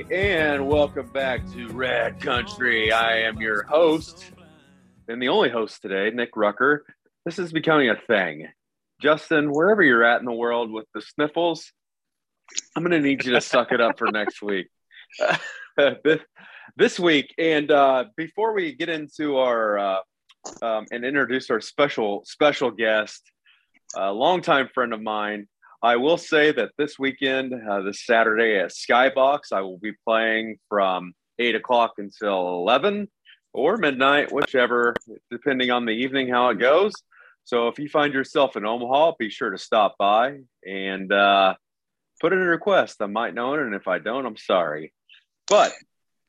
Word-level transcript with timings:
and 0.00 0.66
welcome 0.68 1.06
back 1.08 1.46
to 1.52 1.68
Rad 1.68 2.18
Country. 2.18 2.90
I 2.90 3.18
am 3.18 3.42
your 3.42 3.64
host, 3.64 4.30
and 5.06 5.20
the 5.20 5.28
only 5.28 5.50
host 5.50 5.82
today, 5.82 6.10
Nick 6.14 6.30
Rucker. 6.34 6.86
This 7.26 7.38
is 7.38 7.52
becoming 7.52 7.90
a 7.90 7.96
thing. 8.06 8.48
Justin, 9.02 9.52
wherever 9.52 9.82
you're 9.82 10.02
at 10.02 10.20
in 10.20 10.24
the 10.24 10.32
world 10.32 10.72
with 10.72 10.86
the 10.94 11.02
sniffles, 11.02 11.72
I'm 12.74 12.82
going 12.82 12.92
to 12.92 13.06
need 13.06 13.22
you 13.26 13.32
to 13.32 13.42
suck 13.42 13.70
it 13.70 13.82
up 13.82 13.98
for 13.98 14.10
next 14.10 14.40
week. 14.40 14.68
this 16.76 16.98
week, 16.98 17.34
and 17.36 17.70
uh, 17.70 18.06
before 18.16 18.54
we 18.54 18.72
get 18.72 18.88
into 18.88 19.36
our 19.36 19.78
uh, 19.78 19.98
um, 20.62 20.86
and 20.90 21.04
introduce 21.04 21.50
our 21.50 21.60
special 21.60 22.22
special 22.24 22.70
guest, 22.70 23.30
a 23.94 24.10
longtime 24.10 24.70
friend 24.72 24.94
of 24.94 25.02
mine, 25.02 25.48
I 25.82 25.96
will 25.96 26.18
say 26.18 26.52
that 26.52 26.70
this 26.78 26.98
weekend, 26.98 27.52
uh, 27.54 27.82
this 27.82 28.06
Saturday 28.06 28.58
at 28.58 28.70
Skybox, 28.70 29.52
I 29.52 29.62
will 29.62 29.78
be 29.78 29.92
playing 30.06 30.58
from 30.68 31.12
eight 31.38 31.56
o'clock 31.56 31.94
until 31.98 32.48
eleven 32.48 33.08
or 33.52 33.76
midnight, 33.76 34.32
whichever, 34.32 34.94
depending 35.30 35.70
on 35.70 35.84
the 35.84 35.92
evening 35.92 36.28
how 36.28 36.50
it 36.50 36.58
goes. 36.58 36.92
So 37.44 37.68
if 37.68 37.78
you 37.78 37.88
find 37.88 38.14
yourself 38.14 38.56
in 38.56 38.64
Omaha, 38.64 39.14
be 39.18 39.28
sure 39.28 39.50
to 39.50 39.58
stop 39.58 39.96
by 39.98 40.38
and 40.64 41.12
uh, 41.12 41.54
put 42.20 42.32
in 42.32 42.38
a 42.38 42.46
request. 42.46 43.02
I 43.02 43.06
might 43.06 43.34
know 43.34 43.54
it, 43.54 43.60
and 43.60 43.74
if 43.74 43.88
I 43.88 43.98
don't, 43.98 44.24
I'm 44.24 44.36
sorry. 44.36 44.92
But 45.48 45.72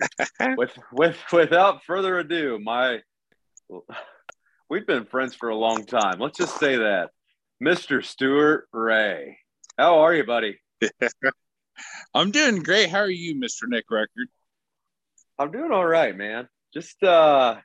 with 0.58 0.78
with 0.92 1.18
without 1.32 1.84
further 1.84 2.18
ado, 2.18 2.60
my 2.60 3.02
we've 4.70 4.88
been 4.88 5.06
friends 5.06 5.36
for 5.36 5.50
a 5.50 5.56
long 5.56 5.86
time. 5.86 6.20
Let's 6.20 6.40
just 6.40 6.60
say 6.60 6.78
that, 6.78 7.12
Mr. 7.64 8.04
Stuart 8.04 8.68
Ray. 8.74 9.38
How 9.78 10.00
are 10.00 10.14
you, 10.14 10.24
buddy? 10.24 10.60
I'm 12.14 12.32
doing 12.32 12.62
great. 12.62 12.90
How 12.90 13.00
are 13.00 13.10
you, 13.10 13.36
Mr. 13.36 13.68
Nick 13.68 13.86
Rucker? 13.90 14.28
I'm 15.40 15.52
doing 15.52 15.72
all 15.72 15.86
right, 15.86 16.16
man. 16.16 16.48
Just 16.74 17.02
uh 17.04 17.56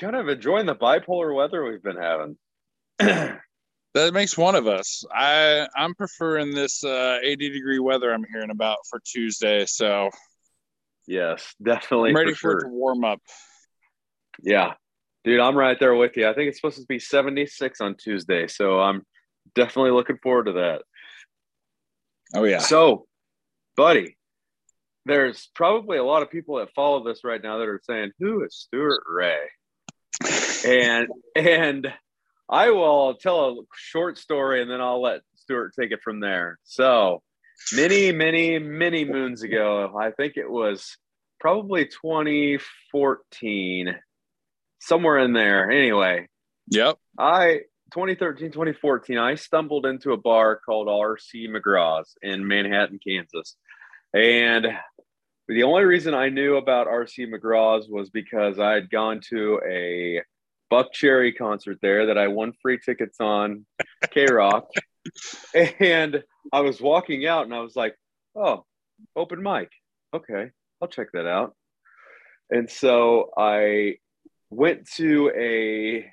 kind 0.00 0.16
of 0.16 0.28
enjoying 0.28 0.66
the 0.66 0.74
bipolar 0.74 1.34
weather 1.34 1.64
we've 1.64 1.82
been 1.82 1.96
having. 1.96 2.36
that 2.98 4.12
makes 4.12 4.36
one 4.36 4.56
of 4.56 4.66
us. 4.66 5.04
I 5.14 5.68
I'm 5.76 5.94
preferring 5.94 6.54
this 6.54 6.82
uh 6.82 7.18
80 7.22 7.50
degree 7.50 7.78
weather 7.78 8.12
I'm 8.12 8.24
hearing 8.32 8.50
about 8.50 8.78
for 8.90 9.00
Tuesday, 9.04 9.64
so 9.66 10.10
yes, 11.06 11.54
definitely. 11.62 12.10
I'm 12.10 12.16
ready 12.16 12.32
for, 12.32 12.36
for, 12.36 12.40
sure. 12.40 12.58
it 12.58 12.62
to 12.62 12.68
warm 12.68 13.04
up. 13.04 13.20
Yeah. 14.42 14.74
Dude, 15.24 15.40
I'm 15.40 15.56
right 15.56 15.78
there 15.78 15.94
with 15.94 16.16
you. 16.16 16.28
I 16.28 16.34
think 16.34 16.48
it's 16.48 16.58
supposed 16.58 16.78
to 16.78 16.86
be 16.86 16.98
76 16.98 17.80
on 17.80 17.96
Tuesday, 17.96 18.46
so 18.46 18.80
I'm 18.80 19.02
definitely 19.54 19.90
looking 19.90 20.18
forward 20.22 20.46
to 20.46 20.52
that. 20.52 20.82
Oh 22.34 22.44
yeah. 22.44 22.58
So, 22.58 23.06
buddy, 23.76 24.16
there's 25.04 25.48
probably 25.54 25.98
a 25.98 26.04
lot 26.04 26.22
of 26.22 26.30
people 26.30 26.56
that 26.56 26.72
follow 26.74 27.04
this 27.04 27.24
right 27.24 27.42
now 27.42 27.58
that 27.58 27.68
are 27.68 27.82
saying, 27.84 28.12
"Who 28.18 28.44
is 28.44 28.56
Stuart 28.56 29.02
Ray?" 29.08 29.38
and 30.66 31.08
and 31.34 31.92
I 32.48 32.70
will 32.70 33.14
tell 33.14 33.50
a 33.50 33.56
short 33.74 34.18
story 34.18 34.62
and 34.62 34.70
then 34.70 34.80
I'll 34.80 35.02
let 35.02 35.22
Stuart 35.36 35.74
take 35.78 35.92
it 35.92 36.00
from 36.02 36.20
there. 36.20 36.58
So, 36.64 37.22
many, 37.74 38.12
many, 38.12 38.58
many 38.58 39.04
moons 39.04 39.42
ago, 39.42 39.94
I 39.98 40.12
think 40.12 40.36
it 40.36 40.50
was 40.50 40.96
probably 41.40 41.86
2014, 41.86 43.96
somewhere 44.80 45.18
in 45.18 45.32
there. 45.32 45.68
Anyway, 45.70 46.28
yep. 46.68 46.98
I 47.18 47.62
2013, 47.92 48.50
2014, 48.50 49.18
I 49.18 49.34
stumbled 49.36 49.86
into 49.86 50.12
a 50.12 50.16
bar 50.16 50.60
called 50.64 50.88
RC 50.88 51.48
McGraw's 51.48 52.16
in 52.22 52.46
Manhattan, 52.46 52.98
Kansas. 53.04 53.56
And 54.12 54.66
the 55.48 55.62
only 55.62 55.84
reason 55.84 56.14
I 56.14 56.28
knew 56.28 56.56
about 56.56 56.88
RC 56.88 57.32
McGraw's 57.32 57.88
was 57.88 58.10
because 58.10 58.58
I 58.58 58.72
had 58.72 58.90
gone 58.90 59.20
to 59.30 59.60
a 59.66 60.22
Buckcherry 60.72 61.36
concert 61.36 61.78
there 61.80 62.06
that 62.06 62.18
I 62.18 62.26
won 62.26 62.52
free 62.60 62.78
tickets 62.84 63.18
on 63.20 63.66
K 64.10 64.26
Rock. 64.26 64.68
and 65.78 66.24
I 66.52 66.60
was 66.60 66.80
walking 66.80 67.26
out 67.26 67.44
and 67.44 67.54
I 67.54 67.60
was 67.60 67.76
like, 67.76 67.94
oh, 68.34 68.64
open 69.14 69.42
mic. 69.42 69.70
Okay, 70.12 70.50
I'll 70.82 70.88
check 70.88 71.08
that 71.12 71.26
out. 71.26 71.54
And 72.50 72.68
so 72.68 73.30
I 73.36 73.96
went 74.50 74.88
to 74.96 75.30
a 75.36 76.10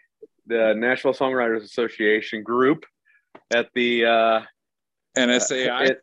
the 0.48 0.74
Nashville 0.76 1.14
Songwriters 1.14 1.64
Association 1.64 2.44
group 2.44 2.86
at 3.54 3.70
the 3.74 4.06
uh, 4.06 4.42
NSAI. 5.18 5.92
It, 5.92 6.02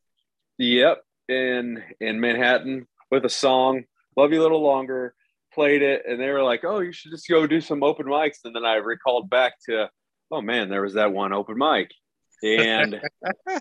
yep, 0.58 1.02
in 1.28 1.82
in 2.00 2.20
Manhattan 2.20 2.86
with 3.10 3.24
a 3.24 3.30
song 3.30 3.84
"Love 4.16 4.32
You 4.32 4.40
a 4.40 4.42
Little 4.42 4.62
Longer." 4.62 5.14
Played 5.52 5.82
it, 5.82 6.02
and 6.08 6.20
they 6.20 6.30
were 6.30 6.44
like, 6.44 6.64
"Oh, 6.64 6.78
you 6.78 6.92
should 6.92 7.10
just 7.10 7.28
go 7.28 7.46
do 7.46 7.60
some 7.60 7.82
open 7.82 8.06
mics." 8.06 8.38
And 8.44 8.54
then 8.54 8.64
I 8.64 8.76
recalled 8.76 9.28
back 9.28 9.54
to, 9.68 9.90
"Oh 10.30 10.40
man, 10.40 10.68
there 10.68 10.82
was 10.82 10.94
that 10.94 11.12
one 11.12 11.32
open 11.32 11.58
mic," 11.58 11.90
and. 12.42 13.00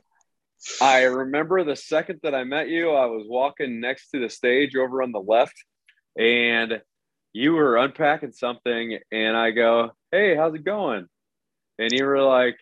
I 0.81 1.03
remember 1.03 1.63
the 1.63 1.77
second 1.77 2.19
that 2.23 2.35
I 2.35 2.43
met 2.43 2.67
you, 2.67 2.91
I 2.91 3.05
was 3.05 3.25
walking 3.29 3.79
next 3.79 4.09
to 4.09 4.19
the 4.19 4.29
stage 4.29 4.75
over 4.75 5.01
on 5.01 5.13
the 5.13 5.21
left, 5.21 5.53
and 6.17 6.81
you 7.33 7.53
were 7.53 7.77
unpacking 7.77 8.31
something, 8.31 8.99
and 9.11 9.37
I 9.37 9.51
go, 9.51 9.91
hey, 10.11 10.35
how's 10.35 10.55
it 10.55 10.63
going? 10.63 11.07
And 11.77 11.91
you 11.91 12.05
were 12.05 12.21
like, 12.21 12.57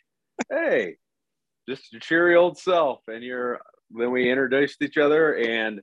hey, 0.51 0.97
just 1.67 1.91
your 1.91 1.99
cheery 1.99 2.35
old 2.35 2.57
self. 2.57 2.99
And 3.07 3.23
you're, 3.23 3.59
then 3.91 4.11
we 4.11 4.29
introduced 4.29 4.81
each 4.81 4.97
other 4.97 5.33
and 5.33 5.81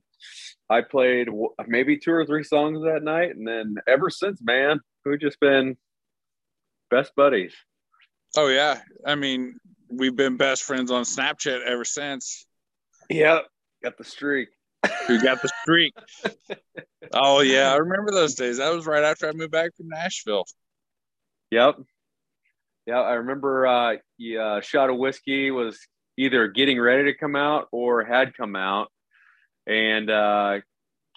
I 0.69 0.81
played 0.81 1.27
maybe 1.67 1.97
two 1.97 2.13
or 2.13 2.25
three 2.25 2.43
songs 2.43 2.83
that 2.83 3.03
night. 3.03 3.35
And 3.35 3.47
then 3.47 3.75
ever 3.87 4.09
since, 4.09 4.41
man, 4.41 4.79
we've 5.05 5.19
just 5.19 5.39
been 5.39 5.75
best 6.89 7.13
buddies. 7.15 7.53
Oh, 8.37 8.47
yeah. 8.47 8.79
I 9.05 9.15
mean, 9.15 9.57
we've 9.89 10.15
been 10.15 10.37
best 10.37 10.63
friends 10.63 10.91
on 10.91 11.03
Snapchat 11.03 11.61
ever 11.65 11.85
since. 11.85 12.45
Yep. 13.09 13.45
Got 13.83 13.97
the 13.97 14.03
streak. 14.03 14.49
Who 15.07 15.21
got 15.21 15.41
the 15.41 15.49
streak? 15.61 15.93
oh, 17.13 17.41
yeah. 17.41 17.73
I 17.73 17.77
remember 17.77 18.11
those 18.11 18.35
days. 18.35 18.57
That 18.57 18.73
was 18.73 18.85
right 18.85 19.03
after 19.03 19.27
I 19.27 19.31
moved 19.31 19.51
back 19.51 19.75
from 19.75 19.89
Nashville. 19.89 20.45
Yep. 21.51 21.75
Yeah, 22.85 23.01
I 23.01 23.13
remember 23.13 23.65
uh, 23.65 23.95
yeah, 24.17 24.61
shot 24.61 24.89
of 24.91 24.97
whiskey 24.97 25.49
was 25.49 25.79
either 26.17 26.47
getting 26.47 26.79
ready 26.79 27.05
to 27.05 27.17
come 27.17 27.35
out 27.35 27.67
or 27.71 28.03
had 28.03 28.37
come 28.37 28.55
out, 28.55 28.91
and 29.65 30.09
uh, 30.09 30.59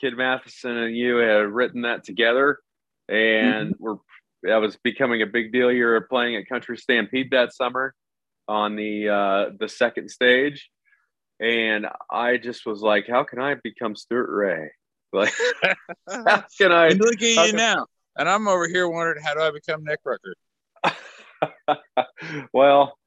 Kid 0.00 0.16
Matheson 0.16 0.76
and 0.76 0.96
you 0.96 1.16
had 1.16 1.46
written 1.46 1.82
that 1.82 2.04
together, 2.04 2.58
and 3.08 3.74
mm-hmm. 3.74 3.84
we're 3.84 3.96
that 4.44 4.58
was 4.58 4.76
becoming 4.82 5.20
a 5.20 5.26
big 5.26 5.52
deal. 5.52 5.70
You 5.70 5.84
were 5.84 6.00
playing 6.00 6.36
at 6.36 6.48
Country 6.48 6.78
Stampede 6.78 7.32
that 7.32 7.52
summer 7.52 7.94
on 8.46 8.76
the 8.76 9.08
uh, 9.08 9.50
the 9.58 9.68
second 9.68 10.10
stage, 10.10 10.70
and 11.40 11.86
I 12.10 12.36
just 12.36 12.66
was 12.66 12.80
like, 12.80 13.06
"How 13.08 13.24
can 13.24 13.40
I 13.40 13.54
become 13.54 13.96
Stuart 13.96 14.30
Ray? 14.30 14.70
Like, 15.10 15.32
how 16.06 16.44
can 16.58 16.70
I?" 16.70 16.88
And 16.88 17.00
look 17.00 17.14
at 17.14 17.22
you 17.22 17.34
can, 17.36 17.56
now. 17.56 17.86
And 18.18 18.28
I'm 18.28 18.46
over 18.46 18.68
here 18.68 18.86
wondering 18.86 19.22
how 19.24 19.32
do 19.32 19.40
I 19.40 19.50
become 19.50 19.82
Nick 19.82 20.00
Rucker? 20.04 20.34
well, 22.52 22.98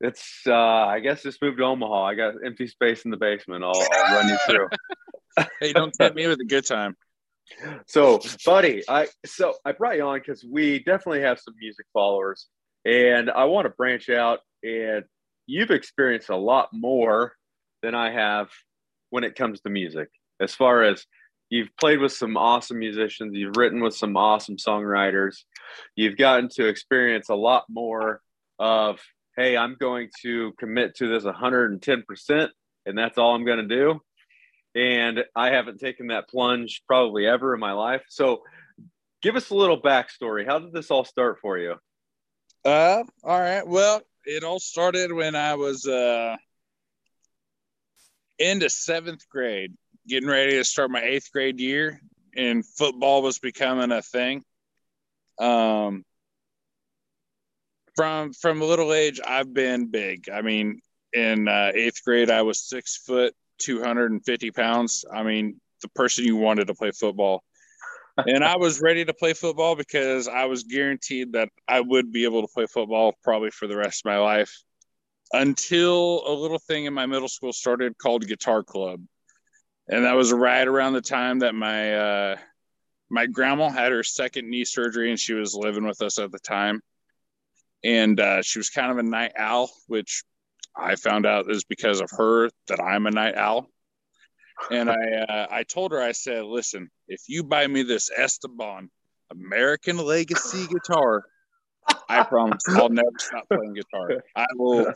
it's 0.00 0.42
uh, 0.46 0.52
I 0.54 1.00
guess 1.00 1.24
just 1.24 1.42
moved 1.42 1.58
to 1.58 1.64
Omaha. 1.64 2.04
I 2.04 2.14
got 2.14 2.34
empty 2.44 2.68
space 2.68 3.04
in 3.04 3.10
the 3.10 3.16
basement. 3.16 3.64
I'll, 3.64 3.72
I'll 3.92 4.16
run 4.16 4.28
you 4.28 4.38
through. 4.46 4.68
hey, 5.60 5.72
don't 5.72 5.92
tempt 5.92 6.14
me 6.14 6.28
with 6.28 6.38
a 6.40 6.44
good 6.44 6.64
time. 6.64 6.96
So, 7.86 8.20
buddy, 8.44 8.82
I 8.88 9.08
so 9.26 9.54
I 9.64 9.72
brought 9.72 9.96
you 9.96 10.02
on 10.02 10.18
because 10.18 10.44
we 10.48 10.78
definitely 10.78 11.22
have 11.22 11.40
some 11.40 11.54
music 11.60 11.86
followers, 11.92 12.46
and 12.84 13.30
I 13.30 13.44
want 13.44 13.66
to 13.66 13.70
branch 13.70 14.08
out. 14.10 14.40
And 14.62 15.04
you've 15.46 15.70
experienced 15.70 16.28
a 16.28 16.36
lot 16.36 16.68
more 16.72 17.32
than 17.82 17.94
I 17.94 18.12
have 18.12 18.48
when 19.10 19.24
it 19.24 19.36
comes 19.36 19.60
to 19.60 19.70
music, 19.70 20.08
as 20.40 20.54
far 20.54 20.82
as 20.82 21.06
you've 21.50 21.76
played 21.78 22.00
with 22.00 22.12
some 22.12 22.38
awesome 22.38 22.78
musicians 22.78 23.36
you've 23.36 23.58
written 23.58 23.82
with 23.82 23.94
some 23.94 24.16
awesome 24.16 24.56
songwriters 24.56 25.44
you've 25.96 26.16
gotten 26.16 26.48
to 26.48 26.66
experience 26.66 27.28
a 27.28 27.34
lot 27.34 27.64
more 27.68 28.22
of 28.58 28.98
hey 29.36 29.54
i'm 29.54 29.76
going 29.78 30.08
to 30.22 30.52
commit 30.58 30.96
to 30.96 31.08
this 31.08 31.24
110% 31.24 32.48
and 32.86 32.98
that's 32.98 33.18
all 33.18 33.34
i'm 33.34 33.44
going 33.44 33.68
to 33.68 33.76
do. 33.76 34.00
And 34.74 35.24
i 35.36 35.50
haven't 35.50 35.78
taken 35.78 36.06
that 36.08 36.28
plunge 36.28 36.82
probably 36.86 37.26
ever 37.26 37.54
in 37.54 37.60
my 37.60 37.72
life. 37.72 38.02
So 38.08 38.42
give 39.20 39.36
us 39.36 39.50
a 39.50 39.54
little 39.54 39.80
backstory. 39.80 40.46
How 40.46 40.58
did 40.58 40.72
this 40.72 40.90
all 40.90 41.04
start 41.04 41.38
for 41.40 41.58
you? 41.58 41.74
Uh 42.64 43.02
all 43.22 43.40
right. 43.40 43.66
Well 43.66 44.00
it 44.24 44.44
all 44.44 44.60
started 44.60 45.12
when 45.12 45.34
i 45.34 45.54
was 45.56 45.86
uh 45.86 46.36
into 48.42 48.68
seventh 48.68 49.28
grade 49.28 49.72
getting 50.06 50.28
ready 50.28 50.52
to 50.52 50.64
start 50.64 50.90
my 50.90 51.02
eighth 51.02 51.30
grade 51.32 51.60
year, 51.60 52.00
and 52.36 52.66
football 52.66 53.22
was 53.22 53.38
becoming 53.38 53.92
a 53.92 54.02
thing. 54.02 54.42
Um, 55.38 56.04
from 57.94 58.32
from 58.32 58.62
a 58.62 58.64
little 58.64 58.92
age, 58.92 59.20
I've 59.24 59.52
been 59.52 59.90
big. 59.90 60.28
I 60.30 60.42
mean, 60.42 60.80
in 61.12 61.48
uh, 61.48 61.72
eighth 61.74 62.02
grade, 62.04 62.30
I 62.30 62.42
was 62.42 62.60
six 62.60 62.96
foot, 62.96 63.34
two 63.58 63.82
hundred 63.82 64.12
and 64.12 64.24
fifty 64.24 64.50
pounds. 64.50 65.04
I 65.12 65.22
mean, 65.22 65.60
the 65.82 65.88
person 65.88 66.24
you 66.24 66.36
wanted 66.36 66.66
to 66.68 66.74
play 66.74 66.90
football. 66.90 67.42
and 68.18 68.44
I 68.44 68.56
was 68.56 68.80
ready 68.82 69.04
to 69.06 69.14
play 69.14 69.32
football 69.32 69.74
because 69.74 70.28
I 70.28 70.44
was 70.44 70.64
guaranteed 70.64 71.32
that 71.32 71.48
I 71.66 71.80
would 71.80 72.12
be 72.12 72.24
able 72.24 72.42
to 72.42 72.52
play 72.52 72.66
football 72.66 73.14
probably 73.24 73.50
for 73.50 73.66
the 73.66 73.76
rest 73.76 74.02
of 74.04 74.10
my 74.10 74.18
life 74.18 74.52
until 75.32 76.22
a 76.26 76.32
little 76.32 76.58
thing 76.58 76.84
in 76.84 76.94
my 76.94 77.06
middle 77.06 77.28
school 77.28 77.52
started 77.52 77.96
called 77.98 78.26
Guitar 78.26 78.62
Club. 78.62 79.02
And 79.88 80.04
that 80.04 80.14
was 80.14 80.32
right 80.32 80.66
around 80.66 80.92
the 80.92 81.00
time 81.00 81.40
that 81.40 81.54
my 81.54 81.94
uh, 81.94 82.36
my 83.10 83.26
grandma 83.26 83.68
had 83.68 83.92
her 83.92 84.02
second 84.02 84.48
knee 84.48 84.64
surgery 84.64 85.10
and 85.10 85.18
she 85.18 85.34
was 85.34 85.54
living 85.54 85.84
with 85.86 86.00
us 86.02 86.18
at 86.18 86.30
the 86.30 86.38
time. 86.38 86.80
And 87.84 88.18
uh, 88.20 88.42
she 88.42 88.58
was 88.58 88.70
kind 88.70 88.92
of 88.92 88.98
a 88.98 89.02
night 89.02 89.32
owl, 89.36 89.70
which 89.86 90.22
I 90.76 90.94
found 90.96 91.26
out 91.26 91.50
is 91.50 91.64
because 91.64 92.00
of 92.00 92.10
her 92.12 92.48
that 92.68 92.80
I'm 92.80 93.06
a 93.06 93.10
night 93.10 93.36
owl. 93.36 93.68
And 94.70 94.88
I 94.88 94.94
uh, 94.94 95.46
I 95.50 95.64
told 95.64 95.92
her 95.92 96.00
I 96.00 96.12
said, 96.12 96.44
listen, 96.44 96.90
if 97.08 97.22
you 97.26 97.42
buy 97.42 97.66
me 97.66 97.82
this 97.82 98.10
Esteban 98.16 98.88
American 99.30 99.96
Legacy 99.98 100.66
guitar, 100.68 101.24
I 102.08 102.22
promise 102.24 102.62
I'll 102.68 102.88
never 102.88 103.08
stop 103.18 103.48
playing 103.48 103.74
guitar. 103.74 104.22
I 104.36 104.46
will. 104.54 104.92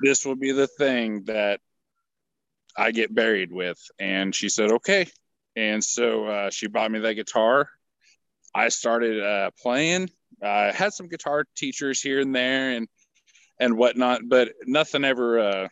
This 0.00 0.24
will 0.24 0.36
be 0.36 0.52
the 0.52 0.66
thing 0.66 1.24
that 1.24 1.60
I 2.76 2.92
get 2.92 3.14
buried 3.14 3.52
with. 3.52 3.78
And 3.98 4.34
she 4.34 4.48
said, 4.48 4.70
okay. 4.72 5.08
And 5.56 5.82
so 5.82 6.26
uh, 6.26 6.50
she 6.50 6.68
bought 6.68 6.90
me 6.90 7.00
that 7.00 7.14
guitar. 7.14 7.68
I 8.54 8.68
started 8.68 9.22
uh, 9.22 9.50
playing. 9.60 10.10
I 10.42 10.70
had 10.72 10.92
some 10.92 11.08
guitar 11.08 11.44
teachers 11.56 12.00
here 12.00 12.20
and 12.20 12.34
there, 12.34 12.70
and 12.70 12.88
and 13.58 13.76
whatnot, 13.76 14.20
but 14.28 14.52
nothing 14.66 15.04
ever 15.04 15.38
uh, 15.40 15.68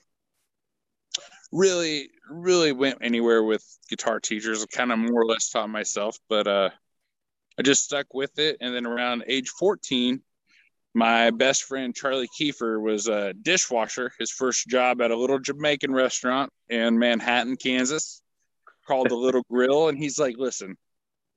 really 1.52 2.10
really 2.28 2.72
went 2.72 2.98
anywhere 3.00 3.42
with 3.42 3.64
guitar 3.88 4.18
teachers. 4.18 4.62
I 4.62 4.66
kind 4.66 4.92
of 4.92 4.98
more 4.98 5.22
or 5.22 5.26
less 5.26 5.50
taught 5.50 5.70
myself, 5.70 6.18
but 6.28 6.48
uh, 6.48 6.70
I 7.58 7.62
just 7.62 7.84
stuck 7.84 8.12
with 8.12 8.38
it. 8.38 8.56
And 8.60 8.74
then 8.74 8.86
around 8.86 9.24
age 9.28 9.50
14, 9.50 10.20
my 10.96 11.30
best 11.30 11.64
friend 11.64 11.94
Charlie 11.94 12.28
Kiefer 12.40 12.80
was 12.80 13.06
a 13.06 13.34
dishwasher. 13.34 14.12
His 14.18 14.30
first 14.30 14.66
job 14.66 15.02
at 15.02 15.10
a 15.10 15.16
little 15.16 15.38
Jamaican 15.38 15.92
restaurant 15.92 16.50
in 16.70 16.98
Manhattan, 16.98 17.56
Kansas, 17.56 18.22
called 18.86 19.10
the 19.10 19.14
Little 19.14 19.42
Grill, 19.50 19.88
and 19.88 19.98
he's 19.98 20.18
like, 20.18 20.38
"Listen, 20.38 20.74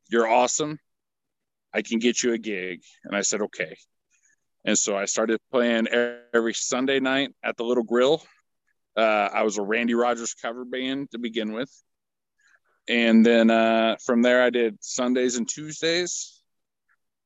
you're 0.07 0.29
awesome. 0.29 0.79
I 1.73 1.81
can 1.81 1.99
get 1.99 2.23
you 2.23 2.31
a 2.31 2.37
gig." 2.37 2.83
And 3.03 3.13
I 3.13 3.19
said, 3.19 3.41
"Okay." 3.41 3.75
And 4.63 4.79
so 4.79 4.95
I 4.95 5.03
started 5.03 5.41
playing 5.51 5.89
every 6.33 6.53
Sunday 6.53 7.01
night 7.01 7.35
at 7.43 7.57
the 7.57 7.65
Little 7.65 7.83
Grill. 7.83 8.23
Uh, 8.95 9.29
I 9.33 9.43
was 9.43 9.57
a 9.57 9.61
Randy 9.61 9.93
Rogers 9.93 10.35
cover 10.35 10.63
band 10.63 11.11
to 11.11 11.17
begin 11.17 11.51
with. 11.51 11.69
And 12.87 13.25
then 13.25 13.51
uh, 13.51 13.97
from 14.05 14.21
there, 14.21 14.41
I 14.41 14.51
did 14.51 14.77
Sundays 14.81 15.35
and 15.35 15.49
Tuesdays. 15.49 16.41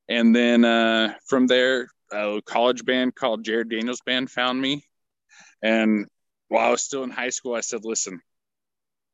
And 0.10 0.36
then 0.36 0.66
uh, 0.66 1.14
from 1.28 1.46
there, 1.46 1.90
a 2.14 2.42
college 2.46 2.86
band 2.86 3.16
called 3.16 3.44
Jared 3.44 3.70
Daniels 3.70 4.02
Band 4.06 4.30
found 4.30 4.62
me. 4.62 4.86
And 5.62 6.08
while 6.48 6.68
I 6.68 6.72
was 6.72 6.84
still 6.84 7.04
in 7.04 7.10
high 7.10 7.30
school, 7.30 7.56
I 7.56 7.62
said, 7.62 7.82
listen, 7.84 8.22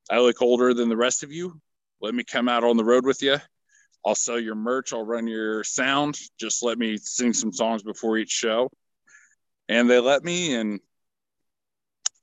I 0.09 0.19
look 0.19 0.41
older 0.41 0.73
than 0.73 0.89
the 0.89 0.97
rest 0.97 1.23
of 1.23 1.31
you. 1.31 1.59
Let 2.01 2.13
me 2.13 2.23
come 2.23 2.49
out 2.49 2.63
on 2.63 2.77
the 2.77 2.83
road 2.83 3.05
with 3.05 3.21
you. 3.21 3.37
I'll 4.05 4.15
sell 4.15 4.39
your 4.39 4.55
merch. 4.55 4.93
I'll 4.93 5.05
run 5.05 5.27
your 5.27 5.63
sound. 5.63 6.17
Just 6.39 6.63
let 6.63 6.77
me 6.77 6.97
sing 6.97 7.33
some 7.33 7.51
songs 7.51 7.83
before 7.83 8.17
each 8.17 8.31
show. 8.31 8.69
And 9.67 9.89
they 9.89 9.99
let 9.99 10.23
me. 10.23 10.55
And 10.55 10.79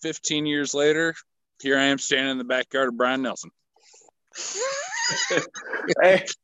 15 0.02 0.46
years 0.46 0.74
later, 0.74 1.14
here 1.62 1.78
I 1.78 1.84
am 1.84 1.98
standing 1.98 2.32
in 2.32 2.38
the 2.38 2.44
backyard 2.44 2.88
of 2.88 2.96
Brian 2.96 3.22
Nelson. 3.22 3.50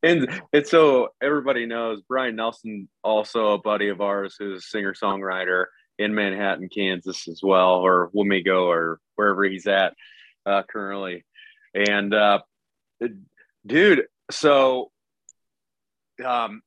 And, 0.03 0.43
and 0.53 0.67
so 0.67 1.09
everybody 1.23 1.67
knows 1.67 2.01
Brian 2.09 2.37
Nelson, 2.37 2.89
also 3.03 3.53
a 3.53 3.59
buddy 3.59 3.89
of 3.89 4.01
ours 4.01 4.37
who's 4.39 4.59
a 4.59 4.67
singer 4.67 4.95
songwriter 4.95 5.67
in 5.99 6.15
Manhattan, 6.15 6.69
Kansas 6.69 7.29
as 7.29 7.41
well, 7.43 7.77
or 7.77 8.11
Wamego 8.15 8.67
or 8.67 8.99
wherever 9.17 9.45
he's 9.45 9.67
at 9.67 9.95
uh, 10.47 10.63
currently. 10.63 11.25
And 11.75 12.13
uh, 12.15 12.41
dude, 13.67 14.07
so 14.31 14.91
um, 16.25 16.63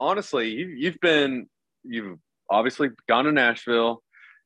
honestly, 0.00 0.50
you, 0.50 0.66
you've 0.66 1.00
been 1.00 1.48
you've 1.84 2.18
obviously 2.50 2.90
gone 3.08 3.24
to 3.24 3.32
Nashville. 3.32 4.02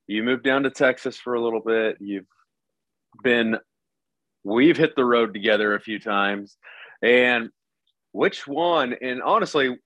You 0.06 0.23
moved 0.23 0.44
down 0.44 0.64
to 0.64 0.70
Texas 0.70 1.17
for 1.17 1.35
a 1.35 1.43
little 1.43 1.61
bit. 1.61 1.97
You've 2.00 2.26
been 3.23 3.56
we've 4.44 4.77
hit 4.77 4.97
the 4.97 5.05
road 5.05 5.33
together 5.33 5.75
a 5.75 5.81
few 5.81 5.99
times. 5.99 6.56
And 7.03 7.50
which 8.12 8.47
one? 8.47 8.94
And 9.00 9.23
honestly, 9.23 9.77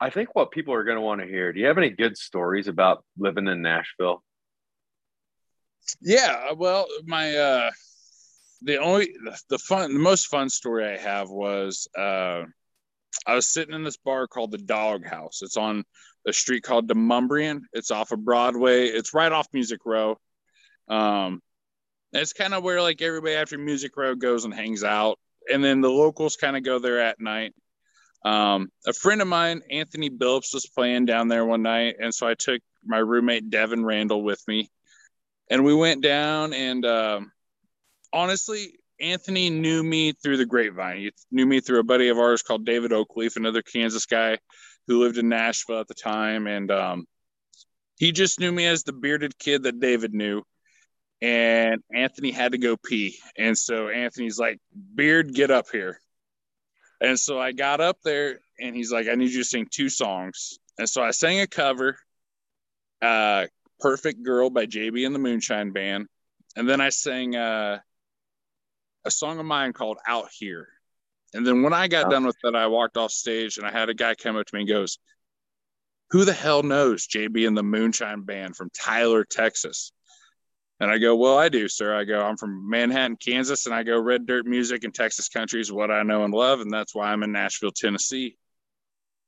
I 0.00 0.10
think 0.10 0.34
what 0.34 0.50
people 0.50 0.74
are 0.74 0.84
going 0.84 0.96
to 0.96 1.02
want 1.02 1.20
to 1.20 1.26
hear. 1.26 1.52
Do 1.52 1.60
you 1.60 1.66
have 1.66 1.78
any 1.78 1.90
good 1.90 2.16
stories 2.16 2.68
about 2.68 3.04
living 3.18 3.48
in 3.48 3.62
Nashville? 3.62 4.22
Yeah, 6.00 6.52
well, 6.52 6.86
my 7.04 7.34
uh 7.36 7.70
the 8.62 8.78
only 8.78 9.14
the 9.48 9.58
fun 9.58 9.92
the 9.92 9.98
most 9.98 10.26
fun 10.26 10.50
story 10.50 10.86
I 10.86 10.98
have 10.98 11.30
was 11.30 11.88
uh 11.98 12.44
I 13.26 13.34
was 13.34 13.48
sitting 13.48 13.74
in 13.74 13.82
this 13.82 13.96
bar 13.96 14.26
called 14.26 14.52
the 14.52 14.58
Dog 14.58 15.04
House. 15.04 15.40
It's 15.42 15.56
on 15.56 15.84
a 16.26 16.32
street 16.32 16.62
called 16.62 16.88
Demonbreun. 16.88 17.62
It's 17.72 17.90
off 17.90 18.12
of 18.12 18.24
Broadway. 18.24 18.86
It's 18.86 19.14
right 19.14 19.32
off 19.32 19.48
Music 19.52 19.80
Row. 19.84 20.16
Um, 20.88 21.40
it's 22.12 22.32
kind 22.32 22.54
of 22.54 22.62
where 22.62 22.82
like 22.82 23.02
everybody 23.02 23.34
after 23.34 23.58
Music 23.58 23.96
Row 23.96 24.14
goes 24.14 24.44
and 24.44 24.54
hangs 24.54 24.84
out, 24.84 25.18
and 25.52 25.62
then 25.62 25.80
the 25.80 25.90
locals 25.90 26.36
kind 26.36 26.56
of 26.56 26.64
go 26.64 26.78
there 26.78 27.00
at 27.00 27.20
night. 27.20 27.54
Um, 28.24 28.70
a 28.86 28.92
friend 28.92 29.22
of 29.22 29.28
mine, 29.28 29.62
Anthony 29.70 30.10
Billups, 30.10 30.52
was 30.52 30.66
playing 30.66 31.06
down 31.06 31.28
there 31.28 31.44
one 31.44 31.62
night, 31.62 31.96
and 32.00 32.14
so 32.14 32.26
I 32.26 32.34
took 32.34 32.60
my 32.84 32.98
roommate 32.98 33.50
Devin 33.50 33.84
Randall 33.84 34.22
with 34.22 34.42
me, 34.46 34.70
and 35.50 35.64
we 35.64 35.74
went 35.74 36.02
down. 36.02 36.52
And 36.52 36.84
um, 36.84 37.32
honestly, 38.12 38.78
Anthony 39.00 39.48
knew 39.48 39.82
me 39.82 40.12
through 40.12 40.36
the 40.36 40.46
grapevine. 40.46 40.98
He 40.98 41.12
knew 41.30 41.46
me 41.46 41.60
through 41.60 41.80
a 41.80 41.84
buddy 41.84 42.08
of 42.08 42.18
ours 42.18 42.42
called 42.42 42.66
David 42.66 42.90
Oakleaf, 42.90 43.36
another 43.36 43.62
Kansas 43.62 44.06
guy 44.06 44.38
who 44.86 45.00
lived 45.00 45.18
in 45.18 45.28
Nashville 45.28 45.80
at 45.80 45.88
the 45.88 45.94
time, 45.94 46.46
and 46.46 46.70
um, 46.70 47.06
he 47.98 48.12
just 48.12 48.40
knew 48.40 48.50
me 48.50 48.66
as 48.66 48.82
the 48.82 48.92
bearded 48.92 49.38
kid 49.38 49.62
that 49.62 49.80
David 49.80 50.12
knew 50.12 50.42
and 51.22 51.82
Anthony 51.94 52.30
had 52.30 52.52
to 52.52 52.58
go 52.58 52.76
pee. 52.76 53.18
And 53.36 53.56
so 53.56 53.88
Anthony's 53.88 54.38
like, 54.38 54.58
Beard, 54.94 55.34
get 55.34 55.50
up 55.50 55.66
here. 55.70 56.00
And 57.00 57.18
so 57.18 57.38
I 57.38 57.52
got 57.52 57.80
up 57.80 57.98
there 58.02 58.40
and 58.58 58.74
he's 58.74 58.92
like, 58.92 59.08
I 59.08 59.14
need 59.14 59.30
you 59.30 59.38
to 59.38 59.44
sing 59.44 59.66
two 59.70 59.88
songs. 59.88 60.58
And 60.78 60.88
so 60.88 61.02
I 61.02 61.10
sang 61.10 61.40
a 61.40 61.46
cover, 61.46 61.98
uh, 63.02 63.46
Perfect 63.80 64.22
Girl 64.22 64.50
by 64.50 64.66
JB 64.66 65.06
and 65.06 65.14
the 65.14 65.18
Moonshine 65.18 65.72
Band. 65.72 66.06
And 66.56 66.68
then 66.68 66.80
I 66.80 66.90
sang 66.90 67.36
uh, 67.36 67.78
a 69.04 69.10
song 69.10 69.38
of 69.38 69.46
mine 69.46 69.72
called 69.72 69.98
Out 70.06 70.28
Here. 70.32 70.68
And 71.32 71.46
then 71.46 71.62
when 71.62 71.72
I 71.72 71.88
got 71.88 72.06
oh. 72.06 72.10
done 72.10 72.26
with 72.26 72.36
that, 72.42 72.56
I 72.56 72.66
walked 72.66 72.96
off 72.96 73.12
stage 73.12 73.56
and 73.56 73.66
I 73.66 73.70
had 73.70 73.88
a 73.88 73.94
guy 73.94 74.14
come 74.14 74.36
up 74.36 74.46
to 74.46 74.54
me 74.54 74.62
and 74.62 74.68
goes, 74.68 74.98
Who 76.10 76.24
the 76.24 76.32
hell 76.32 76.62
knows 76.62 77.06
JB 77.06 77.46
and 77.46 77.56
the 77.56 77.62
Moonshine 77.62 78.22
Band 78.22 78.56
from 78.56 78.70
Tyler, 78.70 79.24
Texas? 79.24 79.92
And 80.80 80.90
I 80.90 80.96
go, 80.96 81.14
Well, 81.14 81.38
I 81.38 81.50
do, 81.50 81.68
sir. 81.68 81.94
I 81.94 82.04
go, 82.04 82.20
I'm 82.20 82.38
from 82.38 82.68
Manhattan, 82.68 83.16
Kansas, 83.16 83.66
and 83.66 83.74
I 83.74 83.82
go, 83.82 84.00
Red 84.00 84.26
Dirt 84.26 84.46
music 84.46 84.82
and 84.84 84.94
Texas 84.94 85.28
country 85.28 85.60
is 85.60 85.70
what 85.70 85.90
I 85.90 86.02
know 86.02 86.24
and 86.24 86.32
love. 86.32 86.60
And 86.60 86.72
that's 86.72 86.94
why 86.94 87.12
I'm 87.12 87.22
in 87.22 87.32
Nashville, 87.32 87.70
Tennessee. 87.70 88.38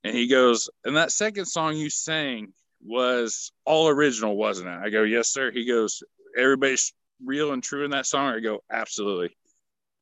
And 0.02 0.16
he 0.16 0.26
goes, 0.26 0.70
And 0.84 0.96
that 0.96 1.12
second 1.12 1.44
song 1.44 1.76
you 1.76 1.90
sang 1.90 2.54
was 2.84 3.52
all 3.64 3.88
original, 3.88 4.34
wasn't 4.34 4.68
it? 4.68 4.80
I 4.82 4.88
go, 4.88 5.02
Yes, 5.02 5.28
sir. 5.28 5.52
He 5.52 5.66
goes, 5.66 6.02
Everybody's 6.36 6.94
real 7.22 7.52
and 7.52 7.62
true 7.62 7.84
in 7.84 7.90
that 7.90 8.06
song. 8.06 8.32
I 8.32 8.40
go, 8.40 8.60
Absolutely. 8.70 9.36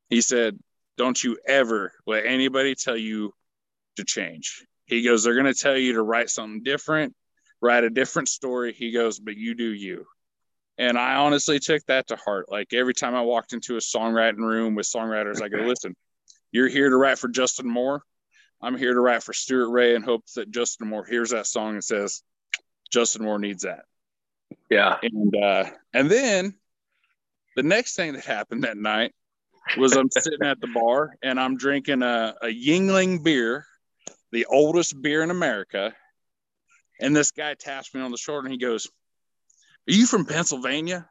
He 0.08 0.20
said, 0.20 0.56
Don't 0.96 1.22
you 1.22 1.36
ever 1.46 1.92
let 2.06 2.26
anybody 2.26 2.76
tell 2.76 2.96
you 2.96 3.34
to 3.96 4.04
change. 4.04 4.64
He 4.86 5.02
goes, 5.02 5.24
They're 5.24 5.34
going 5.34 5.52
to 5.52 5.54
tell 5.54 5.76
you 5.76 5.94
to 5.94 6.02
write 6.02 6.30
something 6.30 6.62
different, 6.62 7.14
write 7.60 7.82
a 7.82 7.90
different 7.90 8.28
story. 8.28 8.72
He 8.72 8.92
goes, 8.92 9.18
But 9.18 9.36
you 9.36 9.56
do 9.56 9.68
you. 9.68 10.06
And 10.80 10.96
I 10.96 11.16
honestly 11.16 11.58
took 11.58 11.84
that 11.86 12.08
to 12.08 12.16
heart. 12.16 12.50
Like 12.50 12.72
every 12.72 12.94
time 12.94 13.14
I 13.14 13.20
walked 13.20 13.52
into 13.52 13.76
a 13.76 13.80
songwriting 13.80 14.38
room 14.38 14.74
with 14.74 14.86
songwriters, 14.86 15.42
I 15.42 15.50
go, 15.50 15.58
listen, 15.58 15.94
you're 16.52 16.70
here 16.70 16.88
to 16.88 16.96
write 16.96 17.18
for 17.18 17.28
Justin 17.28 17.68
Moore. 17.68 18.02
I'm 18.62 18.78
here 18.78 18.94
to 18.94 19.00
write 19.00 19.22
for 19.22 19.34
Stuart 19.34 19.68
Ray 19.68 19.94
and 19.94 20.02
hope 20.02 20.24
that 20.36 20.50
Justin 20.50 20.88
Moore 20.88 21.04
hears 21.04 21.30
that 21.30 21.46
song 21.46 21.74
and 21.74 21.84
says, 21.84 22.22
Justin 22.90 23.26
Moore 23.26 23.38
needs 23.38 23.64
that. 23.64 23.84
Yeah. 24.70 24.96
And 25.02 25.36
uh, 25.36 25.64
and 25.92 26.10
then 26.10 26.54
the 27.56 27.62
next 27.62 27.94
thing 27.94 28.14
that 28.14 28.24
happened 28.24 28.64
that 28.64 28.78
night 28.78 29.12
was 29.76 29.94
I'm 29.94 30.10
sitting 30.10 30.46
at 30.46 30.62
the 30.62 30.68
bar 30.68 31.14
and 31.22 31.38
I'm 31.38 31.58
drinking 31.58 32.02
a, 32.02 32.34
a 32.40 32.46
Yuengling 32.46 33.22
beer, 33.22 33.66
the 34.32 34.46
oldest 34.46 35.00
beer 35.02 35.22
in 35.22 35.30
America. 35.30 35.94
And 37.02 37.14
this 37.14 37.32
guy 37.32 37.52
taps 37.52 37.94
me 37.94 38.00
on 38.00 38.10
the 38.10 38.16
shoulder 38.16 38.46
and 38.46 38.52
he 38.52 38.58
goes, 38.58 38.88
are 39.90 39.94
you 39.94 40.06
from 40.06 40.24
Pennsylvania? 40.24 41.08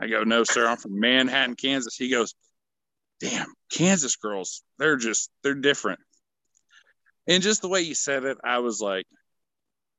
I 0.00 0.06
go, 0.06 0.22
No, 0.22 0.44
sir. 0.44 0.68
I'm 0.68 0.76
from 0.76 1.00
Manhattan, 1.00 1.56
Kansas. 1.56 1.96
He 1.96 2.10
goes, 2.10 2.34
damn, 3.20 3.52
Kansas 3.72 4.16
girls, 4.16 4.62
they're 4.78 4.96
just 4.96 5.30
they're 5.42 5.54
different. 5.54 6.00
And 7.26 7.42
just 7.42 7.62
the 7.62 7.68
way 7.68 7.82
you 7.82 7.94
said 7.94 8.24
it, 8.24 8.38
I 8.42 8.58
was 8.58 8.80
like, 8.80 9.06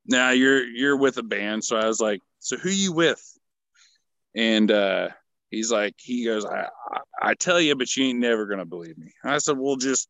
now 0.05 0.31
you're 0.31 0.63
you're 0.63 0.97
with 0.97 1.17
a 1.17 1.23
band. 1.23 1.63
So 1.63 1.77
I 1.77 1.85
was 1.85 1.99
like, 1.99 2.21
so 2.39 2.57
who 2.57 2.69
you 2.69 2.93
with? 2.93 3.21
And 4.35 4.71
uh 4.71 5.09
he's 5.49 5.71
like, 5.71 5.95
he 5.97 6.25
goes, 6.25 6.45
I, 6.45 6.67
I, 6.91 6.99
I 7.21 7.33
tell 7.33 7.59
you, 7.59 7.75
but 7.75 7.95
you 7.95 8.05
ain't 8.05 8.19
never 8.19 8.45
gonna 8.45 8.65
believe 8.65 8.97
me. 8.97 9.11
I 9.23 9.39
said, 9.39 9.57
well, 9.57 9.75
just 9.75 10.07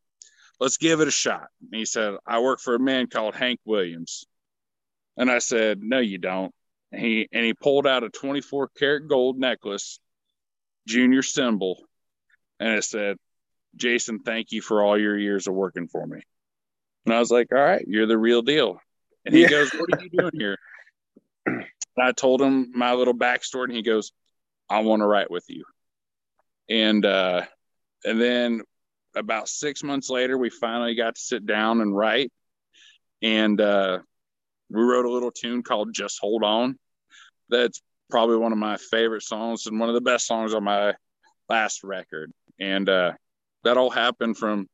let's 0.60 0.76
give 0.76 1.00
it 1.00 1.08
a 1.08 1.12
shot. 1.12 1.48
And 1.60 1.78
he 1.78 1.84
said, 1.84 2.14
I 2.26 2.40
work 2.40 2.60
for 2.60 2.74
a 2.74 2.80
man 2.80 3.08
called 3.08 3.34
Hank 3.34 3.60
Williams. 3.64 4.24
And 5.16 5.30
I 5.30 5.38
said, 5.38 5.80
no, 5.82 5.98
you 5.98 6.18
don't. 6.18 6.54
And 6.92 7.00
he 7.00 7.28
and 7.32 7.44
he 7.44 7.54
pulled 7.54 7.86
out 7.86 8.04
a 8.04 8.10
24 8.10 8.70
karat 8.76 9.08
gold 9.08 9.38
necklace, 9.38 10.00
junior 10.86 11.22
symbol, 11.22 11.82
and 12.58 12.74
it 12.74 12.84
said, 12.84 13.16
Jason, 13.76 14.20
thank 14.20 14.52
you 14.52 14.60
for 14.60 14.82
all 14.82 14.98
your 14.98 15.16
years 15.16 15.46
of 15.46 15.54
working 15.54 15.86
for 15.86 16.04
me. 16.06 16.20
And 17.06 17.14
I 17.14 17.18
was 17.18 17.30
like, 17.30 17.48
all 17.52 17.58
right, 17.58 17.84
you're 17.86 18.06
the 18.06 18.18
real 18.18 18.42
deal. 18.42 18.80
And 19.24 19.34
he 19.34 19.42
yeah. 19.42 19.48
goes, 19.48 19.70
What 19.70 19.94
are 19.94 20.02
you 20.02 20.10
doing 20.10 20.32
here? 20.34 20.56
And 21.46 21.64
I 21.98 22.12
told 22.12 22.40
him 22.40 22.72
my 22.74 22.94
little 22.94 23.14
backstory, 23.14 23.64
and 23.64 23.76
he 23.76 23.82
goes, 23.82 24.12
I 24.68 24.80
want 24.80 25.00
to 25.00 25.06
write 25.06 25.30
with 25.30 25.44
you. 25.48 25.64
And 26.68 27.04
uh, 27.04 27.42
and 28.04 28.20
then 28.20 28.62
about 29.16 29.48
six 29.48 29.82
months 29.82 30.08
later, 30.08 30.38
we 30.38 30.50
finally 30.50 30.94
got 30.94 31.16
to 31.16 31.20
sit 31.20 31.44
down 31.46 31.80
and 31.80 31.96
write. 31.96 32.32
And 33.22 33.60
uh, 33.60 33.98
we 34.70 34.82
wrote 34.82 35.04
a 35.04 35.10
little 35.10 35.30
tune 35.32 35.62
called 35.62 35.92
Just 35.92 36.18
Hold 36.20 36.44
On. 36.44 36.78
That's 37.48 37.82
probably 38.10 38.36
one 38.36 38.52
of 38.52 38.58
my 38.58 38.76
favorite 38.76 39.22
songs 39.22 39.66
and 39.66 39.78
one 39.78 39.88
of 39.88 39.94
the 39.94 40.00
best 40.00 40.26
songs 40.26 40.54
on 40.54 40.64
my 40.64 40.94
last 41.48 41.82
record. 41.84 42.32
And 42.58 42.88
uh, 42.88 43.12
that 43.64 43.76
all 43.76 43.90
happened 43.90 44.36
from 44.36 44.68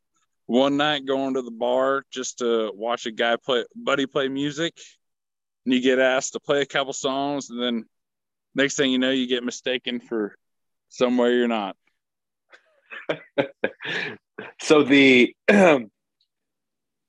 one 0.47 0.77
night 0.77 1.07
going 1.07 1.35
to 1.35 1.43
the 1.43 1.51
bar 1.51 2.05
just 2.11 2.39
to 2.39 2.71
watch 2.75 3.07
a 3.07 3.11
guy 3.11 3.37
play 3.37 3.65
buddy 3.75 4.07
play 4.07 4.29
music 4.29 4.73
and 5.65 5.75
you 5.75 5.81
get 5.81 5.99
asked 5.99 6.35
to 6.35 6.41
play 6.41 6.63
a 6.63 6.67
couple 6.67 6.93
songs 6.93 7.51
and 7.51 7.61
then 7.61 7.85
next 8.55 8.77
thing 8.77 8.93
you 8.93 8.99
know 8.99 9.11
you 9.11 9.27
get 9.27 9.43
mistaken 9.43 9.99
for 9.99 10.37
somewhere 10.89 11.33
you're 11.33 11.49
not 11.49 11.77
so 14.61 14.85
the 14.85 15.35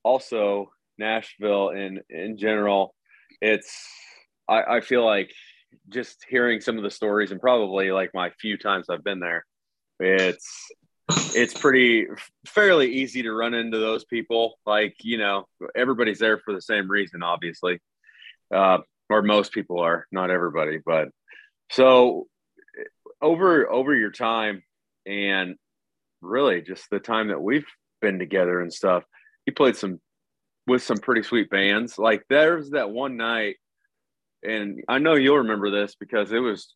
also 0.04 0.72
nashville 0.98 1.70
in 1.70 2.00
in 2.10 2.38
general 2.38 2.94
it's 3.42 3.72
I, 4.50 4.78
I 4.78 4.82
feel 4.82 5.06
like 5.06 5.32
just 5.90 6.26
hearing 6.28 6.62
some 6.62 6.78
of 6.78 6.84
the 6.84 6.92
stories 6.92 7.32
and 7.32 7.42
probably 7.42 7.92
like 7.92 8.12
my 8.14 8.32
few 8.42 8.58
times 8.58 8.88
i've 8.90 9.04
been 9.04 9.20
there 9.20 9.46
it's 10.00 10.72
it's 11.10 11.54
pretty 11.54 12.08
fairly 12.46 12.92
easy 12.92 13.24
to 13.24 13.32
run 13.32 13.54
into 13.54 13.78
those 13.78 14.04
people. 14.06 14.60
Like, 14.66 14.96
you 15.02 15.18
know, 15.18 15.46
everybody's 15.76 16.20
there 16.20 16.40
for 16.40 16.54
the 16.54 16.62
same 16.62 16.90
reason, 16.90 17.24
obviously. 17.24 17.80
Uh, 18.54 18.80
or 19.10 19.22
most 19.22 19.54
people 19.54 19.80
are, 19.80 20.06
not 20.12 20.32
everybody, 20.32 20.80
but 20.86 21.10
so 21.72 22.28
over 23.22 23.70
over 23.70 23.96
your 23.96 24.12
time 24.12 24.64
and 25.06 25.56
really 26.22 26.62
just 26.62 26.90
the 26.90 27.00
time 27.00 27.30
that 27.30 27.42
we've 27.42 27.66
been 28.02 28.20
together 28.20 28.62
and 28.62 28.74
stuff, 28.74 29.04
you 29.46 29.54
played 29.54 29.76
some 29.76 30.00
with 30.68 30.84
some 30.84 30.98
pretty 30.98 31.24
sweet 31.24 31.50
bands. 31.50 31.98
Like 31.98 32.24
there's 32.30 32.72
that 32.72 32.92
one 32.92 33.18
night, 33.18 33.56
and 34.44 34.84
I 34.88 35.00
know 35.00 35.16
you'll 35.16 35.38
remember 35.38 35.72
this 35.72 35.96
because 35.96 36.32
it 36.32 36.40
was 36.40 36.74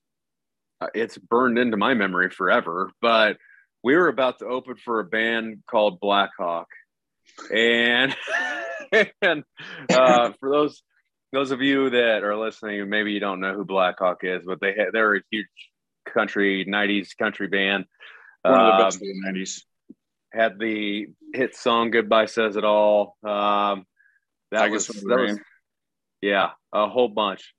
it's 0.95 1.17
burned 1.17 1.59
into 1.59 1.77
my 1.77 1.93
memory 1.93 2.29
forever, 2.29 2.89
but 3.01 3.37
we 3.83 3.95
were 3.95 4.07
about 4.07 4.39
to 4.39 4.45
open 4.45 4.75
for 4.75 4.99
a 4.99 5.03
band 5.03 5.63
called 5.69 5.99
Blackhawk, 5.99 6.67
and 7.53 8.15
and 9.21 9.43
uh, 9.91 10.31
for 10.39 10.49
those 10.49 10.81
those 11.33 11.51
of 11.51 11.61
you 11.61 11.89
that 11.91 12.23
are 12.23 12.37
listening, 12.37 12.89
maybe 12.89 13.11
you 13.11 13.19
don't 13.19 13.39
know 13.39 13.53
who 13.53 13.65
Blackhawk 13.65 14.23
is, 14.23 14.43
but 14.45 14.59
they 14.59 14.73
had, 14.73 14.87
they're 14.93 15.15
a 15.15 15.21
huge 15.29 15.47
country 16.11 16.65
'90s 16.65 17.17
country 17.17 17.47
band. 17.47 17.85
One 18.43 18.59
of 18.59 18.77
the 18.77 18.83
best 18.83 19.01
um, 19.01 19.07
of 19.07 19.33
the 19.33 19.39
'90s. 19.39 19.61
Had 20.33 20.59
the 20.59 21.07
hit 21.33 21.55
song 21.55 21.91
"Goodbye 21.91 22.25
Says 22.25 22.55
It 22.55 22.63
All." 22.63 23.17
Um, 23.23 23.85
that 24.51 24.69
was, 24.69 24.87
that 24.87 25.03
was 25.05 25.39
yeah, 26.21 26.51
a 26.73 26.87
whole 26.87 27.07
bunch. 27.07 27.53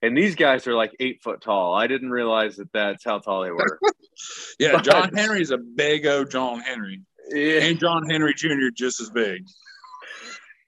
And 0.00 0.16
these 0.16 0.36
guys 0.36 0.66
are 0.66 0.74
like 0.74 0.94
eight 1.00 1.22
foot 1.22 1.40
tall. 1.40 1.74
I 1.74 1.86
didn't 1.86 2.10
realize 2.10 2.56
that 2.56 2.72
that's 2.72 3.04
how 3.04 3.18
tall 3.18 3.42
they 3.42 3.50
were. 3.50 3.78
yeah, 4.58 4.72
but, 4.72 4.84
John 4.84 5.12
Henry's 5.14 5.50
a 5.50 5.58
big 5.58 6.06
O 6.06 6.24
John 6.24 6.60
Henry. 6.60 7.02
Yeah. 7.30 7.64
And 7.64 7.80
John 7.80 8.08
Henry 8.08 8.34
Jr. 8.34 8.70
just 8.74 9.00
as 9.00 9.10
big. 9.10 9.44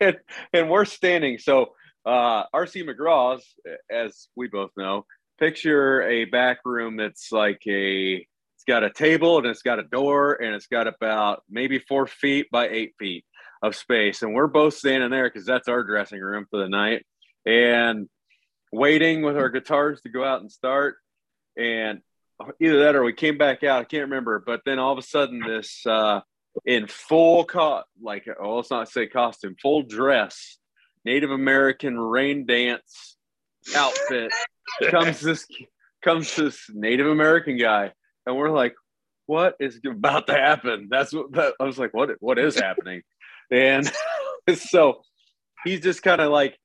And, 0.03 0.17
and 0.55 0.71
we're 0.71 0.87
standing. 0.87 1.37
So 1.37 1.75
uh, 2.07 2.45
RC 2.55 2.89
McGraw's, 2.89 3.45
as 3.91 4.29
we 4.35 4.49
both 4.49 4.71
know, 4.75 5.05
picture 5.39 6.01
a 6.01 6.25
back 6.25 6.61
room 6.65 6.97
that's 6.97 7.31
like 7.31 7.61
a 7.69 8.27
it's 8.61 8.67
got 8.67 8.85
a 8.85 8.91
table 8.91 9.39
and 9.39 9.47
it's 9.47 9.63
got 9.63 9.79
a 9.79 9.85
door 9.85 10.35
and 10.35 10.55
it's 10.55 10.67
got 10.67 10.87
about 10.87 11.43
maybe 11.49 11.79
four 11.79 12.07
feet 12.07 12.51
by 12.51 12.69
eight 12.69 12.93
feet 12.99 13.25
of 13.63 13.75
space. 13.75 14.21
And 14.21 14.35
we're 14.35 14.49
both 14.49 14.75
standing 14.75 15.09
there 15.09 15.31
because 15.31 15.47
that's 15.47 15.67
our 15.67 15.83
dressing 15.83 16.21
room 16.21 16.45
for 16.51 16.59
the 16.59 16.69
night. 16.69 17.07
And 17.47 18.07
waiting 18.71 19.23
with 19.23 19.39
our 19.39 19.49
guitars 19.49 20.03
to 20.03 20.11
go 20.11 20.23
out 20.23 20.43
and 20.43 20.53
start. 20.53 20.97
And 21.57 22.03
either 22.61 22.81
that 22.81 22.97
or 22.97 23.03
we 23.03 23.15
came 23.15 23.39
back 23.39 23.65
out. 23.65 23.81
I 23.81 23.85
can't 23.85 24.03
remember. 24.03 24.43
But 24.45 24.61
then 24.67 24.79
all 24.79 24.93
of 24.93 24.99
a 24.99 25.03
sudden, 25.03 25.41
this 25.41 25.87
uh, 25.87 26.21
in 26.67 26.87
full 26.87 27.47
co 27.47 27.83
like 28.03 28.29
oh, 28.39 28.57
let's 28.57 28.71
not 28.71 28.91
say 28.91 29.07
costume, 29.07 29.57
full 29.61 29.85
dress, 29.85 30.59
Native 31.07 31.31
American 31.31 31.99
rain 31.99 32.45
dance 32.45 33.17
outfit 33.75 34.33
comes 34.91 35.21
this 35.21 35.47
comes 36.03 36.37
this 36.37 36.67
Native 36.75 37.07
American 37.07 37.57
guy, 37.57 37.93
and 38.27 38.37
we're 38.37 38.51
like, 38.51 38.75
what 39.27 39.55
is 39.61 39.79
about 39.87 40.27
to 40.27 40.35
happen? 40.35 40.89
That's 40.91 41.13
what 41.13 41.33
that, 41.33 41.55
I 41.61 41.65
was 41.65 41.79
like, 41.79 41.95
what 41.95 42.11
what 42.21 42.39
is 42.39 42.59
happening? 42.61 43.03
And 43.51 43.91
so 44.57 45.03
he's 45.65 45.81
just 45.81 46.03
kind 46.03 46.21
of 46.21 46.31
like 46.31 46.59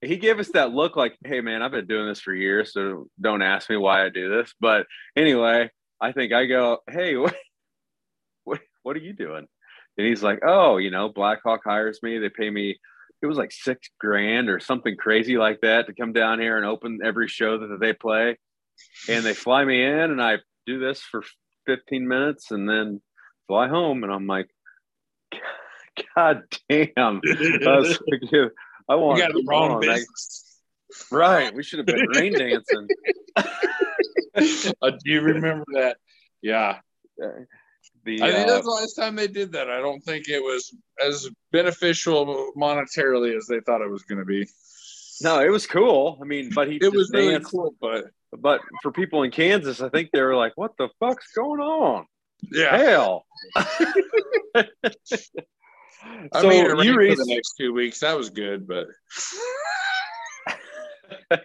he 0.00 0.16
gave 0.16 0.38
us 0.38 0.50
that 0.52 0.72
look 0.72 0.96
like, 0.96 1.16
hey 1.24 1.40
man, 1.40 1.62
I've 1.62 1.72
been 1.72 1.86
doing 1.86 2.06
this 2.06 2.20
for 2.20 2.32
years, 2.32 2.72
so 2.72 3.08
don't 3.20 3.42
ask 3.42 3.68
me 3.68 3.76
why 3.76 4.04
I 4.04 4.10
do 4.10 4.28
this. 4.28 4.54
But 4.60 4.86
anyway, 5.16 5.70
I 6.00 6.12
think 6.12 6.32
I 6.32 6.46
go, 6.46 6.78
hey, 6.88 7.16
what, 7.16 7.34
what, 8.44 8.60
what 8.82 8.96
are 8.96 9.00
you 9.00 9.12
doing? 9.12 9.46
And 9.96 10.06
he's 10.06 10.22
like, 10.22 10.40
oh, 10.46 10.76
you 10.76 10.90
know, 10.90 11.08
Blackhawk 11.08 11.62
hires 11.64 11.98
me. 12.02 12.18
They 12.18 12.28
pay 12.28 12.48
me, 12.48 12.78
it 13.20 13.26
was 13.26 13.36
like 13.36 13.50
six 13.50 13.90
grand 13.98 14.48
or 14.48 14.60
something 14.60 14.96
crazy 14.96 15.36
like 15.36 15.60
that 15.62 15.86
to 15.86 15.94
come 15.94 16.12
down 16.12 16.38
here 16.38 16.56
and 16.56 16.64
open 16.64 17.00
every 17.02 17.26
show 17.26 17.58
that 17.58 17.80
they 17.80 17.92
play. 17.92 18.38
And 19.08 19.24
they 19.24 19.34
fly 19.34 19.64
me 19.64 19.82
in 19.82 19.98
and 19.98 20.22
I 20.22 20.38
do 20.68 20.78
this 20.78 21.00
for 21.00 21.22
15 21.66 22.06
minutes 22.06 22.50
and 22.50 22.68
then 22.68 23.00
fly 23.46 23.68
home. 23.68 24.04
And 24.04 24.12
I'm 24.12 24.26
like, 24.26 24.48
God 26.14 26.42
damn. 26.68 27.20
I 28.90 28.94
want. 28.94 29.18
You 29.18 29.24
got 29.24 29.32
the 29.32 29.44
wrong 29.46 29.80
business. 29.80 30.60
Right. 31.10 31.54
We 31.54 31.62
should 31.62 31.80
have 31.80 31.86
been 31.86 32.06
rain 32.14 32.32
dancing. 32.38 32.88
uh, 34.82 34.90
do 34.90 35.10
you 35.10 35.20
remember 35.20 35.64
that? 35.74 35.96
Yeah. 36.42 36.78
The, 38.04 38.22
I 38.22 38.32
think 38.32 38.48
uh, 38.48 38.52
that's 38.52 38.64
the 38.64 38.70
last 38.70 38.94
time 38.94 39.16
they 39.16 39.26
did 39.26 39.52
that. 39.52 39.68
I 39.68 39.80
don't 39.80 40.00
think 40.00 40.28
it 40.28 40.40
was 40.40 40.74
as 41.04 41.28
beneficial 41.52 42.52
monetarily 42.56 43.36
as 43.36 43.46
they 43.46 43.60
thought 43.60 43.82
it 43.82 43.90
was 43.90 44.02
going 44.04 44.20
to 44.20 44.24
be. 44.24 44.48
No, 45.20 45.40
it 45.40 45.50
was 45.50 45.66
cool. 45.66 46.18
I 46.22 46.24
mean, 46.24 46.50
but 46.54 46.68
he 46.68 46.76
it 46.76 46.92
was 46.92 47.10
really 47.12 47.40
cool. 47.40 47.74
But 47.80 48.04
but 48.36 48.60
for 48.82 48.92
people 48.92 49.22
in 49.22 49.30
Kansas, 49.30 49.80
I 49.80 49.88
think 49.88 50.10
they 50.12 50.20
were 50.20 50.36
like, 50.36 50.52
"What 50.56 50.72
the 50.78 50.88
fuck's 51.00 51.32
going 51.32 51.60
on?" 51.60 52.06
Yeah, 52.52 52.76
hell. 52.76 53.26
I 56.32 56.40
so 56.40 56.48
mean, 56.48 56.64
you 56.80 56.96
re- 56.96 57.14
for 57.14 57.24
the 57.24 57.34
next 57.34 57.54
two 57.58 57.72
weeks. 57.72 58.00
That 58.00 58.16
was 58.16 58.30
good, 58.30 58.66
but 58.68 58.86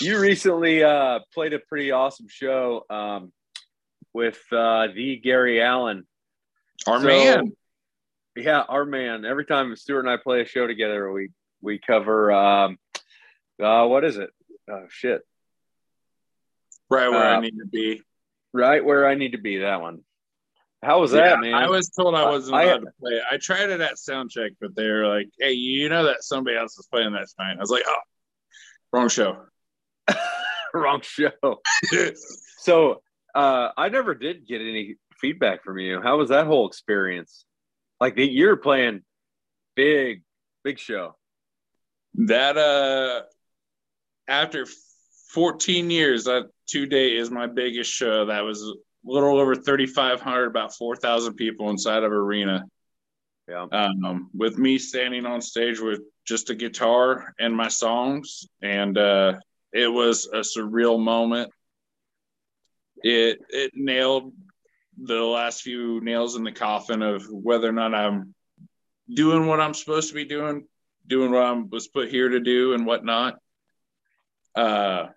you 0.00 0.20
recently 0.20 0.82
uh, 0.82 1.20
played 1.34 1.52
a 1.52 1.58
pretty 1.58 1.90
awesome 1.90 2.26
show 2.28 2.84
um, 2.88 3.32
with 4.12 4.38
uh, 4.52 4.88
the 4.94 5.20
Gary 5.22 5.60
Allan, 5.62 6.06
Our 6.86 7.00
so, 7.00 7.06
man. 7.06 7.52
Yeah, 8.36 8.60
our 8.60 8.84
man. 8.84 9.24
Every 9.24 9.46
time 9.46 9.74
Stuart 9.76 10.00
and 10.00 10.10
I 10.10 10.18
play 10.18 10.42
a 10.42 10.46
show 10.46 10.66
together, 10.66 11.10
we 11.10 11.30
we 11.62 11.78
cover 11.78 12.32
um, 12.32 12.78
uh, 13.62 13.86
what 13.86 14.04
is 14.04 14.18
it? 14.18 14.30
Oh 14.70 14.86
shit. 14.88 15.22
Right 16.90 17.08
where 17.08 17.24
I 17.24 17.36
uh, 17.36 17.40
need 17.40 17.58
to 17.58 17.66
be. 17.66 18.02
Right 18.52 18.84
where 18.84 19.06
I 19.06 19.14
need 19.14 19.32
to 19.32 19.38
be. 19.38 19.58
That 19.58 19.80
one. 19.80 20.00
How 20.82 21.00
was 21.00 21.12
yeah, 21.12 21.30
that, 21.30 21.40
man? 21.40 21.54
I 21.54 21.68
was 21.68 21.88
told 21.88 22.14
I 22.14 22.24
wasn't 22.24 22.56
allowed 22.56 22.68
I, 22.68 22.78
to 22.78 22.92
play. 23.00 23.20
I 23.30 23.36
tried 23.38 23.70
it 23.70 23.80
at 23.80 23.98
sound 23.98 24.30
check, 24.30 24.52
but 24.60 24.76
they 24.76 24.88
were 24.88 25.06
like, 25.06 25.28
"Hey, 25.38 25.52
you 25.52 25.88
know 25.88 26.04
that 26.04 26.22
somebody 26.22 26.56
else 26.56 26.78
is 26.78 26.86
playing 26.90 27.12
that 27.12 27.26
tonight." 27.36 27.56
I 27.56 27.60
was 27.60 27.70
like, 27.70 27.84
"Oh, 27.86 27.98
wrong 28.92 29.08
show, 29.08 29.36
wrong 30.74 31.00
show." 31.02 31.32
so 32.58 33.02
uh, 33.34 33.70
I 33.76 33.88
never 33.88 34.14
did 34.14 34.46
get 34.46 34.60
any 34.60 34.96
feedback 35.20 35.64
from 35.64 35.78
you. 35.78 36.00
How 36.00 36.18
was 36.18 36.28
that 36.28 36.46
whole 36.46 36.68
experience? 36.68 37.44
Like 38.00 38.14
the, 38.14 38.26
you're 38.26 38.56
playing 38.56 39.02
big, 39.74 40.22
big 40.62 40.78
show. 40.78 41.16
That 42.14 42.56
uh, 42.56 43.22
after 44.28 44.66
14 45.36 45.90
years, 45.90 46.24
that 46.24 46.48
two 46.66 46.86
day 46.86 47.14
is 47.14 47.30
my 47.30 47.46
biggest 47.46 47.92
show. 47.92 48.24
That 48.24 48.40
was 48.40 48.62
a 48.62 48.72
little 49.04 49.38
over 49.38 49.54
3,500, 49.54 50.46
about 50.46 50.74
4,000 50.74 51.34
people 51.34 51.68
inside 51.68 52.04
of 52.04 52.10
arena. 52.10 52.64
Yeah. 53.46 53.66
Um, 53.70 54.30
with 54.32 54.56
me 54.56 54.78
standing 54.78 55.26
on 55.26 55.42
stage 55.42 55.78
with 55.78 56.00
just 56.26 56.48
a 56.48 56.54
guitar 56.54 57.34
and 57.38 57.54
my 57.54 57.68
songs, 57.68 58.48
and 58.62 58.96
uh, 58.96 59.34
it 59.74 59.88
was 59.88 60.26
a 60.32 60.38
surreal 60.38 60.98
moment. 60.98 61.52
It 63.04 63.38
it 63.50 63.72
nailed 63.74 64.32
the 64.96 65.20
last 65.20 65.60
few 65.60 66.00
nails 66.00 66.36
in 66.36 66.44
the 66.44 66.50
coffin 66.50 67.02
of 67.02 67.26
whether 67.28 67.68
or 67.68 67.72
not 67.72 67.94
I'm 67.94 68.34
doing 69.14 69.46
what 69.46 69.60
I'm 69.60 69.74
supposed 69.74 70.08
to 70.08 70.14
be 70.14 70.24
doing, 70.24 70.66
doing 71.06 71.30
what 71.30 71.42
I 71.42 71.52
was 71.52 71.88
put 71.88 72.08
here 72.08 72.30
to 72.30 72.40
do, 72.40 72.72
and 72.72 72.86
whatnot. 72.86 73.36
Uh, 74.56 75.08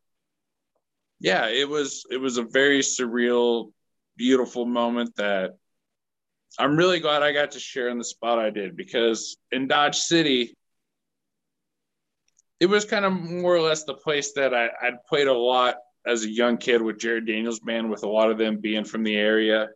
yeah, 1.20 1.48
it 1.48 1.68
was 1.68 2.06
it 2.10 2.18
was 2.18 2.38
a 2.38 2.44
very 2.44 2.80
surreal, 2.80 3.72
beautiful 4.18 4.66
moment 4.66 5.16
that 5.18 5.52
I'm 6.58 6.76
really 6.76 7.00
glad 7.00 7.24
I 7.24 7.32
got 7.32 7.52
to 7.52 7.60
share 7.60 7.90
in 7.90 7.98
the 7.98 8.04
spot 8.04 8.40
I 8.40 8.50
did 8.50 8.76
because 8.76 9.38
in 9.52 9.68
Dodge 9.68 9.98
City, 9.98 10.56
it 12.60 12.68
was 12.68 12.86
kind 12.86 13.06
of 13.06 13.14
more 13.14 13.56
or 13.56 13.62
less 13.62 13.84
the 13.84 13.94
place 13.94 14.34
that 14.34 14.54
I, 14.54 14.70
I'd 14.82 15.04
played 15.08 15.28
a 15.28 15.34
lot 15.34 15.76
as 16.06 16.24
a 16.24 16.30
young 16.30 16.58
kid 16.58 16.82
with 16.82 17.00
Jared 17.00 17.28
Daniels 17.28 17.60
band, 17.60 17.90
with 17.90 18.04
a 18.04 18.10
lot 18.10 18.32
of 18.32 18.38
them 18.38 18.58
being 18.58 18.86
from 18.86 19.04
the 19.04 19.16
area, 19.16 19.68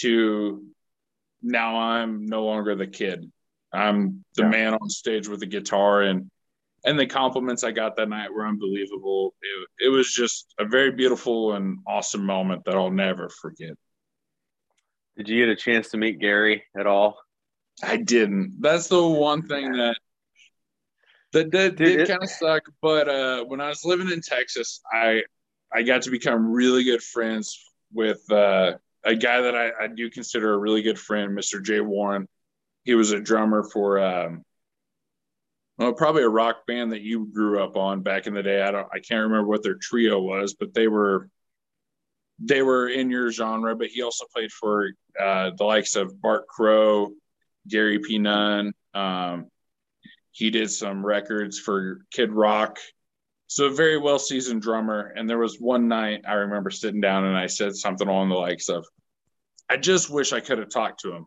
to 0.00 0.64
now 1.42 1.78
I'm 1.78 2.26
no 2.26 2.44
longer 2.44 2.74
the 2.74 2.86
kid. 2.86 3.30
I'm 3.72 4.24
the 4.34 4.44
yeah. 4.44 4.48
man 4.48 4.74
on 4.74 4.88
stage 4.88 5.28
with 5.28 5.40
the 5.40 5.46
guitar 5.46 6.02
and 6.02 6.30
and 6.84 6.98
the 6.98 7.06
compliments 7.06 7.64
I 7.64 7.72
got 7.72 7.96
that 7.96 8.08
night 8.08 8.32
were 8.32 8.46
unbelievable. 8.46 9.34
It, 9.42 9.86
it 9.86 9.88
was 9.88 10.12
just 10.12 10.54
a 10.58 10.64
very 10.64 10.92
beautiful 10.92 11.54
and 11.54 11.78
awesome 11.86 12.24
moment 12.24 12.64
that 12.64 12.74
I'll 12.74 12.90
never 12.90 13.28
forget. 13.28 13.72
Did 15.16 15.28
you 15.28 15.44
get 15.44 15.52
a 15.52 15.56
chance 15.56 15.88
to 15.90 15.96
meet 15.96 16.20
Gary 16.20 16.64
at 16.78 16.86
all? 16.86 17.18
I 17.82 17.96
didn't. 17.96 18.56
That's 18.60 18.88
the 18.88 19.04
one 19.04 19.42
thing 19.42 19.72
that 19.72 19.96
that 21.32 21.50
did, 21.50 21.76
did 21.76 22.08
kind 22.08 22.22
of 22.22 22.30
suck. 22.30 22.62
But 22.80 23.08
uh, 23.08 23.44
when 23.44 23.60
I 23.60 23.68
was 23.68 23.84
living 23.84 24.10
in 24.10 24.20
Texas, 24.20 24.80
I 24.92 25.22
I 25.72 25.82
got 25.82 26.02
to 26.02 26.10
become 26.10 26.50
really 26.50 26.84
good 26.84 27.02
friends 27.02 27.60
with 27.92 28.20
uh, 28.30 28.72
a 29.04 29.14
guy 29.14 29.40
that 29.40 29.54
I, 29.54 29.84
I, 29.84 29.86
do 29.88 30.10
consider 30.10 30.52
a 30.52 30.58
really 30.58 30.82
good 30.82 30.98
friend, 30.98 31.36
Mr. 31.36 31.62
Jay 31.62 31.80
Warren. 31.80 32.26
He 32.84 32.94
was 32.94 33.12
a 33.12 33.20
drummer 33.20 33.62
for 33.62 33.98
um, 33.98 34.42
well, 35.78 35.92
probably 35.92 36.24
a 36.24 36.28
rock 36.28 36.66
band 36.66 36.92
that 36.92 37.02
you 37.02 37.26
grew 37.32 37.62
up 37.62 37.76
on 37.76 38.02
back 38.02 38.26
in 38.26 38.34
the 38.34 38.42
day. 38.42 38.62
I 38.62 38.70
don't 38.70 38.88
I 38.92 38.98
can't 38.98 39.22
remember 39.22 39.46
what 39.46 39.62
their 39.62 39.76
trio 39.80 40.20
was, 40.20 40.54
but 40.54 40.74
they 40.74 40.88
were 40.88 41.30
they 42.40 42.62
were 42.62 42.88
in 42.88 43.10
your 43.10 43.30
genre, 43.30 43.74
but 43.74 43.88
he 43.88 44.02
also 44.02 44.24
played 44.32 44.52
for 44.52 44.90
uh, 45.20 45.50
the 45.56 45.64
likes 45.64 45.96
of 45.96 46.20
Bart 46.20 46.46
Crow, 46.46 47.10
Gary 47.66 47.98
P. 47.98 48.18
Nunn. 48.18 48.72
Um, 48.94 49.48
he 50.32 50.50
did 50.50 50.70
some 50.70 51.04
records 51.04 51.58
for 51.58 52.04
Kid 52.12 52.32
Rock. 52.32 52.78
So 53.48 53.66
a 53.66 53.70
very 53.70 53.98
well 53.98 54.18
seasoned 54.18 54.62
drummer. 54.62 55.12
And 55.16 55.28
there 55.28 55.38
was 55.38 55.58
one 55.58 55.88
night 55.88 56.24
I 56.28 56.34
remember 56.34 56.70
sitting 56.70 57.00
down 57.00 57.24
and 57.24 57.36
I 57.36 57.46
said 57.46 57.74
something 57.74 58.06
along 58.06 58.28
the 58.28 58.36
likes 58.36 58.68
of, 58.68 58.86
I 59.68 59.76
just 59.78 60.10
wish 60.10 60.32
I 60.32 60.40
could 60.40 60.58
have 60.58 60.70
talked 60.70 61.00
to 61.00 61.12
him. 61.12 61.26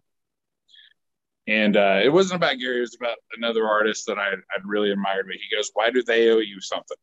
And 1.47 1.75
uh, 1.75 1.99
it 2.03 2.09
wasn't 2.09 2.37
about 2.37 2.59
Gary, 2.59 2.77
it 2.77 2.81
was 2.81 2.97
about 2.99 3.17
another 3.35 3.67
artist 3.67 4.05
that 4.07 4.19
I, 4.19 4.29
I'd 4.29 4.65
really 4.65 4.91
admired. 4.91 5.25
But 5.27 5.35
he 5.35 5.55
goes, 5.55 5.71
Why 5.73 5.89
do 5.89 6.03
they 6.03 6.29
owe 6.29 6.37
you 6.37 6.61
something? 6.61 6.97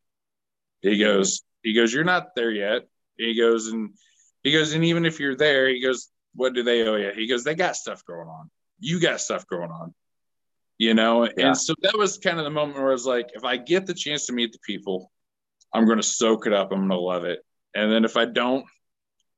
He 0.81 0.97
goes, 0.97 1.41
he 1.63 1.73
goes, 1.73 1.93
You're 1.93 2.05
not 2.05 2.35
there 2.35 2.51
yet. 2.51 2.87
He 3.17 3.35
goes, 3.35 3.67
and 3.67 3.91
he 4.43 4.51
goes, 4.51 4.73
and 4.73 4.85
even 4.85 5.05
if 5.05 5.19
you're 5.19 5.35
there, 5.35 5.67
he 5.67 5.81
goes, 5.81 6.09
what 6.33 6.53
do 6.53 6.63
they 6.63 6.87
owe 6.87 6.95
you? 6.95 7.11
He 7.13 7.27
goes, 7.27 7.43
they 7.43 7.55
got 7.55 7.75
stuff 7.75 8.05
going 8.05 8.27
on. 8.27 8.49
You 8.79 8.99
got 8.99 9.19
stuff 9.19 9.45
going 9.47 9.71
on. 9.71 9.93
You 10.77 10.93
know, 10.93 11.25
yeah. 11.25 11.47
and 11.47 11.57
so 11.57 11.73
that 11.81 11.97
was 11.97 12.17
kind 12.17 12.39
of 12.39 12.45
the 12.45 12.51
moment 12.51 12.77
where 12.77 12.87
I 12.87 12.93
was 12.93 13.05
like, 13.05 13.31
if 13.33 13.43
I 13.43 13.57
get 13.57 13.85
the 13.85 13.93
chance 13.93 14.27
to 14.27 14.33
meet 14.33 14.53
the 14.53 14.59
people, 14.65 15.11
I'm 15.73 15.85
going 15.85 15.97
to 15.97 16.03
soak 16.03 16.47
it 16.47 16.53
up. 16.53 16.71
I'm 16.71 16.79
going 16.79 16.89
to 16.89 16.99
love 16.99 17.25
it. 17.25 17.39
And 17.75 17.91
then 17.91 18.05
if 18.05 18.15
I 18.15 18.23
don't, 18.23 18.65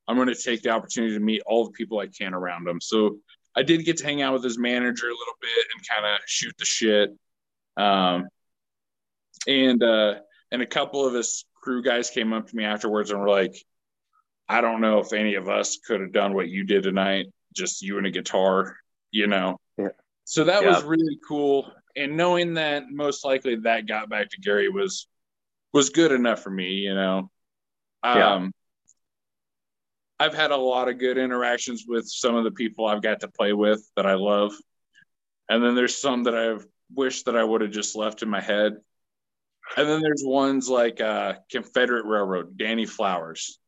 I'm 0.06 0.14
going 0.14 0.28
to 0.28 0.40
take 0.40 0.62
the 0.62 0.70
opportunity 0.70 1.14
to 1.14 1.20
meet 1.20 1.42
all 1.44 1.64
the 1.64 1.72
people 1.72 1.98
I 1.98 2.06
can 2.06 2.32
around 2.32 2.64
them. 2.64 2.80
So 2.80 3.18
I 3.54 3.62
did 3.62 3.84
get 3.84 3.98
to 3.98 4.04
hang 4.04 4.22
out 4.22 4.32
with 4.32 4.44
his 4.44 4.58
manager 4.58 5.06
a 5.06 5.10
little 5.10 5.34
bit 5.40 5.66
and 5.74 5.88
kind 5.88 6.14
of 6.14 6.20
shoot 6.26 6.54
the 6.58 6.64
shit. 6.64 7.10
Um, 7.76 8.28
and 9.46 9.82
uh, 9.82 10.14
and 10.50 10.62
a 10.62 10.66
couple 10.66 11.06
of 11.06 11.14
his 11.14 11.44
crew 11.62 11.82
guys 11.82 12.10
came 12.10 12.32
up 12.32 12.48
to 12.48 12.56
me 12.56 12.64
afterwards 12.64 13.10
and 13.10 13.20
were 13.20 13.28
like, 13.28 13.54
I 14.48 14.60
don't 14.60 14.80
know 14.80 14.98
if 14.98 15.12
any 15.12 15.34
of 15.34 15.48
us 15.48 15.78
could 15.78 16.00
have 16.00 16.12
done 16.12 16.34
what 16.34 16.48
you 16.48 16.64
did 16.64 16.82
tonight, 16.82 17.26
just 17.54 17.82
you 17.82 17.98
and 17.98 18.06
a 18.06 18.10
guitar, 18.10 18.76
you 19.10 19.26
know. 19.26 19.58
Yeah. 19.78 19.88
So 20.24 20.44
that 20.44 20.62
yeah. 20.62 20.70
was 20.70 20.84
really 20.84 21.18
cool. 21.26 21.70
And 21.96 22.16
knowing 22.16 22.54
that 22.54 22.84
most 22.90 23.24
likely 23.24 23.56
that 23.56 23.86
got 23.86 24.08
back 24.08 24.30
to 24.30 24.40
Gary 24.40 24.68
was 24.68 25.06
was 25.72 25.90
good 25.90 26.12
enough 26.12 26.42
for 26.42 26.50
me, 26.50 26.70
you 26.70 26.94
know. 26.94 27.30
Um 28.02 28.16
yeah. 28.16 28.48
I've 30.22 30.34
had 30.34 30.52
a 30.52 30.56
lot 30.56 30.88
of 30.88 30.98
good 30.98 31.18
interactions 31.18 31.84
with 31.88 32.06
some 32.08 32.36
of 32.36 32.44
the 32.44 32.52
people 32.52 32.86
I've 32.86 33.02
got 33.02 33.20
to 33.20 33.28
play 33.28 33.52
with 33.52 33.82
that 33.96 34.06
I 34.06 34.14
love. 34.14 34.52
And 35.48 35.64
then 35.64 35.74
there's 35.74 36.00
some 36.00 36.22
that 36.24 36.34
I've 36.36 36.64
wished 36.94 37.26
that 37.26 37.36
I 37.36 37.42
would 37.42 37.60
have 37.60 37.72
just 37.72 37.96
left 37.96 38.22
in 38.22 38.28
my 38.28 38.40
head. 38.40 38.74
And 39.76 39.88
then 39.88 40.00
there's 40.00 40.22
ones 40.24 40.68
like 40.68 41.00
uh, 41.00 41.34
Confederate 41.50 42.06
Railroad, 42.06 42.56
Danny 42.56 42.86
Flowers 42.86 43.58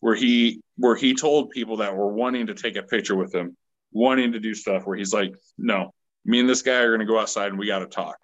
where 0.00 0.14
he 0.14 0.62
where 0.78 0.96
he 0.96 1.14
told 1.14 1.50
people 1.50 1.76
that 1.76 1.94
were 1.94 2.12
wanting 2.12 2.46
to 2.46 2.54
take 2.54 2.76
a 2.76 2.82
picture 2.82 3.14
with 3.14 3.34
him, 3.34 3.54
wanting 3.92 4.32
to 4.32 4.40
do 4.40 4.54
stuff 4.54 4.86
where 4.86 4.96
he's 4.96 5.12
like, 5.12 5.34
"No, 5.58 5.92
me 6.24 6.40
and 6.40 6.48
this 6.48 6.62
guy 6.62 6.80
are 6.80 6.88
going 6.88 7.06
to 7.06 7.12
go 7.12 7.20
outside 7.20 7.50
and 7.50 7.58
we 7.58 7.66
got 7.66 7.80
to 7.80 7.86
talk." 7.86 8.16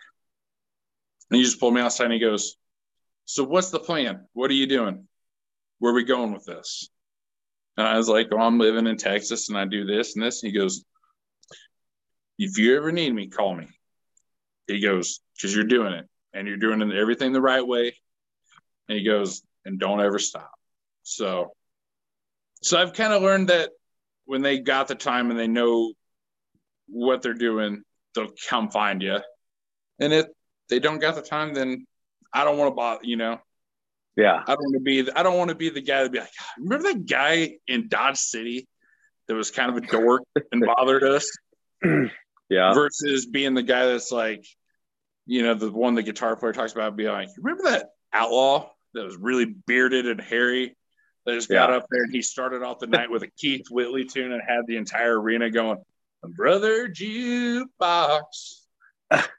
And 1.30 1.36
he 1.36 1.44
just 1.44 1.60
pulled 1.60 1.74
me 1.74 1.82
outside 1.82 2.06
and 2.06 2.14
he 2.14 2.18
goes, 2.18 2.56
"So 3.26 3.44
what's 3.44 3.70
the 3.70 3.78
plan? 3.78 4.26
What 4.32 4.50
are 4.50 4.54
you 4.54 4.66
doing? 4.66 5.06
Where 5.78 5.92
are 5.92 5.94
we 5.94 6.04
going 6.04 6.32
with 6.32 6.46
this?" 6.46 6.88
And 7.78 7.86
I 7.86 7.96
was 7.96 8.08
like, 8.08 8.28
"Oh, 8.32 8.40
I'm 8.40 8.58
living 8.58 8.88
in 8.88 8.96
Texas 8.96 9.48
and 9.48 9.56
I 9.56 9.64
do 9.64 9.86
this 9.86 10.16
and 10.16 10.24
this." 10.24 10.42
And 10.42 10.52
he 10.52 10.58
goes, 10.58 10.84
"If 12.36 12.58
you 12.58 12.76
ever 12.76 12.90
need 12.92 13.14
me, 13.14 13.28
call 13.28 13.54
me." 13.54 13.68
He 14.66 14.80
goes, 14.80 15.20
"Because 15.36 15.54
you're 15.54 15.64
doing 15.64 15.92
it 15.94 16.06
and 16.34 16.48
you're 16.48 16.56
doing 16.56 16.82
everything 16.92 17.32
the 17.32 17.40
right 17.40 17.66
way." 17.66 17.96
And 18.88 18.98
he 18.98 19.04
goes, 19.04 19.42
"And 19.64 19.78
don't 19.78 20.00
ever 20.00 20.18
stop." 20.18 20.52
So 21.04 21.54
so 22.62 22.80
I've 22.80 22.94
kind 22.94 23.12
of 23.12 23.22
learned 23.22 23.48
that 23.48 23.70
when 24.24 24.42
they 24.42 24.58
got 24.58 24.88
the 24.88 24.96
time 24.96 25.30
and 25.30 25.38
they 25.38 25.46
know 25.46 25.92
what 26.88 27.22
they're 27.22 27.32
doing, 27.32 27.84
they'll 28.14 28.32
come 28.48 28.70
find 28.70 29.00
you. 29.02 29.20
And 30.00 30.12
if 30.12 30.26
they 30.68 30.80
don't 30.80 30.98
got 30.98 31.14
the 31.14 31.22
time, 31.22 31.54
then 31.54 31.86
I 32.34 32.42
don't 32.44 32.58
want 32.58 32.72
to 32.72 32.74
bother, 32.74 33.04
you 33.04 33.16
know. 33.16 33.40
Yeah. 34.18 34.42
I 34.48 34.56
don't 34.56 34.64
want 34.64 34.74
to 34.74 34.80
be 34.80 35.12
I 35.12 35.22
don't 35.22 35.38
want 35.38 35.50
to 35.50 35.54
be 35.54 35.70
the 35.70 35.80
guy 35.80 36.02
that 36.02 36.10
be 36.10 36.18
like, 36.18 36.28
ah, 36.40 36.52
remember 36.58 36.92
that 36.92 37.06
guy 37.06 37.58
in 37.68 37.88
Dodge 37.88 38.18
City 38.18 38.66
that 39.28 39.34
was 39.34 39.52
kind 39.52 39.70
of 39.70 39.76
a 39.76 39.86
dork 39.86 40.24
and 40.50 40.66
bothered 40.66 41.04
us? 41.04 41.30
yeah. 42.50 42.74
Versus 42.74 43.26
being 43.26 43.54
the 43.54 43.62
guy 43.62 43.86
that's 43.86 44.10
like, 44.10 44.44
you 45.24 45.44
know, 45.44 45.54
the 45.54 45.70
one 45.70 45.94
the 45.94 46.02
guitar 46.02 46.34
player 46.34 46.52
talks 46.52 46.72
about 46.72 46.96
being 46.96 47.12
like, 47.12 47.28
remember 47.38 47.70
that 47.70 47.90
outlaw 48.12 48.68
that 48.94 49.04
was 49.04 49.16
really 49.16 49.54
bearded 49.68 50.08
and 50.08 50.20
hairy 50.20 50.76
that 51.24 51.34
just 51.34 51.48
got 51.48 51.72
up 51.72 51.86
there 51.88 52.02
and 52.02 52.12
he 52.12 52.20
started 52.20 52.64
off 52.64 52.80
the 52.80 52.88
night 52.88 53.10
with 53.10 53.22
a 53.22 53.28
Keith 53.38 53.66
Whitley 53.70 54.04
tune 54.04 54.32
and 54.32 54.42
had 54.44 54.62
the 54.66 54.78
entire 54.78 55.20
arena 55.20 55.48
going, 55.48 55.78
Brother 56.24 56.88
Jukebox. 56.88 58.22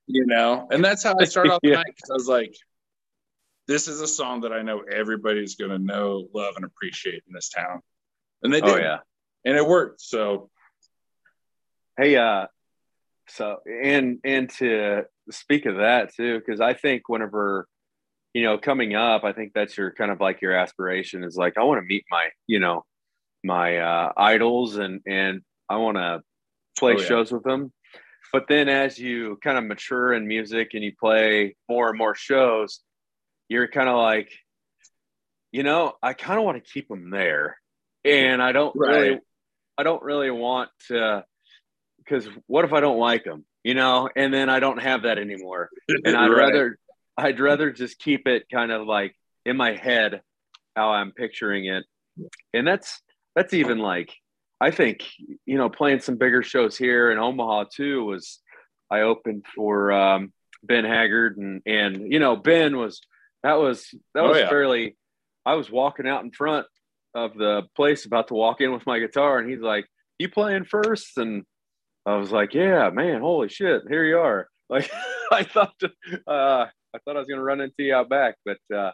you 0.08 0.26
know, 0.26 0.70
and 0.72 0.86
that's 0.86 1.04
how 1.04 1.16
I 1.20 1.26
started 1.26 1.52
off 1.52 1.60
the 1.62 1.70
yeah. 1.72 1.76
night 1.76 1.88
because 1.88 2.10
I 2.12 2.14
was 2.14 2.28
like, 2.30 2.56
this 3.70 3.88
is 3.88 4.02
a 4.02 4.08
song 4.08 4.42
that 4.42 4.52
I 4.52 4.64
know 4.64 4.82
everybody's 4.82 5.56
going 5.56 5.70
to 5.70 5.78
know, 5.78 6.28
love, 6.34 6.56
and 6.56 6.66
appreciate 6.66 7.22
in 7.28 7.34
this 7.34 7.50
town. 7.50 7.82
And 8.42 8.52
they 8.52 8.62
did. 8.62 8.70
Oh, 8.70 8.78
yeah. 8.78 8.98
And 9.46 9.56
it 9.56 9.66
worked. 9.66 10.02
So, 10.02 10.50
hey, 11.96 12.16
uh, 12.16 12.48
so, 13.28 13.58
and, 13.68 14.18
and 14.24 14.50
to 14.58 15.04
speak 15.30 15.68
of 15.68 15.78
that 15.78 16.16
too, 16.16 16.40
because 16.40 16.60
I 16.60 16.74
think 16.74 17.08
whenever, 17.08 17.68
you 18.34 18.42
know, 18.42 18.58
coming 18.58 18.96
up, 18.96 19.24
I 19.24 19.34
think 19.34 19.52
that's 19.54 19.78
your 19.78 19.92
kind 19.92 20.10
of 20.10 20.20
like 20.20 20.42
your 20.42 20.54
aspiration 20.54 21.24
is 21.24 21.38
like, 21.38 21.56
I 21.56 21.64
want 21.64 21.80
to 21.80 21.86
meet 21.86 22.06
my, 22.10 22.30
you 22.48 22.60
know, 22.60 22.86
my 23.44 23.78
uh, 23.78 24.14
idols 24.18 24.78
and, 24.78 25.02
and 25.06 25.42
I 25.70 25.78
want 25.78 25.98
to 25.98 26.22
play 26.76 26.94
oh, 26.94 27.00
yeah. 27.00 27.06
shows 27.06 27.32
with 27.32 27.44
them. 27.44 27.72
But 28.34 28.46
then 28.50 28.68
as 28.68 28.98
you 28.98 29.38
kind 29.44 29.60
of 29.60 29.64
mature 29.64 30.14
in 30.14 30.28
music 30.28 30.72
and 30.74 30.84
you 30.84 30.94
play 31.00 31.56
more 31.70 31.90
and 31.90 31.98
more 32.00 32.16
shows, 32.16 32.80
you're 33.50 33.68
kind 33.68 33.90
of 33.90 33.98
like, 33.98 34.32
you 35.52 35.64
know, 35.64 35.94
I 36.02 36.14
kind 36.14 36.40
of 36.40 36.46
want 36.46 36.64
to 36.64 36.72
keep 36.72 36.88
them 36.88 37.10
there. 37.10 37.58
And 38.06 38.42
I 38.42 38.54
don't 38.54 38.74
right. 38.78 38.96
really, 38.96 39.20
I 39.78 39.84
don't 39.84 40.04
really 40.04 40.32
want 40.32 40.70
to 40.88 41.26
because 41.98 42.28
what 42.48 42.66
if 42.66 42.72
I 42.74 42.80
don't 42.80 43.00
like 43.00 43.26
them, 43.26 43.46
you 43.64 43.74
know? 43.74 44.10
And 44.16 44.34
then 44.34 44.50
I 44.50 44.60
don't 44.60 44.82
have 44.82 45.04
that 45.04 45.18
anymore, 45.18 45.70
and 46.06 46.16
I'd 46.16 46.28
right. 46.28 46.38
rather 46.38 46.78
I'd 47.18 47.40
rather 47.40 47.72
just 47.72 48.00
keep 48.00 48.28
it 48.28 48.46
kind 48.52 48.72
of 48.72 48.88
like 48.88 49.16
in 49.46 49.58
my 49.58 49.74
head 49.74 50.22
how 50.76 50.92
I'm 50.92 51.12
picturing 51.12 51.66
it, 51.66 51.84
and 52.54 52.66
that's 52.66 53.02
that's 53.36 53.54
even 53.54 53.80
like 53.80 54.14
I 54.62 54.72
think 54.72 55.06
you 55.46 55.58
know 55.58 55.70
playing 55.70 56.00
some 56.00 56.16
bigger 56.16 56.44
shows 56.44 56.78
here 56.78 57.12
in 57.12 57.18
Omaha 57.18 57.66
too 57.74 58.06
was 58.06 58.40
I 58.90 59.02
opened 59.02 59.46
for 59.56 59.92
um, 59.92 60.32
Ben 60.64 60.86
Haggard 60.86 61.38
and 61.38 61.62
and 61.66 62.12
you 62.12 62.20
know 62.20 62.36
Ben 62.36 62.78
was 62.78 63.02
that 63.44 63.54
was 63.54 63.88
that 64.14 64.24
oh, 64.24 64.30
was 64.30 64.38
yeah. 64.40 64.50
fairly 64.50 64.98
I 65.46 65.56
was 65.56 65.72
walking 65.72 66.08
out 66.08 66.24
in 66.24 66.32
front 66.32 66.66
of 67.16 67.36
the 67.36 67.64
place 67.76 68.06
about 68.06 68.28
to 68.28 68.34
walk 68.34 68.62
in 68.62 68.72
with 68.72 68.86
my 68.86 69.00
guitar 69.00 69.40
and 69.40 69.50
he's 69.50 69.62
like 69.62 69.86
you 70.18 70.30
playing 70.30 70.66
first? 70.66 71.18
And 71.18 71.44
I 72.06 72.16
was 72.16 72.32
like 72.32 72.54
yeah 72.54 72.90
man 72.90 73.22
holy 73.22 73.50
shit 73.50 73.84
here 73.90 74.06
you 74.06 74.18
are. 74.18 74.48
Like 74.72 74.92
I 75.32 75.44
thought 75.44 75.74
uh, 75.82 75.88
I 76.28 76.98
thought 77.04 77.16
I 77.16 77.20
was 77.20 77.28
gonna 77.28 77.42
run 77.42 77.60
into 77.60 77.74
you 77.80 77.96
out 77.96 78.08
back 78.08 78.36
but 78.46 78.60
uh, 78.72 78.92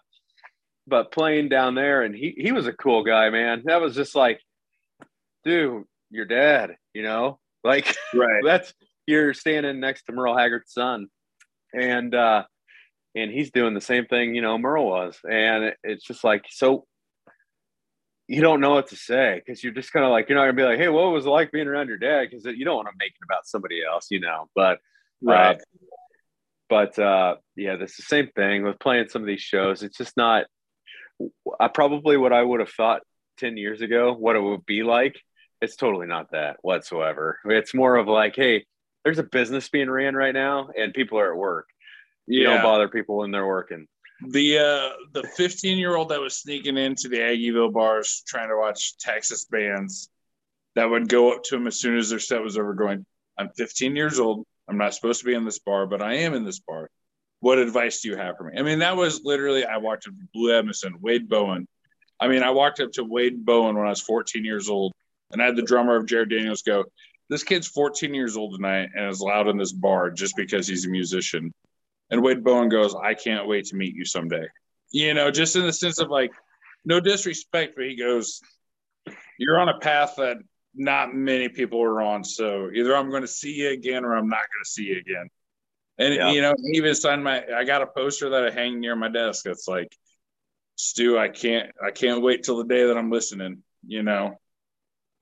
but 0.87 1.11
playing 1.11 1.49
down 1.49 1.75
there 1.75 2.03
and 2.03 2.15
he 2.15 2.33
he 2.37 2.53
was 2.53 2.65
a 2.65 2.71
cool 2.71 3.03
guy 3.03 3.29
man. 3.29 3.63
That 3.65 3.81
was 3.81 3.93
just 3.93 4.15
like 4.15 4.39
dude 5.43 5.83
your 6.11 6.23
dad 6.23 6.77
you 6.93 7.03
know? 7.03 7.39
Like 7.63 7.95
right. 8.15 8.41
that's 8.43 8.73
you're 9.05 9.33
standing 9.33 9.79
next 9.79 10.03
to 10.03 10.13
Merle 10.13 10.37
Haggard's 10.37 10.71
son. 10.71 11.07
And 11.73 12.15
uh 12.15 12.43
and 13.15 13.31
he's 13.31 13.51
doing 13.51 13.73
the 13.73 13.81
same 13.81 14.05
thing 14.05 14.35
you 14.35 14.41
know 14.41 14.57
merle 14.57 14.85
was. 14.85 15.17
And 15.29 15.73
it's 15.83 16.03
just 16.03 16.23
like 16.23 16.45
so 16.49 16.85
you 18.27 18.41
don't 18.41 18.59
know 18.59 18.71
what 18.71 18.87
to 18.87 18.95
say 18.95 19.41
because 19.43 19.63
you're 19.63 19.73
just 19.73 19.93
kind 19.93 20.05
of 20.05 20.11
like 20.11 20.29
you're 20.29 20.37
not 20.37 20.45
gonna 20.45 20.53
be 20.53 20.63
like 20.63 20.79
hey 20.79 20.89
what 20.89 21.11
was 21.11 21.25
it 21.25 21.29
like 21.29 21.51
being 21.51 21.67
around 21.67 21.87
your 21.87 21.97
dad? 21.97 22.27
Because 22.29 22.45
you 22.45 22.65
don't 22.65 22.75
want 22.75 22.87
to 22.87 22.93
make 22.97 23.11
it 23.11 23.25
about 23.25 23.47
somebody 23.47 23.81
else 23.83 24.07
you 24.09 24.19
know 24.19 24.49
but 24.55 24.79
uh, 25.27 25.31
right. 25.31 25.57
uh, 25.57 25.59
but 26.69 26.99
uh 26.99 27.35
yeah 27.55 27.75
that's 27.77 27.97
the 27.97 28.03
same 28.03 28.29
thing 28.35 28.63
with 28.63 28.79
playing 28.79 29.07
some 29.09 29.21
of 29.21 29.27
these 29.27 29.41
shows. 29.41 29.83
It's 29.83 29.97
just 29.97 30.17
not 30.17 30.45
i 31.61 31.69
probably 31.69 32.17
what 32.17 32.33
i 32.33 32.43
would 32.43 32.59
have 32.59 32.69
thought 32.69 33.01
10 33.37 33.55
years 33.55 33.79
ago 33.79 34.11
what 34.11 34.35
it 34.35 34.41
would 34.41 34.65
be 34.65 34.83
like 34.83 35.15
it's 35.61 35.77
totally 35.77 36.07
not 36.07 36.31
that 36.31 36.57
whatsoever. 36.61 37.39
It's 37.45 37.73
more 37.73 37.95
of 37.95 38.07
like 38.07 38.35
hey 38.35 38.65
there's 39.03 39.19
a 39.19 39.23
business 39.23 39.69
being 39.69 39.89
ran 39.89 40.15
right 40.15 40.33
now 40.33 40.69
and 40.77 40.93
people 40.93 41.19
are 41.19 41.31
at 41.31 41.37
work 41.37 41.67
you 42.27 42.43
yeah. 42.43 42.55
don't 42.55 42.63
bother 42.63 42.87
people 42.87 43.17
when 43.17 43.31
they're 43.31 43.47
working. 43.47 43.87
The 44.27 44.59
uh 44.59 44.89
the 45.13 45.27
15 45.35 45.77
year 45.77 45.95
old 45.95 46.09
that 46.09 46.21
was 46.21 46.37
sneaking 46.37 46.77
into 46.77 47.09
the 47.09 47.17
Aggieville 47.17 47.73
bars 47.73 48.23
trying 48.27 48.49
to 48.49 48.57
watch 48.57 48.97
Texas 48.97 49.45
bands 49.45 50.09
that 50.75 50.89
would 50.89 51.09
go 51.09 51.33
up 51.33 51.43
to 51.43 51.55
him 51.55 51.67
as 51.67 51.79
soon 51.79 51.97
as 51.97 52.09
their 52.09 52.19
set 52.19 52.41
was 52.41 52.57
over, 52.57 52.73
going, 52.73 53.05
I'm 53.37 53.49
15 53.57 53.95
years 53.95 54.19
old. 54.19 54.45
I'm 54.67 54.77
not 54.77 54.93
supposed 54.93 55.21
to 55.21 55.25
be 55.25 55.33
in 55.33 55.45
this 55.45 55.59
bar, 55.59 55.87
but 55.87 56.01
I 56.01 56.15
am 56.15 56.33
in 56.33 56.43
this 56.43 56.59
bar. 56.59 56.89
What 57.39 57.59
advice 57.59 58.01
do 58.01 58.09
you 58.09 58.17
have 58.17 58.37
for 58.37 58.45
me? 58.45 58.57
I 58.57 58.63
mean, 58.63 58.79
that 58.79 58.97
was 58.97 59.21
literally 59.23 59.65
I 59.65 59.77
walked 59.77 60.07
up 60.07 60.13
to 60.13 60.27
Blue 60.33 60.57
Edmondson, 60.57 60.99
Wade 61.01 61.29
Bowen. 61.29 61.67
I 62.19 62.27
mean, 62.27 62.43
I 62.43 62.51
walked 62.51 62.79
up 62.79 62.91
to 62.93 63.03
Wade 63.03 63.45
Bowen 63.45 63.75
when 63.75 63.85
I 63.85 63.89
was 63.89 64.01
14 64.01 64.43
years 64.43 64.69
old, 64.69 64.93
and 65.31 65.41
I 65.41 65.45
had 65.45 65.55
the 65.55 65.61
drummer 65.61 65.95
of 65.95 66.05
Jared 66.05 66.29
Daniels 66.29 66.61
go, 66.61 66.85
This 67.29 67.43
kid's 67.43 67.67
14 67.67 68.13
years 68.13 68.37
old 68.37 68.55
tonight 68.55 68.89
and 68.95 69.09
is 69.09 69.21
loud 69.21 69.47
in 69.47 69.57
this 69.57 69.73
bar 69.73 70.09
just 70.11 70.35
because 70.35 70.67
he's 70.67 70.85
a 70.85 70.89
musician. 70.89 71.51
And 72.09 72.21
Wade 72.21 72.43
Bowen 72.43 72.69
goes, 72.69 72.95
I 72.95 73.13
can't 73.13 73.47
wait 73.47 73.65
to 73.65 73.75
meet 73.75 73.95
you 73.95 74.05
someday. 74.05 74.47
You 74.91 75.13
know, 75.13 75.31
just 75.31 75.55
in 75.55 75.65
the 75.65 75.73
sense 75.73 75.99
of 75.99 76.09
like, 76.09 76.31
no 76.85 76.99
disrespect, 76.99 77.73
but 77.75 77.85
he 77.85 77.95
goes, 77.95 78.41
You're 79.37 79.59
on 79.59 79.69
a 79.69 79.79
path 79.79 80.15
that 80.17 80.37
not 80.75 81.13
many 81.13 81.49
people 81.49 81.81
are 81.81 82.01
on. 82.01 82.23
So 82.23 82.69
either 82.73 82.95
I'm 82.95 83.09
going 83.09 83.21
to 83.21 83.27
see 83.27 83.53
you 83.53 83.69
again 83.69 84.05
or 84.05 84.15
I'm 84.15 84.29
not 84.29 84.37
going 84.37 84.63
to 84.63 84.69
see 84.69 84.83
you 84.83 84.97
again. 84.97 85.29
And, 85.97 86.13
yeah. 86.13 86.31
you 86.31 86.41
know, 86.41 86.53
even 86.73 86.93
signed 86.93 87.23
my, 87.23 87.43
I 87.55 87.63
got 87.63 87.81
a 87.81 87.87
poster 87.87 88.29
that 88.29 88.45
I 88.45 88.51
hang 88.51 88.79
near 88.81 88.95
my 88.95 89.07
desk. 89.07 89.45
It's 89.45 89.67
like, 89.67 89.95
Stu, 90.75 91.17
I 91.17 91.29
can't, 91.29 91.71
I 91.83 91.91
can't 91.91 92.21
wait 92.21 92.43
till 92.43 92.57
the 92.57 92.65
day 92.65 92.85
that 92.85 92.97
I'm 92.97 93.09
listening, 93.09 93.63
you 93.87 94.03
know? 94.03 94.35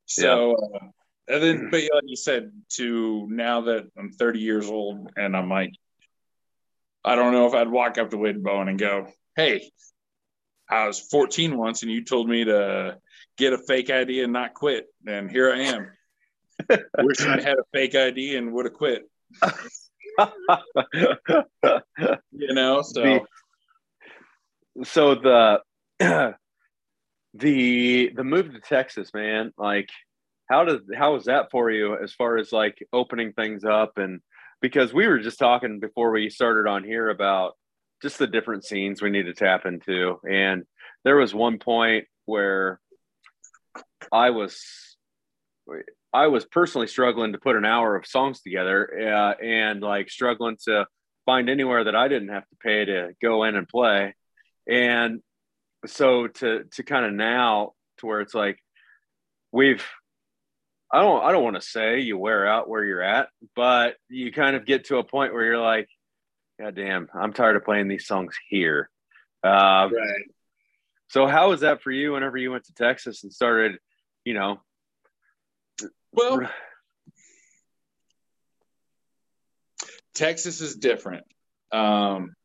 So, 0.05 0.57
yeah. 0.59 0.77
uh, 0.77 0.87
and 1.27 1.43
then, 1.43 1.67
but 1.71 1.81
like 1.93 2.03
you 2.05 2.15
said, 2.15 2.51
to 2.73 3.27
now 3.29 3.61
that 3.61 3.85
I'm 3.97 4.11
30 4.11 4.39
years 4.39 4.67
old 4.67 5.11
and 5.15 5.37
I'm 5.37 5.49
like, 5.49 5.73
I 7.05 7.15
don't 7.15 7.33
know 7.33 7.47
if 7.47 7.53
I'd 7.53 7.69
walk 7.69 7.97
up 7.97 8.11
to 8.11 8.17
Wade 8.17 8.43
Bowen 8.43 8.69
and 8.69 8.79
go, 8.79 9.07
"Hey, 9.35 9.69
I 10.69 10.87
was 10.87 10.99
14 10.99 11.57
once, 11.57 11.83
and 11.83 11.91
you 11.91 12.03
told 12.03 12.29
me 12.29 12.45
to 12.45 12.97
get 13.37 13.53
a 13.53 13.57
fake 13.57 13.89
ID 13.89 14.21
and 14.21 14.33
not 14.33 14.53
quit, 14.53 14.87
and 15.05 15.29
here 15.29 15.51
I 15.51 15.59
am. 15.61 15.91
Wish 16.99 17.21
I 17.21 17.41
had 17.41 17.59
a 17.59 17.63
fake 17.73 17.95
ID 17.95 18.37
and 18.37 18.53
would 18.53 18.65
have 18.65 18.73
quit." 18.73 19.03
you 22.31 22.53
know, 22.53 22.81
so 22.81 23.25
so 24.83 25.15
the 25.15 25.61
the 27.33 28.11
the 28.15 28.23
move 28.23 28.53
to 28.53 28.59
Texas, 28.59 29.13
man, 29.13 29.51
like 29.57 29.89
how 30.49 30.65
does 30.65 30.81
how 30.95 31.13
was 31.13 31.25
that 31.25 31.47
for 31.51 31.71
you 31.71 31.97
as 31.97 32.13
far 32.13 32.37
as 32.37 32.51
like 32.51 32.85
opening 32.93 33.33
things 33.33 33.63
up 33.63 33.97
and 33.97 34.21
because 34.63 34.93
we 34.93 35.06
were 35.08 35.19
just 35.19 35.38
talking 35.38 35.82
before 35.82 36.10
we 36.12 36.30
started 36.30 36.69
on 36.69 36.86
here 36.86 37.10
about 37.10 37.58
just 38.02 38.17
the 38.17 38.26
different 38.26 38.63
scenes 38.63 39.02
we 39.02 39.10
need 39.10 39.26
to 39.26 39.34
tap 39.34 39.65
into. 39.65 40.21
And 40.28 40.63
there 41.04 41.17
was 41.17 41.36
one 41.36 41.60
point 41.60 42.06
where 42.26 42.80
I 44.10 44.30
was 44.30 44.63
I 46.13 46.28
was 46.28 46.45
personally 46.45 46.88
struggling 46.88 47.34
to 47.34 47.39
put 47.39 47.58
an 47.58 47.65
hour 47.65 47.97
of 47.97 48.08
songs 48.08 48.41
together 48.41 48.89
uh, 49.13 49.43
and 49.43 49.82
like 49.82 50.10
struggling 50.10 50.56
to 50.63 50.88
find 51.26 51.49
anywhere 51.49 51.84
that 51.84 51.95
I 51.95 52.08
didn't 52.08 52.30
have 52.30 52.47
to 52.47 52.56
pay 52.62 52.86
to 52.86 53.10
go 53.21 53.43
in 53.43 53.58
and 53.58 53.67
play. 53.67 54.15
And 54.65 55.19
so 55.86 56.28
to 56.28 56.63
to 56.76 56.84
kind 56.84 57.06
of 57.06 57.12
now 57.12 57.73
to 57.97 58.06
where 58.06 58.21
it's 58.21 58.34
like 58.34 58.60
we've 59.52 59.84
I 60.93 60.99
don't 60.99 61.23
I 61.23 61.32
don't 61.32 61.43
want 61.43 61.56
to 61.56 61.62
say 61.62 62.01
you 62.01 62.19
wear 62.19 62.47
out 62.47 62.69
where 62.69 62.84
you're 62.84 63.01
at, 63.01 63.29
but 63.56 63.95
you 64.10 64.32
kind 64.32 64.56
of 64.56 64.63
get 64.65 64.86
to 64.86 64.97
a 64.97 65.03
point 65.03 65.34
where 65.34 65.43
you're 65.43 65.60
like, 65.60 65.89
God 66.60 66.75
damn, 66.75 67.10
I'm 67.15 67.34
tired 67.34 67.56
of 67.56 67.65
playing 67.65 67.88
these 67.88 68.06
songs 68.06 68.36
here. 68.47 68.91
Um, 69.43 69.91
right. 69.91 70.29
So 71.10 71.25
how 71.25 71.49
was 71.49 71.62
that 71.62 71.82
for 71.82 71.89
you 71.89 72.13
whenever 72.13 72.38
you 72.38 72.51
went 72.51 72.65
to 72.65 72.73
Texas 72.73 73.23
and 73.23 73.34
started, 73.34 73.79
you 74.23 74.36
know? 74.36 74.62
Well, 76.12 76.47
Texas 80.13 80.62
is 80.62 80.75
different. 80.75 81.25
Um, 81.71 82.36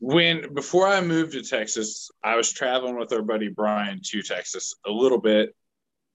when 0.00 0.54
before 0.54 0.86
I 0.86 1.00
moved 1.00 1.32
to 1.32 1.42
Texas, 1.42 2.10
I 2.22 2.36
was 2.36 2.52
traveling 2.52 2.98
with 2.98 3.12
our 3.12 3.22
buddy 3.22 3.48
Brian 3.48 4.00
to 4.04 4.22
Texas 4.22 4.74
a 4.86 4.90
little 4.90 5.20
bit 5.20 5.54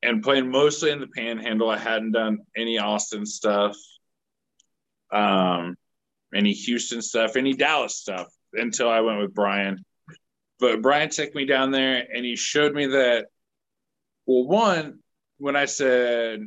and 0.02 0.24
playing 0.24 0.50
mostly 0.50 0.92
in 0.92 1.00
the 1.00 1.08
panhandle. 1.08 1.70
I 1.70 1.78
hadn't 1.78 2.14
done 2.14 2.40
any 2.56 2.80
Austin 2.80 3.26
stuff, 3.26 3.76
um, 5.12 5.76
any 6.34 6.54
Houston 6.54 7.02
stuff, 7.02 7.36
any 7.36 7.54
Dallas 7.54 7.96
stuff 7.96 8.28
until 8.54 8.90
I 8.90 9.02
went 9.02 9.20
with 9.20 9.34
Brian. 9.34 9.84
But 10.60 10.82
Brian 10.82 11.10
took 11.10 11.36
me 11.36 11.46
down 11.46 11.72
there 11.72 12.06
and 12.14 12.24
he 12.24 12.36
showed 12.36 12.74
me 12.74 12.88
that 12.88 13.26
well, 14.26 14.46
one, 14.48 15.00
when 15.38 15.58
I 15.58 15.66
said 15.66 16.40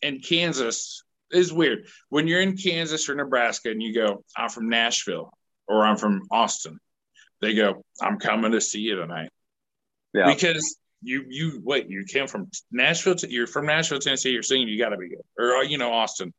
in 0.00 0.20
Kansas 0.20 1.02
is 1.30 1.52
weird. 1.52 1.86
When 2.08 2.26
you're 2.26 2.40
in 2.40 2.56
Kansas 2.56 3.08
or 3.08 3.14
Nebraska 3.14 3.70
and 3.70 3.82
you 3.82 3.92
go, 3.92 4.24
I'm 4.36 4.48
from 4.48 4.70
Nashville, 4.70 5.30
or 5.68 5.84
I'm 5.84 5.96
from 5.96 6.22
Austin. 6.30 6.78
They 7.40 7.54
go, 7.54 7.82
I'm 8.00 8.18
coming 8.18 8.52
to 8.52 8.60
see 8.60 8.80
you 8.80 8.96
tonight. 8.96 9.30
Yeah. 10.12 10.32
Because 10.32 10.76
you 11.02 11.24
you 11.28 11.60
wait, 11.62 11.88
you 11.88 12.04
came 12.04 12.26
from 12.26 12.50
Nashville 12.72 13.14
to 13.16 13.30
you're 13.30 13.46
from 13.46 13.66
Nashville, 13.66 14.00
Tennessee, 14.00 14.30
you're 14.30 14.42
singing, 14.42 14.68
you 14.68 14.78
gotta 14.78 14.96
be 14.96 15.08
good. 15.08 15.22
Or 15.38 15.56
uh, 15.56 15.62
you 15.62 15.78
know, 15.78 15.92
Austin. 15.92 16.32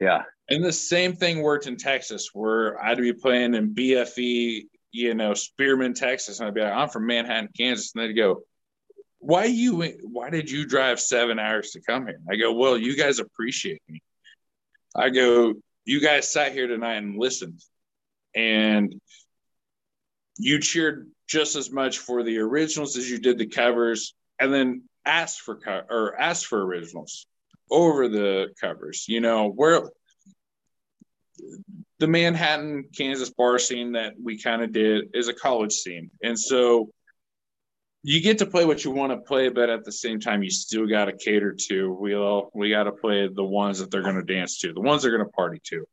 Yeah. 0.00 0.22
And 0.48 0.64
the 0.64 0.72
same 0.72 1.14
thing 1.14 1.40
worked 1.40 1.66
in 1.66 1.76
Texas 1.76 2.30
where 2.32 2.82
I'd 2.82 2.98
be 2.98 3.12
playing 3.12 3.54
in 3.54 3.74
BFE, 3.74 4.64
you 4.92 5.14
know, 5.14 5.32
Spearman, 5.32 5.94
Texas, 5.94 6.40
and 6.40 6.48
I'd 6.48 6.54
be 6.54 6.60
like, 6.60 6.72
I'm 6.72 6.88
from 6.88 7.06
Manhattan, 7.06 7.48
Kansas. 7.56 7.92
And 7.94 8.02
they'd 8.02 8.14
go, 8.14 8.42
Why 9.18 9.44
you 9.44 9.82
why 10.02 10.30
did 10.30 10.50
you 10.50 10.66
drive 10.66 10.98
seven 10.98 11.38
hours 11.38 11.72
to 11.72 11.80
come 11.80 12.06
here? 12.06 12.20
I 12.30 12.36
go, 12.36 12.52
Well, 12.52 12.76
you 12.76 12.96
guys 12.96 13.20
appreciate 13.20 13.82
me. 13.88 14.02
I 14.96 15.10
go, 15.10 15.54
You 15.84 16.00
guys 16.00 16.32
sat 16.32 16.52
here 16.52 16.66
tonight 16.66 16.96
and 16.96 17.18
listened 17.18 17.60
and 18.34 18.94
you 20.38 20.58
cheered 20.60 21.08
just 21.26 21.56
as 21.56 21.70
much 21.70 21.98
for 21.98 22.22
the 22.22 22.38
originals 22.38 22.96
as 22.96 23.10
you 23.10 23.18
did 23.18 23.38
the 23.38 23.46
covers, 23.46 24.14
and 24.38 24.52
then 24.52 24.82
asked 25.06 25.40
for 25.40 25.56
co- 25.56 25.84
or 25.88 26.20
asked 26.20 26.46
for 26.46 26.64
originals 26.64 27.26
over 27.70 28.08
the 28.08 28.48
covers. 28.60 29.06
You 29.08 29.20
know 29.20 29.48
where 29.48 29.88
the 31.98 32.06
Manhattan, 32.06 32.88
Kansas 32.96 33.30
bar 33.30 33.58
scene 33.58 33.92
that 33.92 34.14
we 34.22 34.38
kind 34.40 34.62
of 34.62 34.72
did 34.72 35.10
is 35.14 35.28
a 35.28 35.34
college 35.34 35.72
scene, 35.72 36.10
and 36.22 36.38
so 36.38 36.90
you 38.06 38.20
get 38.20 38.36
to 38.38 38.46
play 38.46 38.66
what 38.66 38.84
you 38.84 38.90
want 38.90 39.12
to 39.12 39.16
play, 39.16 39.48
but 39.48 39.70
at 39.70 39.82
the 39.82 39.90
same 39.90 40.20
time, 40.20 40.42
you 40.42 40.50
still 40.50 40.86
got 40.86 41.06
to 41.06 41.16
cater 41.16 41.56
to. 41.68 41.90
We 41.90 42.14
all 42.14 42.50
we 42.54 42.68
got 42.68 42.84
to 42.84 42.92
play 42.92 43.30
the 43.34 43.42
ones 43.42 43.78
that 43.78 43.90
they're 43.90 44.02
going 44.02 44.16
to 44.16 44.22
dance 44.22 44.58
to, 44.58 44.74
the 44.74 44.80
ones 44.80 45.02
they're 45.02 45.16
going 45.16 45.24
to 45.24 45.32
party 45.32 45.60
to. 45.70 45.86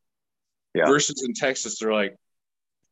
Yeah. 0.73 0.87
Versus 0.87 1.23
in 1.25 1.33
Texas, 1.33 1.79
they're 1.79 1.93
like, 1.93 2.17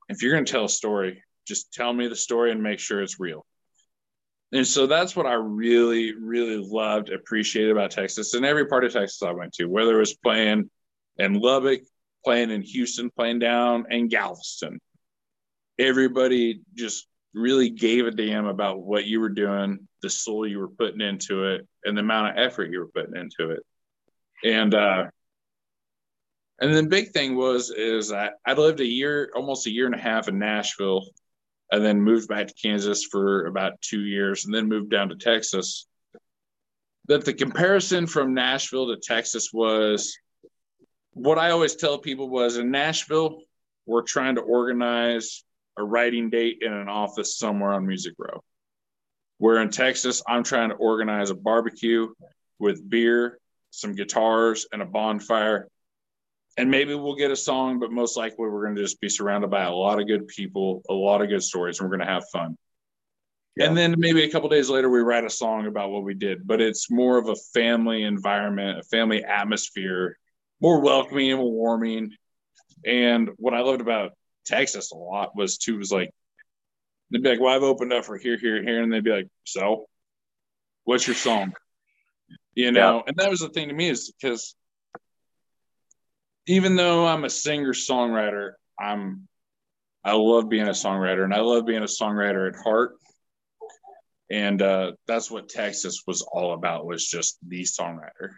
if 0.09 0.21
you're 0.21 0.33
going 0.33 0.45
to 0.45 0.51
tell 0.51 0.65
a 0.65 0.69
story, 0.69 1.23
just 1.47 1.73
tell 1.73 1.93
me 1.93 2.07
the 2.07 2.15
story 2.15 2.51
and 2.51 2.61
make 2.61 2.79
sure 2.79 3.01
it's 3.01 3.19
real. 3.19 3.45
And 4.51 4.65
so 4.65 4.87
that's 4.87 5.15
what 5.15 5.27
I 5.27 5.33
really, 5.33 6.13
really 6.15 6.57
loved, 6.57 7.09
appreciated 7.09 7.71
about 7.71 7.91
Texas 7.91 8.33
and 8.33 8.45
every 8.45 8.65
part 8.65 8.83
of 8.83 8.91
Texas 8.91 9.21
I 9.21 9.31
went 9.31 9.53
to, 9.53 9.65
whether 9.65 9.95
it 9.95 9.99
was 9.99 10.15
playing 10.15 10.69
in 11.17 11.33
Lubbock, 11.35 11.81
playing 12.25 12.49
in 12.49 12.63
Houston, 12.63 13.11
playing 13.11 13.39
down 13.39 13.85
in 13.91 14.07
Galveston. 14.07 14.79
Everybody 15.77 16.61
just 16.75 17.07
really 17.33 17.69
gave 17.69 18.07
a 18.07 18.11
damn 18.11 18.47
about 18.47 18.81
what 18.81 19.05
you 19.05 19.19
were 19.19 19.29
doing, 19.29 19.87
the 20.01 20.09
soul 20.09 20.47
you 20.47 20.59
were 20.59 20.69
putting 20.69 21.01
into 21.01 21.45
it, 21.45 21.67
and 21.85 21.95
the 21.95 22.01
amount 22.01 22.29
of 22.31 22.43
effort 22.43 22.71
you 22.71 22.79
were 22.79 22.87
putting 22.87 23.15
into 23.15 23.51
it. 23.51 23.63
And 24.43 24.73
uh 24.73 25.05
and 26.61 26.75
the 26.75 26.83
big 26.83 27.11
thing 27.11 27.35
was 27.35 27.69
is 27.69 28.11
I, 28.11 28.29
I 28.45 28.53
lived 28.53 28.79
a 28.79 28.85
year, 28.85 29.31
almost 29.35 29.67
a 29.67 29.71
year 29.71 29.85
and 29.85 29.95
a 29.95 29.99
half 29.99 30.27
in 30.27 30.39
Nashville, 30.39 31.05
and 31.71 31.83
then 31.83 32.01
moved 32.01 32.27
back 32.27 32.47
to 32.47 32.53
Kansas 32.53 33.05
for 33.05 33.45
about 33.45 33.81
two 33.81 34.01
years, 34.01 34.45
and 34.45 34.53
then 34.53 34.67
moved 34.67 34.89
down 34.89 35.09
to 35.09 35.15
Texas. 35.15 35.87
That 37.07 37.25
the 37.25 37.33
comparison 37.33 38.07
from 38.07 38.33
Nashville 38.33 38.87
to 38.87 38.97
Texas 39.01 39.49
was 39.53 40.15
what 41.13 41.37
I 41.37 41.51
always 41.51 41.75
tell 41.75 41.97
people 41.97 42.29
was 42.29 42.57
in 42.57 42.71
Nashville, 42.71 43.41
we're 43.85 44.03
trying 44.03 44.35
to 44.35 44.41
organize 44.41 45.43
a 45.77 45.83
writing 45.83 46.29
date 46.29 46.59
in 46.61 46.71
an 46.71 46.89
office 46.89 47.37
somewhere 47.37 47.71
on 47.71 47.87
Music 47.87 48.13
Row. 48.17 48.43
Where 49.37 49.61
in 49.61 49.69
Texas, 49.69 50.21
I'm 50.27 50.43
trying 50.43 50.69
to 50.69 50.75
organize 50.75 51.29
a 51.29 51.35
barbecue 51.35 52.09
with 52.59 52.87
beer, 52.87 53.39
some 53.71 53.95
guitars, 53.95 54.67
and 54.71 54.81
a 54.81 54.85
bonfire. 54.85 55.67
And 56.57 56.69
maybe 56.69 56.93
we'll 56.93 57.15
get 57.15 57.31
a 57.31 57.35
song, 57.35 57.79
but 57.79 57.91
most 57.91 58.17
likely 58.17 58.35
we're 58.39 58.63
going 58.63 58.75
to 58.75 58.81
just 58.81 58.99
be 58.99 59.09
surrounded 59.09 59.49
by 59.49 59.63
a 59.63 59.73
lot 59.73 59.99
of 59.99 60.07
good 60.07 60.27
people, 60.27 60.81
a 60.89 60.93
lot 60.93 61.21
of 61.21 61.29
good 61.29 61.43
stories, 61.43 61.79
and 61.79 61.89
we're 61.89 61.95
going 61.95 62.07
to 62.07 62.13
have 62.13 62.27
fun. 62.31 62.57
Yeah. 63.55 63.67
And 63.67 63.77
then 63.77 63.95
maybe 63.97 64.23
a 64.23 64.31
couple 64.31 64.49
days 64.49 64.69
later, 64.69 64.89
we 64.89 64.99
write 64.99 65.25
a 65.25 65.29
song 65.29 65.67
about 65.67 65.89
what 65.91 66.03
we 66.03 66.13
did, 66.13 66.45
but 66.45 66.61
it's 66.61 66.89
more 66.89 67.17
of 67.17 67.27
a 67.27 67.35
family 67.53 68.03
environment, 68.03 68.79
a 68.79 68.83
family 68.83 69.23
atmosphere, 69.23 70.17
more 70.61 70.81
welcoming 70.81 71.31
and 71.31 71.41
warming. 71.41 72.11
And 72.85 73.29
what 73.37 73.53
I 73.53 73.61
loved 73.61 73.81
about 73.81 74.11
Texas 74.45 74.91
a 74.91 74.95
lot 74.95 75.35
was 75.35 75.57
too 75.57 75.77
was 75.77 75.91
like 75.91 76.11
they'd 77.11 77.21
be 77.21 77.29
like, 77.29 77.39
"Well, 77.39 77.53
I've 77.53 77.63
opened 77.63 77.93
up 77.93 78.05
for 78.05 78.17
here, 78.17 78.37
here, 78.37 78.61
here," 78.63 78.81
and 78.81 78.91
they'd 78.91 79.03
be 79.03 79.11
like, 79.11 79.27
"So, 79.43 79.87
what's 80.85 81.05
your 81.05 81.15
song?" 81.15 81.53
You 82.55 82.71
know, 82.71 82.97
yeah. 82.97 83.01
and 83.07 83.17
that 83.17 83.29
was 83.29 83.39
the 83.39 83.49
thing 83.49 83.67
to 83.69 83.73
me 83.73 83.89
is 83.89 84.11
because 84.11 84.55
even 86.49 86.75
though 86.75 87.05
I'm 87.05 87.25
a 87.25 87.29
singer 87.29 87.73
songwriter, 87.73 88.53
I'm 88.79 89.27
I 90.03 90.13
love 90.13 90.49
being 90.49 90.67
a 90.67 90.71
songwriter, 90.71 91.23
and 91.23 91.33
I 91.33 91.41
love 91.41 91.67
being 91.67 91.83
a 91.83 91.85
songwriter 91.85 92.49
at 92.49 92.59
heart. 92.59 92.95
And 94.31 94.59
uh, 94.61 94.93
that's 95.07 95.29
what 95.29 95.49
Texas 95.49 96.03
was 96.07 96.23
all 96.23 96.53
about 96.53 96.85
was 96.85 97.05
just 97.05 97.37
the 97.47 97.61
songwriter. 97.61 98.31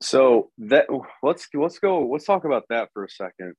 So 0.00 0.50
that 0.58 0.86
let's 1.22 1.48
let's 1.52 1.78
go 1.80 2.06
let's 2.06 2.24
talk 2.24 2.44
about 2.44 2.64
that 2.70 2.88
for 2.94 3.04
a 3.04 3.10
second 3.10 3.54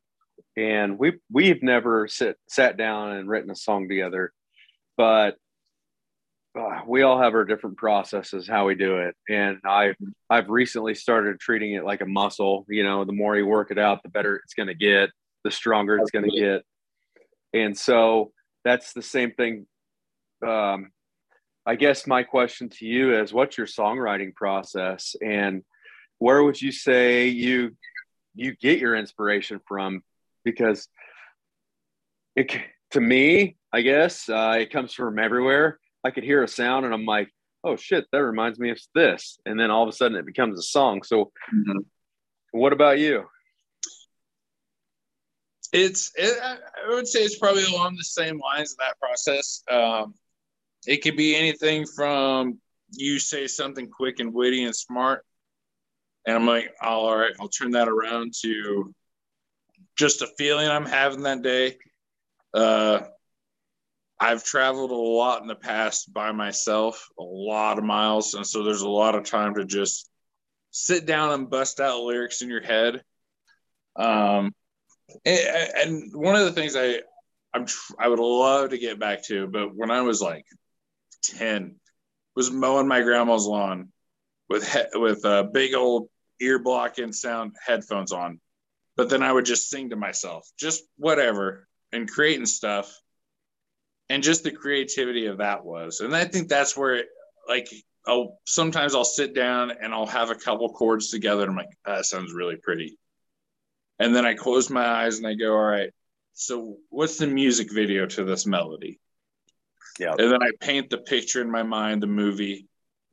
and 0.58 0.98
we 0.98 1.14
we've 1.32 1.62
never 1.62 2.08
sit 2.08 2.38
sat 2.48 2.76
down 2.76 3.12
and 3.12 3.30
written 3.30 3.52
a 3.52 3.56
song 3.56 3.88
together, 3.88 4.32
but 4.98 5.36
uh, 6.58 6.82
we 6.88 7.04
all 7.04 7.22
have 7.22 7.36
our 7.36 7.46
different 7.46 7.78
processes 7.78 8.48
how 8.48 8.66
we 8.66 8.76
do 8.76 8.98
it. 8.98 9.16
And 9.30 9.60
i 9.66 9.94
i've 10.30 10.50
recently 10.50 10.96
started 10.96 11.40
treating 11.40 11.74
it 11.74 11.86
like 11.86 12.02
a 12.02 12.06
muscle. 12.06 12.66
You 12.70 12.84
know 12.84 13.06
the 13.06 13.14
more 13.14 13.36
you 13.38 13.46
work 13.46 13.72
it 13.72 13.78
out 13.78 14.04
the 14.04 14.10
better 14.10 14.42
it's 14.44 14.54
going 14.54 14.68
to 14.68 14.76
get 14.76 15.10
the 15.44 15.52
stronger 15.52 15.98
it's 15.98 16.12
going 16.12 16.30
to 16.30 16.38
get. 16.38 16.64
And 17.54 17.78
so 17.78 18.32
that's 18.64 18.94
the 18.94 19.02
same 19.02 19.32
thing. 19.32 19.68
Um, 20.46 20.92
i 21.66 21.76
guess 21.76 22.08
my 22.08 22.24
question 22.24 22.70
to 22.70 22.86
you 22.86 23.20
is 23.20 23.34
what's 23.34 23.58
your 23.58 23.68
songwriting 23.68 24.34
process? 24.34 25.16
And 25.22 25.64
where 26.18 26.44
would 26.44 26.62
you 26.62 26.72
say 26.72 27.28
you 27.28 27.76
you 28.36 28.56
get 28.56 28.80
your 28.80 28.96
inspiration 28.96 29.60
from? 29.68 30.02
Because 30.44 30.88
it 32.36 32.56
to 32.92 33.02
me, 33.02 33.58
I 33.72 33.82
guess 33.82 34.30
uh, 34.30 34.58
it 34.60 34.72
comes 34.72 34.94
from 34.94 35.20
everywhere. 35.20 35.80
I 36.10 36.12
could 36.12 36.24
hear 36.24 36.42
a 36.42 36.48
sound 36.48 36.86
and 36.86 36.94
I'm 36.94 37.06
like, 37.06 37.30
oh 37.64 37.76
shit, 37.76 38.08
that 38.12 38.24
reminds 38.24 38.58
me 38.58 38.72
of 38.72 38.80
this, 38.96 39.38
and 39.46 39.60
then 39.60 39.70
all 39.70 39.84
of 39.84 39.90
a 39.90 39.92
sudden 39.92 40.18
it 40.18 40.26
becomes 40.26 40.58
a 40.58 40.64
song. 40.64 41.04
So, 41.04 41.26
mm-hmm. 41.54 41.80
what 42.52 42.74
about 42.74 42.98
you? 42.98 43.26
It's 45.72 46.12
it, 46.16 46.36
I 46.42 46.58
would 46.90 47.08
say 47.08 47.20
it's 47.20 47.38
probably 47.38 47.64
along 47.64 47.96
the 47.96 48.04
same 48.04 48.40
lines 48.40 48.72
of 48.72 48.80
that 48.80 49.00
process. 49.00 49.64
Um, 49.70 50.16
it 50.88 51.04
could 51.04 51.16
be 51.16 51.36
anything 51.36 51.86
from 51.86 52.58
you 52.92 53.20
say 53.20 53.46
something 53.46 53.88
quick 53.88 54.20
and 54.20 54.34
witty 54.34 54.64
and 54.64 54.76
smart, 54.76 55.24
and 56.26 56.36
I'm 56.36 56.48
like, 56.48 56.74
all 56.82 57.16
right, 57.16 57.34
I'll 57.40 57.50
turn 57.50 57.72
that 57.72 57.88
around 57.88 58.34
to 58.42 58.96
just 59.96 60.24
a 60.24 60.28
feeling 60.40 60.68
I'm 60.68 60.88
having 60.88 61.24
that 61.24 61.44
day. 61.44 61.78
Uh, 62.52 63.02
I've 64.20 64.44
traveled 64.44 64.92
a 64.92 64.96
lot 64.96 65.42
in 65.42 65.48
the 65.48 65.56
past 65.56 66.14
by 66.14 66.32
myself, 66.32 67.08
a 67.18 67.24
lot 67.24 67.78
of 67.78 67.84
miles, 67.84 68.34
and 68.34 68.46
so 68.46 68.64
there's 68.64 68.82
a 68.82 68.90
lot 68.90 69.16
of 69.16 69.24
time 69.24 69.56
to 69.56 69.66
just 69.66 70.10
sit 70.72 71.06
down 71.06 71.32
and 71.32 71.50
bust 71.50 71.80
out 71.80 72.02
lyrics 72.02 72.42
in 72.42 72.50
your 72.50 72.62
head. 72.62 73.02
Um, 73.96 74.54
and, 75.26 75.72
and 75.76 76.14
one 76.14 76.36
of 76.36 76.46
the 76.46 76.52
things 76.52 76.76
I 76.76 77.02
I'm 77.54 77.66
tr- 77.66 77.94
I 77.98 78.08
would 78.08 78.20
love 78.20 78.72
to 78.72 78.78
get 78.78 79.00
back 79.00 79.24
to, 79.26 79.48
but 79.48 79.76
when 79.76 79.90
I 79.90 80.02
was 80.02 80.22
like 80.22 80.46
ten, 81.24 81.76
was 82.36 82.52
mowing 82.52 82.88
my 82.88 83.02
grandma's 83.02 83.48
lawn 83.48 83.92
with 84.50 84.68
he- 84.72 85.00
with 85.00 85.26
a 85.26 85.50
big 85.52 85.74
old 85.74 86.10
ear 86.42 86.60
blocking 86.60 87.14
sound 87.14 87.56
headphones 87.66 88.12
on 88.12 88.40
but 89.00 89.10
then 89.10 89.24
I 89.24 89.32
would 89.32 89.46
just 89.46 89.70
sing 89.70 89.92
to 89.92 89.96
myself, 89.96 90.46
just 90.60 90.84
whatever, 90.98 91.70
and 91.94 92.12
creating 92.12 92.46
stuff. 92.46 92.94
And 94.10 94.24
just 94.24 94.44
the 94.44 94.52
creativity 94.52 95.28
of 95.28 95.38
that 95.38 95.64
was. 95.64 96.00
And 96.00 96.16
I 96.16 96.26
think 96.26 96.48
that's 96.48 96.76
where, 96.76 96.96
it, 96.96 97.08
like, 97.48 97.70
I'll 98.08 98.40
sometimes 98.46 98.96
I'll 98.96 99.06
sit 99.06 99.36
down 99.36 99.72
and 99.72 99.94
I'll 99.94 100.08
have 100.08 100.32
a 100.32 100.36
couple 100.36 100.70
chords 100.74 101.10
together. 101.12 101.44
And 101.44 101.52
I'm 101.52 101.58
like, 101.58 101.70
that 101.86 102.06
sounds 102.06 102.34
really 102.34 102.56
pretty. 102.56 102.98
And 104.00 104.16
then 104.16 104.26
I 104.26 104.34
close 104.34 104.70
my 104.70 104.86
eyes 104.86 105.18
and 105.18 105.28
I 105.28 105.36
go, 105.36 105.54
all 105.54 105.64
right, 105.64 105.92
so 106.34 106.78
what's 106.90 107.18
the 107.18 107.28
music 107.28 107.72
video 107.72 108.06
to 108.06 108.24
this 108.24 108.46
melody? 108.46 109.00
Yeah. 110.00 110.16
And 110.18 110.32
then 110.32 110.42
I 110.42 110.52
paint 110.62 110.90
the 110.90 110.98
picture 110.98 111.42
in 111.42 111.52
my 111.52 111.64
mind, 111.64 112.02
the 112.02 112.08
movie, 112.08 112.68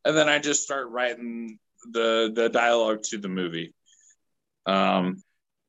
and 0.04 0.16
then 0.16 0.28
I 0.28 0.38
just 0.38 0.62
start 0.62 0.88
writing 0.88 1.58
the 1.90 2.30
the 2.32 2.48
dialogue 2.48 3.02
to 3.10 3.18
the 3.18 3.28
movie. 3.28 3.74
Um, 4.64 5.22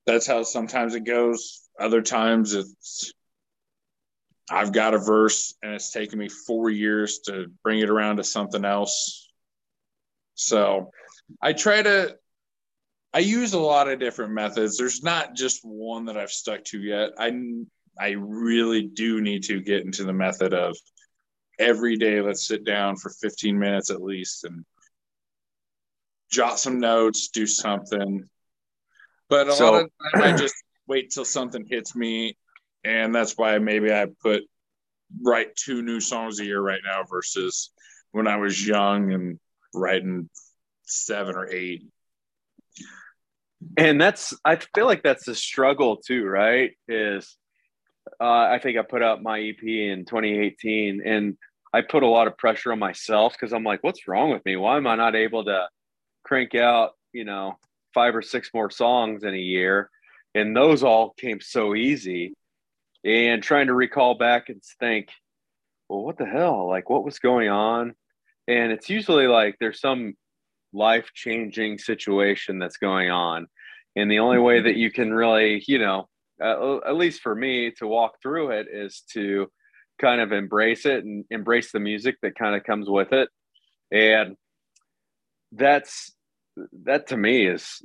that's 0.06 0.28
how 0.28 0.44
sometimes 0.44 0.94
it 0.94 1.06
goes. 1.06 1.68
Other 1.80 2.04
times 2.04 2.54
it's 2.54 3.12
I've 4.50 4.72
got 4.72 4.94
a 4.94 4.98
verse 4.98 5.56
and 5.62 5.74
it's 5.74 5.92
taken 5.92 6.20
me 6.20 6.30
four 6.30 6.70
years 6.70 7.20
to 7.26 7.48
bring 7.64 7.80
it 7.80 7.90
around 7.90 8.18
to 8.18 8.24
something 8.24 8.64
else. 8.64 9.30
So 10.36 10.92
I 11.42 11.54
try 11.54 11.82
to 11.82 12.18
I 13.14 13.20
use 13.20 13.54
a 13.54 13.60
lot 13.60 13.90
of 13.90 14.00
different 14.00 14.34
methods. 14.34 14.78
There's 14.78 15.04
not 15.04 15.36
just 15.36 15.62
one 15.64 16.06
that 16.06 16.18
I've 16.18 16.32
stuck 16.32 16.64
to 16.66 16.80
yet. 16.80 17.12
I 17.18 17.32
I 18.00 18.12
really 18.12 18.84
do 18.84 19.22
need 19.22 19.44
to 19.46 19.60
get 19.60 19.84
into 19.84 20.04
the 20.04 20.14
method 20.14 20.54
of 20.54 20.78
every 21.60 21.98
day 21.98 22.22
let's 22.22 22.48
sit 22.48 22.64
down 22.64 22.96
for 22.96 23.10
15 23.10 23.58
minutes 23.58 23.90
at 23.90 24.02
least 24.02 24.44
and 24.44 24.64
jot 26.30 26.60
some 26.60 26.80
notes, 26.80 27.30
do 27.30 27.48
something, 27.48 28.30
but 29.30 29.48
a 29.48 29.54
so, 29.54 29.72
lot 29.72 29.84
of 29.84 29.90
time 30.14 30.34
I 30.34 30.38
just 30.38 30.56
wait 30.88 31.10
till 31.10 31.26
something 31.26 31.66
hits 31.66 31.96
me, 31.96 32.38
and 32.88 33.14
that's 33.14 33.34
why 33.38 33.58
maybe 33.60 33.92
I 33.92 34.08
put 34.22 34.44
write 35.22 35.56
two 35.56 35.82
new 35.82 36.00
songs 36.00 36.40
a 36.40 36.46
year 36.46 36.62
right 36.62 36.82
now 36.84 37.04
versus 37.10 37.72
when 38.12 38.28
I 38.28 38.38
was 38.38 38.66
young 38.66 39.14
and 39.14 39.40
writing 39.74 40.30
seven 40.84 41.36
or 41.36 41.50
eight. 41.50 41.86
And 43.78 44.00
that's 44.00 44.34
I 44.46 44.58
feel 44.76 44.86
like 44.86 45.04
that's 45.04 45.26
the 45.26 45.36
struggle 45.36 45.98
too, 45.98 46.26
right? 46.26 46.72
Is 46.88 47.36
uh, 48.22 48.24
I 48.24 48.60
think 48.62 48.78
I 48.78 48.84
put 48.84 49.04
out 49.04 49.22
my 49.22 49.40
EP 49.40 49.62
in 49.64 50.06
2018, 50.06 51.02
and 51.06 51.38
I 51.74 51.82
put 51.82 52.04
a 52.04 52.08
lot 52.08 52.28
of 52.28 52.38
pressure 52.38 52.72
on 52.72 52.80
myself 52.80 53.34
because 53.34 53.54
I'm 53.54 53.64
like, 53.64 53.84
what's 53.84 54.08
wrong 54.08 54.32
with 54.32 54.46
me? 54.46 54.56
Why 54.56 54.78
am 54.78 54.88
I 54.88 54.96
not 54.96 55.16
able 55.16 55.44
to 55.46 55.68
crank 56.24 56.56
out, 56.56 56.92
you 57.12 57.26
know, 57.26 57.58
five 57.94 58.16
or 58.16 58.22
six 58.22 58.52
more 58.54 58.70
songs 58.70 59.24
in 59.24 59.34
a 59.34 59.38
year, 59.38 59.90
and 60.34 60.56
those 60.56 60.84
all 60.84 61.14
came 61.20 61.42
so 61.42 61.76
easy. 61.76 62.34
And 63.06 63.42
trying 63.42 63.68
to 63.68 63.74
recall 63.74 64.16
back 64.16 64.50
and 64.50 64.62
think, 64.80 65.10
well, 65.88 66.04
what 66.04 66.18
the 66.18 66.26
hell? 66.26 66.68
Like, 66.68 66.90
what 66.90 67.06
was 67.06 67.20
going 67.20 67.50
on? 67.50 67.94
And 68.48 68.72
it's 68.72 68.90
usually 68.90 69.28
like 69.28 69.56
there's 69.60 69.80
some 69.80 70.16
life 70.74 71.10
changing 71.14 71.78
situation 71.78 72.60
that's 72.60 72.78
going 72.78 73.10
on. 73.10 73.48
And 73.96 74.12
the 74.12 74.20
only 74.20 74.40
way 74.40 74.62
that 74.62 74.76
you 74.76 74.92
can 74.92 75.14
really, 75.14 75.64
you 75.68 75.80
know, 75.80 76.08
uh, 76.42 76.78
at 76.86 76.96
least 76.96 77.22
for 77.22 77.34
me 77.34 77.72
to 77.80 77.88
walk 77.88 78.22
through 78.22 78.52
it 78.52 78.68
is 78.72 79.04
to 79.14 79.48
kind 80.00 80.22
of 80.22 80.32
embrace 80.32 80.86
it 80.86 81.04
and 81.04 81.26
embrace 81.32 81.72
the 81.72 81.80
music 81.80 82.16
that 82.22 82.36
kind 82.36 82.56
of 82.56 82.64
comes 82.64 82.88
with 82.90 83.12
it. 83.12 83.30
And 83.92 84.36
that's 85.52 86.14
that 86.86 87.08
to 87.08 87.18
me 87.18 87.48
is 87.48 87.82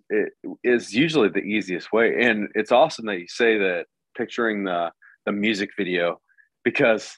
is 0.65 0.95
usually 0.95 1.29
the 1.29 1.41
easiest 1.41 1.93
way. 1.93 2.23
And 2.23 2.49
it's 2.55 2.73
awesome 2.73 3.07
that 3.07 3.21
you 3.21 3.29
say 3.29 3.59
that 3.59 3.87
picturing 4.17 4.65
the 4.65 4.93
the 5.27 5.33
music 5.33 5.71
video 5.77 6.21
because 6.65 7.17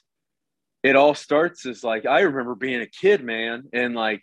it 0.83 0.95
all 0.95 1.15
starts 1.15 1.65
as 1.65 1.83
like 1.83 2.05
I 2.05 2.21
remember 2.21 2.55
being 2.55 2.81
a 2.81 2.87
kid, 2.87 3.23
man, 3.23 3.63
and 3.73 3.95
like 3.95 4.21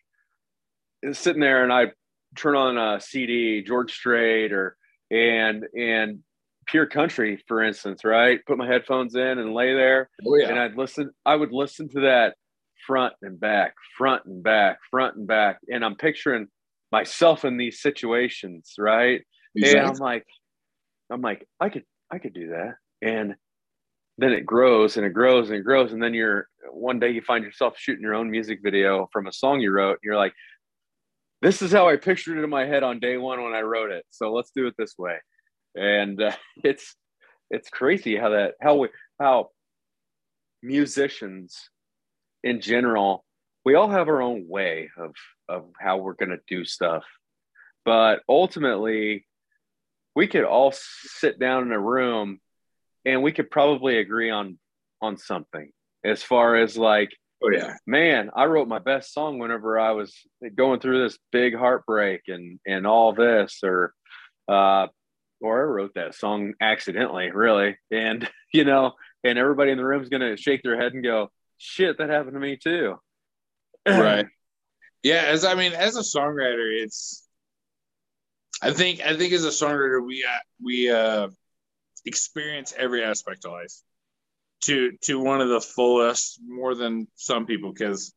sitting 1.13 1.41
there 1.41 1.65
and 1.65 1.73
I 1.73 1.93
turn 2.37 2.57
on 2.57 2.79
a 2.79 3.01
CD, 3.01 3.63
George 3.63 3.93
Strait 3.93 4.53
or 4.53 4.77
and 5.11 5.65
and 5.77 6.21
pure 6.67 6.87
country, 6.87 7.43
for 7.49 7.63
instance, 7.63 8.05
right? 8.05 8.41
Put 8.47 8.59
my 8.59 8.67
headphones 8.67 9.15
in 9.15 9.39
and 9.39 9.55
lay 9.55 9.75
there. 9.75 10.09
Oh, 10.27 10.37
yeah. 10.37 10.49
And 10.49 10.59
I'd 10.59 10.77
listen, 10.77 11.11
I 11.25 11.35
would 11.35 11.53
listen 11.53 11.89
to 11.91 12.01
that 12.03 12.37
front 12.87 13.15
and 13.23 13.39
back, 13.39 13.75
front 13.97 14.25
and 14.27 14.43
back, 14.43 14.79
front 14.91 15.17
and 15.17 15.27
back. 15.27 15.59
And 15.69 15.85
I'm 15.85 15.97
picturing 15.97 16.47
myself 16.91 17.45
in 17.45 17.57
these 17.57 17.81
situations, 17.81 18.75
right? 18.79 19.23
Exactly. 19.57 19.81
And 19.81 19.89
I'm 19.89 19.97
like, 19.97 20.27
I'm 21.11 21.21
like, 21.21 21.47
I 21.61 21.69
could, 21.69 21.85
I 22.11 22.19
could 22.19 22.35
do 22.35 22.49
that. 22.49 22.75
And 23.03 23.35
then 24.23 24.33
it 24.33 24.47
grows 24.47 24.97
and 24.97 25.07
it 25.07 25.13
grows 25.13 25.49
and 25.49 25.59
it 25.59 25.65
grows. 25.65 25.93
And 25.93 26.03
then 26.03 26.15
you're 26.15 26.49
one 26.71 26.99
day 26.99 27.11
you 27.11 27.23
find 27.23 27.45
yourself 27.45 27.75
shooting 27.77 28.03
your 28.03 28.15
own 28.15 28.31
music 28.31 28.61
video 28.63 29.09
from 29.13 29.27
a 29.27 29.33
song 29.33 29.61
you 29.61 29.73
wrote. 29.73 29.93
And 29.93 30.05
you're 30.05 30.17
like, 30.17 30.35
this 31.41 31.63
is 31.63 31.73
how 31.73 31.89
I 31.89 31.97
pictured 31.97 32.39
it 32.39 32.45
in 32.45 32.51
my 32.51 32.67
head 32.67 32.83
on 32.83 33.01
day 33.01 33.17
one 33.17 33.43
when 33.43 33.55
I 33.55 33.63
wrote 33.63 33.91
it. 33.91 34.05
So 34.11 34.33
let's 34.33 34.53
do 34.55 34.67
it 34.67 34.75
this 34.79 34.95
way. 34.99 35.19
And 35.75 36.21
uh, 36.23 36.33
it's 36.65 36.95
it's 37.51 37.69
crazy 37.69 38.17
how 38.17 38.31
that 38.31 38.55
how 38.61 38.77
we 38.77 38.89
how 39.21 39.51
musicians 40.63 41.69
in 42.43 42.61
general 42.61 43.25
we 43.65 43.75
all 43.75 43.89
have 43.89 44.09
our 44.09 44.23
own 44.23 44.49
way 44.49 44.91
of 44.97 45.15
of 45.49 45.67
how 45.79 45.99
we're 45.99 46.15
going 46.15 46.31
to 46.31 46.39
do 46.49 46.65
stuff 46.65 47.05
but 47.85 48.21
ultimately 48.29 49.27
we 50.15 50.27
could 50.27 50.45
all 50.45 50.73
sit 50.73 51.39
down 51.39 51.65
in 51.65 51.73
a 51.73 51.81
room 51.81 52.41
and 53.05 53.23
we 53.23 53.33
could 53.33 53.51
probably 53.51 53.99
agree 53.99 54.31
on 54.31 54.59
on 55.01 55.17
something 55.17 55.71
as 56.05 56.23
far 56.23 56.57
as 56.57 56.77
like 56.77 57.11
oh 57.43 57.51
yeah. 57.51 57.75
man 57.87 58.31
i 58.35 58.45
wrote 58.45 58.69
my 58.69 58.79
best 58.79 59.13
song 59.13 59.39
whenever 59.39 59.79
i 59.79 59.93
was 59.93 60.15
going 60.55 60.81
through 60.81 61.03
this 61.03 61.19
big 61.31 61.57
heartbreak 61.57 62.23
and 62.29 62.59
and 62.67 62.87
all 62.87 63.13
this 63.13 63.61
or 63.65 63.93
uh 64.49 64.87
or 65.41 65.61
i 65.61 65.65
wrote 65.65 65.95
that 65.95 66.15
song 66.15 66.55
accidentally 66.61 67.31
really. 67.31 67.77
And 67.91 68.29
you 68.53 68.65
know 68.65 68.93
and 69.25 69.39
everybody 69.39 69.71
in 69.71 69.79
the 69.79 69.85
room 69.85 70.03
is 70.03 70.09
going 70.09 70.21
to 70.21 70.37
shake 70.37 70.63
their 70.63 70.81
head 70.81 70.95
and 70.95 71.05
go 71.05 71.31
shit 71.59 71.99
that 71.99 72.11
happened 72.11 72.35
to 72.35 72.41
me 72.41 72.57
too. 72.57 72.97
Right. 73.87 74.27
Yeah 75.03 75.25
as 75.27 75.45
i 75.45 75.55
mean 75.55 75.73
as 75.73 75.97
a 75.97 76.01
songwriter 76.01 76.83
it's 76.83 77.27
i 78.63 78.73
think 78.73 79.01
i 79.01 79.17
think 79.17 79.33
as 79.33 79.45
a 79.45 79.49
songwriter 79.49 80.05
we 80.05 80.25
uh, 80.25 80.39
we 80.63 80.89
uh 80.89 81.29
experience 82.05 82.75
every 82.77 83.05
aspect 83.05 83.45
of 83.45 83.53
life 83.53 83.73
to 84.63 84.93
to 85.03 85.19
one 85.21 85.41
of 85.41 85.49
the 85.49 85.61
fullest 85.61 86.41
more 86.47 86.75
than 86.75 87.07
some 87.17 87.47
people 87.47 87.73
because 87.73 88.15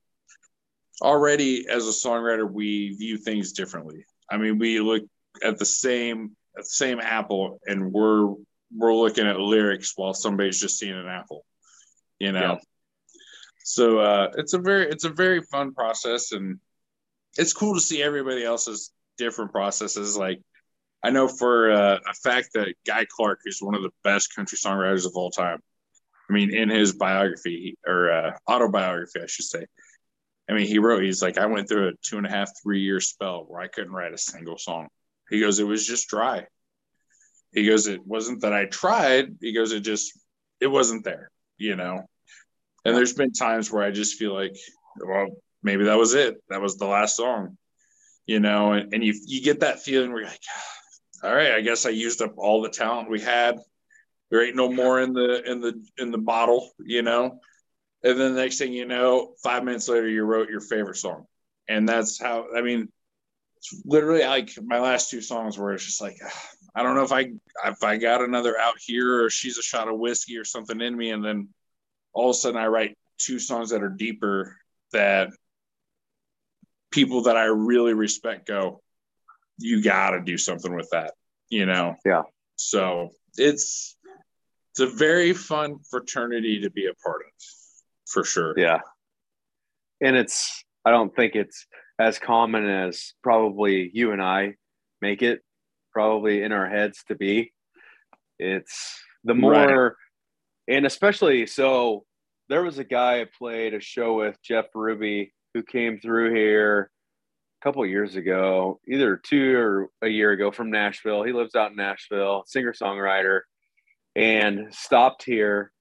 already 1.01 1.65
as 1.69 1.87
a 1.87 1.91
songwriter 1.91 2.49
we 2.49 2.95
view 2.95 3.17
things 3.17 3.51
differently 3.51 4.05
i 4.31 4.37
mean 4.37 4.57
we 4.57 4.79
look 4.79 5.03
at 5.43 5.57
the 5.57 5.65
same 5.65 6.35
at 6.57 6.63
the 6.63 6.69
same 6.69 6.99
apple 6.99 7.59
and 7.65 7.91
we're 7.91 8.33
we're 8.75 8.93
looking 8.93 9.27
at 9.27 9.39
lyrics 9.39 9.93
while 9.95 10.13
somebody's 10.13 10.59
just 10.59 10.79
seeing 10.79 10.93
an 10.93 11.07
apple 11.07 11.45
you 12.19 12.31
know 12.31 12.53
yeah. 12.53 12.57
so 13.63 13.99
uh 13.99 14.31
it's 14.37 14.53
a 14.53 14.59
very 14.59 14.87
it's 14.87 15.03
a 15.03 15.09
very 15.09 15.41
fun 15.41 15.73
process 15.73 16.31
and 16.31 16.59
it's 17.37 17.53
cool 17.53 17.73
to 17.73 17.81
see 17.81 18.01
everybody 18.01 18.43
else's 18.43 18.91
different 19.17 19.51
processes 19.51 20.15
like 20.15 20.41
i 21.05 21.09
know 21.09 21.27
for 21.27 21.71
uh, 21.71 21.99
a 22.09 22.13
fact 22.13 22.49
that 22.53 22.73
guy 22.85 23.05
clark 23.05 23.39
is 23.45 23.61
one 23.61 23.75
of 23.75 23.83
the 23.83 23.91
best 24.03 24.35
country 24.35 24.57
songwriters 24.57 25.05
of 25.05 25.13
all 25.15 25.31
time 25.31 25.61
I 26.29 26.33
mean, 26.33 26.53
in 26.53 26.69
his 26.69 26.93
biography 26.93 27.77
or 27.85 28.11
uh, 28.11 28.31
autobiography, 28.49 29.21
I 29.21 29.27
should 29.27 29.45
say. 29.45 29.65
I 30.49 30.53
mean, 30.53 30.67
he 30.67 30.79
wrote, 30.79 31.03
he's 31.03 31.21
like, 31.21 31.37
I 31.37 31.45
went 31.45 31.69
through 31.69 31.89
a 31.89 31.91
two 32.01 32.17
and 32.17 32.25
a 32.25 32.29
half, 32.29 32.49
three 32.61 32.81
year 32.81 32.99
spell 32.99 33.45
where 33.47 33.61
I 33.61 33.67
couldn't 33.67 33.93
write 33.93 34.13
a 34.13 34.17
single 34.17 34.57
song. 34.57 34.87
He 35.29 35.39
goes, 35.39 35.59
it 35.59 35.67
was 35.67 35.85
just 35.85 36.07
dry. 36.07 36.45
He 37.51 37.65
goes, 37.65 37.87
it 37.87 38.05
wasn't 38.05 38.41
that 38.41 38.53
I 38.53 38.65
tried. 38.65 39.37
He 39.41 39.53
goes, 39.53 39.71
it 39.71 39.81
just, 39.81 40.19
it 40.59 40.67
wasn't 40.67 41.03
there, 41.03 41.31
you 41.57 41.75
know? 41.75 42.03
And 42.83 42.95
there's 42.95 43.13
been 43.13 43.31
times 43.31 43.71
where 43.71 43.83
I 43.83 43.91
just 43.91 44.17
feel 44.17 44.33
like, 44.33 44.55
well, 44.99 45.27
maybe 45.63 45.85
that 45.85 45.97
was 45.97 46.13
it. 46.13 46.35
That 46.49 46.61
was 46.61 46.77
the 46.77 46.85
last 46.85 47.15
song, 47.15 47.57
you 48.27 48.39
know? 48.39 48.73
And, 48.73 48.93
and 48.93 49.03
you, 49.03 49.13
you 49.25 49.41
get 49.41 49.61
that 49.61 49.81
feeling 49.81 50.11
where 50.11 50.21
you're 50.21 50.29
like, 50.29 50.41
all 51.25 51.35
right, 51.35 51.53
I 51.53 51.61
guess 51.61 51.85
I 51.85 51.89
used 51.89 52.21
up 52.21 52.33
all 52.37 52.61
the 52.61 52.69
talent 52.69 53.09
we 53.09 53.19
had 53.19 53.59
there 54.29 54.45
ain't 54.45 54.55
no 54.55 54.71
more 54.71 55.01
in 55.01 55.13
the 55.13 55.49
in 55.49 55.61
the 55.61 55.85
in 55.97 56.11
the 56.11 56.17
bottle, 56.17 56.71
you 56.79 57.01
know. 57.01 57.39
And 58.03 58.19
then 58.19 58.35
the 58.35 58.41
next 58.41 58.57
thing 58.57 58.73
you 58.73 58.85
know, 58.85 59.33
five 59.43 59.63
minutes 59.63 59.87
later, 59.87 60.07
you 60.07 60.23
wrote 60.23 60.49
your 60.49 60.61
favorite 60.61 60.97
song, 60.97 61.25
and 61.67 61.87
that's 61.87 62.19
how. 62.19 62.47
I 62.55 62.61
mean, 62.61 62.89
it's 63.57 63.81
literally 63.85 64.23
like 64.23 64.51
my 64.63 64.79
last 64.79 65.09
two 65.09 65.21
songs 65.21 65.57
where 65.57 65.73
it's 65.73 65.85
just 65.85 66.01
like, 66.01 66.17
I 66.75 66.83
don't 66.83 66.95
know 66.95 67.03
if 67.03 67.11
I 67.11 67.31
if 67.65 67.83
I 67.83 67.97
got 67.97 68.23
another 68.23 68.57
out 68.59 68.75
here 68.79 69.23
or 69.23 69.29
she's 69.29 69.57
a 69.57 69.63
shot 69.63 69.87
of 69.87 69.99
whiskey 69.99 70.37
or 70.37 70.45
something 70.45 70.81
in 70.81 70.95
me, 70.95 71.11
and 71.11 71.23
then 71.23 71.49
all 72.13 72.29
of 72.29 72.35
a 72.35 72.39
sudden 72.39 72.59
I 72.59 72.67
write 72.67 72.97
two 73.17 73.39
songs 73.39 73.69
that 73.69 73.83
are 73.83 73.89
deeper 73.89 74.57
that 74.91 75.29
people 76.91 77.23
that 77.23 77.37
I 77.37 77.45
really 77.45 77.93
respect 77.93 78.47
go, 78.47 78.81
you 79.57 79.81
got 79.81 80.11
to 80.11 80.21
do 80.21 80.37
something 80.37 80.75
with 80.75 80.89
that, 80.91 81.13
you 81.49 81.65
know? 81.65 81.95
Yeah. 82.05 82.23
So 82.57 83.11
it's 83.37 83.95
it's 84.71 84.79
a 84.81 84.87
very 84.97 85.33
fun 85.33 85.77
fraternity 85.89 86.61
to 86.61 86.69
be 86.69 86.87
a 86.87 86.93
part 86.95 87.21
of 87.21 87.31
for 88.07 88.23
sure 88.23 88.53
yeah 88.57 88.79
and 90.01 90.15
it's 90.15 90.63
i 90.83 90.91
don't 90.91 91.15
think 91.15 91.35
it's 91.35 91.65
as 91.97 92.19
common 92.19 92.67
as 92.67 93.13
probably 93.23 93.89
you 93.93 94.11
and 94.11 94.21
i 94.21 94.53
make 95.01 95.21
it 95.21 95.41
probably 95.91 96.43
in 96.43 96.51
our 96.51 96.69
heads 96.69 97.03
to 97.07 97.15
be 97.15 97.51
it's 98.37 99.01
the 99.23 99.33
more 99.33 99.51
right. 99.51 99.91
and 100.67 100.85
especially 100.85 101.47
so 101.47 102.05
there 102.49 102.63
was 102.63 102.77
a 102.77 102.83
guy 102.83 103.21
i 103.21 103.25
played 103.37 103.73
a 103.73 103.79
show 103.79 104.17
with 104.17 104.37
jeff 104.43 104.65
ruby 104.75 105.33
who 105.53 105.63
came 105.63 105.99
through 105.99 106.33
here 106.33 106.91
couple 107.65 107.85
years 107.85 108.15
ago 108.15 108.79
either 108.87 109.17
two 109.17 109.57
or 109.57 109.89
a 110.03 110.07
year 110.07 110.31
ago 110.31 110.51
from 110.51 110.69
nashville 110.69 111.23
he 111.23 111.33
lives 111.33 111.55
out 111.55 111.71
in 111.71 111.77
nashville 111.77 112.43
singer 112.45 112.73
songwriter 112.73 113.41
and 114.15 114.71
stopped 114.71 115.23
here 115.23 115.71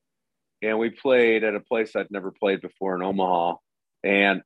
and 0.65 0.79
we 0.79 0.91
played 0.91 1.45
at 1.45 1.55
a 1.55 1.61
place 1.61 1.95
I'd 1.95 2.11
never 2.11 2.31
played 2.31 2.63
before 2.63 2.95
in 2.95 3.03
Omaha. 3.03 3.57
And 4.03 4.43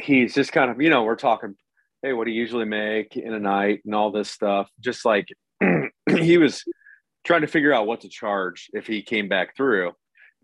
he's 0.00 0.34
just 0.34 0.52
kind 0.52 0.70
of, 0.70 0.80
you 0.80 0.88
know, 0.88 1.02
we're 1.02 1.16
talking, 1.16 1.54
hey, 2.02 2.14
what 2.14 2.24
do 2.24 2.30
you 2.30 2.40
usually 2.40 2.64
make 2.64 3.16
in 3.16 3.34
a 3.34 3.38
night 3.38 3.82
and 3.84 3.94
all 3.94 4.10
this 4.10 4.30
stuff. 4.30 4.70
Just 4.80 5.04
like 5.04 5.28
he 6.08 6.38
was 6.38 6.64
trying 7.24 7.42
to 7.42 7.46
figure 7.46 7.74
out 7.74 7.86
what 7.86 8.00
to 8.00 8.08
charge 8.08 8.70
if 8.72 8.86
he 8.86 9.02
came 9.02 9.28
back 9.28 9.54
through. 9.54 9.90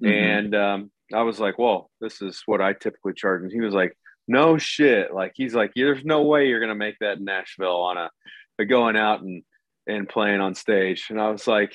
Mm-hmm. 0.03 0.07
And 0.07 0.55
um, 0.55 0.91
I 1.15 1.23
was 1.23 1.41
like, 1.41 1.59
well, 1.59 1.91
this 2.01 2.21
is 2.21 2.43
what 2.45 2.61
I 2.61 2.75
typically 2.75 3.15
charge. 3.15 3.43
And 3.43 3.53
he 3.53 3.61
was 3.61 3.73
like, 3.73 3.97
no 4.29 4.59
shit. 4.59 5.13
Like, 5.13 5.33
he's 5.35 5.55
like, 5.55 5.73
there's 5.75 6.05
no 6.05 6.23
way 6.23 6.49
you're 6.49 6.61
going 6.61 6.69
to 6.69 6.75
make 6.75 6.99
that 7.01 7.19
in 7.19 7.25
Nashville 7.25 7.83
on 7.83 7.97
a, 7.97 8.11
a 8.59 8.65
going 8.65 8.97
out 8.97 9.23
and, 9.23 9.43
and 9.87 10.09
playing 10.09 10.41
on 10.41 10.55
stage. 10.55 11.07
And 11.11 11.21
I 11.21 11.31
was 11.31 11.47
like, 11.47 11.73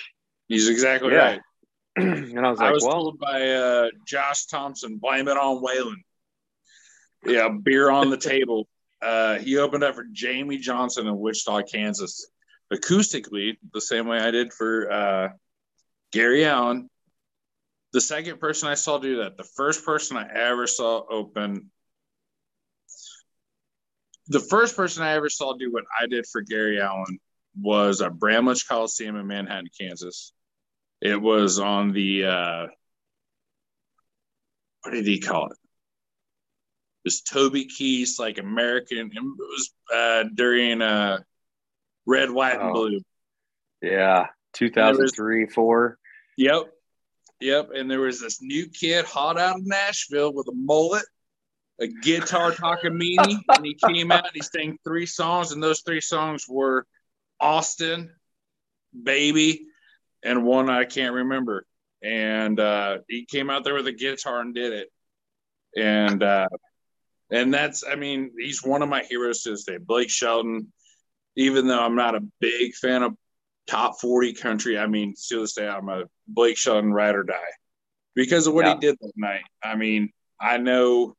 He's 0.52 0.68
exactly 0.68 1.14
yeah. 1.14 1.18
right. 1.18 1.42
and 1.96 2.46
I 2.46 2.50
was 2.50 2.60
like, 2.60 2.68
I 2.68 2.72
was 2.74 2.84
well, 2.84 2.94
told 2.94 3.20
by 3.20 3.52
uh, 3.52 3.88
Josh 4.06 4.48
Thompson, 4.48 4.98
blame 4.98 5.30
it 5.30 5.38
on 5.38 5.64
Waylon. 5.64 5.96
Yeah, 7.26 7.48
beer 7.48 7.90
on 7.90 8.10
the 8.10 8.18
table. 8.18 8.68
Uh, 9.02 9.40
he 9.40 9.58
opened 9.58 9.84
up 9.84 9.96
for 9.96 10.06
Jamey 10.14 10.60
Johnson 10.60 11.08
in 11.08 11.18
Wichita, 11.18 11.64
Kansas, 11.64 12.30
acoustically, 12.72 13.58
the 13.74 13.82
same 13.82 14.06
way 14.06 14.20
I 14.20 14.30
did 14.30 14.54
for 14.54 14.92
uh, 14.92 15.30
Gary 16.12 16.46
Allan. 16.46 16.88
The 17.94 18.02
second 18.02 18.40
person 18.40 18.70
I 18.70 18.76
saw 18.76 19.00
do 19.00 19.24
that, 19.24 19.38
the 19.38 19.44
first 19.44 19.84
person 19.84 20.18
I 20.18 20.30
ever 20.32 20.68
saw 20.68 21.04
open, 21.10 21.72
the 24.32 24.40
first 24.40 24.76
person 24.76 25.04
I 25.04 25.14
ever 25.14 25.30
saw 25.30 25.54
do 25.54 25.72
what 25.72 25.84
I 26.00 26.08
did 26.08 26.26
for 26.26 26.42
Gary 26.42 26.80
Allan 26.80 27.20
was 27.60 28.02
at 28.02 28.18
Bramlage 28.18 28.66
Coliseum 28.68 29.18
in 29.18 29.28
Manhattan, 29.28 29.70
Kansas. 29.80 30.32
It 31.02 31.22
was 31.22 31.60
on 31.60 31.92
the 31.92 32.26
uh, 32.26 32.68
what 34.84 34.92
did 34.92 35.06
he 35.06 35.20
call 35.20 35.48
it? 35.48 35.52
It 35.52 37.06
was 37.06 37.22
Toby 37.22 37.66
Keith, 37.66 38.16
like 38.20 38.38
American. 38.38 39.12
It 39.14 39.22
was 39.24 39.72
uh, 39.94 40.24
during 40.34 40.82
uh, 40.82 41.20
Red, 42.06 42.30
White, 42.32 42.60
and 42.60 42.70
Oh. 42.70 42.74
Blue. 42.74 43.00
Yeah, 43.82 44.28
two 44.54 44.70
thousand 44.70 45.08
three, 45.10 45.48
four. 45.48 45.98
Yep. 46.38 46.72
Yep. 47.42 47.70
And 47.76 47.90
there 47.90 48.00
was 48.00 48.22
this 48.22 48.42
new 48.42 48.70
kid 48.70 49.04
hot 49.06 49.40
out 49.40 49.56
of 49.58 49.66
Nashville 49.66 50.32
with 50.34 50.48
a 50.48 50.54
mullet, 50.54 51.04
a 51.82 51.88
guitar 51.88 52.52
talking 52.52 52.92
meanie, 52.94 53.40
and 53.50 53.66
he 53.66 53.74
came 53.74 54.12
out 54.12 54.26
and 54.26 54.36
he 54.36 54.42
sang 54.42 54.78
three 54.86 55.06
songs, 55.06 55.52
and 55.52 55.62
those 55.62 55.82
three 55.82 56.02
songs 56.02 56.46
were 56.48 56.86
Austin, 57.40 58.12
Baby, 59.04 59.66
and 60.24 60.44
one 60.46 60.70
I 60.70 60.86
can't 60.86 61.14
remember. 61.16 61.66
And 62.04 62.60
uh, 62.60 63.00
he 63.08 63.26
came 63.26 63.50
out 63.50 63.64
there 63.64 63.74
with 63.74 63.88
a 63.88 63.92
guitar 63.94 64.42
and 64.42 64.54
did 64.54 64.74
it. 64.74 64.90
And 65.78 66.22
uh, 66.22 66.48
and 67.32 67.54
that's 67.54 67.84
I 67.90 67.96
mean, 67.96 68.32
he's 68.38 68.64
one 68.64 68.82
of 68.82 68.90
my 68.90 69.04
heroes 69.04 69.44
to 69.44 69.52
this 69.52 69.64
day. 69.64 69.78
Blake 69.78 70.10
Shelton, 70.10 70.72
even 71.36 71.68
though 71.68 71.80
I'm 71.84 71.96
not 71.96 72.16
a 72.16 72.22
big 72.40 72.76
fan 72.76 73.04
of 73.04 73.14
top 73.68 74.02
40 74.02 74.34
country. 74.34 74.78
I 74.78 74.88
mean, 74.88 75.14
to 75.30 75.40
this 75.42 75.54
day, 75.54 75.68
I'm 75.68 75.88
a 75.90 76.04
Blake 76.28 76.58
Shelton 76.58 76.92
ride 76.92 77.16
or 77.16 77.24
die 77.24 77.36
because 78.16 78.48
of 78.48 78.54
what 78.54 78.66
Yeah. 78.66 78.74
he 78.74 78.80
did 78.82 78.98
that 79.00 79.14
night. 79.16 79.44
I 79.64 79.76
mean, 79.76 80.12
I 80.42 80.58
know, 80.58 81.16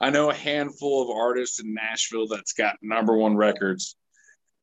I 0.00 0.10
know 0.10 0.30
a 0.30 0.34
handful 0.34 1.02
of 1.02 1.10
artists 1.16 1.60
in 1.60 1.74
Nashville 1.74 2.28
that's 2.28 2.52
got 2.52 2.76
number 2.82 3.16
one 3.16 3.36
records 3.36 3.96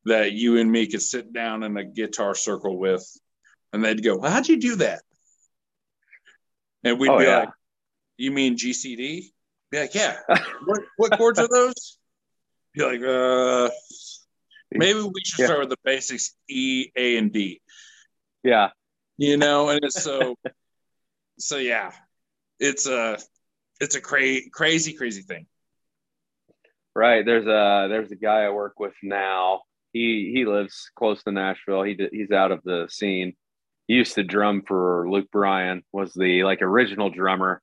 that 0.06 0.32
you 0.32 0.58
and 0.58 0.72
me 0.72 0.88
could 0.88 1.02
sit 1.02 1.34
down 1.34 1.64
in 1.64 1.76
a 1.78 1.84
guitar 1.84 2.36
circle 2.36 2.78
with, 2.78 3.04
and 3.74 3.84
they'd 3.84 4.04
go, 4.04 4.18
well, 4.18 4.32
"How'd 4.32 4.48
you 4.48 4.58
do 4.58 4.76
that?" 4.78 5.02
And 6.84 7.00
we'd 7.00 7.10
Oh, 7.10 7.18
be 7.18 7.26
yeah. 7.26 7.40
like, 7.40 7.50
"You 8.18 8.32
mean 8.32 8.56
GCD?" 8.56 9.34
Be 9.72 9.80
like, 9.80 9.96
"Yeah." 9.96 10.20
what, 10.66 10.82
what 10.98 11.18
chords 11.18 11.40
are 11.40 11.48
those? 11.48 11.98
Be 12.74 12.84
like, 12.84 13.02
uh. 13.02 13.70
Maybe 14.72 15.00
we 15.02 15.12
should 15.26 15.40
Yeah. 15.40 15.46
start 15.48 15.60
with 15.62 15.70
the 15.70 15.78
basics 15.84 16.36
E, 16.50 16.92
A, 16.96 17.18
and 17.18 17.32
D. 17.32 17.62
Yeah, 18.44 18.72
You 19.18 19.38
know, 19.38 19.70
and 19.70 19.84
it's 19.84 20.02
so 20.04 20.36
so 21.40 21.58
yeah. 21.58 21.92
It's 22.60 22.86
a 22.88 23.18
it's 23.80 23.96
a 23.96 24.02
cra- 24.02 24.50
crazy, 24.52 24.94
crazy 24.94 25.22
thing. 25.22 25.48
right. 26.96 27.26
There's 27.26 27.46
a 27.46 27.88
there's 27.90 28.12
a 28.12 28.16
guy 28.16 28.42
I 28.44 28.50
work 28.50 28.80
with 28.80 28.94
now. 29.04 29.62
He 29.94 30.32
he 30.34 30.46
lives 30.46 30.90
close 30.96 31.24
to 31.24 31.32
Nashville. 31.32 31.84
He 31.84 31.98
he's 32.12 32.32
out 32.32 32.52
of 32.52 32.62
the 32.64 32.88
scene. 32.90 33.34
He 33.88 33.96
used 33.96 34.16
to 34.16 34.24
drum 34.24 34.64
for 34.68 35.10
Luke 35.10 35.30
Bryan. 35.32 35.84
Was 35.92 36.14
the 36.14 36.44
like 36.44 36.62
original 36.62 37.10
drummer, 37.10 37.62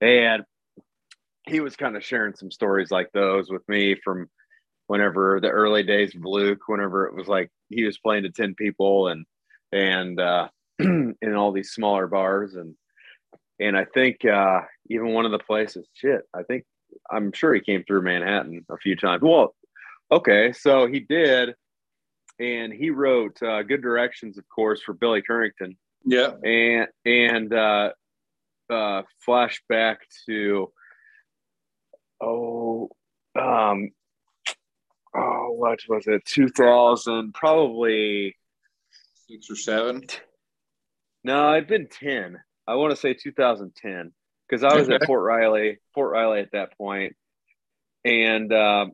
and 0.00 0.44
he 1.46 1.60
was 1.60 1.76
kind 1.76 1.96
of 1.96 2.04
sharing 2.04 2.34
some 2.34 2.50
stories 2.50 2.90
like 2.90 3.10
those 3.12 3.50
with 3.50 3.66
me 3.68 3.96
from 4.02 4.28
whenever 4.86 5.40
the 5.40 5.48
early 5.48 5.82
days 5.82 6.14
of 6.14 6.24
Luke, 6.24 6.60
whenever 6.66 7.06
it 7.06 7.14
was 7.14 7.28
like 7.28 7.50
he 7.68 7.84
was 7.84 7.98
playing 7.98 8.24
to 8.24 8.30
10 8.30 8.54
people 8.54 9.08
and 9.08 9.24
and 9.72 10.20
uh 10.20 10.48
in 10.78 11.34
all 11.36 11.52
these 11.52 11.70
smaller 11.70 12.06
bars 12.06 12.54
and 12.54 12.74
and 13.60 13.76
I 13.76 13.84
think 13.84 14.24
uh 14.24 14.62
even 14.88 15.12
one 15.12 15.24
of 15.26 15.32
the 15.32 15.38
places, 15.38 15.86
shit, 15.94 16.22
I 16.34 16.42
think 16.42 16.64
I'm 17.10 17.32
sure 17.32 17.54
he 17.54 17.60
came 17.60 17.84
through 17.84 18.02
Manhattan 18.02 18.64
a 18.70 18.76
few 18.78 18.96
times. 18.96 19.22
Well, 19.22 19.54
okay, 20.10 20.52
so 20.52 20.86
he 20.86 20.98
did, 21.00 21.54
and 22.40 22.72
he 22.72 22.90
wrote 22.90 23.40
uh, 23.42 23.62
"Good 23.62 23.82
Directions," 23.82 24.38
of 24.38 24.44
course, 24.48 24.82
for 24.82 24.92
Billy 24.94 25.22
Currington, 25.22 25.76
Yeah. 26.04 26.32
and 26.42 26.88
and 27.04 27.54
uh, 27.54 27.92
uh, 28.68 29.02
flashback 29.26 29.96
to 30.26 30.72
oh 32.20 32.88
um 33.38 33.90
oh 35.14 35.50
what 35.52 35.78
was 35.88 36.06
it 36.06 36.24
2000 36.26 37.32
probably 37.34 38.36
Six 39.28 39.48
or 39.50 39.56
seven. 39.56 40.02
no 41.24 41.52
it'd 41.54 41.68
been 41.68 41.88
10 41.88 42.38
i 42.70 42.74
want 42.74 42.90
to 42.90 42.96
say 42.96 43.12
2010 43.14 44.12
because 44.48 44.62
i 44.64 44.74
was 44.76 44.88
at 44.88 45.04
fort 45.06 45.22
riley 45.22 45.78
fort 45.94 46.12
riley 46.12 46.40
at 46.40 46.50
that 46.52 46.76
point 46.78 47.14
and 48.04 48.52
um 48.52 48.92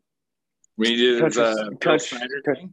We 0.78 0.96
did 0.96 1.20
Country- 1.20 1.42
uh, 1.42 1.70
country- 1.80 2.18
country- 2.44 2.70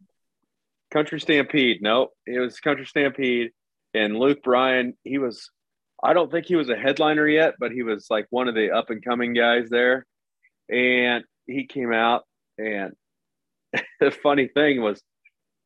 Country 0.91 1.19
Stampede. 1.19 1.81
Nope, 1.81 2.11
it 2.27 2.39
was 2.39 2.59
Country 2.59 2.85
Stampede, 2.85 3.49
and 3.95 4.15
Luke 4.15 4.43
Bryan. 4.43 4.93
He 5.03 5.17
was, 5.17 5.49
I 6.03 6.13
don't 6.13 6.29
think 6.31 6.45
he 6.45 6.55
was 6.55 6.69
a 6.69 6.75
headliner 6.75 7.27
yet, 7.27 7.55
but 7.59 7.71
he 7.71 7.81
was 7.81 8.05
like 8.11 8.27
one 8.29 8.47
of 8.47 8.53
the 8.53 8.69
up 8.69 8.91
and 8.91 9.03
coming 9.03 9.33
guys 9.33 9.69
there. 9.71 10.05
And 10.69 11.23
he 11.47 11.65
came 11.65 11.91
out, 11.91 12.25
and 12.59 12.93
the 13.99 14.11
funny 14.11 14.47
thing 14.47 14.83
was, 14.83 15.01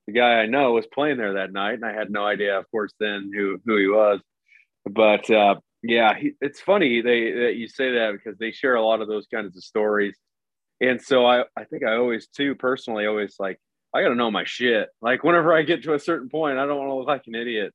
the 0.07 0.13
guy 0.13 0.35
I 0.39 0.45
know 0.45 0.71
was 0.71 0.87
playing 0.87 1.17
there 1.17 1.33
that 1.33 1.51
night, 1.51 1.73
and 1.73 1.83
I 1.85 1.91
had 1.91 2.09
no 2.09 2.25
idea, 2.25 2.57
of 2.57 2.63
course, 2.71 2.93
then 2.97 3.29
who 3.35 3.59
who 3.65 3.75
he 3.75 3.87
was. 3.89 4.21
But 4.89 5.29
uh, 5.29 5.55
yeah, 5.83 6.13
he, 6.17 6.33
it's 6.41 6.59
funny 6.59 7.01
they 7.01 7.31
that 7.31 7.55
you 7.55 7.67
say 7.67 7.93
that 7.93 8.13
because 8.13 8.37
they 8.37 8.51
share 8.51 8.75
a 8.75 8.85
lot 8.85 9.01
of 9.01 9.07
those 9.07 9.27
kinds 9.27 9.55
of 9.55 9.63
stories. 9.63 10.15
And 10.79 11.01
so 11.01 11.25
I, 11.25 11.43
I 11.55 11.63
think 11.63 11.83
I 11.83 11.95
always 11.95 12.27
too 12.27 12.55
personally 12.55 13.05
always 13.05 13.35
like 13.39 13.59
I 13.93 14.01
got 14.01 14.09
to 14.09 14.15
know 14.15 14.31
my 14.31 14.43
shit. 14.43 14.89
Like 15.01 15.23
whenever 15.23 15.53
I 15.53 15.63
get 15.63 15.83
to 15.83 15.93
a 15.93 15.99
certain 15.99 16.29
point, 16.29 16.57
I 16.57 16.65
don't 16.65 16.77
want 16.77 16.89
to 16.89 16.95
look 16.95 17.07
like 17.07 17.23
an 17.27 17.35
idiot. 17.35 17.73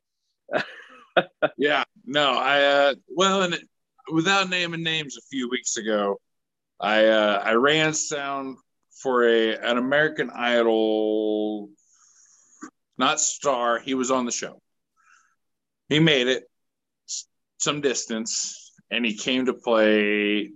Yeah. 1.58 1.84
No, 2.06 2.32
I 2.32 2.62
uh 2.62 2.94
well 3.14 3.42
and 3.42 3.58
without 4.10 4.48
naming 4.48 4.82
names 4.82 5.18
a 5.18 5.26
few 5.30 5.50
weeks 5.50 5.76
ago, 5.76 6.18
I 6.80 7.04
uh 7.04 7.42
I 7.44 7.52
ran 7.52 7.92
sound 7.92 8.56
for 9.02 9.28
a 9.28 9.54
an 9.56 9.76
American 9.76 10.30
Idol 10.30 11.68
not 12.98 13.20
star, 13.20 13.78
he 13.78 13.94
was 13.94 14.10
on 14.10 14.26
the 14.26 14.32
show. 14.32 14.60
He 15.88 15.98
made 15.98 16.28
it 16.28 16.44
some 17.62 17.80
distance 17.80 18.72
and 18.90 19.06
he 19.06 19.16
came 19.16 19.46
to 19.46 19.54
play 19.54 20.50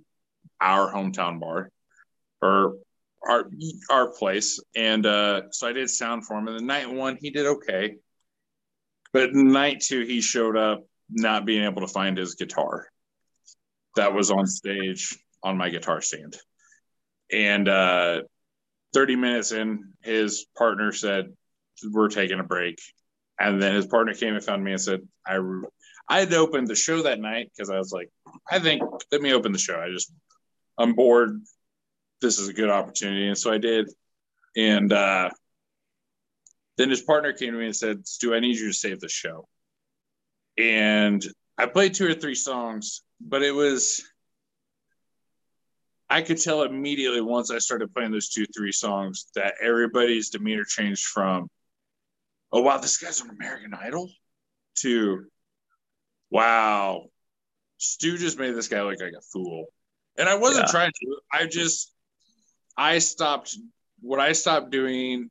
our 0.61 0.93
hometown 0.93 1.39
bar 1.39 1.71
or 2.43 2.75
our 3.27 3.45
our 3.91 4.11
place. 4.11 4.61
And 4.75 5.07
uh 5.07 5.43
so 5.53 5.69
I 5.69 5.73
did 5.73 5.89
sound 5.89 6.27
for 6.27 6.37
him. 6.37 6.49
And 6.49 6.59
the 6.59 6.65
night 6.65 6.91
one 6.91 7.17
he 7.21 7.31
did 7.31 7.47
okay. 7.47 7.97
But 9.13 9.35
night 9.35 9.81
two 9.81 10.05
he 10.05 10.21
showed 10.21 10.57
up 10.57 10.85
not 11.09 11.47
being 11.47 11.63
able 11.63 11.83
to 11.83 11.89
find 11.89 12.19
his 12.19 12.35
guitar. 12.35 12.89
That 13.95 14.13
was 14.13 14.33
on 14.33 14.47
stage 14.47 15.17
on 15.45 15.57
my 15.57 15.71
guitar 15.71 16.01
stand. 16.01 16.37
And 17.33 17.69
uh 17.69 18.23
30 18.95 19.17
minutes 19.17 19.53
in 19.53 19.93
his 20.03 20.47
partner 20.59 20.91
said 20.91 21.27
we're 21.93 22.09
taking 22.09 22.41
a 22.41 22.45
break. 22.45 22.81
And 23.39 23.63
then 23.63 23.75
his 23.75 23.87
partner 23.87 24.15
came 24.15 24.35
and 24.35 24.43
found 24.43 24.65
me 24.65 24.73
and 24.73 24.81
said 24.81 25.01
i 25.25 25.39
i 26.09 26.21
had 26.21 26.33
opened 26.33 26.69
the 26.69 26.75
show 26.75 27.03
that 27.03 27.21
night 27.21 27.51
because 27.55 27.71
i 27.71 27.79
was 27.79 27.93
like 27.93 28.11
i 28.51 28.59
think 28.59 28.83
let 29.13 29.21
me 29.21 29.33
open 29.33 29.53
the 29.53 29.59
show. 29.59 29.81
I 29.81 29.91
just 29.91 30.13
i'm 30.79 30.95
bored. 30.95 31.41
This 32.21 32.39
is 32.39 32.49
a 32.49 32.53
good 32.53 32.71
opportunity. 32.71 33.29
And 33.29 33.39
so 33.39 33.53
i 33.53 33.59
did. 33.59 33.91
And 34.57 34.93
uh 34.93 35.31
then 36.77 36.91
his 36.91 37.01
partner 37.01 37.33
came 37.33 37.53
to 37.53 37.59
me 37.59 37.67
and 37.67 37.77
said 37.77 38.07
stu 38.07 38.35
i 38.35 38.41
need 38.41 38.57
you 38.57 38.69
to 38.69 38.73
save 38.75 39.01
the 39.01 39.09
show. 39.09 39.49
And 40.59 41.25
i 41.59 41.67
played 41.67 41.95
two 41.95 42.07
or 42.07 42.15
three 42.15 42.35
songs 42.35 43.03
but 43.21 43.43
it 43.43 43.53
was 43.53 44.03
i 46.09 46.23
could 46.23 46.39
tell 46.39 46.63
immediately 46.63 47.21
once 47.21 47.51
i 47.51 47.59
started 47.59 47.93
playing 47.95 48.13
those 48.13 48.29
two 48.29 48.47
three 48.47 48.73
songs 48.73 49.27
that 49.35 49.55
everybody's 49.63 50.31
demeanor 50.31 50.65
changed 50.65 51.07
from 51.07 51.49
oh 52.53 52.61
wow 52.61 52.77
this 52.77 52.99
guy's 52.99 53.23
on 53.23 53.31
american 53.31 53.73
idol 53.75 54.11
to 54.75 55.25
wow. 56.31 57.05
Stu 57.79 58.17
just 58.19 58.39
made 58.39 58.53
this 58.53 58.69
guy 58.69 58.83
look 58.83 59.01
like 59.01 59.13
a 59.17 59.21
fool. 59.33 59.67
And 60.19 60.29
i 60.29 60.35
wasn't 60.35 60.67
Yeah. 60.67 60.73
trying 60.73 60.93
to. 60.93 61.17
I 61.33 61.47
just 61.47 61.93
i 62.79 62.99
stopped 62.99 63.57
what 64.01 64.21
i 64.21 64.33
stopped 64.33 64.71
doing 64.71 65.31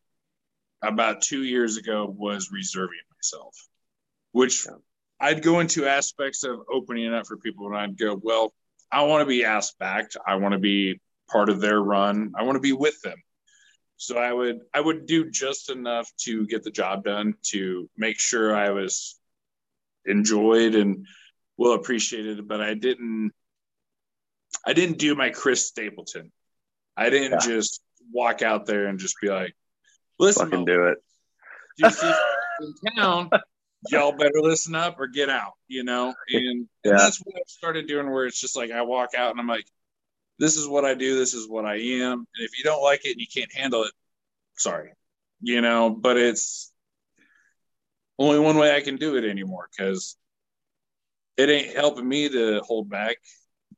about 0.81 1.21
two 1.21 1.43
years 1.43 1.77
ago 1.77 2.05
was 2.17 2.49
reserving 2.51 2.99
myself 3.15 3.55
which 4.31 4.65
Yeah. 4.65 4.77
i'd 5.19 5.43
go 5.43 5.59
into 5.59 5.85
aspects 5.87 6.43
of 6.43 6.59
opening 6.71 7.05
it 7.05 7.13
up 7.13 7.27
for 7.27 7.37
people 7.37 7.67
and 7.67 7.77
i'd 7.77 7.97
go 7.97 8.19
well 8.21 8.51
i 8.91 9.03
want 9.03 9.21
to 9.21 9.25
be 9.27 9.43
asked 9.45 9.77
back 9.79 10.09
i 10.25 10.35
want 10.35 10.53
to 10.53 10.59
be 10.59 10.99
part 11.31 11.49
of 11.49 11.59
their 11.61 11.81
run. 11.81 12.33
I 12.37 12.43
want 12.43 12.55
to 12.55 12.59
be 12.59 12.73
with 12.73 12.99
them. 13.01 13.17
So 13.97 14.17
i 14.17 14.31
would 14.31 14.59
i 14.73 14.79
would 14.79 15.05
do 15.07 15.29
just 15.31 15.69
enough 15.69 16.11
to 16.25 16.45
get 16.47 16.63
the 16.63 16.71
job 16.71 17.03
done 17.03 17.33
to 17.53 17.89
make 17.97 18.19
sure 18.19 18.55
i 18.55 18.69
was 18.71 19.19
enjoyed 20.05 20.75
and 20.75 21.05
well 21.57 21.73
appreciated 21.73 22.39
it, 22.39 22.47
but 22.47 22.61
i 22.61 22.73
didn't 22.73 23.31
i 24.65 24.73
didn't 24.73 24.97
do 24.97 25.15
my 25.15 25.29
chris 25.29 25.67
stapleton 25.67 26.31
i 26.97 27.09
didn't 27.09 27.31
Yeah. 27.31 27.37
just 27.55 27.81
walk 28.11 28.41
out 28.41 28.65
there 28.65 28.87
and 28.87 28.99
just 28.99 29.15
be 29.21 29.29
like 29.29 29.55
listen 30.19 30.49
Fucking 30.49 30.65
do 30.65 30.87
it. 30.87 30.97
you 31.77 31.89
see 31.89 32.11
in 32.61 32.93
town 32.95 33.29
y'all 33.89 34.11
better 34.13 34.41
listen 34.41 34.73
up 34.75 34.99
or 34.99 35.07
get 35.07 35.29
out, 35.29 35.53
you 35.67 35.83
know? 35.83 36.13
And, 36.29 36.67
yeah. 36.83 36.91
and 36.91 36.99
that's 36.99 37.19
what 37.19 37.35
I 37.35 37.41
started 37.47 37.87
doing 37.87 38.09
where 38.09 38.25
it's 38.25 38.39
just 38.39 38.55
like 38.55 38.71
I 38.71 38.81
walk 38.81 39.09
out 39.15 39.31
and 39.31 39.39
I'm 39.39 39.47
like, 39.47 39.65
this 40.39 40.57
is 40.57 40.67
what 40.67 40.85
I 40.85 40.93
do, 40.95 41.17
this 41.19 41.33
is 41.33 41.47
what 41.47 41.65
I 41.65 41.75
am. 41.75 42.13
And 42.13 42.25
if 42.37 42.57
you 42.57 42.63
don't 42.63 42.81
like 42.81 43.05
it 43.05 43.11
and 43.11 43.19
you 43.21 43.27
can't 43.27 43.53
handle 43.53 43.83
it, 43.83 43.91
sorry. 44.57 44.93
You 45.41 45.61
know, 45.61 45.89
but 45.89 46.17
it's 46.17 46.71
only 48.17 48.39
one 48.39 48.57
way 48.57 48.75
I 48.75 48.81
can 48.81 48.95
do 48.95 49.17
it 49.17 49.25
anymore 49.25 49.69
because 49.75 50.17
it 51.37 51.49
ain't 51.49 51.75
helping 51.75 52.07
me 52.07 52.29
to 52.29 52.61
hold 52.61 52.89
back. 52.89 53.17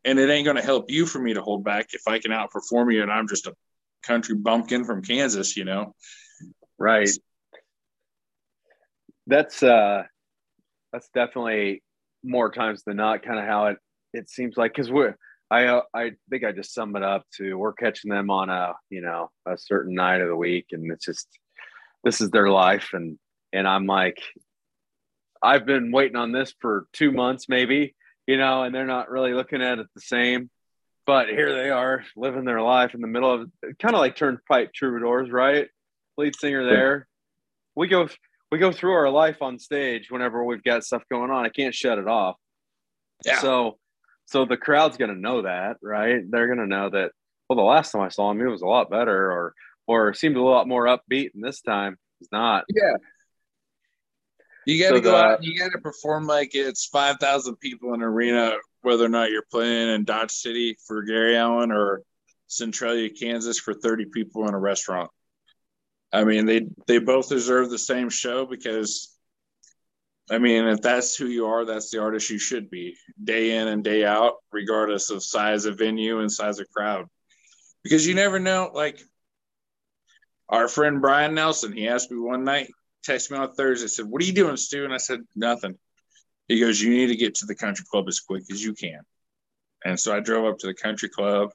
And 0.05 0.19
it 0.19 0.29
ain't 0.29 0.45
going 0.45 0.57
to 0.57 0.63
help 0.63 0.89
you 0.89 1.05
for 1.05 1.19
me 1.19 1.33
to 1.33 1.41
hold 1.41 1.63
back 1.63 1.87
if 1.93 2.03
I 2.07 2.19
can 2.19 2.31
outperform 2.31 2.93
you 2.93 3.01
and 3.01 3.11
I'm 3.11 3.27
just 3.27 3.47
a 3.47 3.55
country 4.03 4.35
bumpkin 4.35 4.85
from 4.85 5.01
Kansas, 5.01 5.57
you 5.57 5.65
know? 5.65 5.95
Right 6.77 7.09
that's 9.27 9.61
uh 9.61 10.03
that's 10.91 11.09
definitely 11.13 11.83
more 12.23 12.49
times 12.49 12.83
than 12.83 12.97
not 12.97 13.23
kind 13.23 13.37
of 13.37 13.45
how 13.45 13.67
it 13.67 13.77
it 14.13 14.29
seems 14.29 14.57
like 14.57 14.73
because 14.73 14.89
we're 14.89 15.15
I 15.51 15.65
uh, 15.65 15.81
I 15.93 16.11
think 16.29 16.43
I 16.43 16.51
just 16.53 16.73
sum 16.73 16.95
it 16.95 17.03
up 17.03 17.25
to 17.37 17.55
we're 17.55 17.73
catching 17.73 18.09
them 18.09 18.31
on 18.31 18.49
a 18.49 18.73
you 18.89 19.01
know 19.01 19.29
a 19.45 19.57
certain 19.57 19.93
night 19.93 20.21
of 20.21 20.29
the 20.29 20.35
week 20.35 20.67
and 20.71 20.91
it's 20.91 21.05
just 21.05 21.27
this 22.03 22.21
is 22.21 22.31
their 22.31 22.49
life 22.49 22.89
and 22.93 23.19
and 23.53 23.67
I'm 23.67 23.85
like 23.85 24.17
I've 25.41 25.65
been 25.65 25.91
waiting 25.91 26.17
on 26.17 26.31
this 26.31 26.53
for 26.59 26.87
two 26.93 27.11
months 27.11 27.47
maybe 27.49 27.95
you 28.25 28.37
know 28.37 28.63
and 28.63 28.73
they're 28.73 28.85
not 28.85 29.09
really 29.09 29.33
looking 29.33 29.61
at 29.61 29.79
it 29.79 29.87
the 29.93 30.01
same 30.01 30.49
but 31.05 31.29
here 31.29 31.53
they 31.55 31.69
are 31.69 32.03
living 32.15 32.45
their 32.45 32.61
life 32.61 32.93
in 32.93 33.01
the 33.01 33.07
middle 33.07 33.31
of 33.31 33.49
kind 33.79 33.95
of 33.95 34.01
like 34.01 34.15
turnpike 34.15 34.73
troubadours 34.73 35.31
right 35.31 35.67
lead 36.17 36.35
singer 36.35 36.65
there 36.65 37.07
we 37.75 37.87
go 37.87 38.07
we 38.51 38.57
go 38.57 38.71
through 38.71 38.93
our 38.93 39.09
life 39.09 39.41
on 39.41 39.59
stage 39.59 40.09
whenever 40.09 40.43
we've 40.43 40.63
got 40.63 40.83
stuff 40.83 41.03
going 41.09 41.31
on. 41.31 41.45
I 41.45 41.49
can't 41.49 41.75
shut 41.75 41.97
it 41.97 42.07
off. 42.07 42.35
Yeah. 43.25 43.39
So, 43.39 43.77
so 44.25 44.45
the 44.45 44.57
crowd's 44.57 44.97
going 44.97 45.13
to 45.13 45.19
know 45.19 45.41
that, 45.41 45.77
right? 45.81 46.21
They're 46.29 46.47
going 46.47 46.59
to 46.59 46.67
know 46.67 46.89
that. 46.89 47.11
Well, 47.49 47.57
the 47.57 47.63
last 47.63 47.91
time 47.91 48.01
I 48.01 48.09
saw 48.09 48.31
him, 48.31 48.41
it 48.41 48.49
was 48.49 48.61
a 48.61 48.67
lot 48.67 48.89
better, 48.89 49.31
or 49.31 49.53
or 49.87 50.13
seemed 50.13 50.35
a 50.35 50.41
lot 50.41 50.67
more 50.67 50.85
upbeat, 50.85 51.33
and 51.33 51.41
this 51.43 51.61
time 51.61 51.97
it's 52.19 52.31
not. 52.31 52.65
Yeah. 52.73 52.95
You 54.67 54.83
got 54.83 54.89
to 54.89 54.97
so 54.97 55.01
go 55.01 55.11
the, 55.11 55.17
out. 55.17 55.43
You 55.43 55.57
got 55.57 55.71
to 55.71 55.77
perform 55.77 56.27
like 56.27 56.53
it's 56.53 56.87
five 56.87 57.19
thousand 57.21 57.55
people 57.55 57.93
in 57.93 58.01
an 58.01 58.07
arena, 58.07 58.57
whether 58.81 59.05
or 59.05 59.09
not 59.09 59.31
you're 59.31 59.45
playing 59.49 59.87
in 59.87 60.03
Dodge 60.03 60.31
City 60.31 60.75
for 60.85 61.03
Gary 61.03 61.37
Allan 61.37 61.71
or 61.71 62.01
Centralia, 62.47 63.09
Kansas, 63.09 63.59
for 63.59 63.73
thirty 63.73 64.07
people 64.13 64.45
in 64.45 64.53
a 64.53 64.59
restaurant. 64.59 65.09
I 66.11 66.25
mean, 66.25 66.45
they 66.45 66.67
they 66.85 66.97
both 66.97 67.29
deserve 67.29 67.69
the 67.69 67.77
same 67.77 68.09
show 68.09 68.45
because, 68.45 69.17
I 70.29 70.37
mean, 70.37 70.65
if 70.65 70.81
that's 70.81 71.15
who 71.15 71.27
you 71.27 71.45
are, 71.45 71.63
that's 71.63 71.89
the 71.89 72.01
artist 72.01 72.29
you 72.29 72.37
should 72.37 72.69
be, 72.69 72.97
day 73.23 73.55
in 73.55 73.69
and 73.69 73.85
day 73.85 74.03
out, 74.03 74.33
regardless 74.51 75.09
of 75.11 75.23
size 75.23 75.63
of 75.63 75.77
venue 75.77 76.19
and 76.19 76.29
size 76.29 76.59
of 76.59 76.69
crowd, 76.75 77.05
because 77.83 78.05
you 78.05 78.15
never 78.15 78.37
know. 78.37 78.69
Like 78.73 78.99
our 80.49 80.67
friend 80.67 80.99
Brian 80.99 81.35
Nelson, 81.35 81.71
he 81.71 81.87
asked 81.87 82.11
me 82.11 82.19
one 82.19 82.43
night, 82.43 82.69
texted 83.07 83.31
me 83.31 83.37
on 83.37 83.53
Thursday, 83.53 83.87
said, 83.87 84.05
"What 84.05 84.21
are 84.21 84.25
you 84.25 84.33
doing, 84.33 84.57
Stu?" 84.57 84.83
And 84.83 84.93
I 84.93 84.97
said, 84.97 85.21
"Nothing." 85.35 85.77
He 86.47 86.59
goes, 86.59 86.81
"You 86.81 86.89
need 86.89 87.07
to 87.07 87.15
get 87.15 87.35
to 87.35 87.45
the 87.45 87.55
country 87.55 87.85
club 87.89 88.07
as 88.07 88.19
quick 88.19 88.43
as 88.51 88.63
you 88.63 88.73
can." 88.73 89.01
And 89.85 89.99
so 89.99 90.15
I 90.15 90.19
drove 90.19 90.45
up 90.45 90.57
to 90.59 90.67
the 90.67 90.73
country 90.73 91.09
club. 91.09 91.51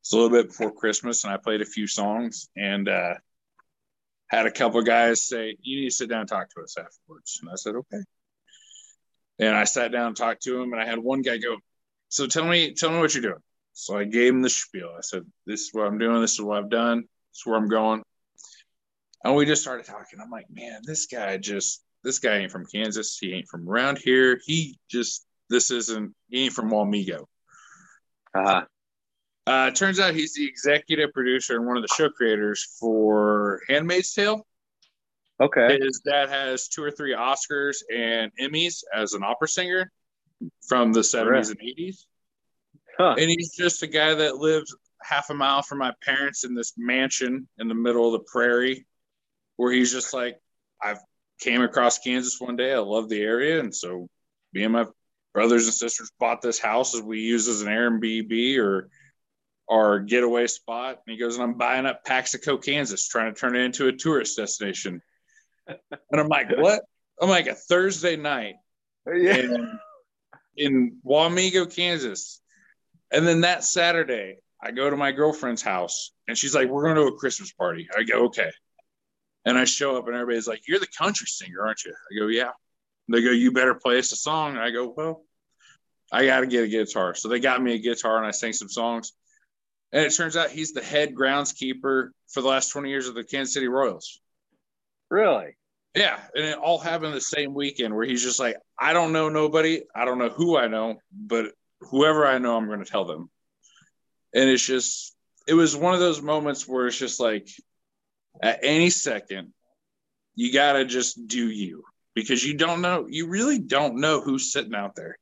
It's 0.00 0.12
a 0.12 0.16
little 0.16 0.30
bit 0.30 0.48
before 0.48 0.72
Christmas, 0.72 1.24
and 1.24 1.32
I 1.32 1.36
played 1.36 1.62
a 1.62 1.66
few 1.66 1.86
songs, 1.86 2.48
and 2.56 2.88
uh, 2.88 3.14
had 4.28 4.46
a 4.46 4.50
couple 4.50 4.80
of 4.80 4.86
guys 4.86 5.26
say, 5.26 5.56
"You 5.60 5.80
need 5.80 5.90
to 5.90 5.94
sit 5.94 6.08
down 6.08 6.20
and 6.20 6.28
talk 6.28 6.48
to 6.50 6.62
us 6.62 6.76
afterwards." 6.78 7.38
And 7.40 7.50
I 7.50 7.56
said, 7.56 7.74
"Okay." 7.74 8.02
And 9.38 9.54
I 9.54 9.64
sat 9.64 9.92
down 9.92 10.08
and 10.08 10.16
talked 10.16 10.42
to 10.44 10.60
him, 10.60 10.72
and 10.72 10.80
I 10.80 10.86
had 10.86 10.98
one 10.98 11.22
guy 11.22 11.36
go, 11.38 11.58
"So 12.08 12.26
tell 12.26 12.46
me, 12.46 12.74
tell 12.74 12.90
me 12.90 12.98
what 12.98 13.14
you're 13.14 13.22
doing." 13.22 13.42
So 13.72 13.98
I 13.98 14.04
gave 14.04 14.32
him 14.32 14.42
the 14.42 14.48
spiel. 14.48 14.94
I 14.96 15.02
said, 15.02 15.30
"This 15.44 15.62
is 15.62 15.74
what 15.74 15.86
I'm 15.86 15.98
doing. 15.98 16.20
This 16.20 16.32
is 16.32 16.40
what 16.40 16.58
I've 16.58 16.70
done. 16.70 17.02
This 17.02 17.40
is 17.40 17.46
where 17.46 17.56
I'm 17.56 17.68
going." 17.68 18.02
And 19.24 19.34
we 19.34 19.46
just 19.46 19.62
started 19.62 19.86
talking. 19.86 20.20
I'm 20.20 20.30
like, 20.30 20.46
"Man, 20.50 20.82
this 20.84 21.06
guy 21.06 21.36
just 21.36 21.82
this 22.04 22.18
guy 22.18 22.38
ain't 22.38 22.52
from 22.52 22.66
Kansas. 22.66 23.18
He 23.18 23.32
ain't 23.32 23.48
from 23.48 23.68
around 23.68 23.98
here. 23.98 24.40
He 24.44 24.78
just 24.90 25.26
this 25.48 25.70
isn't. 25.70 26.14
He 26.28 26.44
ain't 26.44 26.52
from 26.52 26.70
Wamego." 26.70 27.26
Uh-huh. 28.34 28.64
Uh, 29.46 29.70
turns 29.70 30.00
out 30.00 30.14
he's 30.14 30.34
the 30.34 30.46
executive 30.46 31.12
producer 31.12 31.56
and 31.56 31.66
one 31.66 31.76
of 31.76 31.82
the 31.82 31.94
show 31.94 32.08
creators 32.08 32.76
for 32.80 33.60
Handmaid's 33.68 34.12
Tale. 34.12 34.44
Okay. 35.40 35.78
His 35.80 36.00
dad 36.04 36.28
has 36.28 36.68
two 36.68 36.82
or 36.82 36.90
three 36.90 37.14
Oscars 37.14 37.76
and 37.94 38.32
Emmys 38.40 38.82
as 38.94 39.12
an 39.12 39.22
opera 39.22 39.46
singer 39.46 39.92
from 40.66 40.92
the 40.92 41.00
70s 41.00 41.50
and 41.50 41.60
80s. 41.60 42.06
Huh. 42.98 43.14
And 43.18 43.30
he's 43.30 43.54
just 43.54 43.82
a 43.82 43.86
guy 43.86 44.14
that 44.14 44.36
lives 44.36 44.74
half 45.02 45.30
a 45.30 45.34
mile 45.34 45.62
from 45.62 45.78
my 45.78 45.92
parents 46.02 46.44
in 46.44 46.54
this 46.54 46.72
mansion 46.76 47.46
in 47.58 47.68
the 47.68 47.74
middle 47.74 48.06
of 48.06 48.12
the 48.12 48.26
prairie 48.30 48.86
where 49.56 49.72
he's 49.72 49.92
just 49.92 50.14
like, 50.14 50.38
I've 50.82 50.98
came 51.40 51.62
across 51.62 51.98
Kansas 51.98 52.40
one 52.40 52.56
day. 52.56 52.72
I 52.72 52.78
love 52.78 53.08
the 53.08 53.20
area. 53.20 53.60
And 53.60 53.74
so 53.74 54.08
me 54.52 54.64
and 54.64 54.72
my 54.72 54.86
brothers 55.34 55.66
and 55.66 55.74
sisters 55.74 56.10
bought 56.18 56.40
this 56.40 56.58
house 56.58 56.94
as 56.94 57.02
we 57.02 57.20
use 57.20 57.48
as 57.48 57.62
an 57.62 57.68
Airbnb 57.68 58.58
or 58.58 58.88
our 59.68 60.00
getaway 60.00 60.46
spot. 60.46 61.00
And 61.06 61.12
he 61.12 61.18
goes, 61.18 61.34
and 61.34 61.44
I'm 61.44 61.58
buying 61.58 61.86
up 61.86 62.04
Paxico, 62.04 62.56
Kansas, 62.56 63.08
trying 63.08 63.34
to 63.34 63.38
turn 63.38 63.56
it 63.56 63.60
into 63.60 63.88
a 63.88 63.92
tourist 63.92 64.36
destination. 64.36 65.02
And 66.12 66.20
I'm 66.20 66.28
like, 66.28 66.56
what? 66.56 66.82
I'm 67.20 67.28
like 67.28 67.48
a 67.48 67.54
Thursday 67.54 68.14
night 68.14 68.54
yeah. 69.04 69.38
in, 69.38 69.78
in 70.56 70.98
Wamego, 71.04 71.74
Kansas. 71.74 72.40
And 73.10 73.26
then 73.26 73.40
that 73.40 73.64
Saturday, 73.64 74.36
I 74.62 74.70
go 74.70 74.88
to 74.88 74.96
my 74.96 75.10
girlfriend's 75.10 75.62
house 75.62 76.12
and 76.28 76.38
she's 76.38 76.54
like, 76.54 76.68
we're 76.68 76.84
going 76.84 76.94
to 76.94 77.12
a 77.12 77.18
Christmas 77.18 77.52
party. 77.52 77.88
I 77.98 78.04
go, 78.04 78.26
okay. 78.26 78.50
And 79.46 79.56
I 79.56 79.64
show 79.64 79.96
up 79.96 80.08
and 80.08 80.16
everybody's 80.16 80.48
like, 80.48 80.62
you're 80.66 80.80
the 80.80 80.88
country 80.88 81.28
singer, 81.28 81.64
aren't 81.64 81.84
you? 81.84 81.92
I 81.92 82.18
go, 82.18 82.26
yeah. 82.26 82.50
They 83.08 83.22
go, 83.22 83.30
you 83.30 83.52
better 83.52 83.74
play 83.74 83.98
us 83.98 84.10
a 84.10 84.16
song. 84.16 84.50
And 84.50 84.60
I 84.60 84.70
go, 84.70 84.92
well, 84.94 85.22
I 86.12 86.26
got 86.26 86.40
to 86.40 86.48
get 86.48 86.64
a 86.64 86.68
guitar. 86.68 87.14
So 87.14 87.28
they 87.28 87.38
got 87.38 87.62
me 87.62 87.74
a 87.74 87.78
guitar 87.78 88.18
and 88.18 88.26
I 88.26 88.32
sang 88.32 88.52
some 88.52 88.68
songs. 88.68 89.12
And 89.92 90.04
it 90.04 90.10
turns 90.10 90.36
out 90.36 90.50
he's 90.50 90.72
the 90.72 90.82
head 90.82 91.14
groundskeeper 91.14 92.08
for 92.28 92.40
the 92.40 92.48
last 92.48 92.70
20 92.70 92.90
years 92.90 93.06
of 93.06 93.14
the 93.14 93.22
Kansas 93.22 93.54
City 93.54 93.68
Royals. 93.68 94.20
Really? 95.10 95.56
Yeah. 95.94 96.18
And 96.34 96.44
it 96.44 96.58
all 96.58 96.78
happened 96.78 97.14
the 97.14 97.20
same 97.20 97.54
weekend 97.54 97.94
where 97.94 98.04
he's 98.04 98.24
just 98.24 98.40
like, 98.40 98.56
I 98.76 98.92
don't 98.92 99.12
know 99.12 99.28
nobody. 99.28 99.82
I 99.94 100.04
don't 100.04 100.18
know 100.18 100.28
who 100.28 100.58
I 100.58 100.66
know, 100.66 100.96
but 101.12 101.52
whoever 101.80 102.26
I 102.26 102.38
know, 102.38 102.56
I'm 102.56 102.66
going 102.66 102.84
to 102.84 102.90
tell 102.90 103.04
them. 103.04 103.30
And 104.34 104.50
it's 104.50 104.66
just, 104.66 105.14
it 105.46 105.54
was 105.54 105.76
one 105.76 105.94
of 105.94 106.00
those 106.00 106.20
moments 106.20 106.66
where 106.66 106.88
it's 106.88 106.98
just 106.98 107.20
like, 107.20 107.48
at 108.42 108.60
any 108.62 108.90
second, 108.90 109.52
you 110.34 110.52
got 110.52 110.74
to 110.74 110.84
just 110.84 111.26
do 111.26 111.48
you 111.48 111.84
because 112.14 112.44
you 112.44 112.54
don't 112.54 112.80
know, 112.80 113.06
you 113.08 113.28
really 113.28 113.58
don't 113.58 113.96
know 113.96 114.20
who's 114.20 114.52
sitting 114.52 114.74
out 114.74 114.94
there. 114.96 115.18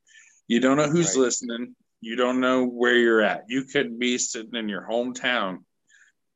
You 0.49 0.61
don't 0.61 0.77
know 0.77 0.89
who's 0.89 1.17
right. 1.17 1.25
listening. 1.25 1.75
You 2.01 2.17
don't 2.17 2.41
know 2.41 2.67
where 2.67 2.97
you're 2.97 3.23
at. 3.23 3.45
You 3.49 3.65
could 3.65 3.99
be 3.99 4.19
sitting 4.19 4.55
in 4.55 4.69
your 4.69 4.87
hometown 4.89 5.59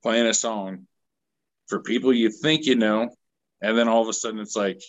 playing 0.02 0.26
a 0.26 0.34
song 0.34 0.86
for 1.66 1.82
people 1.82 2.12
you 2.12 2.30
think 2.30 2.66
you 2.66 2.74
know, 2.74 3.10
and 3.60 3.76
then 3.76 3.88
all 3.88 4.02
of 4.02 4.08
a 4.08 4.12
sudden 4.12 4.40
it's 4.40 4.56
like 4.56 4.80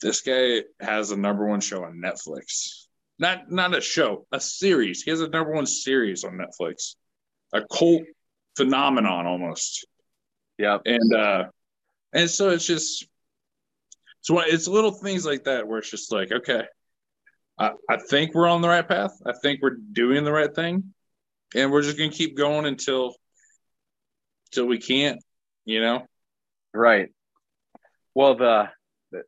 this 0.00 0.20
guy 0.20 0.62
has 0.80 1.10
a 1.10 1.16
number 1.16 1.46
one 1.46 1.60
show 1.60 1.84
on 1.84 2.02
Netflix. 2.04 2.86
Not 3.18 3.50
not 3.50 3.76
a 3.76 3.80
show, 3.80 4.26
a 4.32 4.40
series. 4.40 5.02
He 5.02 5.10
has 5.10 5.20
a 5.20 5.28
number 5.28 5.52
one 5.52 5.66
series 5.66 6.24
on 6.24 6.38
Netflix. 6.38 6.94
A 7.52 7.62
cult 7.62 8.02
phenomenon 8.56 9.26
almost. 9.26 9.86
Yeah. 10.60 10.76
And 10.84 11.14
uh 11.14 11.44
and 12.12 12.28
so 12.28 12.50
it's 12.50 12.66
just 12.66 13.06
so 14.20 14.40
it's 14.40 14.68
little 14.68 14.92
things 14.92 15.24
like 15.24 15.44
that 15.44 15.66
where 15.66 15.78
it's 15.78 15.90
just 15.90 16.12
like, 16.12 16.30
okay, 16.30 16.64
I, 17.58 17.72
I 17.88 17.96
think 17.96 18.34
we're 18.34 18.46
on 18.46 18.60
the 18.60 18.68
right 18.68 18.86
path. 18.86 19.12
I 19.24 19.32
think 19.32 19.60
we're 19.62 19.78
doing 19.92 20.24
the 20.24 20.32
right 20.32 20.54
thing, 20.54 20.92
and 21.54 21.72
we're 21.72 21.80
just 21.80 21.96
gonna 21.96 22.10
keep 22.10 22.36
going 22.36 22.66
until 22.66 23.14
until 24.48 24.66
we 24.66 24.78
can't. 24.78 25.22
You 25.64 25.80
know. 25.80 26.06
Right. 26.74 27.08
Well, 28.14 28.34
the, 28.34 28.68
the 29.12 29.22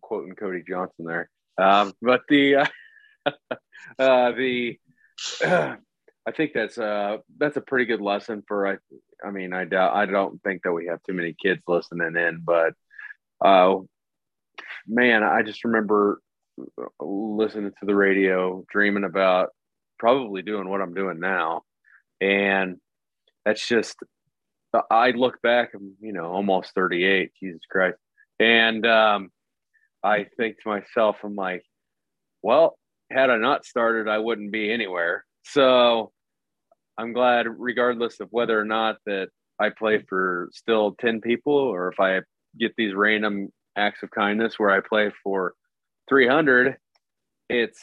quoting 0.00 0.36
Cody 0.36 0.62
Johnson 0.66 1.04
there, 1.06 1.28
um, 1.58 1.92
but 2.00 2.22
the 2.28 2.56
uh, 2.56 2.66
uh, 3.98 4.32
the 4.32 4.78
uh, 5.44 5.76
I 6.26 6.30
think 6.30 6.52
that's 6.54 6.78
uh 6.78 7.18
that's 7.38 7.56
a 7.56 7.60
pretty 7.60 7.84
good 7.84 8.00
lesson 8.00 8.42
for 8.46 8.66
I 8.66 8.76
I 9.26 9.30
mean 9.30 9.52
I 9.52 9.64
doubt 9.64 9.94
I 9.94 10.06
don't 10.06 10.40
think 10.42 10.62
that 10.62 10.72
we 10.72 10.86
have 10.86 11.02
too 11.02 11.14
many 11.14 11.34
kids 11.40 11.62
listening 11.66 12.16
in, 12.16 12.42
but 12.44 12.74
uh 13.44 13.78
man, 14.86 15.22
I 15.22 15.42
just 15.42 15.64
remember 15.64 16.20
listening 17.00 17.72
to 17.80 17.86
the 17.86 17.94
radio, 17.94 18.64
dreaming 18.70 19.04
about 19.04 19.50
probably 19.98 20.42
doing 20.42 20.68
what 20.68 20.80
I'm 20.80 20.94
doing 20.94 21.20
now. 21.20 21.62
And 22.20 22.76
that's 23.44 23.66
just, 23.66 23.96
I 24.90 25.10
look 25.10 25.40
back, 25.42 25.70
I'm, 25.74 25.96
you 26.00 26.12
know, 26.12 26.26
almost 26.26 26.74
38, 26.74 27.32
Jesus 27.40 27.60
Christ. 27.70 27.98
And 28.38 28.86
um, 28.86 29.30
I 30.02 30.26
think 30.36 30.60
to 30.62 30.68
myself, 30.68 31.16
I'm 31.22 31.36
like, 31.36 31.64
well, 32.42 32.78
had 33.10 33.30
I 33.30 33.36
not 33.36 33.64
started, 33.64 34.08
I 34.08 34.18
wouldn't 34.18 34.52
be 34.52 34.72
anywhere. 34.72 35.24
So 35.42 36.12
I'm 36.98 37.12
glad, 37.12 37.46
regardless 37.48 38.20
of 38.20 38.28
whether 38.30 38.58
or 38.58 38.64
not 38.64 38.96
that 39.06 39.28
I 39.58 39.70
play 39.70 40.02
for 40.08 40.48
still 40.52 40.94
10 41.00 41.20
people 41.20 41.54
or 41.54 41.88
if 41.92 42.00
I 42.00 42.20
get 42.58 42.74
these 42.76 42.94
random 42.94 43.48
acts 43.76 44.02
of 44.02 44.10
kindness 44.10 44.58
where 44.58 44.70
I 44.70 44.80
play 44.80 45.10
for 45.22 45.54
300, 46.08 46.76
it's 47.48 47.80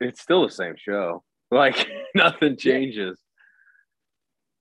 it's 0.00 0.20
still 0.20 0.46
the 0.46 0.52
same 0.52 0.74
show. 0.76 1.22
Like 1.52 1.86
nothing 2.14 2.56
changes. 2.56 3.20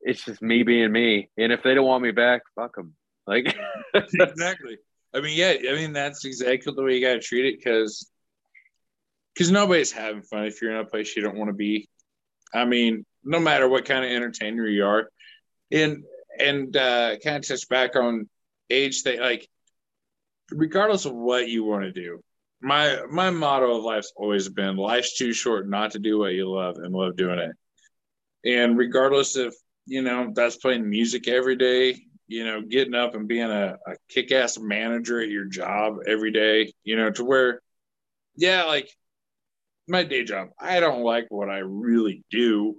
It's 0.01 0.25
just 0.25 0.41
me 0.41 0.63
being 0.63 0.91
me. 0.91 1.29
And 1.37 1.53
if 1.53 1.63
they 1.63 1.73
don't 1.73 1.85
want 1.85 2.03
me 2.03 2.11
back, 2.11 2.41
fuck 2.53 2.75
them. 2.75 2.95
Like 3.25 3.55
exactly. 3.93 4.77
I 5.15 5.21
mean, 5.21 5.37
yeah. 5.37 5.53
I 5.69 5.75
mean, 5.75 5.93
that's 5.93 6.25
exactly 6.25 6.73
the 6.75 6.83
way 6.83 6.95
you 6.95 7.01
got 7.01 7.13
to 7.13 7.21
treat 7.21 7.45
it 7.45 7.59
because 7.59 8.11
because 9.33 9.51
nobody's 9.51 9.91
having 9.91 10.21
fun 10.21 10.45
if 10.45 10.61
you're 10.61 10.71
in 10.71 10.77
a 10.77 10.85
place 10.85 11.15
you 11.15 11.21
don't 11.21 11.37
want 11.37 11.49
to 11.49 11.53
be. 11.53 11.89
I 12.53 12.65
mean, 12.65 13.05
no 13.23 13.39
matter 13.39 13.67
what 13.67 13.85
kind 13.85 14.03
of 14.03 14.11
entertainer 14.11 14.67
you 14.67 14.85
are, 14.85 15.09
and 15.71 16.03
and 16.39 16.75
uh, 16.75 17.17
kind 17.23 17.37
of 17.37 17.47
touch 17.47 17.67
back 17.69 17.95
on 17.95 18.29
age 18.69 19.03
thing, 19.03 19.19
like 19.19 19.47
regardless 20.51 21.05
of 21.05 21.13
what 21.13 21.47
you 21.47 21.63
want 21.63 21.83
to 21.83 21.91
do, 21.91 22.21
my 22.61 23.03
my 23.09 23.29
motto 23.29 23.77
of 23.77 23.83
life's 23.83 24.13
always 24.15 24.49
been 24.49 24.75
life's 24.75 25.17
too 25.17 25.33
short 25.33 25.69
not 25.69 25.91
to 25.91 25.99
do 25.99 26.19
what 26.19 26.33
you 26.33 26.49
love 26.49 26.75
and 26.77 26.93
love 26.93 27.15
doing 27.15 27.39
it. 27.39 27.51
And 28.43 28.77
regardless 28.77 29.37
if 29.37 29.53
you 29.85 30.01
know 30.01 30.31
that's 30.33 30.57
playing 30.57 30.89
music 30.89 31.27
every 31.27 31.55
day, 31.55 32.01
you 32.27 32.45
know, 32.45 32.61
getting 32.61 32.95
up 32.95 33.13
and 33.13 33.27
being 33.27 33.51
a, 33.51 33.77
a 33.85 33.95
kick-ass 34.09 34.57
manager 34.57 35.19
at 35.19 35.29
your 35.29 35.45
job 35.45 35.97
every 36.07 36.31
day, 36.31 36.71
you 36.83 36.95
know, 36.95 37.11
to 37.11 37.25
where, 37.25 37.61
yeah, 38.37 38.63
like 38.63 38.89
my 39.87 40.03
day 40.03 40.23
job, 40.23 40.49
I 40.59 40.79
don't 40.79 41.03
like 41.03 41.27
what 41.29 41.49
I 41.49 41.59
really 41.59 42.23
do, 42.31 42.77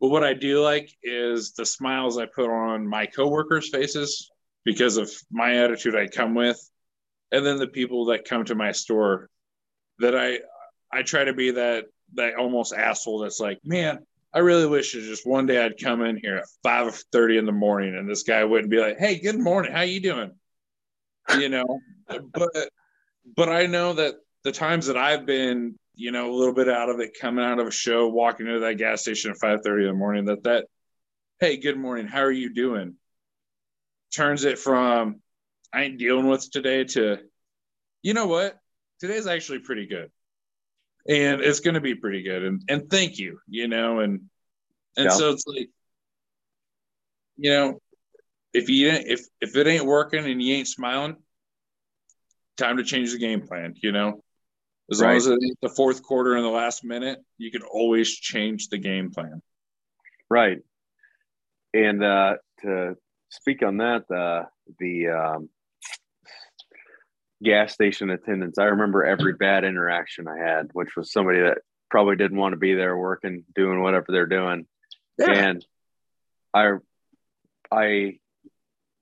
but 0.00 0.08
what 0.08 0.24
I 0.24 0.34
do 0.34 0.60
like 0.60 0.90
is 1.02 1.52
the 1.52 1.66
smiles 1.66 2.18
I 2.18 2.26
put 2.26 2.50
on 2.50 2.86
my 2.86 3.06
coworkers' 3.06 3.70
faces 3.70 4.30
because 4.64 4.96
of 4.96 5.10
my 5.30 5.56
attitude 5.56 5.96
I 5.96 6.08
come 6.08 6.34
with 6.34 6.58
and 7.34 7.44
then 7.44 7.58
the 7.58 7.66
people 7.66 8.06
that 8.06 8.24
come 8.24 8.44
to 8.44 8.54
my 8.54 8.72
store 8.72 9.28
that 9.98 10.16
I 10.16 10.38
I 10.92 11.02
try 11.02 11.24
to 11.24 11.32
be 11.32 11.50
that 11.52 11.86
that 12.14 12.36
almost 12.36 12.72
asshole 12.72 13.18
that's 13.18 13.40
like, 13.40 13.58
man, 13.64 14.06
I 14.32 14.38
really 14.38 14.66
wish 14.66 14.92
that 14.92 15.00
just 15.00 15.26
one 15.26 15.46
day 15.46 15.64
I'd 15.64 15.82
come 15.82 16.02
in 16.02 16.16
here 16.16 16.36
at 16.36 16.44
five 16.62 16.94
thirty 17.12 17.36
in 17.36 17.44
the 17.44 17.52
morning 17.52 17.96
and 17.96 18.08
this 18.08 18.22
guy 18.22 18.44
wouldn't 18.44 18.70
be 18.70 18.78
like, 18.78 18.98
Hey, 18.98 19.18
good 19.18 19.38
morning, 19.38 19.72
how 19.72 19.82
you 19.82 20.00
doing? 20.00 20.32
You 21.36 21.48
know, 21.48 21.80
but 22.32 22.68
but 23.36 23.48
I 23.48 23.66
know 23.66 23.94
that 23.94 24.14
the 24.44 24.52
times 24.52 24.86
that 24.86 24.96
I've 24.96 25.26
been, 25.26 25.76
you 25.94 26.10
know, 26.10 26.30
a 26.30 26.34
little 26.34 26.54
bit 26.54 26.68
out 26.68 26.88
of 26.88 27.00
it, 27.00 27.18
coming 27.20 27.44
out 27.44 27.58
of 27.58 27.66
a 27.66 27.70
show, 27.70 28.08
walking 28.08 28.46
into 28.46 28.60
that 28.60 28.74
gas 28.74 29.02
station 29.02 29.30
at 29.30 29.38
five 29.38 29.60
thirty 29.62 29.84
in 29.84 29.90
the 29.90 29.94
morning, 29.94 30.24
that 30.26 30.42
that, 30.44 30.66
hey, 31.40 31.56
good 31.56 31.78
morning, 31.78 32.06
how 32.06 32.20
are 32.20 32.32
you 32.32 32.52
doing? 32.52 32.96
Turns 34.14 34.44
it 34.44 34.58
from 34.58 35.20
I 35.72 35.82
ain't 35.82 35.98
dealing 35.98 36.26
with 36.26 36.50
today 36.50 36.84
to, 36.84 37.18
you 38.02 38.14
know 38.14 38.26
what? 38.26 38.58
Today's 39.00 39.26
actually 39.26 39.58
pretty 39.60 39.86
good. 39.86 40.10
And 41.08 41.40
it's 41.40 41.60
going 41.60 41.74
to 41.74 41.80
be 41.80 41.94
pretty 41.94 42.22
good. 42.22 42.44
And, 42.44 42.62
and 42.68 42.88
thank 42.88 43.18
you, 43.18 43.38
you 43.48 43.68
know, 43.68 44.00
and, 44.00 44.22
and 44.96 45.06
yeah. 45.06 45.10
so 45.10 45.30
it's 45.30 45.44
like, 45.46 45.68
you 47.36 47.50
know, 47.50 47.80
if 48.52 48.68
you 48.68 48.88
if 48.88 49.26
if 49.40 49.56
it 49.56 49.66
ain't 49.66 49.84
working 49.84 50.24
and 50.24 50.40
you 50.40 50.54
ain't 50.54 50.68
smiling, 50.68 51.16
time 52.56 52.76
to 52.76 52.84
change 52.84 53.10
the 53.10 53.18
game 53.18 53.44
plan. 53.44 53.74
You 53.76 53.90
know, 53.90 54.23
as 54.90 55.00
right. 55.00 55.08
long 55.08 55.16
as 55.16 55.26
it's 55.26 55.56
the 55.62 55.68
fourth 55.68 56.02
quarter 56.02 56.36
in 56.36 56.42
the 56.42 56.50
last 56.50 56.84
minute, 56.84 57.18
you 57.38 57.50
can 57.50 57.62
always 57.62 58.10
change 58.10 58.68
the 58.68 58.78
game 58.78 59.10
plan. 59.10 59.40
Right. 60.28 60.58
And 61.72 62.04
uh, 62.04 62.36
to 62.62 62.96
speak 63.30 63.62
on 63.62 63.78
that, 63.78 64.10
uh, 64.10 64.44
the 64.78 65.08
um, 65.08 65.48
gas 67.42 67.72
station 67.72 68.10
attendants. 68.10 68.58
I 68.58 68.64
remember 68.64 69.04
every 69.04 69.34
bad 69.34 69.64
interaction 69.64 70.28
I 70.28 70.38
had, 70.38 70.68
which 70.72 70.96
was 70.96 71.12
somebody 71.12 71.40
that 71.40 71.58
probably 71.90 72.16
didn't 72.16 72.38
want 72.38 72.52
to 72.52 72.58
be 72.58 72.74
there 72.74 72.96
working, 72.96 73.44
doing 73.54 73.82
whatever 73.82 74.06
they're 74.08 74.26
doing. 74.26 74.66
Yeah. 75.18 75.32
And 75.32 75.66
I, 76.52 76.74
I 77.70 78.18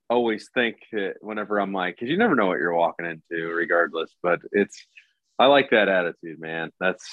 always 0.08 0.48
think 0.54 0.76
whenever 1.20 1.58
I'm 1.58 1.72
like, 1.72 1.98
cause 1.98 2.08
you 2.08 2.18
never 2.18 2.34
know 2.34 2.46
what 2.46 2.58
you're 2.58 2.74
walking 2.74 3.06
into 3.06 3.48
regardless, 3.48 4.14
but 4.22 4.40
it's, 4.52 4.86
I 5.42 5.46
like 5.46 5.70
that 5.70 5.88
attitude, 5.88 6.38
man. 6.38 6.70
That's, 6.78 7.04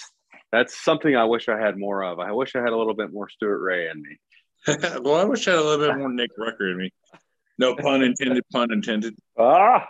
that's 0.51 0.79
something 0.79 1.15
I 1.15 1.23
wish 1.23 1.49
I 1.49 1.57
had 1.59 1.79
more 1.79 2.03
of. 2.03 2.19
I 2.19 2.31
wish 2.31 2.55
I 2.55 2.59
had 2.59 2.69
a 2.69 2.77
little 2.77 2.93
bit 2.93 3.11
more 3.11 3.27
Stuart 3.27 3.59
Ray 3.59 3.89
in 3.89 4.03
me. 4.03 4.17
well, 5.01 5.15
I 5.15 5.23
wish 5.23 5.47
I 5.47 5.51
had 5.51 5.59
a 5.59 5.63
little 5.63 5.87
bit 5.87 5.97
more 5.97 6.13
Nick 6.13 6.29
Rucker 6.37 6.69
in 6.69 6.77
me. 6.77 6.93
No 7.57 7.75
pun 7.75 8.03
intended. 8.03 8.43
Pun 8.53 8.71
intended. 8.71 9.15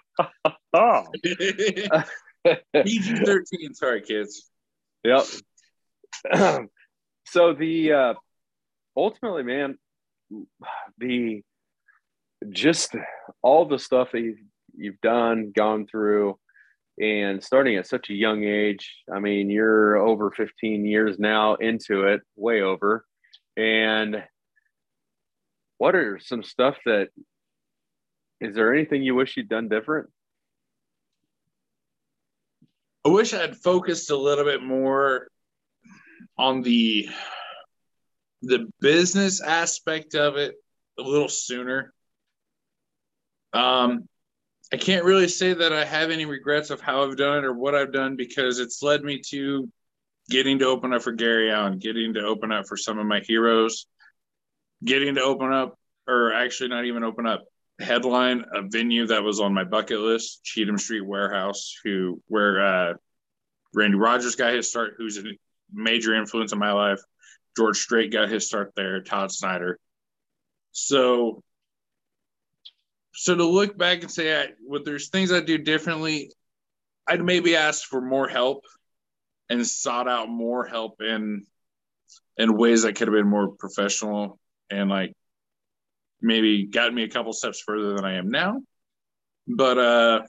Ah. 0.72 1.06
PG 2.74 3.26
thirteen. 3.26 3.74
Sorry, 3.74 4.02
kids. 4.02 4.50
Yep. 5.04 5.26
so 7.26 7.54
the 7.54 7.92
uh, 7.92 8.14
ultimately, 8.96 9.44
man, 9.44 9.78
the 11.00 11.42
just 12.50 12.96
all 13.42 13.66
the 13.66 13.80
stuff 13.80 14.10
that 14.12 14.22
you've, 14.22 14.38
you've 14.78 15.02
done, 15.02 15.52
gone 15.56 15.88
through, 15.88 16.38
and 17.00 17.44
starting 17.44 17.78
at 17.78 17.88
such 17.88 18.10
a 18.10 18.14
young 18.14 18.44
age. 18.44 18.96
I 19.12 19.20
mean, 19.20 19.50
you're 19.50 19.98
over 19.98 20.32
15 20.32 20.86
years 20.86 21.18
now 21.18 21.56
into 21.56 22.08
it, 22.08 22.22
way 22.36 22.62
over. 22.62 23.06
And 23.56 24.24
what 25.78 25.96
are 25.96 26.20
some 26.20 26.44
stuff 26.44 26.78
that 26.86 27.10
is 28.42 28.56
there 28.56 28.74
anything 28.74 29.04
you 29.04 29.16
wish 29.16 29.36
you'd 29.36 29.50
done 29.50 29.68
different? 29.68 30.10
I 33.06 33.10
wish 33.10 33.34
I'd 33.34 33.58
focused 33.58 34.12
a 34.12 34.18
little 34.18 34.46
bit 34.46 34.62
more 34.62 35.28
on 36.38 36.62
the 36.62 37.10
the 38.42 38.70
business 38.80 39.42
aspect 39.42 40.16
of 40.16 40.38
it 40.38 40.56
a 40.98 41.02
little 41.02 41.28
sooner. 41.28 41.94
Um, 43.52 44.08
I 44.72 44.78
can't 44.78 45.06
really 45.06 45.28
say 45.28 45.54
that 45.54 45.74
I 45.74 45.84
have 45.84 46.12
any 46.12 46.26
regrets 46.26 46.70
of 46.70 46.80
how 46.80 47.04
I've 47.04 47.18
done 47.18 47.40
it 47.40 47.46
or 47.46 47.54
what 47.54 47.74
I've 47.74 47.92
done 47.92 48.16
because 48.16 48.60
it's 48.60 48.84
led 48.84 49.04
me 49.04 49.22
to 49.30 49.68
getting 50.30 50.60
to 50.60 50.66
open 50.66 50.94
up 50.94 51.02
for 51.02 51.12
Gary 51.12 51.52
Allan, 51.52 51.80
getting 51.80 52.14
to 52.14 52.22
open 52.22 52.52
up 52.52 52.68
for 52.68 52.78
some 52.78 53.00
of 53.00 53.08
my 53.08 53.20
heroes, 53.22 53.88
getting 54.86 55.16
to 55.16 55.22
open 55.22 55.52
up, 55.52 55.78
or 56.08 56.34
actually 56.34 56.70
not 56.70 56.86
even 56.86 57.04
open 57.04 57.26
up, 57.26 57.46
headline 57.80 58.46
a 58.54 58.62
venue 58.62 59.08
that 59.08 59.24
was 59.24 59.40
on 59.40 59.54
my 59.54 59.64
bucket 59.64 60.00
list, 60.00 60.44
Cheatham 60.44 60.78
Street 60.78 61.02
Warehouse, 61.06 61.76
who 61.84 62.22
where 62.28 62.64
uh, 62.64 62.94
Randy 63.74 63.98
Rogers 63.98 64.36
got 64.36 64.54
his 64.54 64.70
start, 64.70 64.96
who's 64.98 65.18
a 65.18 65.24
major 65.74 66.14
influence 66.14 66.54
in 66.54 66.60
my 66.60 66.74
life. 66.74 67.00
George 67.58 67.78
Strait 67.78 68.12
got 68.12 68.30
his 68.30 68.46
start 68.46 68.74
there. 68.76 69.02
Todd 69.02 69.32
Snider. 69.32 69.80
So, 70.72 71.44
so 73.14 73.36
to 73.36 73.44
look 73.44 73.78
back 73.78 74.02
and 74.02 74.12
say, 74.12 74.40
I, 74.40 74.48
well, 74.66 74.82
there's 74.84 75.10
things 75.10 75.32
I 75.32 75.40
do 75.40 75.58
differently. 75.58 76.32
I'd 77.08 77.24
maybe 77.24 77.56
ask 77.56 77.84
for 77.88 78.02
more 78.02 78.28
help 78.28 78.66
and 79.50 79.66
sought 79.66 80.08
out 80.08 80.30
more 80.30 80.66
help 80.66 81.02
in 81.02 81.46
in 82.38 82.56
ways 82.56 82.84
that 82.84 82.96
could 82.96 83.08
have 83.08 83.16
been 83.16 83.28
more 83.28 83.50
professional 83.50 84.40
and 84.70 84.90
like 84.90 85.14
maybe 86.22 86.68
got 86.68 86.94
me 86.94 87.04
a 87.04 87.10
couple 87.10 87.34
steps 87.34 87.62
further 87.62 87.96
than 87.96 88.06
I 88.06 88.14
am 88.16 88.30
now. 88.30 88.62
But 89.48 89.78
uh 89.78 90.22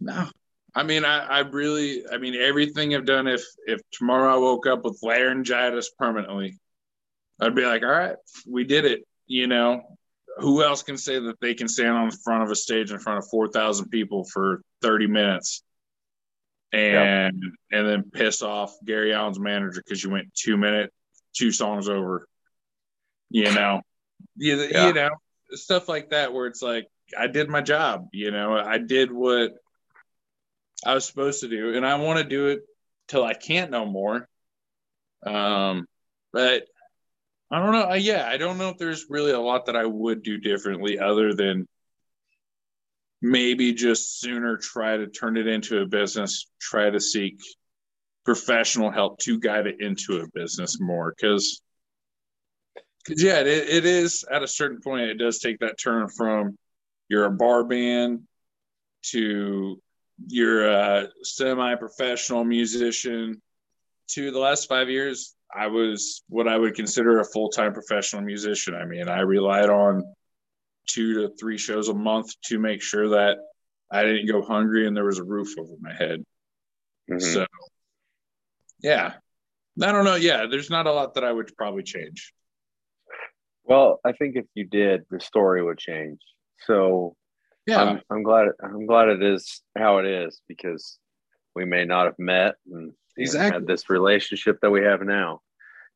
no. 0.00 0.28
I 0.74 0.82
mean 0.84 1.04
I, 1.04 1.18
I 1.26 1.38
really 1.40 2.04
I 2.10 2.18
mean 2.18 2.34
everything 2.36 2.94
I've 2.94 3.04
done 3.04 3.26
if 3.26 3.42
if 3.66 3.80
tomorrow 3.92 4.32
I 4.32 4.38
woke 4.38 4.66
up 4.66 4.84
with 4.84 5.00
laryngitis 5.02 5.90
permanently, 5.98 6.58
I'd 7.40 7.54
be 7.54 7.64
like, 7.64 7.82
all 7.82 7.88
right, 7.88 8.16
we 8.46 8.64
did 8.64 8.84
it. 8.84 9.07
You 9.28 9.46
know, 9.46 9.82
who 10.38 10.62
else 10.64 10.82
can 10.82 10.98
say 10.98 11.18
that 11.18 11.40
they 11.40 11.54
can 11.54 11.68
stand 11.68 11.96
on 11.96 12.08
the 12.08 12.18
front 12.24 12.42
of 12.42 12.50
a 12.50 12.56
stage 12.56 12.90
in 12.90 12.98
front 12.98 13.18
of 13.18 13.28
4,000 13.30 13.88
people 13.90 14.24
for 14.24 14.62
30 14.82 15.06
minutes 15.06 15.62
and 16.72 17.40
yep. 17.42 17.52
and 17.72 17.88
then 17.88 18.10
piss 18.12 18.42
off 18.42 18.74
Gary 18.84 19.14
Allan's 19.14 19.40
manager 19.40 19.82
because 19.84 20.02
you 20.02 20.10
went 20.10 20.34
two 20.34 20.56
minute, 20.56 20.92
two 21.34 21.52
songs 21.52 21.88
over 21.88 22.26
you 23.30 23.52
know, 23.52 23.82
you, 24.36 24.56
yeah. 24.62 24.88
you 24.88 24.94
know, 24.94 25.10
stuff 25.52 25.88
like 25.88 26.10
that 26.10 26.32
where 26.32 26.46
it's 26.46 26.62
like 26.62 26.88
I 27.16 27.26
did 27.26 27.48
my 27.48 27.60
job, 27.60 28.08
you 28.12 28.30
know, 28.30 28.56
I 28.56 28.78
did 28.78 29.12
what 29.12 29.52
I 30.84 30.94
was 30.94 31.04
supposed 31.04 31.40
to 31.40 31.48
do, 31.48 31.74
and 31.74 31.86
I 31.86 31.96
want 31.96 32.18
to 32.18 32.24
do 32.24 32.48
it 32.48 32.60
till 33.08 33.24
I 33.24 33.34
can't 33.34 33.70
no 33.70 33.84
more. 33.84 34.28
Um, 35.24 35.86
but 36.32 36.64
I 37.50 37.60
don't 37.60 37.72
know. 37.72 37.94
Yeah, 37.94 38.26
I 38.26 38.36
don't 38.36 38.58
know 38.58 38.68
if 38.68 38.78
there's 38.78 39.06
really 39.08 39.32
a 39.32 39.40
lot 39.40 39.66
that 39.66 39.76
I 39.76 39.86
would 39.86 40.22
do 40.22 40.38
differently 40.38 40.98
other 40.98 41.34
than 41.34 41.66
maybe 43.22 43.72
just 43.72 44.20
sooner 44.20 44.56
try 44.56 44.98
to 44.98 45.06
turn 45.06 45.36
it 45.36 45.46
into 45.46 45.80
a 45.80 45.86
business, 45.86 46.46
try 46.60 46.90
to 46.90 47.00
seek 47.00 47.40
professional 48.24 48.90
help 48.90 49.18
to 49.20 49.40
guide 49.40 49.66
it 49.66 49.80
into 49.80 50.18
a 50.18 50.28
business 50.34 50.78
more 50.78 51.14
because 51.16 51.62
because 53.02 53.22
yeah 53.22 53.40
it, 53.40 53.46
it 53.46 53.86
is 53.86 54.22
at 54.30 54.42
a 54.42 54.46
certain 54.46 54.82
point 54.82 55.08
it 55.08 55.14
does 55.14 55.38
take 55.38 55.58
that 55.60 55.78
turn 55.82 56.06
from 56.10 56.54
you're 57.08 57.24
a 57.24 57.30
bar 57.30 57.64
band 57.64 58.20
to 59.02 59.80
you're 60.26 60.68
a 60.68 61.08
semi-professional 61.22 62.44
musician 62.44 63.40
to 64.08 64.30
the 64.30 64.38
last 64.38 64.68
five 64.68 64.90
years 64.90 65.34
i 65.54 65.66
was 65.66 66.22
what 66.28 66.48
i 66.48 66.56
would 66.56 66.74
consider 66.74 67.20
a 67.20 67.24
full-time 67.24 67.72
professional 67.72 68.22
musician. 68.22 68.74
I 68.74 68.84
mean 68.84 69.08
i 69.08 69.20
relied 69.20 69.70
on 69.70 70.04
two 70.86 71.14
to 71.14 71.34
three 71.38 71.58
shows 71.58 71.88
a 71.88 71.94
month 71.94 72.32
to 72.46 72.58
make 72.58 72.82
sure 72.82 73.10
that 73.10 73.38
i 73.90 74.02
didn't 74.02 74.30
go 74.30 74.42
hungry 74.42 74.86
and 74.86 74.96
there 74.96 75.04
was 75.04 75.18
a 75.18 75.24
roof 75.24 75.58
over 75.58 75.72
my 75.80 75.94
head. 75.94 76.24
Mm-hmm. 77.10 77.18
so 77.20 77.46
yeah. 78.82 79.14
I 79.82 79.92
don't 79.92 80.04
know. 80.04 80.16
Yeah 80.16 80.46
there's 80.50 80.70
not 80.70 80.86
a 80.86 80.92
lot 80.92 81.14
that 81.14 81.24
i 81.24 81.32
would 81.32 81.56
probably 81.56 81.82
change. 81.82 82.32
Well 83.64 84.00
i 84.04 84.12
think 84.12 84.36
if 84.36 84.46
you 84.54 84.64
did 84.64 85.02
the 85.10 85.20
story 85.20 85.62
would 85.62 85.78
change. 85.78 86.20
So 86.66 87.16
yeah. 87.66 87.82
I'm, 87.82 88.00
I'm 88.10 88.22
glad 88.22 88.48
i'm 88.62 88.86
glad 88.86 89.08
it 89.08 89.22
is 89.22 89.62
how 89.76 89.98
it 89.98 90.06
is 90.06 90.40
because 90.48 90.98
we 91.54 91.64
may 91.64 91.84
not 91.84 92.06
have 92.06 92.18
met 92.18 92.54
and 92.70 92.92
exactly. 93.22 93.60
had 93.60 93.66
this 93.66 93.90
relationship 93.90 94.58
that 94.62 94.70
we 94.70 94.82
have 94.82 95.02
now 95.02 95.40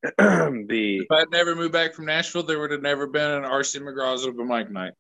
the 0.19 0.99
if 0.99 1.11
I'd 1.11 1.31
never 1.31 1.55
moved 1.55 1.73
back 1.73 1.95
from 1.95 2.07
Nashville, 2.07 2.43
there 2.43 2.59
would 2.59 2.73
have 2.73 2.83
never 2.83 3.07
been 3.07 3.31
an 3.31 3.45
RC 3.45 3.81
McGraw's 3.83 4.27
open 4.27 4.49
mic 4.49 4.69
night. 4.69 4.95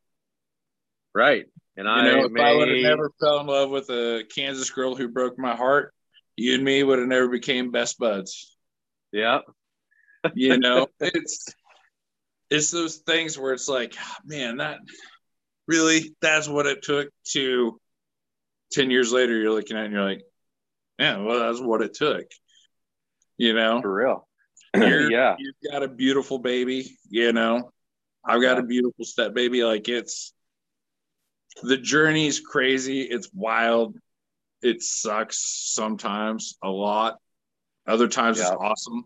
Right. 1.12 1.46
And 1.76 1.86
you 1.86 1.92
I 1.92 2.04
know, 2.04 2.24
if 2.26 2.32
may... 2.32 2.42
I 2.42 2.54
would 2.54 2.68
have 2.68 2.78
never 2.78 3.10
fell 3.20 3.40
in 3.40 3.46
love 3.46 3.70
with 3.70 3.90
a 3.90 4.22
Kansas 4.32 4.70
girl 4.70 4.94
who 4.94 5.08
broke 5.08 5.38
my 5.38 5.56
heart, 5.56 5.92
you 6.36 6.54
and 6.54 6.62
me 6.62 6.84
would 6.84 7.00
have 7.00 7.08
never 7.08 7.28
became 7.28 7.72
best 7.72 7.98
buds. 7.98 8.56
Yeah. 9.10 9.40
you 10.34 10.56
know, 10.58 10.86
it's 11.00 11.52
it's 12.48 12.70
those 12.70 12.98
things 12.98 13.36
where 13.36 13.54
it's 13.54 13.68
like, 13.68 13.96
man, 14.24 14.58
that 14.58 14.78
really 15.66 16.14
that's 16.20 16.48
what 16.48 16.66
it 16.66 16.82
took 16.82 17.08
to 17.32 17.80
10 18.72 18.90
years 18.90 19.12
later 19.12 19.36
you're 19.36 19.52
looking 19.52 19.76
at 19.76 19.84
and 19.84 19.92
you're 19.92 20.04
like, 20.04 20.22
yeah, 20.98 21.18
well, 21.18 21.40
that's 21.40 21.60
what 21.60 21.82
it 21.82 21.94
took. 21.94 22.26
You 23.36 23.54
know? 23.54 23.80
For 23.80 23.92
real. 23.92 24.28
yeah. 24.74 25.36
You've 25.38 25.72
got 25.72 25.82
a 25.82 25.88
beautiful 25.88 26.38
baby, 26.38 26.98
you 27.08 27.32
know. 27.32 27.70
I've 28.24 28.42
got 28.42 28.58
a 28.58 28.62
beautiful 28.62 29.04
step 29.04 29.34
baby. 29.34 29.64
Like 29.64 29.88
it's 29.88 30.32
the 31.62 31.76
journey's 31.76 32.40
crazy. 32.40 33.02
It's 33.02 33.28
wild 33.34 33.96
it 34.62 34.82
sucks 34.82 35.38
sometimes 35.74 36.56
a 36.62 36.68
lot. 36.68 37.18
Other 37.86 38.08
times 38.08 38.38
yeah. 38.38 38.44
it's 38.44 38.52
awesome. 38.52 39.04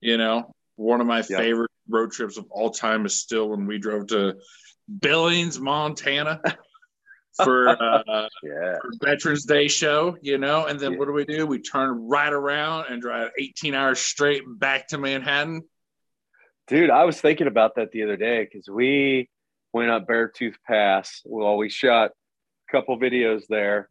You 0.00 0.18
know, 0.18 0.54
one 0.74 1.00
of 1.00 1.06
my 1.06 1.22
yeah. 1.30 1.38
favorite 1.38 1.70
road 1.88 2.10
trips 2.10 2.36
of 2.36 2.46
all 2.50 2.70
time 2.70 3.06
is 3.06 3.14
still 3.14 3.48
when 3.48 3.66
we 3.66 3.78
drove 3.78 4.08
to 4.08 4.34
Billings, 5.00 5.60
Montana 5.60 6.40
for, 7.36 7.68
uh, 8.08 8.28
yeah. 8.42 8.78
for 8.80 8.90
Veterans 9.02 9.44
Day 9.44 9.68
show, 9.68 10.16
you 10.20 10.38
know, 10.38 10.66
and 10.66 10.78
then 10.78 10.92
yeah. 10.92 10.98
what 10.98 11.06
do 11.06 11.12
we 11.12 11.24
do? 11.24 11.46
We 11.46 11.60
turn 11.60 12.08
right 12.08 12.32
around 12.32 12.86
and 12.90 13.00
drive 13.00 13.30
18 13.38 13.74
hours 13.74 13.98
straight 13.98 14.42
back 14.46 14.88
to 14.88 14.98
Manhattan. 14.98 15.62
Dude, 16.68 16.90
I 16.90 17.04
was 17.04 17.20
thinking 17.20 17.46
about 17.46 17.76
that 17.76 17.90
the 17.92 18.04
other 18.04 18.16
day 18.16 18.44
because 18.44 18.68
we 18.68 19.28
went 19.72 19.90
up 19.90 20.06
Beartooth 20.06 20.54
Pass. 20.66 21.20
Well, 21.24 21.56
we 21.56 21.68
shot 21.68 22.10
a 22.10 22.72
couple 22.72 22.98
videos 22.98 23.42
there 23.48 23.88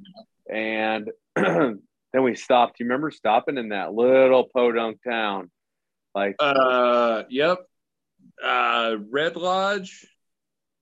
and 0.50 1.10
then 1.36 1.80
we 2.14 2.36
stopped. 2.36 2.80
You 2.80 2.86
remember 2.86 3.12
stopping 3.12 3.58
in 3.58 3.70
that 3.70 3.94
little 3.94 4.48
podunk 4.54 5.00
town? 5.08 5.50
Like, 6.14 6.36
uh, 6.40 7.24
yep, 7.30 7.60
uh, 8.44 8.98
Red 9.10 9.38
Lodge, 9.38 10.06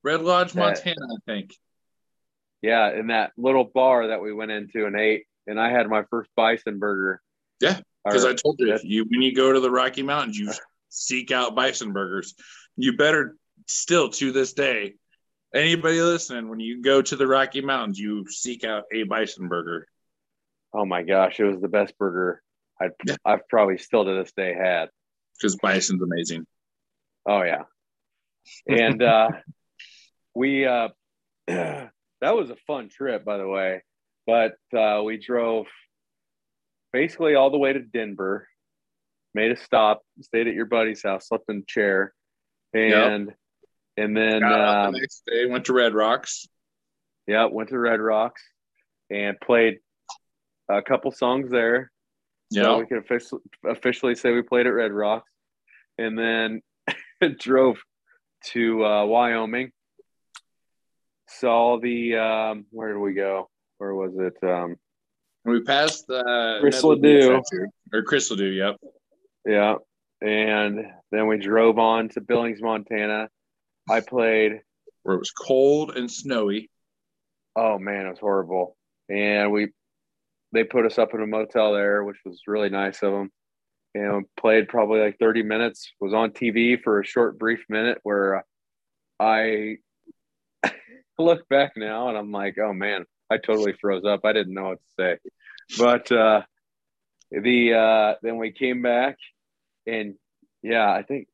Red 0.04 0.22
Lodge, 0.22 0.54
that, 0.54 0.60
Montana, 0.60 0.96
I 1.02 1.18
think. 1.32 1.54
Yeah, 2.62 2.92
in 2.92 3.08
that 3.08 3.32
little 3.38 3.64
bar 3.64 4.08
that 4.08 4.22
we 4.22 4.34
went 4.34 4.52
into 4.52 4.86
and 4.86 4.96
ate, 4.96 5.24
and 5.48 5.60
I 5.60 5.70
had 5.70 5.88
my 5.88 6.04
first 6.10 6.30
bison 6.36 6.80
burger. 6.80 7.22
Yeah, 7.62 7.80
because 8.04 8.26
I 8.26 8.34
told 8.34 8.58
you, 8.60 8.78
you 8.84 9.06
when 9.10 9.22
you 9.22 9.34
go 9.34 9.54
to 9.54 9.60
the 9.60 9.72
Rocky 9.72 10.04
Mountains, 10.04 10.38
you 10.38 10.52
seek 10.90 11.32
out 11.32 11.56
bison 11.56 11.94
burgers. 11.94 12.36
You 12.76 12.98
better 12.98 13.36
still 13.68 14.10
to 14.10 14.32
this 14.32 14.54
day 14.54 14.96
anybody 15.54 16.02
listening, 16.02 16.50
when 16.50 16.60
you 16.60 16.82
go 16.82 17.02
to 17.02 17.16
the 17.16 17.28
Rocky 17.28 17.62
Mountains, 17.62 18.00
you 18.00 18.26
seek 18.28 18.64
out 18.64 18.84
a 18.94 19.04
bison 19.04 19.48
burger. 19.48 19.88
Oh 20.74 20.86
my 20.86 21.04
gosh, 21.04 21.40
it 21.40 21.46
was 21.46 21.60
the 21.60 21.68
best 21.68 21.98
burger 21.98 22.42
i 22.82 22.90
yeah. 23.06 23.18
I've 23.26 23.48
probably 23.50 23.78
still 23.78 24.06
to 24.06 24.14
this 24.14 24.32
day 24.32 24.54
had. 24.54 24.90
Because 25.38 25.58
bison's 25.58 26.02
amazing. 26.02 26.46
Oh 27.26 27.42
yeah, 27.44 27.64
and 28.68 29.02
uh, 29.02 29.30
we 30.36 30.66
uh, 30.66 30.90
that 32.22 32.36
was 32.36 32.50
a 32.50 32.56
fun 32.68 32.90
trip, 32.90 33.26
by 33.26 33.38
the 33.38 33.48
way. 33.48 33.84
But 34.28 34.56
uh, 34.78 35.02
we 35.04 35.18
drove 35.18 35.68
basically 36.94 37.36
all 37.36 37.52
the 37.52 37.58
way 37.58 37.74
to 37.74 37.80
Denver, 37.80 38.48
made 39.34 39.52
a 39.52 39.58
stop, 39.58 40.02
stayed 40.22 40.48
at 40.48 40.54
your 40.54 40.66
buddy's 40.66 41.04
house, 41.04 41.28
slept 41.28 41.50
in 41.50 41.58
a 41.58 41.72
chair, 41.72 42.14
and. 42.74 43.28
Yep 43.28 43.36
and 44.00 44.16
then 44.16 44.44
um, 44.44 44.94
the 44.94 45.00
next 45.00 45.24
day 45.28 45.46
went 45.46 45.66
to 45.66 45.74
Red 45.74 45.94
Rocks. 45.94 46.48
Yeah, 47.28 47.46
went 47.46 47.70
to 47.70 47.78
Red 47.78 48.00
Rocks 48.00 48.42
and 49.10 49.38
played 49.42 49.80
a 50.70 50.82
couple 50.82 51.12
songs 51.12 51.52
there. 51.52 51.92
Yeah, 52.50 52.64
so 52.64 52.80
we 52.80 52.86
can 52.86 52.98
officially 52.98 53.42
officially 53.68 54.16
say 54.16 54.32
we 54.32 54.42
played 54.42 54.68
at 54.68 54.74
Red 54.74 54.94
Rocks, 54.94 55.30
and 55.98 56.18
then 56.18 56.62
drove 57.40 57.78
to 58.52 58.86
uh, 58.86 59.06
Wyoming. 59.06 59.72
Saw 61.38 61.80
the 61.80 62.16
um, 62.16 62.66
where 62.72 62.94
did 62.94 63.00
we 63.00 63.14
go? 63.14 63.50
Where 63.78 63.94
was 63.94 64.12
it? 64.18 64.44
Um, 64.48 64.76
we 65.46 65.62
passed 65.62 66.08
the 66.08 66.58
Chris 66.62 66.84
Ledoux 66.84 67.42
or 67.94 68.04
Chris 68.04 68.30
Ledoux. 68.32 68.52
Yep. 68.52 68.76
Yeah, 69.46 69.76
and 70.22 70.86
then 71.12 71.28
we 71.28 71.38
drove 71.38 71.80
on 71.80 72.10
to 72.10 72.22
Billings, 72.22 72.62
Montana 72.62 73.30
I 73.90 74.02
played 74.02 74.62
where 75.04 75.16
it 75.16 75.20
was 75.20 75.32
cold 75.32 75.96
and 75.96 76.12
snowy. 76.12 76.70
Oh 77.56 77.80
man, 77.80 78.06
it 78.06 78.12
was 78.12 78.20
horrible. 78.20 78.78
And 79.10 79.52
we 79.52 79.70
they 80.54 80.64
put 80.64 80.86
us 80.86 80.98
up 80.98 81.14
in 81.14 81.22
a 81.22 81.28
motel 81.28 81.74
there, 81.74 82.04
which 82.04 82.18
was 82.26 82.42
really 82.48 82.70
nice 82.70 83.02
of 83.02 83.12
them. 83.12 83.32
And 83.96 84.18
we 84.18 84.24
played 84.40 84.68
probably 84.68 85.00
like 85.00 85.18
30 85.20 85.44
minutes. 85.44 85.92
Was 86.00 86.14
on 86.14 86.32
TV 86.32 86.82
for 86.82 87.00
a 87.00 87.06
short, 87.06 87.40
brief 87.40 87.66
minute 87.70 88.00
where 88.04 88.46
I 89.20 89.78
look 91.24 91.48
back 91.50 91.74
now 91.76 92.10
and 92.10 92.18
I'm 92.18 92.32
like, 92.32 92.58
oh 92.58 92.74
man, 92.74 93.06
I 93.30 93.38
totally 93.38 93.74
froze 93.74 94.06
up. 94.06 94.22
I 94.24 94.34
didn't 94.34 94.54
know 94.54 94.70
what 94.70 94.80
to 94.80 94.94
say. 94.98 95.18
But 95.78 96.12
uh, 96.12 96.42
the 97.32 97.74
uh, 97.74 98.16
then 98.22 98.38
we 98.38 98.52
came 98.52 98.82
back 98.82 99.18
and 99.86 100.16
yeah, 100.64 100.92
I 100.92 101.04
think 101.04 101.28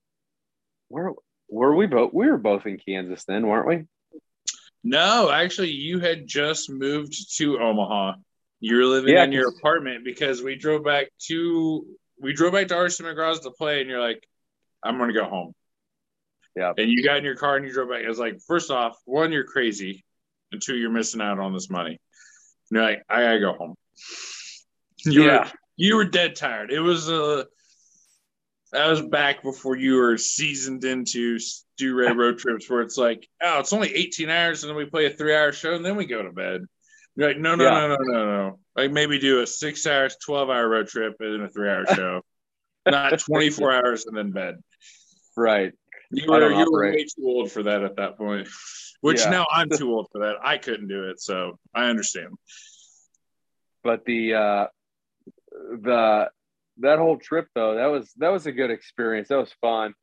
where 0.89 1.11
were 1.49 1.75
we 1.75 1.87
both 1.87 2.13
we 2.13 2.29
were 2.29 2.37
both 2.37 2.65
in 2.65 2.77
Kansas 2.77 3.23
then, 3.25 3.47
weren't 3.47 3.67
we? 3.67 3.83
No, 4.83 5.31
actually 5.31 5.71
you 5.71 5.99
had 5.99 6.27
just 6.27 6.69
moved 6.69 7.37
to 7.37 7.59
Omaha. 7.59 8.13
You 8.59 8.77
were 8.77 8.85
living 8.85 9.13
yeah, 9.13 9.23
in 9.23 9.31
your 9.31 9.49
apartment 9.49 10.03
because 10.03 10.41
we 10.41 10.55
drove 10.55 10.83
back 10.83 11.07
to 11.27 11.85
we 12.19 12.33
drove 12.33 12.53
back 12.53 12.67
to 12.67 12.75
RC 12.75 13.01
McGraw's 13.01 13.41
to 13.41 13.51
play 13.51 13.81
and 13.81 13.89
you're 13.89 14.01
like, 14.01 14.23
I'm 14.83 14.97
gonna 14.97 15.13
go 15.13 15.25
home. 15.25 15.53
Yeah. 16.55 16.73
And 16.77 16.89
you 16.89 17.03
got 17.03 17.17
in 17.17 17.23
your 17.23 17.35
car 17.35 17.57
and 17.57 17.65
you 17.65 17.73
drove 17.73 17.89
back. 17.89 18.03
I 18.05 18.07
was 18.07 18.19
like, 18.19 18.39
first 18.47 18.71
off, 18.71 18.97
one, 19.05 19.31
you're 19.31 19.43
crazy, 19.43 20.05
and 20.51 20.61
two, 20.61 20.75
you're 20.75 20.89
missing 20.89 21.21
out 21.21 21.39
on 21.39 21.53
this 21.53 21.69
money. 21.69 21.99
And 22.69 22.77
you're 22.77 22.83
like, 22.83 23.03
I 23.09 23.21
gotta 23.21 23.39
go 23.39 23.53
home. 23.53 23.75
You 25.05 25.25
yeah. 25.25 25.39
Were, 25.39 25.51
you 25.77 25.95
were 25.97 26.05
dead 26.05 26.35
tired. 26.35 26.71
It 26.71 26.79
was 26.79 27.09
a 27.09 27.45
that 28.71 28.89
was 28.89 29.01
back 29.01 29.41
before 29.41 29.77
you 29.77 29.95
were 29.95 30.17
seasoned 30.17 30.83
into 30.83 31.39
do 31.77 31.95
ray 31.95 32.11
road 32.13 32.37
trips 32.37 32.69
where 32.69 32.81
it's 32.81 32.97
like, 32.97 33.27
oh, 33.41 33.59
it's 33.59 33.73
only 33.73 33.93
18 33.93 34.29
hours 34.29 34.63
and 34.63 34.69
then 34.69 34.77
we 34.77 34.85
play 34.85 35.05
a 35.05 35.09
three 35.09 35.35
hour 35.35 35.51
show 35.51 35.75
and 35.75 35.85
then 35.85 35.95
we 35.95 36.05
go 36.05 36.21
to 36.21 36.31
bed. 36.31 36.65
You're 37.15 37.29
like, 37.29 37.37
no, 37.37 37.55
no, 37.55 37.63
yeah. 37.63 37.87
no, 37.87 37.87
no, 37.87 37.97
no, 37.99 38.25
no. 38.25 38.59
Like 38.75 38.91
maybe 38.91 39.19
do 39.19 39.41
a 39.41 39.47
six 39.47 39.87
hours, 39.87 40.17
12 40.25 40.49
hour 40.49 40.67
road 40.67 40.87
trip 40.87 41.15
and 41.19 41.33
then 41.33 41.41
a 41.41 41.49
three 41.49 41.69
hour 41.69 41.85
show, 41.95 42.21
not 42.85 43.17
24 43.19 43.71
hours 43.71 44.05
and 44.05 44.17
then 44.17 44.31
bed. 44.31 44.55
Right. 45.37 45.73
You 46.15 46.31
were, 46.31 46.51
you 46.51 46.71
were 46.71 46.91
way 46.91 47.03
too 47.03 47.25
old 47.25 47.51
for 47.51 47.63
that 47.63 47.83
at 47.83 47.97
that 47.97 48.17
point, 48.17 48.47
which 49.01 49.19
yeah. 49.19 49.29
now 49.29 49.47
I'm 49.51 49.69
too 49.69 49.93
old 49.93 50.07
for 50.11 50.19
that. 50.19 50.35
I 50.41 50.57
couldn't 50.57 50.87
do 50.87 51.09
it. 51.09 51.19
So 51.19 51.59
I 51.73 51.85
understand. 51.89 52.35
But 53.83 54.05
the, 54.05 54.33
uh, 54.33 54.67
the, 55.51 56.29
that 56.79 56.99
whole 56.99 57.17
trip 57.17 57.47
though, 57.53 57.75
that 57.75 57.87
was 57.87 58.11
that 58.17 58.29
was 58.29 58.45
a 58.45 58.51
good 58.51 58.71
experience. 58.71 59.29
That 59.29 59.37
was 59.37 59.53
fun, 59.61 59.93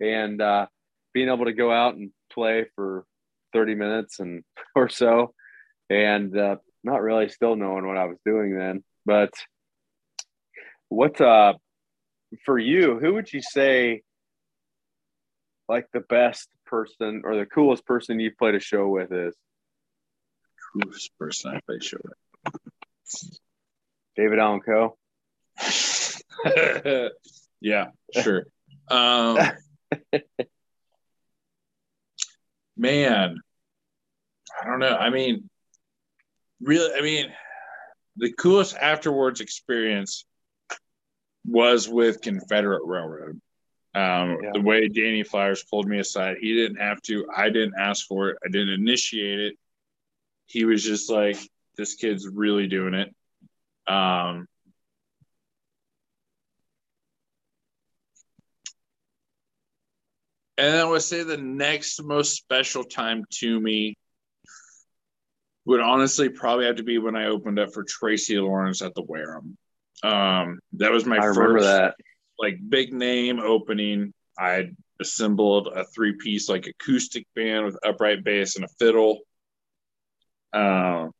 and 0.00 0.40
uh, 0.40 0.66
being 1.12 1.28
able 1.28 1.46
to 1.46 1.52
go 1.52 1.72
out 1.72 1.94
and 1.94 2.10
play 2.32 2.66
for 2.76 3.04
thirty 3.52 3.74
minutes 3.74 4.20
and 4.20 4.44
or 4.76 4.88
so, 4.88 5.34
and 5.88 6.36
uh, 6.36 6.56
not 6.84 7.02
really 7.02 7.28
still 7.28 7.56
knowing 7.56 7.86
what 7.86 7.96
I 7.96 8.06
was 8.06 8.18
doing 8.24 8.56
then. 8.56 8.84
But 9.04 9.32
what 10.88 11.20
uh, 11.20 11.54
for 12.44 12.58
you? 12.58 12.98
Who 13.00 13.14
would 13.14 13.32
you 13.32 13.42
say 13.42 14.02
like 15.70 15.86
the 15.92 16.00
best 16.00 16.48
person 16.66 17.22
or 17.24 17.36
the 17.36 17.46
coolest 17.46 17.86
person 17.86 18.18
you've 18.18 18.36
played 18.36 18.56
a 18.56 18.60
show 18.60 18.88
with 18.88 19.12
is? 19.12 19.34
Coolest 20.72 21.16
person 21.18 21.52
I 21.54 21.60
played 21.64 21.80
a 21.80 21.84
show 21.84 21.98
with. 22.02 22.14
David 24.16 24.40
Allan 24.40 24.60
Coe. 24.60 24.98
yeah, 27.60 27.86
sure. 28.20 28.46
Um, 28.88 29.38
man, 32.76 33.36
I 34.60 34.66
don't 34.66 34.80
know. 34.80 34.96
I 34.96 35.10
mean, 35.10 35.48
really, 36.60 36.92
I 36.92 37.00
mean, 37.00 37.26
the 38.16 38.32
coolest 38.32 38.74
afterwards 38.76 39.40
experience 39.40 40.24
was 41.46 41.88
with 41.88 42.20
Confederate 42.20 42.82
Railroad. 42.84 43.40
Um, 43.94 44.38
yeah. 44.42 44.50
The 44.54 44.60
way 44.60 44.88
Danny 44.88 45.24
Flowers 45.24 45.64
pulled 45.64 45.88
me 45.88 45.98
aside, 45.98 46.36
he 46.40 46.54
didn't 46.54 46.78
have 46.78 47.02
to. 47.02 47.26
I 47.34 47.50
didn't 47.50 47.74
ask 47.78 48.06
for 48.06 48.30
it. 48.30 48.38
I 48.44 48.48
didn't 48.48 48.70
initiate 48.70 49.40
it. 49.40 49.54
He 50.46 50.64
was 50.64 50.84
just 50.84 51.10
like, 51.10 51.36
"This 51.76 51.94
kid's 51.94 52.28
really 52.28 52.68
doing 52.68 52.94
it." 52.94 53.12
Um, 53.92 54.46
and 60.56 60.76
I 60.76 60.84
would 60.84 61.02
say 61.02 61.24
the 61.24 61.36
next 61.36 62.00
most 62.02 62.36
special 62.36 62.84
time 62.84 63.24
to 63.40 63.60
me 63.60 63.96
would 65.64 65.80
honestly 65.80 66.28
probably 66.28 66.66
have 66.66 66.76
to 66.76 66.82
be 66.82 66.98
when 66.98 67.16
I 67.16 67.26
opened 67.26 67.58
up 67.58 67.72
for 67.72 67.84
Tracy 67.84 68.38
Lawrence 68.38 68.82
at 68.82 68.94
the 68.94 69.02
Wareham. 69.02 69.56
Um, 70.02 70.60
that 70.74 70.92
was 70.92 71.04
my 71.06 71.18
I 71.18 71.32
first 71.34 71.64
that. 71.64 71.96
Like 72.40 72.58
big 72.68 72.92
name 72.92 73.38
opening. 73.38 74.12
I 74.38 74.70
assembled 75.00 75.68
a 75.68 75.84
three 75.84 76.16
piece 76.16 76.48
like 76.48 76.66
acoustic 76.66 77.26
band 77.34 77.64
with 77.66 77.78
upright 77.84 78.24
bass 78.24 78.56
and 78.56 78.64
a 78.64 78.68
fiddle. 78.78 79.20
Um, 80.52 81.12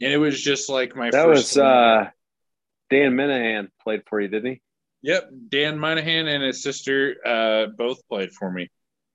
and 0.00 0.12
it 0.12 0.18
was 0.18 0.40
just 0.40 0.68
like 0.68 0.96
my 0.96 1.10
that 1.10 1.28
was 1.28 1.56
uh, 1.56 2.10
Dan 2.90 3.12
Minahan 3.12 3.68
played 3.82 4.02
for 4.08 4.20
you, 4.20 4.28
didn't 4.28 4.52
he? 4.52 4.60
Yep, 5.02 5.30
Dan 5.48 5.78
Minahan 5.78 6.26
and 6.26 6.42
his 6.42 6.62
sister 6.62 7.16
uh, 7.24 7.66
both 7.76 8.06
played 8.08 8.32
for 8.32 8.50
me. 8.50 8.68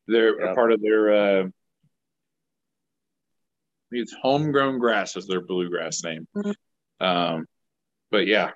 They're 0.08 0.40
yep. 0.40 0.52
a 0.52 0.56
part 0.56 0.72
of 0.72 0.82
their. 0.82 1.14
Uh, 1.14 1.48
it's 3.92 4.14
homegrown 4.20 4.80
grass 4.80 5.16
is 5.16 5.28
their 5.28 5.42
bluegrass 5.42 6.04
name. 6.04 6.28
Mm-hmm. 6.36 7.06
Um, 7.06 7.46
but 8.12 8.26
yeah, 8.26 8.52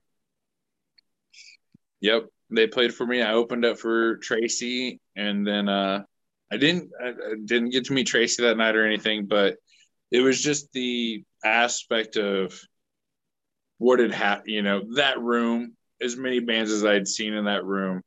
Yep, 2.02 2.28
they 2.50 2.68
played 2.68 2.94
for 2.94 3.06
me. 3.06 3.22
I 3.22 3.34
opened 3.34 3.66
up 3.66 3.78
for 3.78 4.18
Tracy, 4.18 5.00
and 5.16 5.46
then 5.46 5.70
uh, 5.70 6.04
I 6.52 6.58
didn't 6.58 6.92
I 7.02 7.14
didn't 7.46 7.72
get 7.72 7.86
to 7.86 7.94
meet 7.94 8.08
Tracy 8.08 8.44
that 8.44 8.58
night 8.58 8.76
or 8.76 8.86
anything, 8.86 9.28
but 9.28 9.58
it 10.12 10.22
was 10.22 10.42
just 10.42 10.72
the 10.72 11.24
aspect 11.44 12.18
of 12.18 12.60
what 13.78 14.00
had 14.00 14.12
happened. 14.12 14.50
You 14.50 14.62
know, 14.62 14.82
that 14.96 15.20
room, 15.20 15.76
as 16.02 16.18
many 16.18 16.40
bands 16.40 16.72
as 16.72 16.86
I'd 16.86 17.08
seen 17.08 17.34
in 17.34 17.46
that 17.46 17.66
room 17.66 18.02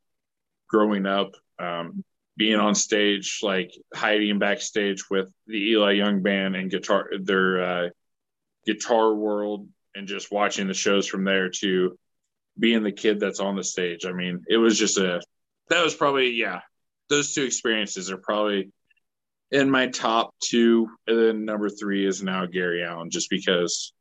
growing 0.68 1.06
up, 1.06 1.32
um, 1.58 2.04
being 2.36 2.58
on 2.58 2.74
stage, 2.74 3.40
like 3.42 3.72
hiding 3.94 4.38
backstage 4.38 5.08
with 5.10 5.32
the 5.46 5.70
Eli 5.70 5.92
Young 5.92 6.22
band 6.22 6.56
and 6.56 6.70
guitar, 6.70 7.10
their 7.20 7.62
uh, 7.62 7.88
guitar 8.66 9.14
world, 9.14 9.68
and 9.94 10.08
just 10.08 10.32
watching 10.32 10.66
the 10.66 10.74
shows 10.74 11.06
from 11.06 11.24
there 11.24 11.50
to 11.60 11.96
being 12.58 12.82
the 12.82 12.92
kid 12.92 13.20
that's 13.20 13.40
on 13.40 13.56
the 13.56 13.64
stage. 13.64 14.04
I 14.06 14.12
mean, 14.12 14.44
it 14.48 14.56
was 14.56 14.78
just 14.78 14.98
a 14.98 15.20
that 15.68 15.82
was 15.82 15.94
probably 15.94 16.30
yeah. 16.30 16.60
Those 17.08 17.34
two 17.34 17.42
experiences 17.42 18.10
are 18.10 18.18
probably 18.18 18.70
in 19.50 19.70
my 19.70 19.88
top 19.88 20.34
two, 20.42 20.88
and 21.06 21.18
then 21.18 21.44
number 21.44 21.68
three 21.68 22.06
is 22.06 22.22
now 22.22 22.46
Gary 22.46 22.82
Allan, 22.82 23.10
just 23.10 23.28
because 23.28 23.92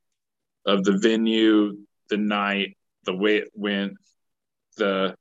of 0.66 0.84
the 0.84 0.98
venue, 0.98 1.78
the 2.10 2.18
night, 2.18 2.78
the 3.06 3.16
way 3.16 3.38
it 3.38 3.50
went, 3.54 3.94
the 4.78 5.16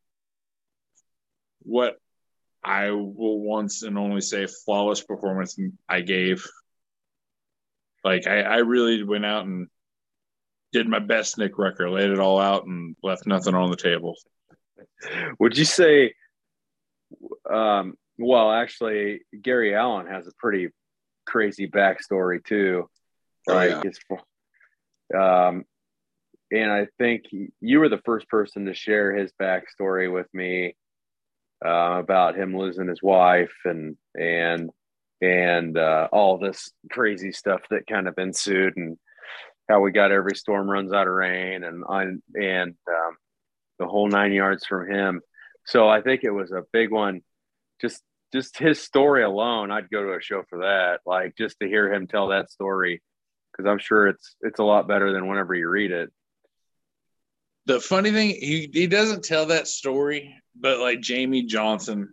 what 1.62 1.96
I 2.62 2.90
will 2.90 3.40
once 3.40 3.82
and 3.82 3.98
only 3.98 4.20
say 4.20 4.46
flawless 4.46 5.02
performance 5.02 5.58
I 5.88 6.00
gave. 6.00 6.46
Like 8.04 8.26
I, 8.26 8.42
I 8.42 8.56
really 8.58 9.02
went 9.02 9.26
out 9.26 9.46
and 9.46 9.68
did 10.72 10.88
my 10.88 10.98
best 10.98 11.38
Nick 11.38 11.58
Rucker, 11.58 11.90
laid 11.90 12.10
it 12.10 12.20
all 12.20 12.40
out 12.40 12.66
and 12.66 12.96
left 13.02 13.26
nothing 13.26 13.54
on 13.54 13.70
the 13.70 13.76
table. 13.76 14.14
Would 15.38 15.56
you 15.56 15.64
say, 15.64 16.14
um, 17.50 17.94
well, 18.18 18.50
actually, 18.52 19.22
Gary 19.40 19.74
Allan 19.74 20.06
has 20.06 20.26
a 20.26 20.32
pretty 20.38 20.68
crazy 21.26 21.66
backstory 21.66 22.44
too. 22.44 22.88
Like, 23.46 23.84
oh, 24.10 24.18
yeah. 25.12 25.48
um, 25.48 25.64
and 26.52 26.70
I 26.70 26.88
think 26.98 27.24
you 27.60 27.80
were 27.80 27.88
the 27.88 28.02
first 28.04 28.28
person 28.28 28.66
to 28.66 28.74
share 28.74 29.14
his 29.14 29.32
backstory 29.40 30.12
with 30.12 30.26
me 30.34 30.76
uh, 31.64 31.98
about 31.98 32.36
him 32.36 32.56
losing 32.56 32.88
his 32.88 33.02
wife 33.02 33.54
and 33.64 33.96
and 34.18 34.70
and 35.22 35.76
uh, 35.76 36.08
all 36.12 36.38
this 36.38 36.72
crazy 36.90 37.32
stuff 37.32 37.60
that 37.70 37.86
kind 37.86 38.08
of 38.08 38.14
ensued 38.18 38.76
and 38.76 38.98
how 39.70 39.80
we 39.80 39.92
got 39.92 40.10
every 40.10 40.34
storm 40.34 40.68
runs 40.68 40.92
out 40.92 41.06
of 41.06 41.14
rain 41.14 41.62
and 41.62 41.84
on 41.84 42.22
and 42.34 42.74
um, 42.88 43.16
the 43.78 43.86
whole 43.86 44.08
nine 44.08 44.32
yards 44.32 44.66
from 44.66 44.90
him. 44.90 45.20
So 45.64 45.88
I 45.88 46.02
think 46.02 46.24
it 46.24 46.30
was 46.30 46.50
a 46.50 46.64
big 46.72 46.90
one. 46.90 47.20
Just 47.80 48.02
just 48.32 48.58
his 48.58 48.82
story 48.82 49.22
alone, 49.22 49.70
I'd 49.70 49.90
go 49.90 50.02
to 50.02 50.14
a 50.14 50.20
show 50.20 50.42
for 50.48 50.60
that. 50.60 51.00
Like 51.06 51.36
just 51.36 51.58
to 51.60 51.68
hear 51.68 51.92
him 51.92 52.06
tell 52.06 52.28
that 52.28 52.50
story, 52.50 53.00
because 53.52 53.70
I'm 53.70 53.78
sure 53.78 54.08
it's 54.08 54.34
it's 54.40 54.58
a 54.58 54.64
lot 54.64 54.88
better 54.88 55.12
than 55.12 55.28
whenever 55.28 55.54
you 55.54 55.68
read 55.68 55.92
it. 55.92 56.10
The 57.66 57.80
funny 57.80 58.10
thing, 58.10 58.30
he 58.30 58.68
he 58.72 58.86
doesn't 58.88 59.24
tell 59.24 59.46
that 59.46 59.68
story, 59.68 60.34
but 60.58 60.80
like 60.80 60.98
Jamey 60.98 61.46
Johnson, 61.46 62.12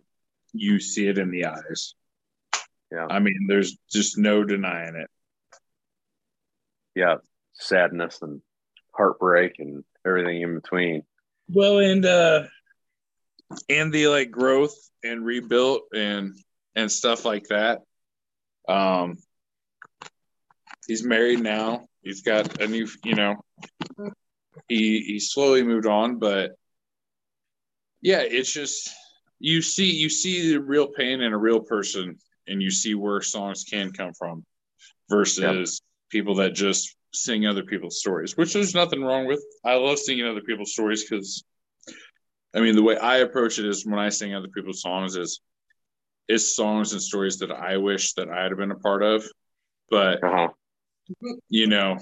you 0.52 0.78
see 0.78 1.08
it 1.08 1.18
in 1.18 1.30
the 1.30 1.46
eyes. 1.46 1.94
Yeah. 2.92 3.06
I 3.10 3.18
mean, 3.18 3.46
there's 3.48 3.76
just 3.90 4.16
no 4.16 4.44
denying 4.44 4.94
it. 4.94 5.10
Yeah 6.94 7.16
sadness 7.58 8.20
and 8.22 8.40
heartbreak 8.92 9.56
and 9.58 9.84
everything 10.06 10.42
in 10.42 10.54
between. 10.54 11.02
Well, 11.48 11.78
and 11.78 12.04
uh 12.04 12.44
and 13.68 13.92
the 13.92 14.08
like 14.08 14.30
growth 14.30 14.76
and 15.04 15.24
rebuilt 15.24 15.82
and 15.94 16.34
and 16.74 16.90
stuff 16.90 17.24
like 17.24 17.48
that. 17.48 17.82
Um 18.68 19.18
he's 20.86 21.04
married 21.04 21.40
now. 21.40 21.86
He's 22.02 22.22
got 22.22 22.60
a 22.60 22.66
new, 22.66 22.88
you 23.04 23.14
know, 23.14 23.36
he 24.68 25.00
he 25.00 25.20
slowly 25.20 25.62
moved 25.62 25.86
on, 25.86 26.18
but 26.18 26.52
yeah, 28.00 28.20
it's 28.20 28.52
just 28.52 28.90
you 29.38 29.62
see 29.62 29.92
you 29.92 30.08
see 30.08 30.52
the 30.52 30.60
real 30.60 30.88
pain 30.88 31.20
in 31.20 31.32
a 31.32 31.38
real 31.38 31.60
person 31.60 32.18
and 32.46 32.62
you 32.62 32.70
see 32.70 32.94
where 32.94 33.20
songs 33.20 33.64
can 33.64 33.92
come 33.92 34.12
from 34.14 34.44
versus 35.08 35.80
yep. 35.82 36.10
people 36.10 36.36
that 36.36 36.54
just 36.54 36.96
sing 37.12 37.46
other 37.46 37.62
people's 37.62 38.00
stories, 38.00 38.36
which 38.36 38.52
there's 38.52 38.74
nothing 38.74 39.02
wrong 39.02 39.26
with. 39.26 39.42
I 39.64 39.74
love 39.74 39.98
singing 39.98 40.26
other 40.26 40.40
people's 40.40 40.72
stories 40.72 41.08
because, 41.08 41.44
I 42.54 42.60
mean, 42.60 42.76
the 42.76 42.82
way 42.82 42.96
I 42.96 43.18
approach 43.18 43.58
it 43.58 43.66
is 43.66 43.86
when 43.86 43.98
I 43.98 44.08
sing 44.08 44.34
other 44.34 44.48
people's 44.48 44.82
songs 44.82 45.16
is 45.16 45.40
it's 46.28 46.54
songs 46.54 46.92
and 46.92 47.02
stories 47.02 47.38
that 47.38 47.50
I 47.50 47.78
wish 47.78 48.12
that 48.14 48.28
I 48.28 48.42
had 48.42 48.56
been 48.56 48.70
a 48.70 48.76
part 48.76 49.02
of, 49.02 49.24
but 49.90 50.22
uh-huh. 50.22 50.48
you 51.48 51.66
know, 51.66 51.98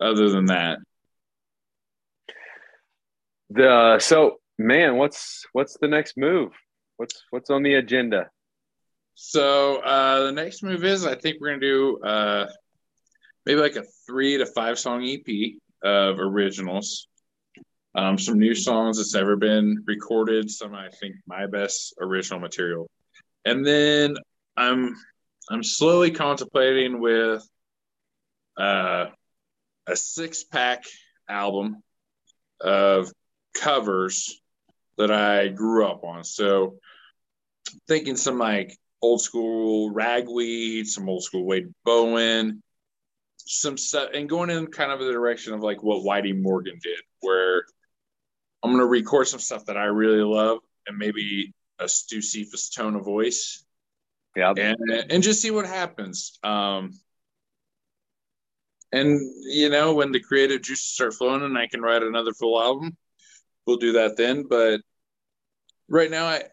other 0.00 0.30
than 0.30 0.46
that, 0.46 0.78
the 3.50 3.98
so 3.98 4.36
man, 4.58 4.96
what's 4.96 5.44
what's 5.52 5.76
the 5.80 5.88
next 5.88 6.16
move? 6.16 6.52
What's 6.96 7.24
what's 7.30 7.50
on 7.50 7.62
the 7.62 7.74
agenda? 7.74 8.30
So 9.14 9.78
uh, 9.78 10.26
the 10.26 10.32
next 10.32 10.62
move 10.62 10.84
is 10.84 11.04
I 11.04 11.16
think 11.16 11.38
we're 11.40 11.48
gonna 11.48 11.60
do 11.60 11.98
uh, 11.98 12.46
maybe 13.46 13.60
like 13.60 13.76
a 13.76 13.84
three 14.06 14.38
to 14.38 14.46
five 14.46 14.78
song 14.78 15.04
EP 15.04 15.54
of 15.82 16.18
originals. 16.18 17.08
Um, 17.94 18.18
some 18.18 18.38
new 18.38 18.54
songs 18.54 18.98
that's 18.98 19.14
ever 19.14 19.36
been 19.36 19.82
recorded. 19.86 20.50
Some 20.50 20.74
I 20.74 20.88
think 20.90 21.16
my 21.26 21.46
best 21.46 21.94
original 22.00 22.38
material, 22.38 22.88
and 23.44 23.66
then 23.66 24.14
I'm 24.56 24.94
I'm 25.50 25.64
slowly 25.64 26.12
contemplating 26.12 27.00
with 27.00 27.44
uh, 28.56 29.06
a 29.88 29.96
six 29.96 30.44
pack 30.44 30.84
album 31.28 31.82
of 32.60 33.10
covers 33.54 34.40
that 34.98 35.10
I 35.10 35.48
grew 35.48 35.86
up 35.86 36.04
on. 36.04 36.22
So 36.22 36.76
thinking 37.88 38.16
some 38.16 38.38
like 38.38 38.76
old 39.02 39.20
school 39.20 39.90
ragweed, 39.90 40.86
some 40.86 41.08
old 41.08 41.24
school 41.24 41.44
Wade 41.44 41.72
Bowen, 41.84 42.62
some 43.46 43.76
stuff 43.76 44.10
and 44.14 44.28
going 44.28 44.50
in 44.50 44.66
kind 44.66 44.92
of 44.92 45.00
the 45.00 45.12
direction 45.12 45.54
of 45.54 45.60
like 45.60 45.82
what 45.82 46.04
Whitey 46.04 46.40
Morgan 46.40 46.78
did, 46.82 46.98
where 47.20 47.64
I'm 48.62 48.72
gonna 48.72 48.86
record 48.86 49.28
some 49.28 49.40
stuff 49.40 49.66
that 49.66 49.76
I 49.76 49.84
really 49.84 50.22
love 50.22 50.58
and 50.86 50.98
maybe 50.98 51.54
a 51.78 51.88
Stu 51.88 52.20
Cephas 52.20 52.70
tone 52.70 52.96
of 52.96 53.04
voice. 53.04 53.64
Yeah. 54.36 54.52
And 54.56 54.90
and 55.10 55.22
just 55.22 55.40
see 55.40 55.50
what 55.50 55.66
happens. 55.66 56.38
Um 56.42 56.92
and 58.92 59.20
you 59.44 59.70
know, 59.70 59.94
when 59.94 60.12
the 60.12 60.20
creative 60.20 60.62
juices 60.62 60.86
start 60.86 61.14
flowing 61.14 61.42
and 61.42 61.56
I 61.56 61.66
can 61.68 61.80
write 61.80 62.02
another 62.02 62.32
full 62.32 62.60
album, 62.60 62.96
we'll 63.66 63.76
do 63.76 63.92
that 63.92 64.16
then. 64.16 64.44
But 64.48 64.80
right 65.88 66.10
now 66.10 66.26
I 66.26 66.44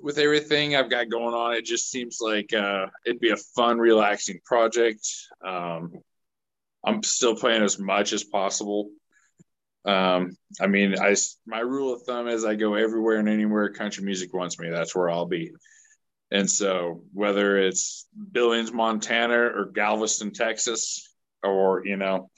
with 0.00 0.18
everything 0.18 0.76
I've 0.76 0.90
got 0.90 1.08
going 1.08 1.34
on, 1.34 1.54
it 1.54 1.64
just 1.64 1.90
seems 1.90 2.18
like 2.20 2.52
uh, 2.52 2.86
it'd 3.06 3.20
be 3.20 3.30
a 3.30 3.36
fun, 3.36 3.78
relaxing 3.78 4.40
project. 4.44 5.08
Um, 5.44 5.92
I'm 6.86 7.02
still 7.02 7.36
playing 7.36 7.62
as 7.62 7.78
much 7.78 8.12
as 8.12 8.24
possible. 8.24 8.90
Um, 9.84 10.32
I 10.60 10.66
mean, 10.66 10.98
I 10.98 11.14
my 11.46 11.60
rule 11.60 11.92
of 11.92 12.02
thumb 12.02 12.28
is 12.28 12.44
I 12.44 12.54
go 12.54 12.74
everywhere 12.74 13.18
and 13.18 13.28
anywhere 13.28 13.70
country 13.70 14.04
music 14.04 14.32
wants 14.32 14.58
me. 14.58 14.70
That's 14.70 14.94
where 14.94 15.10
I'll 15.10 15.26
be. 15.26 15.52
And 16.30 16.50
so, 16.50 17.02
whether 17.12 17.58
it's 17.58 18.08
Billings, 18.32 18.72
Montana, 18.72 19.36
or 19.36 19.70
Galveston, 19.72 20.32
Texas, 20.32 21.14
or 21.42 21.82
you 21.84 21.96
know, 21.96 22.30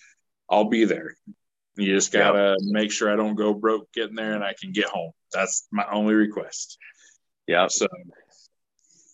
I'll 0.51 0.69
be 0.69 0.85
there. 0.85 1.15
You 1.77 1.95
just 1.95 2.13
gotta 2.13 2.57
yep. 2.59 2.73
make 2.73 2.91
sure 2.91 3.13
I 3.13 3.17
don't 3.17 3.37
go 3.37 3.55
broke 3.55 3.93
getting 3.93 4.17
there, 4.17 4.35
and 4.35 4.43
I 4.43 4.55
can 4.61 4.73
get 4.73 4.87
home. 4.87 5.13
That's 5.33 5.69
my 5.71 5.85
only 5.91 6.15
request. 6.15 6.79
Yeah. 7.47 7.69
So, 7.69 7.87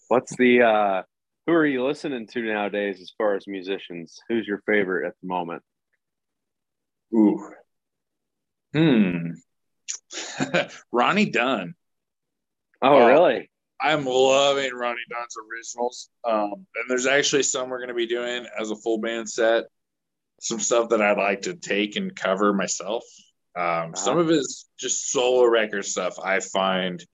what's 0.08 0.34
the 0.36 0.62
uh, 0.62 1.02
who 1.46 1.52
are 1.52 1.66
you 1.66 1.84
listening 1.84 2.26
to 2.28 2.42
nowadays 2.42 3.00
as 3.00 3.12
far 3.18 3.34
as 3.34 3.46
musicians? 3.46 4.20
Who's 4.28 4.46
your 4.46 4.62
favorite 4.66 5.06
at 5.06 5.14
the 5.20 5.28
moment? 5.28 5.62
Ooh. 7.14 7.50
Hmm. 8.72 9.32
Ronnie 10.92 11.30
Dunn. 11.30 11.74
Oh, 12.80 13.02
uh, 13.02 13.06
really? 13.06 13.50
I'm 13.80 14.04
loving 14.04 14.72
Ronnie 14.72 15.00
Dunn's 15.10 15.36
originals. 15.36 16.08
Um, 16.24 16.52
and 16.52 16.88
there's 16.88 17.06
actually 17.06 17.42
some 17.42 17.68
we're 17.68 17.78
going 17.78 17.88
to 17.88 17.94
be 17.94 18.06
doing 18.06 18.46
as 18.58 18.70
a 18.70 18.76
full 18.76 18.98
band 18.98 19.28
set. 19.28 19.64
Some 20.40 20.60
stuff 20.60 20.90
that 20.90 21.02
I'd 21.02 21.18
like 21.18 21.42
to 21.42 21.54
take 21.54 21.96
and 21.96 22.14
cover 22.14 22.52
myself. 22.52 23.04
Um, 23.56 23.64
uh-huh. 23.64 23.94
Some 23.96 24.18
of 24.18 24.28
his 24.28 24.68
just 24.78 25.10
solo 25.10 25.44
record 25.44 25.84
stuff 25.84 26.18
I 26.22 26.40
find 26.40 27.04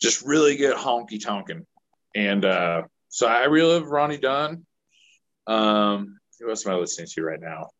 just 0.00 0.22
really 0.22 0.56
good 0.56 0.76
honky 0.76 1.22
tonkin. 1.22 1.66
And 2.14 2.44
uh, 2.44 2.82
so 3.08 3.26
I 3.26 3.44
relive 3.44 3.88
Ronnie 3.88 4.18
Dunn. 4.18 4.66
Um, 5.46 6.18
who 6.38 6.48
else 6.50 6.66
am 6.66 6.72
I 6.72 6.76
listening 6.76 7.08
to 7.12 7.22
right 7.22 7.40
now? 7.40 7.70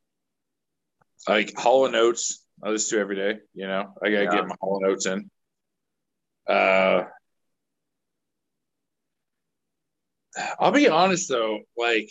Like 1.29 1.57
Hall 1.57 1.87
and 1.87 1.95
Oates, 1.95 2.45
I 2.63 2.71
listen 2.71 2.97
to 2.97 3.03
every 3.03 3.17
day. 3.17 3.41
You 3.55 3.67
know, 3.67 3.95
I 4.03 4.11
gotta 4.11 4.25
yeah. 4.25 4.31
get 4.31 4.47
my 4.47 4.57
Hall 4.61 4.81
and 4.83 4.93
Oates 4.93 5.07
in. 5.07 5.31
Uh, 6.49 7.05
I'll 10.59 10.73
be 10.73 10.89
honest 10.89 11.29
though, 11.29 11.61
like 11.77 12.09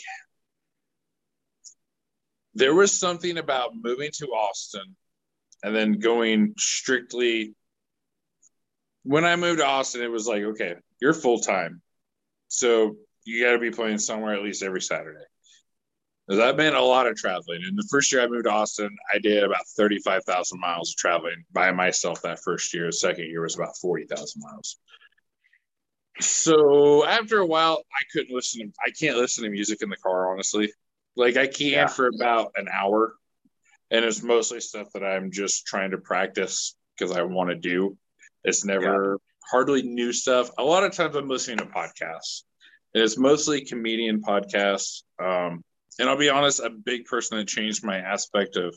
there 2.54 2.74
was 2.74 2.92
something 2.92 3.38
about 3.38 3.72
moving 3.76 4.10
to 4.18 4.28
Austin 4.28 4.96
and 5.64 5.76
then 5.76 5.94
going 5.94 6.54
strictly 6.58 7.56
when 9.04 9.24
I 9.24 9.38
moved 9.38 9.60
to 9.60 9.66
Austin, 9.66 10.02
it 10.02 10.12
was 10.12 10.28
like, 10.28 10.44
okay, 10.44 10.76
you're 11.00 11.14
full 11.14 11.40
time. 11.40 11.82
So 12.50 12.98
you 13.28 13.44
got 13.44 13.52
to 13.52 13.60
be 13.60 13.72
playing 13.72 13.98
somewhere 13.98 14.34
at 14.34 14.42
least 14.42 14.64
every 14.64 14.82
Saturday. 14.82 15.20
That 16.30 16.58
meant 16.58 16.76
a 16.76 16.82
lot 16.82 17.08
of 17.08 17.16
traveling. 17.16 17.62
And 17.66 17.78
the 17.78 17.88
first 17.90 18.12
year 18.12 18.22
I 18.22 18.28
moved 18.28 18.46
to 18.46 18.52
Austin, 18.52 18.96
I 19.14 19.20
did 19.20 19.44
about 19.44 19.68
35,000 19.78 20.60
miles 20.60 20.92
of 20.92 20.98
traveling 20.98 21.44
by 21.52 21.72
myself 21.72 22.22
that 22.22 22.40
first 22.42 22.74
year. 22.74 22.86
The 22.88 22.94
second 22.94 23.26
year 23.26 23.42
was 23.42 23.56
about 23.56 23.78
40,000 23.78 24.42
miles. 24.42 24.78
So 26.20 27.06
after 27.06 27.40
a 27.40 27.46
while, 27.46 27.84
I 27.94 28.04
couldn't 28.12 28.34
listen 28.36 28.62
to, 28.62 28.74
I 28.86 28.92
can't 28.92 29.18
listen 29.18 29.44
to 29.44 29.50
music 29.50 29.82
in 29.82 29.90
the 29.90 29.98
car, 29.98 30.32
honestly. 30.32 30.72
Like 31.16 31.38
I 31.38 31.48
can 31.48 31.68
yeah. 31.68 31.88
for 31.88 32.08
about 32.08 32.54
an 32.56 32.68
hour. 32.74 33.14
And 33.92 34.04
it's 34.04 34.24
mostly 34.24 34.60
stuff 34.60 34.88
that 34.94 35.04
I'm 35.04 35.32
just 35.32 35.66
trying 35.66 35.92
to 35.92 35.98
practice 35.98 36.76
because 36.98 37.16
I 37.16 37.24
want 37.24 37.50
to 37.50 37.56
do. 37.56 37.98
It's 38.44 38.66
never 38.66 39.14
yeah. 39.14 39.50
hardly 39.50 39.82
new 39.82 40.12
stuff. 40.12 40.50
A 40.58 40.64
lot 40.64 40.84
of 40.84 40.92
times 40.94 41.16
I'm 41.16 41.30
listening 41.30 41.60
to 41.60 41.66
podcasts. 41.66 42.44
And 42.94 43.04
it's 43.04 43.18
mostly 43.18 43.66
comedian 43.66 44.22
podcasts. 44.22 45.04
Um, 45.20 45.64
and 46.00 46.10
I'll 46.10 46.18
be 46.18 46.30
honest, 46.30 46.60
a 46.60 46.70
big 46.70 47.06
person 47.06 47.38
that 47.38 47.48
changed 47.48 47.84
my 47.84 47.98
aspect 47.98 48.56
of 48.56 48.76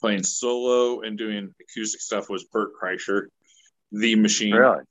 playing 0.00 0.24
solo 0.24 1.02
and 1.02 1.16
doing 1.16 1.54
acoustic 1.60 2.00
stuff 2.00 2.28
was 2.28 2.44
Bert 2.44 2.70
Kreischer, 2.80 3.26
the 3.92 4.16
machine. 4.16 4.54
Really? 4.54 4.82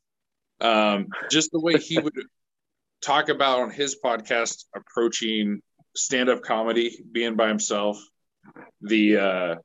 Um, 0.61 1.07
just 1.29 1.51
the 1.51 1.59
way 1.59 1.77
he 1.77 1.99
would 1.99 2.13
talk 3.01 3.29
about 3.29 3.59
on 3.59 3.71
his 3.71 3.97
podcast 4.03 4.65
approaching 4.75 5.61
stand-up 5.95 6.41
comedy, 6.41 7.03
being 7.11 7.35
by 7.35 7.47
himself, 7.47 8.01
the 8.81 9.17
uh, 9.17 9.55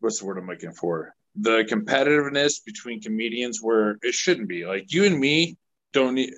what's 0.00 0.20
the 0.20 0.26
word 0.26 0.38
I'm 0.38 0.46
looking 0.46 0.72
for? 0.72 1.14
The 1.40 1.64
competitiveness 1.64 2.64
between 2.64 3.00
comedians 3.00 3.60
where 3.62 3.98
it 4.02 4.14
shouldn't 4.14 4.48
be. 4.48 4.66
Like 4.66 4.92
you 4.92 5.04
and 5.04 5.18
me 5.18 5.56
don't 5.92 6.14
need. 6.14 6.32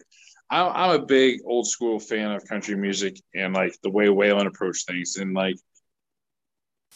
I'm 0.52 1.00
a 1.00 1.04
big 1.04 1.40
old 1.44 1.68
school 1.68 2.00
fan 2.00 2.32
of 2.32 2.44
country 2.44 2.74
music 2.74 3.20
and 3.34 3.54
like 3.54 3.76
the 3.82 3.90
way 3.90 4.06
Waylon 4.06 4.46
approached 4.46 4.88
things. 4.88 5.16
And 5.16 5.32
like, 5.32 5.54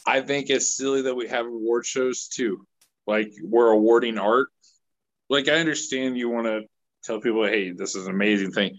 I 0.06 0.22
think 0.22 0.50
it's 0.50 0.76
silly 0.76 1.02
that 1.02 1.14
we 1.14 1.28
have 1.28 1.46
award 1.46 1.86
shows 1.86 2.26
too. 2.26 2.66
Like, 3.06 3.32
we're 3.42 3.70
awarding 3.70 4.18
art. 4.18 4.48
Like, 5.30 5.48
I 5.48 5.52
understand 5.52 6.18
you 6.18 6.30
want 6.30 6.46
to 6.46 6.62
tell 7.04 7.20
people, 7.20 7.46
hey, 7.46 7.70
this 7.70 7.94
is 7.94 8.06
an 8.06 8.12
amazing 8.12 8.50
thing. 8.50 8.78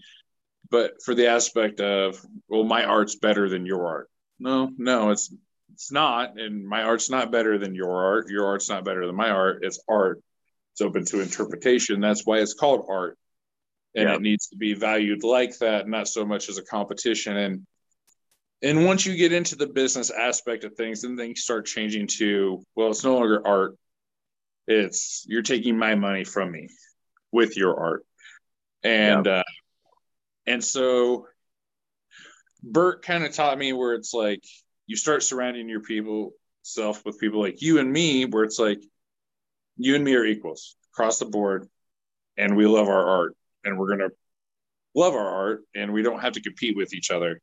But 0.70 1.02
for 1.04 1.14
the 1.14 1.28
aspect 1.28 1.80
of, 1.80 2.20
well, 2.48 2.64
my 2.64 2.84
art's 2.84 3.16
better 3.16 3.48
than 3.48 3.66
your 3.66 3.86
art. 3.86 4.10
No, 4.38 4.70
no, 4.76 5.10
it's 5.10 5.32
it's 5.76 5.92
not, 5.92 6.40
and 6.40 6.66
my 6.66 6.84
art's 6.84 7.10
not 7.10 7.30
better 7.30 7.58
than 7.58 7.74
your 7.74 8.02
art. 8.02 8.30
Your 8.30 8.46
art's 8.46 8.70
not 8.70 8.82
better 8.82 9.06
than 9.06 9.14
my 9.14 9.28
art. 9.28 9.58
It's 9.62 9.78
art. 9.86 10.22
It's 10.72 10.80
open 10.80 11.04
to 11.04 11.20
interpretation. 11.20 12.00
That's 12.00 12.24
why 12.24 12.38
it's 12.38 12.54
called 12.54 12.86
art, 12.88 13.18
and 13.94 14.08
yeah. 14.08 14.14
it 14.14 14.22
needs 14.22 14.46
to 14.48 14.56
be 14.56 14.72
valued 14.72 15.22
like 15.22 15.58
that, 15.58 15.86
not 15.86 16.08
so 16.08 16.24
much 16.24 16.48
as 16.48 16.56
a 16.56 16.64
competition. 16.64 17.36
And 17.36 17.66
and 18.62 18.86
once 18.86 19.04
you 19.04 19.16
get 19.16 19.34
into 19.34 19.54
the 19.54 19.66
business 19.66 20.08
aspect 20.08 20.64
of 20.64 20.74
things, 20.76 21.02
then 21.02 21.14
things 21.14 21.42
start 21.42 21.66
changing 21.66 22.06
to 22.18 22.64
well, 22.74 22.88
it's 22.88 23.04
no 23.04 23.14
longer 23.14 23.46
art. 23.46 23.76
It's 24.66 25.26
you're 25.28 25.42
taking 25.42 25.76
my 25.76 25.94
money 25.94 26.24
from 26.24 26.52
me 26.52 26.70
with 27.32 27.54
your 27.54 27.78
art, 27.78 28.06
and 28.82 29.26
yeah. 29.26 29.40
uh, 29.40 29.42
and 30.46 30.64
so 30.64 31.26
Bert 32.62 33.02
kind 33.02 33.24
of 33.24 33.34
taught 33.34 33.58
me 33.58 33.74
where 33.74 33.92
it's 33.92 34.14
like 34.14 34.42
you 34.86 34.96
start 34.96 35.22
surrounding 35.22 35.68
your 35.68 35.80
people 35.80 36.32
self 36.62 37.04
with 37.04 37.18
people 37.18 37.40
like 37.40 37.62
you 37.62 37.78
and 37.78 37.92
me 37.92 38.24
where 38.24 38.44
it's 38.44 38.58
like 38.58 38.82
you 39.76 39.94
and 39.94 40.04
me 40.04 40.14
are 40.14 40.24
equals 40.24 40.76
across 40.92 41.18
the 41.18 41.26
board 41.26 41.68
and 42.36 42.56
we 42.56 42.66
love 42.66 42.88
our 42.88 43.06
art 43.06 43.36
and 43.64 43.78
we're 43.78 43.96
to 43.96 44.10
love 44.94 45.14
our 45.14 45.28
art 45.28 45.62
and 45.74 45.92
we 45.92 46.02
don't 46.02 46.20
have 46.20 46.32
to 46.32 46.40
compete 46.40 46.76
with 46.76 46.94
each 46.94 47.10
other. 47.10 47.40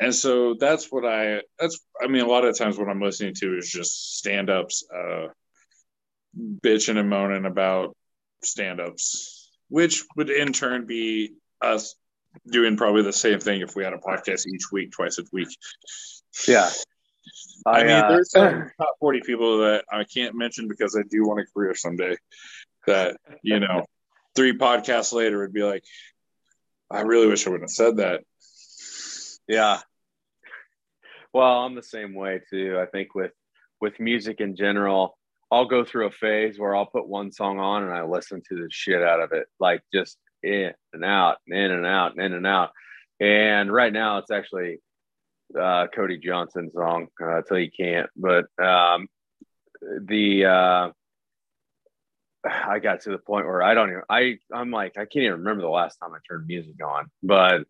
And 0.00 0.14
so 0.14 0.54
that's 0.54 0.92
what 0.92 1.04
i 1.04 1.42
that's 1.58 1.80
i 2.00 2.06
mean 2.06 2.22
a 2.22 2.28
lot 2.28 2.44
of 2.44 2.56
times 2.56 2.78
what 2.78 2.88
i'm 2.88 3.02
listening 3.02 3.34
to 3.34 3.58
is 3.58 3.68
just 3.68 4.18
stand-ups 4.18 4.84
uh 4.94 5.26
bitching 6.64 6.98
and 6.98 7.10
moaning 7.10 7.46
about 7.46 7.96
stand-ups 8.44 9.50
which 9.68 10.04
would 10.14 10.30
in 10.30 10.52
turn 10.52 10.86
be 10.86 11.34
us 11.60 11.96
doing 12.48 12.76
probably 12.76 13.02
the 13.02 13.12
same 13.12 13.40
thing 13.40 13.60
if 13.60 13.74
we 13.74 13.82
had 13.82 13.92
a 13.92 13.98
podcast 13.98 14.46
each 14.46 14.70
week 14.70 14.92
twice 14.92 15.18
a 15.18 15.24
week 15.32 15.48
yeah. 16.46 16.70
I, 17.66 17.80
I 17.80 17.84
mean, 17.84 17.92
uh, 17.92 18.08
there's 18.08 18.30
some 18.32 18.70
top 18.78 18.94
40 19.00 19.20
people 19.24 19.58
that 19.58 19.84
I 19.90 20.04
can't 20.04 20.36
mention 20.36 20.68
because 20.68 20.96
I 20.96 21.02
do 21.08 21.26
want 21.26 21.40
a 21.40 21.46
career 21.52 21.74
someday. 21.74 22.16
That, 22.86 23.16
you 23.42 23.60
know, 23.60 23.84
three 24.34 24.56
podcasts 24.56 25.12
later 25.12 25.40
would 25.40 25.52
be 25.52 25.62
like, 25.62 25.84
I 26.90 27.02
really 27.02 27.26
wish 27.26 27.46
I 27.46 27.50
wouldn't 27.50 27.70
have 27.70 27.74
said 27.74 27.96
that. 27.98 28.22
Yeah. 29.46 29.80
Well, 31.32 31.64
I'm 31.64 31.74
the 31.74 31.82
same 31.82 32.14
way 32.14 32.40
too. 32.50 32.78
I 32.80 32.86
think 32.86 33.14
with 33.14 33.32
with 33.80 34.00
music 34.00 34.40
in 34.40 34.56
general, 34.56 35.18
I'll 35.50 35.66
go 35.66 35.84
through 35.84 36.06
a 36.06 36.10
phase 36.10 36.58
where 36.58 36.74
I'll 36.74 36.86
put 36.86 37.06
one 37.06 37.30
song 37.30 37.58
on 37.58 37.82
and 37.82 37.92
I 37.92 38.02
listen 38.04 38.42
to 38.48 38.56
the 38.56 38.68
shit 38.70 39.02
out 39.02 39.20
of 39.20 39.32
it, 39.32 39.46
like 39.60 39.82
just 39.92 40.18
in 40.42 40.72
and 40.92 41.04
out, 41.04 41.36
and 41.46 41.58
in 41.58 41.70
and 41.70 41.86
out, 41.86 42.12
and 42.12 42.22
in 42.22 42.32
and 42.32 42.46
out. 42.46 42.70
And 43.20 43.72
right 43.72 43.92
now, 43.92 44.18
it's 44.18 44.30
actually 44.30 44.80
uh, 45.58 45.86
Cody 45.94 46.18
Johnson 46.18 46.70
song 46.74 47.08
uh, 47.22 47.42
"Till 47.42 47.58
You 47.58 47.70
Can't," 47.70 48.10
but 48.16 48.46
um, 48.62 49.08
the 49.80 50.44
uh, 50.44 50.90
I 52.44 52.78
got 52.78 53.02
to 53.02 53.10
the 53.10 53.18
point 53.18 53.46
where 53.46 53.62
I 53.62 53.74
don't 53.74 53.90
even 53.90 54.02
I 54.08 54.38
I'm 54.52 54.70
like 54.70 54.92
I 54.96 55.06
can't 55.06 55.24
even 55.24 55.38
remember 55.40 55.62
the 55.62 55.68
last 55.68 55.96
time 55.96 56.12
I 56.12 56.18
turned 56.28 56.46
music 56.46 56.76
on, 56.84 57.10
but 57.22 57.62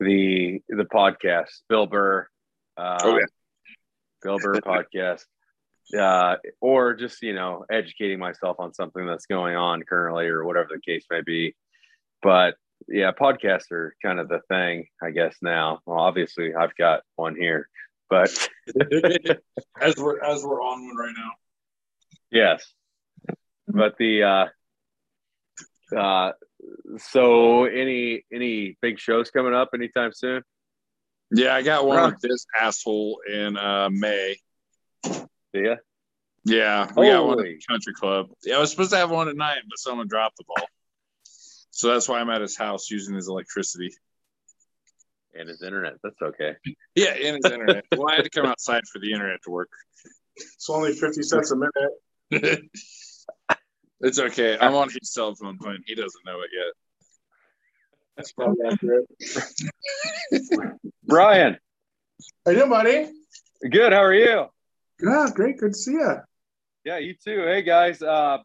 the 0.00 0.60
the 0.68 0.84
podcast, 0.84 1.60
Bill 1.68 1.86
Burr. 1.86 2.28
Uh, 2.76 2.98
Oh, 3.02 3.16
yeah. 3.16 3.24
Bill 4.22 4.38
Burr 4.38 4.60
podcast. 4.60 5.24
Uh, 5.96 6.36
or 6.62 6.94
just 6.94 7.22
you 7.22 7.34
know 7.34 7.64
educating 7.70 8.18
myself 8.18 8.56
on 8.58 8.72
something 8.72 9.06
that's 9.06 9.26
going 9.26 9.54
on 9.54 9.82
currently 9.82 10.26
or 10.26 10.44
whatever 10.44 10.68
the 10.70 10.80
case 10.80 11.04
may 11.10 11.20
be 11.20 11.54
but 12.22 12.54
yeah 12.88 13.10
podcasts 13.12 13.70
are 13.72 13.94
kind 14.02 14.18
of 14.20 14.28
the 14.28 14.40
thing 14.48 14.86
i 15.02 15.10
guess 15.10 15.34
now 15.42 15.80
well 15.86 15.98
obviously 15.98 16.54
i've 16.54 16.74
got 16.76 17.02
one 17.16 17.34
here 17.36 17.68
but 18.10 18.28
as 19.80 19.96
we're 19.96 20.22
as 20.22 20.42
we're 20.44 20.60
on 20.62 20.86
one 20.86 20.96
right 20.96 21.14
now. 21.16 21.30
yes 22.30 22.72
but 23.68 23.96
the 23.98 24.22
uh 24.22 24.46
uh 25.96 26.32
so 26.98 27.64
any 27.64 28.24
any 28.32 28.76
big 28.80 28.98
shows 28.98 29.30
coming 29.30 29.54
up 29.54 29.70
anytime 29.74 30.12
soon 30.12 30.42
Yeah, 31.30 31.54
I 31.54 31.62
got 31.62 31.86
one 31.86 32.12
with 32.12 32.20
this 32.20 32.46
asshole 32.60 33.18
in 33.26 33.56
uh, 33.56 33.88
May. 33.90 34.36
yeah 35.52 35.76
Yeah, 36.44 36.86
we 36.96 37.08
got 37.08 37.26
one 37.26 37.38
at 37.40 37.44
the 37.44 37.58
country 37.68 37.94
club. 37.94 38.26
Yeah, 38.44 38.56
I 38.56 38.60
was 38.60 38.70
supposed 38.70 38.90
to 38.92 38.96
have 38.98 39.10
one 39.10 39.28
at 39.28 39.36
night, 39.36 39.62
but 39.68 39.78
someone 39.78 40.06
dropped 40.06 40.36
the 40.36 40.44
ball. 40.46 40.66
So 41.76 41.88
that's 41.88 42.08
why 42.08 42.20
I'm 42.20 42.30
at 42.30 42.40
his 42.40 42.56
house 42.56 42.88
using 42.88 43.16
his 43.16 43.26
electricity. 43.28 43.90
and 45.34 45.48
his 45.48 45.60
internet 45.60 45.94
that's 46.04 46.22
okay 46.22 46.54
Yeah, 46.94 47.10
and 47.10 47.36
his 47.36 47.50
internet. 47.50 47.84
well, 47.96 48.08
I 48.08 48.14
had 48.14 48.22
to 48.24 48.30
come 48.30 48.46
outside 48.46 48.82
for 48.92 49.00
the 49.00 49.12
internet 49.12 49.40
to 49.44 49.50
work. 49.50 49.68
It's 50.36 50.70
only 50.70 50.92
50 50.92 51.22
cents 51.22 51.50
a 51.50 51.56
minute. 51.56 51.92
it's 54.00 54.18
okay. 54.20 54.56
I'm 54.60 54.74
on 54.74 54.88
his 54.88 55.12
cell 55.12 55.34
phone 55.34 55.58
plan. 55.58 55.78
He 55.86 55.94
doesn't 55.96 56.24
know 56.24 56.40
it 56.42 56.50
yet. 56.54 56.72
That's 58.16 58.32
probably 58.32 58.64
accurate. 58.70 59.06
brian 61.04 61.58
How 62.46 62.52
you 62.52 62.58
doing, 62.58 62.70
buddy? 62.70 63.10
good 63.70 63.92
how 63.92 64.02
are 64.04 64.14
you 64.14 64.46
Yeah, 65.02 65.26
great. 65.34 65.58
Good 65.58 65.72
to 65.72 65.78
see 65.78 65.92
you. 65.92 66.16
Yeah, 66.84 66.98
you 66.98 67.14
too. 67.14 67.42
Hey 67.46 67.62
guys, 67.62 68.00
uh, 68.02 68.38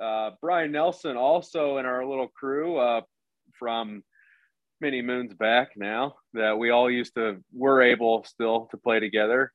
uh, 0.00 0.30
Brian 0.40 0.72
Nelson 0.72 1.16
also 1.16 1.78
in 1.78 1.86
our 1.86 2.04
little 2.04 2.28
crew 2.28 2.78
uh, 2.78 3.00
from 3.58 4.02
many 4.80 5.02
moons 5.02 5.34
back 5.34 5.70
now 5.76 6.14
that 6.34 6.58
we 6.58 6.70
all 6.70 6.90
used 6.90 7.14
to 7.14 7.42
were 7.52 7.82
able 7.82 8.24
still 8.24 8.68
to 8.70 8.76
play 8.76 9.00
together. 9.00 9.52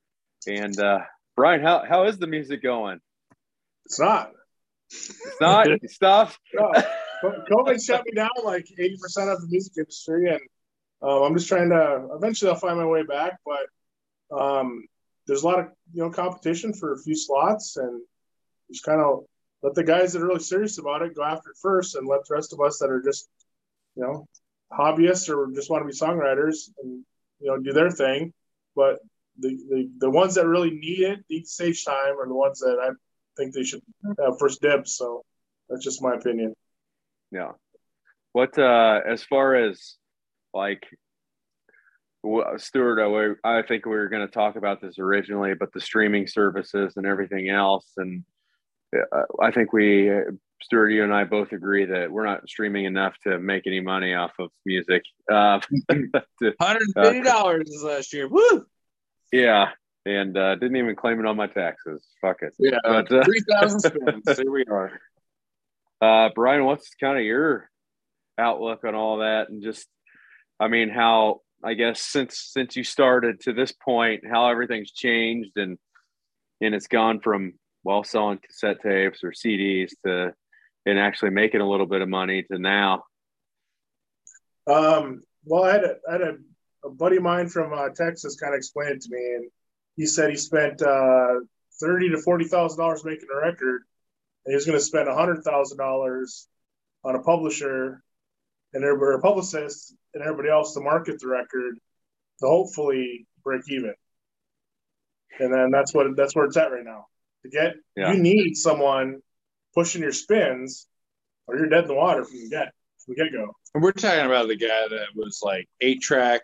And 0.48 0.78
uh, 0.80 1.00
Brian, 1.36 1.62
how 1.62 1.84
how 1.88 2.06
is 2.06 2.18
the 2.18 2.28
music 2.28 2.62
going? 2.62 3.00
It's 3.86 4.00
not. 4.00 4.32
It's 4.92 5.42
not 5.42 5.68
stuff. 5.88 6.40
No. 6.54 6.72
COVID 7.24 7.84
shut 7.84 8.04
me 8.06 8.12
down 8.14 8.30
like 8.44 8.66
80% 8.80 9.34
of 9.34 9.42
the 9.42 9.48
music 9.50 9.74
industry. 9.78 10.30
And 10.30 10.42
um, 11.02 11.24
I'm 11.24 11.36
just 11.36 11.48
trying 11.48 11.70
to, 11.70 12.10
eventually 12.14 12.52
I'll 12.52 12.58
find 12.58 12.78
my 12.78 12.86
way 12.86 13.04
back. 13.04 13.38
But 13.46 14.38
um, 14.38 14.86
there's 15.26 15.44
a 15.44 15.48
lot 15.48 15.60
of, 15.60 15.68
you 15.94 16.04
know, 16.04 16.10
competition 16.10 16.74
for 16.74 16.94
a 16.94 17.00
few 17.00 17.16
slots. 17.16 17.78
And 17.78 18.02
just 18.72 18.84
kind 18.84 19.02
of 19.02 19.24
let 19.64 19.74
the 19.74 19.84
guys 19.84 20.14
that 20.14 20.22
are 20.22 20.28
really 20.28 20.40
serious 20.40 20.78
about 20.78 21.02
it 21.02 21.16
go 21.16 21.24
after 21.24 21.50
it 21.52 21.58
first 21.60 21.96
and 21.96 22.06
let 22.06 22.20
the 22.28 22.36
rest 22.36 22.54
of 22.54 22.60
us 22.60 22.78
that 22.80 22.92
are 22.92 23.02
just, 23.02 23.30
you 23.96 24.04
know, 24.04 24.28
hobbyists 24.72 25.30
or 25.30 25.52
just 25.56 25.70
want 25.72 25.82
to 25.82 25.88
be 25.88 25.94
songwriters 25.94 26.70
and, 26.84 27.04
you 27.40 27.48
know, 27.48 27.58
do 27.58 27.72
their 27.72 27.90
thing. 27.90 28.34
But 28.76 29.00
the, 29.40 29.50
the, 29.70 29.90
the 30.00 30.10
ones 30.10 30.36
that 30.36 30.48
really 30.48 30.72
need 30.72 31.00
it, 31.00 31.20
need 31.30 31.48
stage 31.48 31.86
time, 31.86 32.20
are 32.20 32.28
the 32.28 32.36
ones 32.36 32.60
that 32.60 32.78
I 32.80 32.90
think 33.38 33.54
they 33.54 33.64
should 33.64 33.82
have 34.20 34.38
first 34.38 34.62
dibs. 34.62 34.96
So 34.96 35.24
that's 35.70 35.84
just 35.84 36.04
my 36.04 36.16
opinion. 36.16 36.54
Yeah. 37.32 37.52
What 38.34 38.58
uh, 38.60 39.00
as 39.08 39.24
far 39.24 39.56
as 39.56 39.96
like 40.54 40.84
Stuart, 42.58 43.38
I, 43.44 43.60
I 43.60 43.62
think 43.64 43.86
we 43.86 43.92
were 43.92 44.10
going 44.10 44.26
to 44.26 44.32
talk 44.32 44.56
about 44.56 44.82
this 44.82 45.00
originally, 45.00 45.54
but 45.54 45.72
the 45.74 45.82
streaming 45.82 46.28
services 46.28 46.94
and 46.96 47.06
everything 47.06 47.50
else, 47.50 47.92
and 47.98 48.24
I 49.42 49.52
think 49.52 49.74
we, 49.74 50.10
uh, 50.12 50.22
Stuart, 50.62 50.90
you 50.90 51.04
and 51.04 51.14
I 51.14 51.24
both 51.26 51.52
agree 51.52 51.86
that 51.86 52.12
we're 52.12 52.26
not 52.26 52.48
streaming 52.48 52.86
enough 52.86 53.16
to 53.24 53.40
make 53.40 53.68
any 53.68 53.80
money 53.80 54.14
off 54.14 54.32
of 54.40 54.50
music. 54.66 55.04
Uh, 55.32 55.60
to- 55.92 56.54
Hundred 56.62 56.84
and 56.96 57.06
fifty 57.06 57.22
dollars 57.22 57.66
this 57.66 57.84
last 57.84 58.14
year. 58.14 58.28
Woo! 58.28 58.66
yeah, 59.32 59.70
and 60.06 60.38
uh, 60.38 60.56
didn't 60.56 60.78
even 60.78 60.96
claim 60.96 61.20
it 61.20 61.26
on 61.26 61.36
my 61.36 61.48
taxes. 61.48 62.06
Fuck 62.22 62.42
it. 62.42 62.54
Yeah, 62.60 62.78
But, 62.84 63.12
uh, 63.12 63.24
three 63.24 63.42
thousand 63.50 63.80
spins. 63.82 64.38
Here 64.38 64.52
we 64.52 64.66
are. 64.66 64.92
Uh, 66.02 66.30
Brian, 66.36 66.66
what's 66.66 66.94
kind 66.96 67.18
of 67.18 67.24
your 67.24 67.70
outlook 68.38 68.84
on 68.84 68.96
all 68.96 69.18
that, 69.20 69.50
and 69.50 69.64
just, 69.64 69.88
I 70.60 70.68
mean, 70.68 70.90
how 70.90 71.42
I 71.64 71.74
guess 71.74 72.02
since 72.02 72.38
since 72.52 72.76
you 72.76 72.84
started 72.84 73.42
to 73.42 73.54
this 73.54 73.72
point, 73.72 74.24
how 74.30 74.50
everything's 74.50 74.92
changed, 74.92 75.52
and 75.56 75.78
and 76.62 76.76
it's 76.76 76.88
gone 76.88 77.20
from 77.20 77.54
well 77.84 78.04
selling 78.04 78.40
cassette 78.40 78.82
tapes 78.82 79.24
or 79.24 79.32
CDs 79.32 79.92
to 80.06 80.34
and 80.86 81.00
actually 81.00 81.30
making 81.30 81.62
a 81.62 81.70
little 81.70 81.86
bit 81.86 82.02
of 82.02 82.10
money 82.10 82.44
to 82.44 82.58
now. 82.58 83.04
Um, 84.68 85.22
well, 85.46 85.64
I 85.64 85.72
had 85.74 85.84
a, 85.84 85.96
I 86.10 86.12
had 86.14 86.22
a, 86.22 86.38
a 86.86 86.90
buddy 86.90 87.18
of 87.18 87.24
mine 87.24 87.50
from 87.50 87.74
uh, 87.74 87.90
Texas 87.90 88.36
kind 88.36 88.54
of 88.54 88.58
explained 88.58 88.92
it 88.92 89.02
to 89.02 89.10
me, 89.12 89.36
and 89.36 89.52
he 89.96 90.06
said 90.06 90.30
he 90.30 90.36
spent 90.36 90.82
uh, 90.82 91.40
thirty 91.82 92.10
to 92.10 92.18
forty 92.18 92.46
thousand 92.46 92.80
dollars 92.80 93.06
making 93.06 93.28
a 93.34 93.38
record, 93.38 93.84
and 94.46 94.52
he 94.52 94.56
was 94.56 94.66
going 94.66 94.78
to 94.78 94.84
spend 94.84 95.08
hundred 95.10 95.44
thousand 95.44 95.78
dollars 95.78 96.48
on 97.04 97.16
a 97.16 97.20
publisher 97.20 98.02
and 98.74 98.84
everybody, 98.84 99.18
a 99.18 99.20
publicist 99.20 99.94
and 100.14 100.24
everybody 100.24 100.50
else 100.50 100.74
to 100.74 100.82
market 100.82 101.20
the 101.20 101.28
record 101.28 101.76
to 102.40 102.48
hopefully 102.48 103.28
break 103.44 103.62
even. 103.70 103.94
And 105.40 105.54
then 105.54 105.72
that's 105.72 105.94
what 105.94 106.16
that's 106.16 106.36
where 106.36 106.46
it's 106.46 106.58
at 106.58 106.72
right 106.72 106.86
now. 106.86 107.08
To 107.44 107.50
get 107.50 107.76
Yeah. 107.96 108.14
you 108.14 108.20
need 108.22 108.56
someone 108.56 109.22
pushing 109.76 110.02
your 110.02 110.14
spins, 110.14 110.88
or 111.48 111.58
you're 111.58 111.68
dead 111.68 111.84
in 111.84 111.88
the 111.88 111.94
water 111.96 112.24
from 112.24 112.40
the 112.40 112.50
get 112.50 112.74
from 113.04 113.16
the 113.16 113.24
get 113.24 113.32
go. 113.34 113.54
And 113.74 113.84
we're 113.84 113.92
talking 113.92 114.26
about 114.26 114.48
the 114.48 114.56
guy 114.56 114.88
that 114.88 115.08
was 115.16 115.42
like 115.44 115.68
eight 115.82 116.02
track 116.02 116.42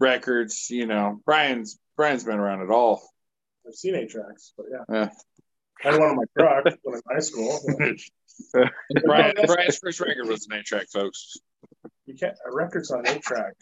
records. 0.00 0.68
You 0.70 0.86
know, 0.86 1.20
Brian's 1.24 1.78
Brian's 1.96 2.24
been 2.24 2.38
around 2.38 2.62
it 2.62 2.70
all. 2.70 3.02
I've 3.66 3.74
seen 3.74 3.94
eight 3.94 4.10
tracks, 4.10 4.52
but 4.56 4.66
yeah. 4.70 4.84
Yeah. 4.94 5.08
I 5.84 5.90
had 5.92 6.00
one 6.00 6.10
on 6.10 6.16
my 6.16 6.24
truck 6.38 6.64
when 6.82 6.94
I 6.94 7.14
was 7.16 7.30
in 7.30 7.48
high 7.82 7.88
school. 7.88 8.68
Brian, 9.04 9.34
Brian's 9.46 9.78
first 9.78 10.00
record 10.00 10.26
was 10.28 10.46
an 10.50 10.58
eight 10.58 10.64
track, 10.66 10.86
folks. 10.92 11.36
You 12.06 12.14
can't 12.14 12.36
a 12.46 12.54
record's 12.54 12.90
on 12.90 13.06
eight 13.06 13.22
track. 13.22 13.54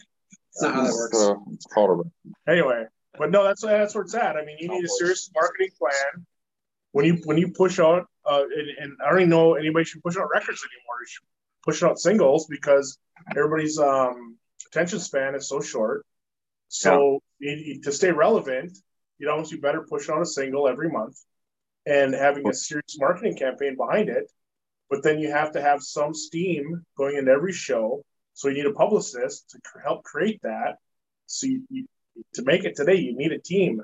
That's 0.55 0.63
not 0.63 0.75
how 0.75 0.83
that 0.83 0.93
works. 0.93 1.17
So 1.17 1.43
it's 1.53 1.65
called 1.65 2.05
a 2.47 2.51
Anyway, 2.51 2.85
but 3.17 3.31
no, 3.31 3.43
that's 3.43 3.61
that's 3.61 3.95
where 3.95 4.03
it's 4.03 4.13
at. 4.15 4.35
I 4.35 4.43
mean, 4.45 4.57
you 4.59 4.67
need 4.69 4.83
a 4.83 4.89
serious 4.89 5.29
marketing 5.33 5.69
plan. 5.79 6.25
When 6.93 7.05
you 7.05 7.15
when 7.25 7.37
you 7.37 7.49
push 7.49 7.79
out, 7.79 8.07
uh, 8.25 8.43
and, 8.43 8.69
and 8.79 8.97
I 9.05 9.09
don't 9.11 9.21
even 9.21 9.31
know 9.31 9.55
anybody 9.55 9.85
should 9.85 10.03
push 10.03 10.17
out 10.17 10.29
records 10.33 10.63
anymore. 10.63 10.97
You 11.01 11.07
should 11.07 11.25
push 11.65 11.83
out 11.83 11.99
singles 11.99 12.47
because 12.47 12.97
everybody's 13.35 13.79
um, 13.79 14.37
attention 14.67 14.99
span 14.99 15.35
is 15.35 15.49
so 15.49 15.61
short. 15.61 16.05
So 16.69 17.19
you, 17.39 17.51
you- 17.51 17.81
to 17.83 17.91
stay 17.91 18.11
relevant, 18.11 18.77
you 19.19 19.27
know, 19.27 19.43
you 19.45 19.61
better 19.61 19.85
push 19.89 20.09
out 20.09 20.21
a 20.21 20.25
single 20.25 20.67
every 20.69 20.89
month 20.89 21.17
and 21.85 22.13
having 22.13 22.47
a 22.49 22.53
serious 22.53 22.97
marketing 22.99 23.37
campaign 23.37 23.75
behind 23.77 24.09
it. 24.09 24.31
But 24.89 25.03
then 25.03 25.19
you 25.19 25.31
have 25.31 25.53
to 25.53 25.61
have 25.61 25.81
some 25.81 26.13
steam 26.13 26.83
going 26.97 27.17
into 27.17 27.31
every 27.31 27.53
show. 27.53 28.03
So 28.35 28.49
you 28.49 28.55
need 28.55 28.65
a 28.67 28.73
publicist 28.73 29.49
to 29.51 29.59
cr- 29.63 29.79
help 29.79 30.03
create 30.03 30.41
that. 30.43 30.77
So 31.25 31.47
you, 31.47 31.63
you, 31.69 31.85
to 32.35 32.43
make 32.43 32.65
it 32.65 32.75
today, 32.75 32.95
you 32.95 33.15
need 33.17 33.31
a 33.31 33.39
team, 33.39 33.81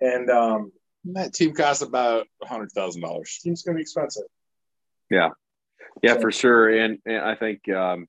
and 0.00 0.30
um, 0.30 0.72
that 1.04 1.32
team 1.32 1.54
costs 1.54 1.82
about 1.82 2.26
a 2.42 2.46
hundred 2.46 2.70
thousand 2.72 3.02
dollars. 3.02 3.38
team's 3.42 3.62
going 3.62 3.74
to 3.74 3.78
be 3.78 3.82
expensive. 3.82 4.24
Yeah, 5.10 5.30
yeah, 6.02 6.18
for 6.18 6.30
sure. 6.30 6.68
And, 6.70 6.98
and 7.04 7.18
I 7.18 7.34
think 7.34 7.68
um, 7.68 8.06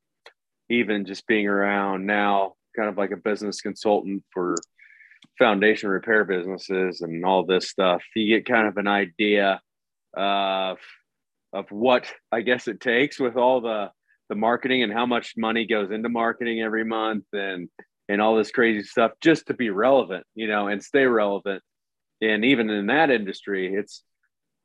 even 0.69 1.05
just 1.05 1.27
being 1.27 1.47
around 1.47 2.05
now, 2.05 2.53
kind 2.75 2.89
of 2.89 2.97
like 2.97 3.11
a 3.11 3.17
business 3.17 3.61
consultant 3.61 4.23
for 4.31 4.55
foundation 5.37 5.89
repair 5.89 6.23
businesses 6.23 7.01
and 7.01 7.25
all 7.25 7.45
this 7.45 7.69
stuff, 7.69 8.03
you 8.15 8.27
get 8.27 8.45
kind 8.45 8.67
of 8.67 8.77
an 8.77 8.87
idea 8.87 9.61
of 10.15 10.77
of 11.53 11.65
what 11.69 12.11
I 12.31 12.41
guess 12.41 12.67
it 12.67 12.79
takes 12.79 13.19
with 13.19 13.35
all 13.35 13.61
the 13.61 13.91
the 14.29 14.35
marketing 14.35 14.83
and 14.83 14.93
how 14.93 15.05
much 15.05 15.33
money 15.35 15.65
goes 15.65 15.91
into 15.91 16.07
marketing 16.07 16.61
every 16.61 16.85
month 16.85 17.25
and 17.33 17.69
and 18.07 18.21
all 18.21 18.35
this 18.35 18.51
crazy 18.51 18.83
stuff 18.83 19.11
just 19.21 19.47
to 19.47 19.53
be 19.53 19.69
relevant, 19.69 20.25
you 20.35 20.47
know, 20.47 20.67
and 20.67 20.83
stay 20.83 21.05
relevant. 21.05 21.61
And 22.21 22.45
even 22.45 22.69
in 22.69 22.87
that 22.87 23.09
industry, 23.09 23.73
it's 23.73 24.03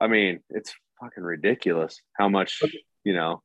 I 0.00 0.08
mean, 0.08 0.40
it's 0.50 0.74
fucking 1.00 1.24
ridiculous 1.24 2.00
how 2.12 2.28
much, 2.28 2.62
you 3.04 3.14
know, 3.14 3.42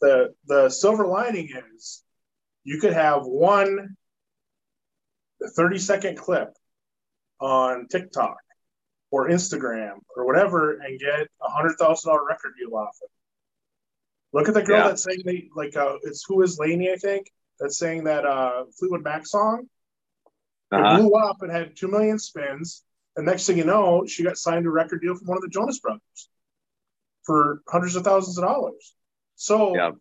The 0.00 0.34
the 0.46 0.68
silver 0.68 1.06
lining 1.06 1.48
is 1.74 2.02
you 2.64 2.80
could 2.80 2.92
have 2.92 3.22
one 3.24 3.96
30 5.54 5.78
second 5.78 6.16
clip 6.16 6.48
on 7.40 7.86
TikTok 7.88 8.36
or 9.10 9.28
Instagram 9.28 9.98
or 10.16 10.26
whatever 10.26 10.72
and 10.80 10.98
get 10.98 11.28
a 11.40 11.48
hundred 11.50 11.76
thousand 11.78 12.10
dollar 12.10 12.24
record 12.26 12.52
deal 12.58 12.76
off 12.76 12.96
it. 13.02 13.10
Look 14.32 14.48
at 14.48 14.54
the 14.54 14.62
girl 14.62 14.78
Yeah. 14.78 14.88
that's 14.88 15.04
saying 15.04 15.22
they 15.24 15.48
like 15.54 15.76
uh, 15.76 15.96
it's 16.02 16.24
who 16.26 16.42
is 16.42 16.58
Laney, 16.58 16.90
I 16.90 16.96
think. 16.96 17.30
that's 17.60 17.78
saying 17.78 18.04
that 18.04 18.26
uh, 18.26 18.64
Fleetwood 18.78 19.04
Mac 19.04 19.24
song 19.26 19.68
it 20.72 20.76
Uh-huh. 20.76 20.96
blew 20.98 21.12
up 21.14 21.42
and 21.42 21.52
had 21.52 21.76
two 21.76 21.86
million 21.88 22.18
spins. 22.18 22.82
And 23.16 23.24
next 23.24 23.46
thing 23.46 23.56
you 23.56 23.64
know, 23.64 24.04
she 24.06 24.22
got 24.22 24.36
signed 24.36 24.64
to 24.64 24.68
a 24.68 24.72
record 24.72 25.00
deal 25.00 25.14
from 25.14 25.26
one 25.26 25.38
of 25.38 25.42
the 25.42 25.48
Jonas 25.48 25.80
Brothers 25.80 26.28
for 27.24 27.62
hundreds 27.66 27.96
of 27.96 28.04
thousands 28.04 28.38
of 28.38 28.44
dollars. 28.44 28.94
So 29.36 29.74
Yeah. 29.74 29.92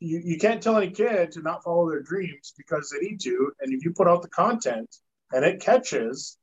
you, 0.00 0.20
you 0.24 0.38
can't 0.38 0.62
tell 0.62 0.76
any 0.76 0.90
kid 0.90 1.32
to 1.32 1.42
not 1.42 1.62
follow 1.62 1.88
their 1.90 2.02
dreams 2.02 2.54
because 2.56 2.90
they 2.90 3.06
need 3.06 3.20
to. 3.20 3.52
And 3.60 3.72
if 3.72 3.84
you 3.84 3.92
put 3.92 4.08
out 4.08 4.22
the 4.22 4.28
content 4.28 4.94
and 5.32 5.44
it 5.44 5.60
catches, 5.60 6.38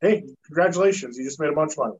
hey, 0.00 0.24
congratulations, 0.44 1.16
you 1.16 1.24
just 1.24 1.40
made 1.40 1.50
a 1.50 1.54
bunch 1.54 1.72
of 1.72 1.78
money. 1.78 1.96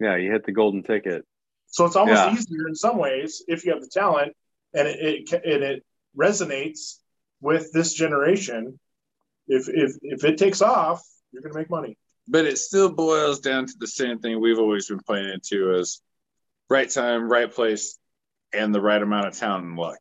Yeah, 0.00 0.16
you 0.16 0.32
hit 0.32 0.44
the 0.44 0.52
golden 0.52 0.82
ticket. 0.82 1.24
So 1.68 1.84
it's 1.84 1.96
almost 1.96 2.26
Yeah. 2.26 2.32
easier 2.32 2.68
in 2.68 2.74
some 2.74 2.96
ways 2.98 3.44
if 3.48 3.64
you 3.64 3.72
have 3.72 3.80
the 3.82 3.88
talent 3.88 4.34
and 4.74 4.88
it, 4.88 5.30
it 5.30 5.44
and 5.44 5.62
it 5.62 5.84
resonates 6.16 6.98
with 7.40 7.72
this 7.72 7.92
generation. 7.92 8.78
If 9.46 9.68
if 9.68 9.96
if 10.02 10.24
it 10.24 10.38
takes 10.38 10.62
off, 10.62 11.02
you're 11.32 11.42
gonna 11.42 11.54
make 11.54 11.70
money. 11.70 11.96
but 12.28 12.46
it 12.46 12.58
still 12.58 12.92
boils 12.92 13.40
down 13.40 13.66
to 13.66 13.74
the 13.78 13.86
same 13.86 14.18
thing 14.18 14.40
we've 14.40 14.58
always 14.58 14.86
been 14.86 15.00
playing 15.00 15.28
into 15.28 15.74
is 15.74 16.00
right 16.70 16.88
time, 16.88 17.28
right 17.28 17.52
place, 17.52 17.98
and 18.52 18.74
the 18.74 18.80
right 18.80 19.02
amount 19.02 19.26
of 19.26 19.36
talent 19.36 19.64
and 19.64 19.76
luck. 19.76 19.98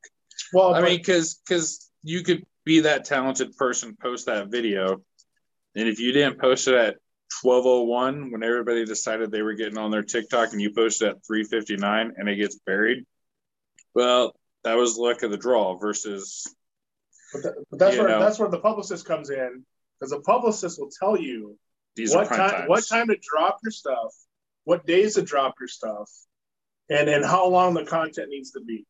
Well, 0.53 0.75
I 0.75 0.81
mean, 0.81 0.97
because 0.97 1.41
because 1.45 1.89
you 2.03 2.23
could 2.23 2.45
be 2.65 2.81
that 2.81 3.05
talented 3.05 3.55
person, 3.57 3.97
post 4.01 4.27
that 4.27 4.49
video, 4.49 5.01
and 5.75 5.87
if 5.87 5.99
you 5.99 6.11
didn't 6.11 6.39
post 6.39 6.67
it 6.67 6.75
at 6.75 6.95
twelve 7.41 7.65
oh 7.65 7.83
one 7.83 8.31
when 8.31 8.43
everybody 8.43 8.85
decided 8.85 9.31
they 9.31 9.41
were 9.41 9.53
getting 9.53 9.77
on 9.77 9.91
their 9.91 10.03
TikTok, 10.03 10.51
and 10.51 10.61
you 10.61 10.73
posted 10.73 11.09
at 11.09 11.25
three 11.25 11.43
fifty 11.43 11.77
nine, 11.77 12.13
and 12.17 12.29
it 12.29 12.35
gets 12.35 12.59
buried, 12.65 13.05
well, 13.93 14.35
that 14.63 14.77
was 14.77 14.97
luck 14.97 15.23
of 15.23 15.31
the 15.31 15.37
draw. 15.37 15.77
Versus, 15.77 16.45
but, 17.33 17.43
that, 17.43 17.53
but 17.69 17.79
that's 17.79 17.97
where 17.97 18.09
know. 18.09 18.19
that's 18.19 18.39
where 18.39 18.49
the 18.49 18.59
publicist 18.59 19.05
comes 19.05 19.29
in 19.29 19.63
because 20.01 20.11
a 20.11 20.19
publicist 20.19 20.79
will 20.79 20.89
tell 20.89 21.17
you 21.17 21.57
these 21.95 22.15
what 22.15 22.27
time 22.27 22.49
times. 22.49 22.69
what 22.69 22.87
time 22.87 23.07
to 23.07 23.17
drop 23.21 23.59
your 23.63 23.71
stuff, 23.71 24.13
what 24.63 24.85
days 24.85 25.15
to 25.15 25.21
drop 25.21 25.55
your 25.59 25.67
stuff, 25.67 26.09
and 26.89 27.07
and 27.07 27.23
how 27.23 27.47
long 27.47 27.73
the 27.73 27.85
content 27.85 28.29
needs 28.29 28.51
to 28.51 28.61
be. 28.61 28.85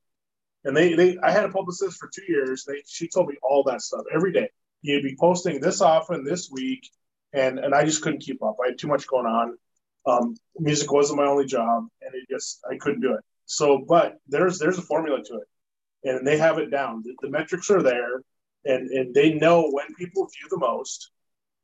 And 0.64 0.76
they 0.76 0.94
they 0.94 1.18
I 1.22 1.32
had 1.32 1.46
a 1.46 1.50
publicist 1.50 1.98
for 1.98 2.10
two 2.14 2.24
years. 2.28 2.64
They 2.66 2.84
she 2.88 3.10
told 3.10 3.28
me 3.28 3.36
all 3.44 3.64
that 3.64 3.82
stuff 3.82 4.04
every 4.14 4.32
day. 4.32 4.50
You'd 4.82 5.04
be 5.04 5.18
posting 5.20 5.60
this 5.60 5.82
often 5.82 6.24
this 6.24 6.50
week, 6.52 6.90
and 7.34 7.60
and 7.60 7.76
I 7.76 7.84
just 7.84 8.02
couldn't 8.02 8.22
keep 8.22 8.42
up. 8.42 8.56
I 8.64 8.70
had 8.70 8.78
too 8.78 8.88
much 8.88 9.08
going 9.08 9.26
on. 9.26 9.58
Um, 10.06 10.36
music 10.58 10.92
wasn't 10.92 11.20
my 11.20 11.28
only 11.28 11.46
job, 11.46 11.88
and 12.02 12.16
it 12.16 12.28
just 12.30 12.62
I 12.70 12.78
couldn't 12.78 13.02
do 13.02 13.14
it. 13.14 13.22
So, 13.46 13.84
but 13.88 14.18
there's 14.28 14.60
there's 14.60 14.78
a 14.78 14.84
formula 14.84 15.22
to 15.24 15.36
it, 15.36 16.10
and 16.10 16.26
they 16.26 16.38
have 16.38 16.58
it 16.58 16.72
down. 16.72 17.04
The, 17.04 17.16
the 17.22 17.30
metrics 17.30 17.70
are 17.70 17.84
there, 17.84 18.22
and 18.66 18.90
and 18.90 19.14
they 19.14 19.34
know 19.34 19.70
when 19.72 19.94
people 19.96 20.26
view 20.28 20.48
the 20.50 20.58
most, 20.58 21.12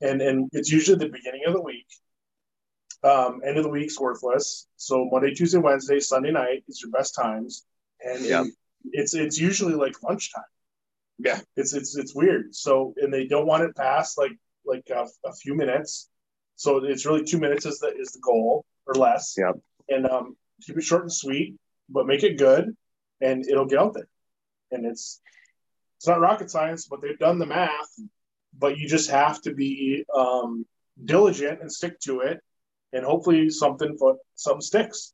and 0.01 0.21
and 0.21 0.49
it's 0.53 0.71
usually 0.71 0.97
the 0.97 1.09
beginning 1.09 1.43
of 1.47 1.53
the 1.53 1.61
week. 1.61 1.87
Um, 3.03 3.41
end 3.45 3.57
of 3.57 3.63
the 3.63 3.69
week's 3.69 3.99
worthless. 3.99 4.67
So 4.75 5.07
Monday, 5.11 5.33
Tuesday, 5.33 5.59
Wednesday, 5.59 5.99
Sunday 5.99 6.31
night 6.31 6.63
is 6.67 6.81
your 6.81 6.91
best 6.91 7.13
times, 7.15 7.65
and 8.03 8.25
Yeah. 8.25 8.43
it's 8.91 9.13
it's 9.13 9.37
usually 9.39 9.73
like 9.75 10.01
lunchtime. 10.03 10.43
Yeah. 11.19 11.39
it's 11.55 11.73
it's 11.73 11.95
it's 11.95 12.15
weird. 12.15 12.55
So 12.55 12.93
and 12.97 13.13
they 13.13 13.27
don't 13.27 13.45
want 13.45 13.63
it 13.63 13.75
past 13.75 14.17
like 14.17 14.31
like 14.65 14.87
a, 14.89 15.05
a 15.25 15.33
few 15.33 15.55
minutes. 15.55 16.09
So 16.55 16.83
it's 16.83 17.05
really 17.05 17.23
two 17.23 17.37
minutes 17.39 17.65
is 17.67 17.79
the 17.79 17.95
is 17.95 18.11
the 18.11 18.19
goal 18.19 18.65
or 18.87 18.95
less. 18.95 19.35
Yep. 19.37 19.59
And 19.89 20.07
um, 20.07 20.35
keep 20.61 20.77
it 20.77 20.83
short 20.83 21.03
and 21.03 21.13
sweet, 21.13 21.55
but 21.89 22.07
make 22.07 22.23
it 22.23 22.37
good, 22.37 22.75
and 23.21 23.47
it'll 23.47 23.65
get 23.67 23.79
out 23.79 23.93
there. 23.93 24.09
And 24.71 24.85
it's 24.85 25.21
it's 25.97 26.07
not 26.07 26.19
rocket 26.19 26.49
science, 26.49 26.87
but 26.87 27.01
they've 27.01 27.19
done 27.19 27.39
the 27.39 27.45
math. 27.45 27.89
But 28.57 28.77
you 28.77 28.87
just 28.87 29.09
have 29.11 29.41
to 29.41 29.53
be 29.53 30.05
um, 30.15 30.65
diligent 31.03 31.61
and 31.61 31.71
stick 31.71 31.99
to 32.01 32.21
it, 32.21 32.39
and 32.93 33.05
hopefully 33.05 33.49
something 33.49 33.97
something 34.35 34.61
sticks. 34.61 35.13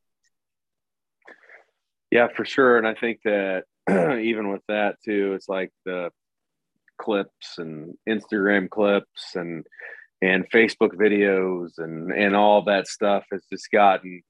Yeah, 2.11 2.27
for 2.27 2.45
sure. 2.45 2.77
And 2.77 2.87
I 2.87 2.93
think 2.93 3.21
that 3.25 3.63
even 3.89 4.51
with 4.51 4.61
that 4.67 4.97
too, 5.03 5.33
it's 5.33 5.49
like 5.49 5.71
the 5.83 6.11
clips 7.01 7.57
and 7.57 7.95
Instagram 8.07 8.69
clips 8.69 9.35
and 9.35 9.65
and 10.21 10.49
Facebook 10.51 10.93
videos 10.93 11.71
and 11.79 12.11
and 12.11 12.35
all 12.35 12.63
that 12.65 12.87
stuff 12.87 13.25
has 13.31 13.43
just 13.51 13.71
gotten. 13.71 14.21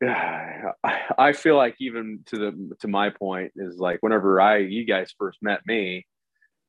I 1.18 1.32
feel 1.34 1.56
like 1.56 1.76
even 1.80 2.20
to 2.26 2.38
the 2.38 2.76
to 2.80 2.88
my 2.88 3.10
point 3.10 3.52
is 3.56 3.78
like 3.78 3.98
whenever 4.00 4.40
I 4.40 4.58
you 4.58 4.84
guys 4.84 5.14
first 5.18 5.38
met 5.42 5.60
me, 5.66 6.06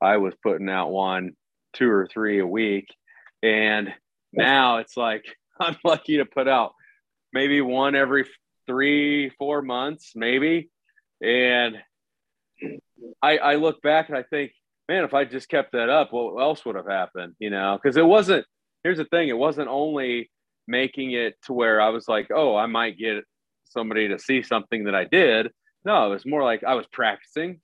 I 0.02 0.18
was 0.18 0.34
putting 0.44 0.70
out 0.70 0.92
one, 0.92 1.34
two 1.74 1.90
or 1.90 2.08
three 2.08 2.40
a 2.40 2.48
week, 2.48 2.88
and 3.42 3.94
now 4.34 4.78
it's 4.78 4.98
like 4.98 5.24
I'm 5.60 5.78
lucky 5.84 6.18
to 6.18 6.26
put 6.26 6.48
out 6.48 6.74
maybe 7.34 7.62
one 7.62 7.96
every 7.96 8.26
three, 8.68 9.30
four 9.38 9.62
months, 9.62 10.12
maybe. 10.16 10.70
And 11.22 11.78
I, 13.22 13.38
I 13.38 13.56
look 13.56 13.82
back 13.82 14.10
and 14.10 14.18
I 14.18 14.24
think, 14.24 14.52
man, 14.90 15.04
if 15.04 15.14
I 15.14 15.26
just 15.26 15.50
kept 15.50 15.72
that 15.74 15.90
up, 15.90 16.12
what 16.12 16.42
else 16.42 16.66
would 16.66 16.76
have 16.76 16.88
happened? 16.88 17.36
You 17.40 17.50
know, 17.50 17.80
because 17.82 17.98
it 17.98 18.06
wasn't. 18.06 18.46
Here's 18.84 18.98
the 18.98 19.06
thing: 19.06 19.30
it 19.30 19.38
wasn't 19.38 19.68
only 19.70 20.32
making 20.72 21.12
it 21.12 21.36
to 21.44 21.54
where 21.54 21.80
I 21.80 21.90
was 21.90 22.08
like, 22.08 22.30
oh, 22.34 22.56
I 22.56 22.66
might 22.66 22.98
get 22.98 23.24
somebody 23.66 24.08
to 24.08 24.18
see 24.18 24.42
something 24.42 24.86
that 24.86 24.96
I 24.96 25.04
did. 25.04 25.50
No, 25.86 26.08
it 26.08 26.10
was 26.10 26.26
more 26.26 26.44
like 26.44 26.64
I 26.64 26.74
was 26.76 26.88
practicing. 26.92 27.60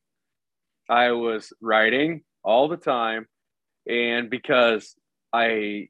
I 0.89 1.11
was 1.11 1.51
writing 1.61 2.21
all 2.43 2.67
the 2.67 2.77
time, 2.77 3.25
and 3.89 4.29
because 4.29 4.95
I 5.33 5.89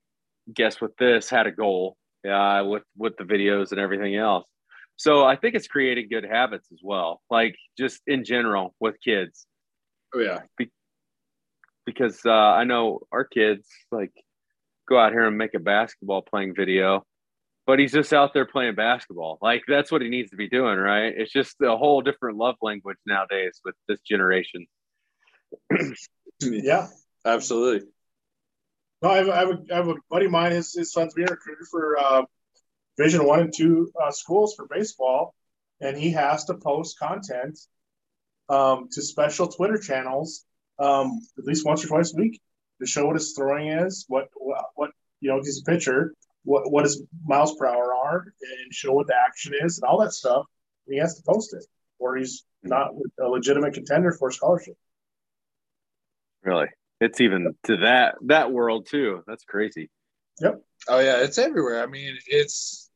guess 0.54 0.82
with 0.82 0.96
this 0.98 1.30
had 1.30 1.48
a 1.48 1.52
goal, 1.52 1.98
yeah, 2.24 2.62
with 2.62 2.84
with 2.96 3.18
the 3.18 3.24
videos 3.24 3.72
and 3.72 3.80
everything 3.80 4.16
else. 4.16 4.48
So 4.96 5.24
I 5.26 5.36
think 5.36 5.54
it's 5.56 5.68
creating 5.68 6.08
good 6.10 6.26
habits 6.26 6.68
as 6.72 6.80
well, 6.84 7.22
like 7.30 7.56
just 7.78 8.02
in 8.08 8.24
general 8.26 8.74
with 8.80 8.96
kids, 9.04 9.46
oh 10.16 10.20
yeah, 10.20 10.42
because 11.86 12.20
uh, 12.26 12.32
I 12.32 12.64
know 12.64 13.02
our 13.12 13.24
kids 13.24 13.68
like 13.92 14.12
go 14.88 15.00
out 15.00 15.12
here 15.12 15.28
and 15.28 15.38
make 15.38 15.54
a 15.54 15.60
basketball 15.60 16.22
playing 16.22 16.56
video, 16.56 17.04
but 17.66 17.80
he's 17.80 17.92
just 17.92 18.14
out 18.14 18.34
there 18.34 18.46
playing 18.46 18.76
basketball. 18.76 19.38
Like 19.42 19.64
that's 19.68 19.92
what 19.92 20.02
he 20.02 20.10
needs 20.10 20.32
to 20.32 20.38
be 20.38 20.48
doing, 20.48 20.78
right? 20.78 21.14
It's 21.16 21.32
just 21.32 21.56
a 21.62 21.76
whole 21.78 22.02
different 22.02 22.38
love 22.38 22.56
language 22.62 22.98
nowadays 23.06 23.60
with 23.64 23.76
this 23.88 24.00
generation. 24.02 24.66
Yeah. 26.40 26.88
absolutely. 27.26 27.88
No, 29.02 29.10
I 29.10 29.18
have, 29.18 29.30
I 29.30 29.40
have, 29.40 29.50
a, 29.50 29.58
I 29.72 29.76
have 29.76 29.88
a 29.88 29.96
buddy 30.10 30.26
of 30.26 30.32
mine. 30.32 30.52
His, 30.52 30.74
his 30.74 30.92
son's 30.92 31.14
being 31.14 31.28
recruited 31.28 31.68
for 31.70 31.98
uh, 31.98 32.24
Division 32.98 33.26
One 33.26 33.40
and 33.40 33.54
Two 33.56 33.92
uh, 34.02 34.12
schools 34.12 34.56
for 34.56 34.68
baseball, 34.68 35.34
and 35.82 35.98
he 35.98 36.12
has 36.12 36.46
to 36.46 36.56
post 36.56 36.98
content 37.00 37.60
um, 38.50 38.88
to 38.92 39.02
special 39.02 39.48
Twitter 39.48 39.78
channels 39.78 40.46
um, 40.80 41.20
at 41.38 41.46
least 41.46 41.66
once 41.66 41.84
or 41.84 41.88
twice 41.88 42.14
a 42.14 42.18
week 42.18 42.42
to 42.80 42.88
show 42.88 43.08
what 43.08 43.16
his 43.16 43.34
throwing 43.34 43.68
is, 43.68 44.06
what 44.08 44.30
what, 44.36 44.66
what 44.76 44.92
you 45.20 45.30
know, 45.30 45.40
he's 45.40 45.62
a 45.62 45.64
pitcher, 45.70 46.14
what 46.44 46.72
what 46.72 46.84
his 46.84 47.04
miles 47.26 47.56
per 47.56 47.66
hour 47.66 47.94
are, 47.96 48.20
and 48.20 48.74
show 48.74 48.94
what 48.94 49.08
the 49.08 49.16
action 49.16 49.54
is 49.62 49.80
and 49.80 49.90
all 49.90 50.00
that 50.02 50.14
stuff. 50.14 50.46
And 50.86 50.94
he 50.94 51.00
has 51.00 51.16
to 51.16 51.24
post 51.24 51.54
it, 51.54 51.66
or 52.00 52.16
he's 52.16 52.46
not 52.64 52.92
a 53.20 53.28
legitimate 53.28 53.74
contender 53.74 54.12
for 54.12 54.30
a 54.30 54.34
scholarship. 54.34 54.76
Really, 56.44 56.68
it's 57.02 57.20
even 57.22 57.56
to 57.64 57.78
that 57.78 58.16
that 58.26 58.52
world 58.52 58.88
too. 58.88 59.24
That's 59.28 59.44
crazy. 59.44 59.90
Yep. 60.42 60.62
Oh 60.88 61.00
yeah, 61.00 61.18
it's 61.24 61.38
everywhere. 61.38 61.84
I 61.84 61.88
mean, 61.88 62.18
it's 62.28 62.90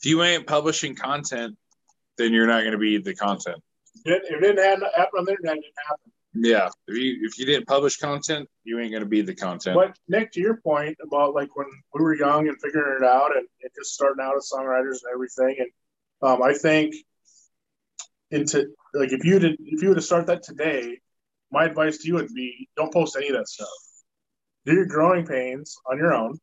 if 0.00 0.08
you 0.08 0.22
ain't 0.22 0.46
publishing 0.46 0.94
content, 0.94 1.56
then 2.16 2.32
you're 2.32 2.46
not 2.46 2.60
going 2.60 2.72
to 2.72 2.78
be 2.78 2.98
the 2.98 3.14
content. 3.14 3.58
If 4.04 4.22
it 4.30 4.40
didn't 4.40 4.82
happen 4.96 5.18
on 5.18 5.24
the 5.24 5.32
internet, 5.32 5.56
it 5.56 5.62
didn't 5.62 5.74
happen. 5.86 6.12
Yeah, 6.32 6.68
if 6.86 6.96
you 6.96 7.18
if 7.22 7.38
you 7.38 7.44
didn't 7.44 7.66
publish 7.66 7.96
content, 7.96 8.48
you 8.62 8.78
ain't 8.78 8.92
going 8.92 9.02
to 9.02 9.08
be 9.08 9.20
the 9.20 9.34
content. 9.34 9.74
But 9.74 9.98
Nick, 10.08 10.32
to 10.32 10.40
your 10.40 10.58
point 10.58 10.96
about 11.04 11.34
like 11.34 11.56
when 11.56 11.66
we 11.94 12.02
were 12.02 12.14
young 12.14 12.46
and 12.48 12.56
figuring 12.62 12.98
it 13.02 13.04
out 13.04 13.36
and, 13.36 13.46
and 13.62 13.70
just 13.76 13.94
starting 13.94 14.24
out 14.24 14.36
as 14.36 14.48
songwriters 14.52 14.98
and 15.02 15.12
everything, 15.12 15.56
and 15.58 15.68
um, 16.22 16.42
I 16.42 16.54
think 16.54 16.94
into 18.30 18.68
like 18.94 19.12
if 19.12 19.24
you 19.24 19.40
did 19.40 19.56
if 19.60 19.82
you 19.82 19.88
were 19.88 19.94
to 19.96 20.02
start 20.02 20.26
that 20.28 20.44
today, 20.44 20.98
my 21.50 21.64
advice 21.64 21.98
to 21.98 22.06
you 22.06 22.14
would 22.14 22.32
be 22.32 22.68
don't 22.76 22.92
post 22.92 23.16
any 23.16 23.28
of 23.28 23.34
that 23.36 23.48
stuff. 23.48 23.68
Do 24.66 24.74
your 24.74 24.86
growing 24.86 25.26
pains 25.26 25.76
on 25.90 25.98
your 25.98 26.14
own. 26.14 26.38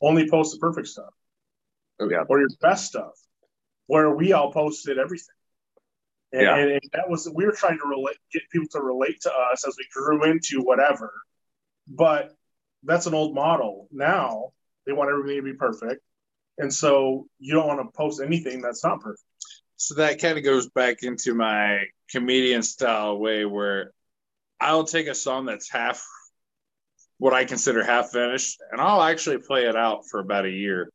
Only 0.00 0.28
post 0.28 0.52
the 0.52 0.58
perfect 0.58 0.88
stuff 0.88 1.12
Oh, 2.00 2.08
yeah. 2.08 2.24
or 2.28 2.40
your 2.40 2.48
best 2.60 2.86
stuff, 2.86 3.12
where 3.86 4.10
we 4.14 4.32
all 4.32 4.52
posted 4.52 4.98
everything. 4.98 5.34
And, 6.32 6.42
Yeah. 6.42 6.56
and, 6.56 6.70
and 6.72 6.90
that 6.92 7.08
was 7.08 7.28
we 7.32 7.44
were 7.44 7.52
trying 7.52 7.78
to 7.78 7.86
relate, 7.86 8.16
get 8.32 8.42
people 8.50 8.68
to 8.72 8.80
relate 8.80 9.20
to 9.22 9.32
us 9.32 9.66
as 9.66 9.76
we 9.78 9.86
grew 9.92 10.24
into 10.24 10.62
whatever. 10.62 11.12
But 11.88 12.34
that's 12.84 13.06
an 13.06 13.14
old 13.14 13.34
model. 13.34 13.88
Now 13.92 14.52
they 14.86 14.92
want 14.92 15.10
everything 15.10 15.36
to 15.36 15.52
be 15.52 15.56
perfect, 15.56 16.02
and 16.58 16.72
so 16.72 17.26
you 17.38 17.54
don't 17.54 17.66
want 17.66 17.80
to 17.80 17.96
post 17.96 18.20
anything 18.22 18.60
that's 18.62 18.84
not 18.84 19.00
perfect. 19.00 19.22
So 19.76 19.94
that 19.96 20.20
kind 20.20 20.38
of 20.38 20.44
goes 20.44 20.68
back 20.70 21.02
into 21.02 21.34
my 21.34 21.84
comedian 22.10 22.62
style 22.62 23.18
way 23.18 23.44
where 23.44 23.92
I'll 24.60 24.84
take 24.84 25.08
a 25.08 25.14
song 25.14 25.46
that's 25.46 25.68
half 25.70 26.04
what 27.18 27.34
I 27.34 27.44
consider 27.44 27.82
half 27.84 28.10
finished 28.10 28.60
and 28.70 28.80
I'll 28.80 29.02
actually 29.02 29.38
play 29.38 29.66
it 29.66 29.76
out 29.76 30.04
for 30.08 30.20
about 30.20 30.44
a 30.44 30.50
year. 30.50 30.90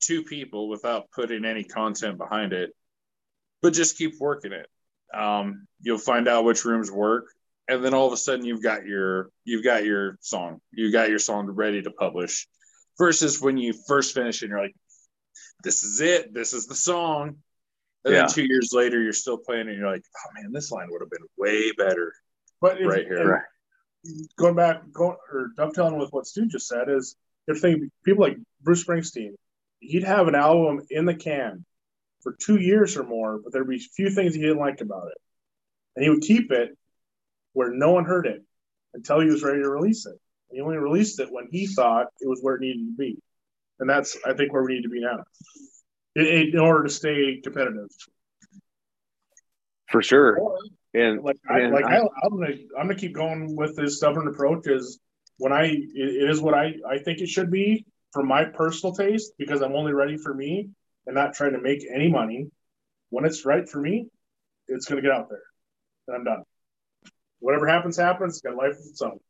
Two 0.00 0.22
people 0.22 0.68
without 0.68 1.10
putting 1.12 1.44
any 1.44 1.64
content 1.64 2.18
behind 2.18 2.52
it, 2.52 2.70
but 3.64 3.72
just 3.72 3.98
keep 3.98 4.20
working 4.20 4.52
it. 4.52 4.68
Um, 5.12 5.66
you'll 5.80 5.98
find 5.98 6.28
out 6.28 6.44
which 6.44 6.64
rooms 6.64 6.90
work 6.90 7.26
and 7.68 7.84
then 7.84 7.94
all 7.94 8.06
of 8.06 8.12
a 8.12 8.16
sudden 8.16 8.44
you've 8.44 8.62
got 8.62 8.84
your 8.84 9.30
you've 9.44 9.64
got 9.64 9.84
your 9.84 10.18
song 10.20 10.60
you 10.72 10.92
got 10.92 11.08
your 11.08 11.18
song 11.18 11.46
ready 11.46 11.82
to 11.82 11.90
publish 11.90 12.46
versus 12.98 13.40
when 13.40 13.56
you 13.56 13.72
first 13.86 14.14
finish 14.14 14.42
and 14.42 14.50
you're 14.50 14.60
like 14.60 14.74
this 15.62 15.82
is 15.82 16.00
it 16.00 16.34
this 16.34 16.52
is 16.52 16.66
the 16.66 16.74
song 16.74 17.36
and 18.04 18.14
yeah. 18.14 18.20
then 18.20 18.28
two 18.28 18.44
years 18.44 18.70
later 18.72 19.00
you're 19.00 19.12
still 19.12 19.38
playing 19.38 19.68
and 19.68 19.78
you're 19.78 19.90
like 19.90 20.04
oh 20.16 20.30
man 20.34 20.52
this 20.52 20.70
line 20.70 20.88
would 20.90 21.00
have 21.00 21.10
been 21.10 21.26
way 21.36 21.72
better 21.72 22.12
but 22.60 22.80
if, 22.80 22.86
right 22.86 23.06
here 23.06 23.28
right. 23.28 23.42
going 24.36 24.54
back 24.54 24.82
going 24.92 25.16
or 25.32 25.50
dovetailing 25.56 25.98
with 25.98 26.12
what 26.12 26.26
stu 26.26 26.46
just 26.46 26.68
said 26.68 26.88
is 26.88 27.16
if 27.46 27.60
they 27.60 27.76
people 28.04 28.22
like 28.22 28.36
bruce 28.62 28.84
springsteen 28.84 29.32
he'd 29.80 30.04
have 30.04 30.28
an 30.28 30.34
album 30.34 30.82
in 30.90 31.04
the 31.04 31.14
can 31.14 31.64
for 32.24 32.34
two 32.40 32.56
years 32.56 32.96
or 32.96 33.04
more 33.04 33.38
but 33.38 33.52
there'd 33.52 33.68
be 33.68 33.76
a 33.76 33.94
few 33.94 34.10
things 34.10 34.34
he 34.34 34.40
didn't 34.40 34.58
like 34.58 34.80
about 34.80 35.06
it 35.06 35.18
and 35.94 36.02
he 36.02 36.10
would 36.10 36.22
keep 36.22 36.50
it 36.50 36.76
where 37.52 37.70
no 37.70 37.92
one 37.92 38.04
heard 38.04 38.26
it 38.26 38.42
until 38.94 39.20
he 39.20 39.28
was 39.28 39.42
ready 39.42 39.60
to 39.60 39.68
release 39.68 40.06
it. 40.06 40.16
He 40.50 40.60
only 40.60 40.76
released 40.76 41.18
it 41.20 41.28
when 41.30 41.48
he 41.50 41.66
thought 41.66 42.06
it 42.20 42.28
was 42.28 42.40
where 42.40 42.56
it 42.56 42.60
needed 42.60 42.86
to 42.86 42.96
be, 42.96 43.18
and 43.80 43.90
that's 43.90 44.16
I 44.24 44.34
think 44.34 44.52
where 44.52 44.62
we 44.62 44.74
need 44.74 44.82
to 44.82 44.88
be 44.88 45.00
now, 45.00 45.24
in, 46.14 46.26
in 46.54 46.58
order 46.58 46.84
to 46.84 46.90
stay 46.90 47.40
competitive. 47.42 47.88
For 49.90 50.02
sure. 50.02 50.38
and 50.94 51.22
like, 51.22 51.36
I, 51.50 51.66
like 51.66 51.84
I, 51.86 51.96
am 51.96 52.08
gonna 52.30 52.54
I'm 52.78 52.86
gonna 52.86 52.94
keep 52.94 53.14
going 53.14 53.56
with 53.56 53.76
this 53.76 53.96
stubborn 53.96 54.28
approach. 54.28 54.68
Is 54.68 55.00
when 55.38 55.52
I 55.52 55.64
it 55.64 56.30
is 56.30 56.40
what 56.40 56.54
I 56.54 56.74
I 56.88 56.98
think 56.98 57.20
it 57.20 57.28
should 57.28 57.50
be 57.50 57.84
for 58.12 58.22
my 58.22 58.44
personal 58.44 58.94
taste 58.94 59.32
because 59.38 59.60
I'm 59.60 59.74
only 59.74 59.92
ready 59.92 60.16
for 60.16 60.32
me 60.32 60.70
and 61.06 61.14
not 61.14 61.34
trying 61.34 61.52
to 61.52 61.60
make 61.60 61.84
any 61.92 62.10
money. 62.10 62.50
When 63.10 63.24
it's 63.24 63.44
right 63.44 63.68
for 63.68 63.80
me, 63.80 64.08
it's 64.68 64.86
gonna 64.86 65.02
get 65.02 65.12
out 65.12 65.28
there, 65.28 65.42
and 66.08 66.16
I'm 66.16 66.24
done 66.24 66.44
whatever 67.44 67.66
happens, 67.66 67.98
happens. 67.98 68.34
It's 68.34 68.40
got 68.40 68.56
life 68.56 68.72
of 68.72 68.86
its 68.86 69.02
own. 69.02 69.20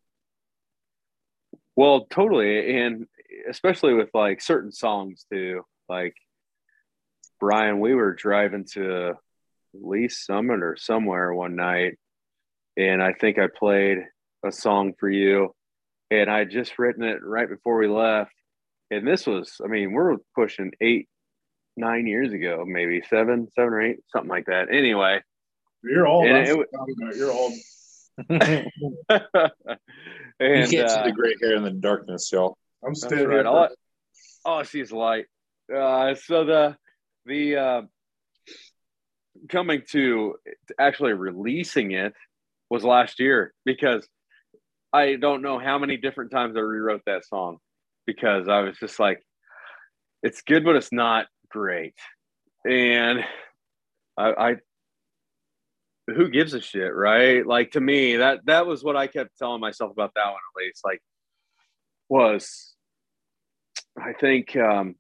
Well, 1.74 2.06
totally, 2.08 2.80
and 2.80 3.06
especially 3.50 3.94
with 3.94 4.10
like 4.14 4.40
certain 4.40 4.70
songs 4.70 5.26
too. 5.32 5.62
Like 5.88 6.14
Brian, 7.40 7.80
we 7.80 7.94
were 7.94 8.14
driving 8.14 8.66
to 8.74 9.14
Lee's 9.74 10.18
Summit 10.18 10.62
or 10.62 10.76
somewhere 10.76 11.34
one 11.34 11.56
night, 11.56 11.98
and 12.76 13.02
I 13.02 13.14
think 13.14 13.38
I 13.38 13.48
played 13.48 13.98
a 14.46 14.52
song 14.52 14.92
for 15.00 15.10
you, 15.10 15.52
and 16.12 16.30
I 16.30 16.44
just 16.44 16.78
written 16.78 17.02
it 17.02 17.18
right 17.20 17.48
before 17.48 17.78
we 17.78 17.88
left. 17.88 18.30
And 18.92 19.04
this 19.04 19.26
was, 19.26 19.60
I 19.64 19.66
mean, 19.66 19.92
we're 19.92 20.18
pushing 20.36 20.70
eight, 20.80 21.08
nine 21.76 22.06
years 22.06 22.32
ago, 22.32 22.64
maybe 22.66 23.02
seven, 23.08 23.48
seven 23.54 23.72
or 23.72 23.82
eight, 23.82 23.98
something 24.12 24.30
like 24.30 24.46
that. 24.46 24.72
Anyway, 24.72 25.20
you're 25.82 26.06
old. 26.06 26.26
It, 26.26 26.68
you're 27.16 27.32
old. 27.32 27.52
and, 28.28 28.70
you 29.10 30.78
can't 30.78 30.88
uh, 30.88 31.04
see 31.04 31.10
the 31.10 31.12
gray 31.14 31.34
hair 31.42 31.56
in 31.56 31.64
the 31.64 31.70
darkness, 31.70 32.30
y'all. 32.32 32.56
I'm 32.86 32.94
still 32.94 33.26
right. 33.26 33.46
all, 33.46 33.64
I, 33.64 33.68
all 34.44 34.58
I 34.60 34.62
see 34.64 34.80
is 34.80 34.92
light. 34.92 35.26
Uh, 35.74 36.14
so 36.14 36.44
the 36.44 36.76
the 37.26 37.56
uh, 37.56 37.82
coming 39.48 39.82
to 39.90 40.36
actually 40.78 41.12
releasing 41.12 41.92
it 41.92 42.12
was 42.70 42.84
last 42.84 43.20
year 43.20 43.52
because 43.64 44.06
I 44.92 45.16
don't 45.16 45.42
know 45.42 45.58
how 45.58 45.78
many 45.78 45.96
different 45.96 46.30
times 46.30 46.56
I 46.56 46.60
rewrote 46.60 47.02
that 47.06 47.24
song 47.24 47.58
because 48.06 48.48
I 48.48 48.60
was 48.60 48.78
just 48.78 49.00
like, 49.00 49.20
it's 50.22 50.42
good, 50.42 50.64
but 50.64 50.76
it's 50.76 50.92
not 50.92 51.26
great. 51.54 51.94
And 52.68 53.24
I, 54.18 54.32
I 54.32 54.56
who 56.08 56.28
gives 56.28 56.52
a 56.52 56.60
shit, 56.60 56.92
right? 56.92 57.46
Like 57.46 57.70
to 57.72 57.80
me, 57.80 58.16
that 58.16 58.40
that 58.46 58.66
was 58.66 58.82
what 58.82 58.96
I 58.96 59.06
kept 59.06 59.38
telling 59.38 59.60
myself 59.60 59.92
about 59.92 60.12
that 60.16 60.26
one 60.26 60.34
at 60.34 60.62
least. 60.62 60.80
Like 60.84 61.00
was 62.08 62.74
I 63.96 64.12
think 64.20 64.56
um 64.56 64.96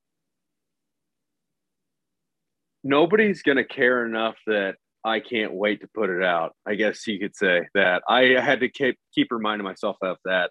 nobody's 2.84 3.42
gonna 3.42 3.64
care 3.64 4.06
enough 4.06 4.36
that 4.46 4.76
I 5.04 5.20
can't 5.20 5.52
wait 5.52 5.80
to 5.80 5.88
put 5.92 6.08
it 6.08 6.22
out. 6.22 6.54
I 6.66 6.76
guess 6.76 7.06
you 7.06 7.18
could 7.18 7.36
say 7.36 7.62
that. 7.74 8.02
I 8.08 8.40
had 8.40 8.60
to 8.60 8.68
keep 8.68 8.96
keep 9.12 9.28
reminding 9.32 9.64
myself 9.64 9.96
of 10.02 10.18
that 10.24 10.50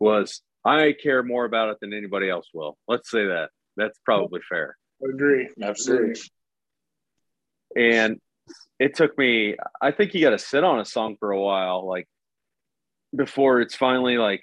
was 0.00 0.40
I 0.64 0.94
care 1.00 1.22
more 1.22 1.44
about 1.44 1.68
it 1.70 1.78
than 1.80 1.92
anybody 1.92 2.30
else 2.30 2.48
will. 2.54 2.78
Let's 2.88 3.10
say 3.10 3.26
that. 3.26 3.50
That's 3.76 3.98
probably 4.06 4.40
fair. 4.48 4.76
Agree. 5.02 5.48
Absolutely. 5.60 6.20
And 7.76 8.20
it 8.78 8.94
took 8.96 9.16
me 9.16 9.54
i 9.80 9.90
think 9.90 10.12
you 10.12 10.20
got 10.20 10.30
to 10.30 10.38
sit 10.38 10.64
on 10.64 10.80
a 10.80 10.84
song 10.84 11.16
for 11.18 11.30
a 11.30 11.40
while 11.40 11.86
like 11.86 12.08
before 13.14 13.60
it's 13.60 13.76
finally 13.76 14.18
like 14.18 14.42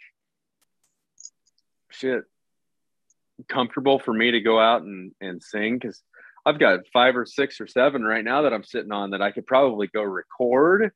shit 1.92 2.24
comfortable 3.48 4.00
for 4.00 4.14
me 4.14 4.32
to 4.32 4.40
go 4.40 4.60
out 4.60 4.82
and 4.82 5.12
and 5.20 5.44
sing 5.44 5.78
because 5.78 6.02
i've 6.46 6.60
got 6.60 6.80
five 6.94 7.16
or 7.16 7.26
six 7.26 7.60
or 7.60 7.68
seven 7.68 8.04
right 8.04 8.24
now 8.24 8.44
that 8.44 8.54
i'm 8.54 8.64
sitting 8.64 8.92
on 8.92 9.12
that 9.12 9.22
i 9.22 9.32
could 9.32 9.46
probably 9.46 9.88
go 9.88 10.04
record 10.04 10.92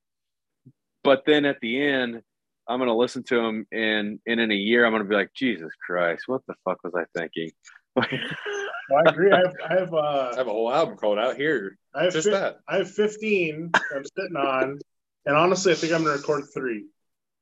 but 1.03 1.23
then 1.25 1.45
at 1.45 1.59
the 1.61 1.81
end 1.81 2.21
i'm 2.67 2.79
going 2.79 2.87
to 2.87 2.95
listen 2.95 3.23
to 3.23 3.35
them 3.35 3.65
and, 3.71 4.19
and 4.25 4.39
in 4.39 4.51
a 4.51 4.55
year 4.55 4.85
i'm 4.85 4.91
going 4.91 5.03
to 5.03 5.09
be 5.09 5.15
like 5.15 5.33
jesus 5.33 5.71
christ 5.85 6.23
what 6.27 6.41
the 6.47 6.55
fuck 6.63 6.77
was 6.83 6.93
i 6.95 7.03
thinking 7.17 7.51
well, 8.89 9.03
I 9.05 9.09
agree. 9.09 9.31
I 9.31 9.37
have, 9.37 9.55
I 9.69 9.73
have, 9.79 9.93
uh, 9.93 10.31
I 10.33 10.37
have 10.37 10.47
a 10.47 10.51
whole 10.51 10.73
album 10.73 10.97
called 10.97 11.19
out 11.19 11.35
here. 11.35 11.77
I 11.95 12.05
have 12.05 12.13
just 12.13 12.27
fi- 12.27 12.33
that. 12.33 12.57
I 12.67 12.77
have 12.77 12.91
15 12.91 13.71
I'm 13.95 14.03
sitting 14.03 14.35
on, 14.35 14.79
and 15.25 15.35
honestly, 15.35 15.71
I 15.71 15.75
think 15.75 15.93
I'm 15.93 16.03
going 16.03 16.15
to 16.15 16.21
record 16.21 16.45
three 16.53 16.85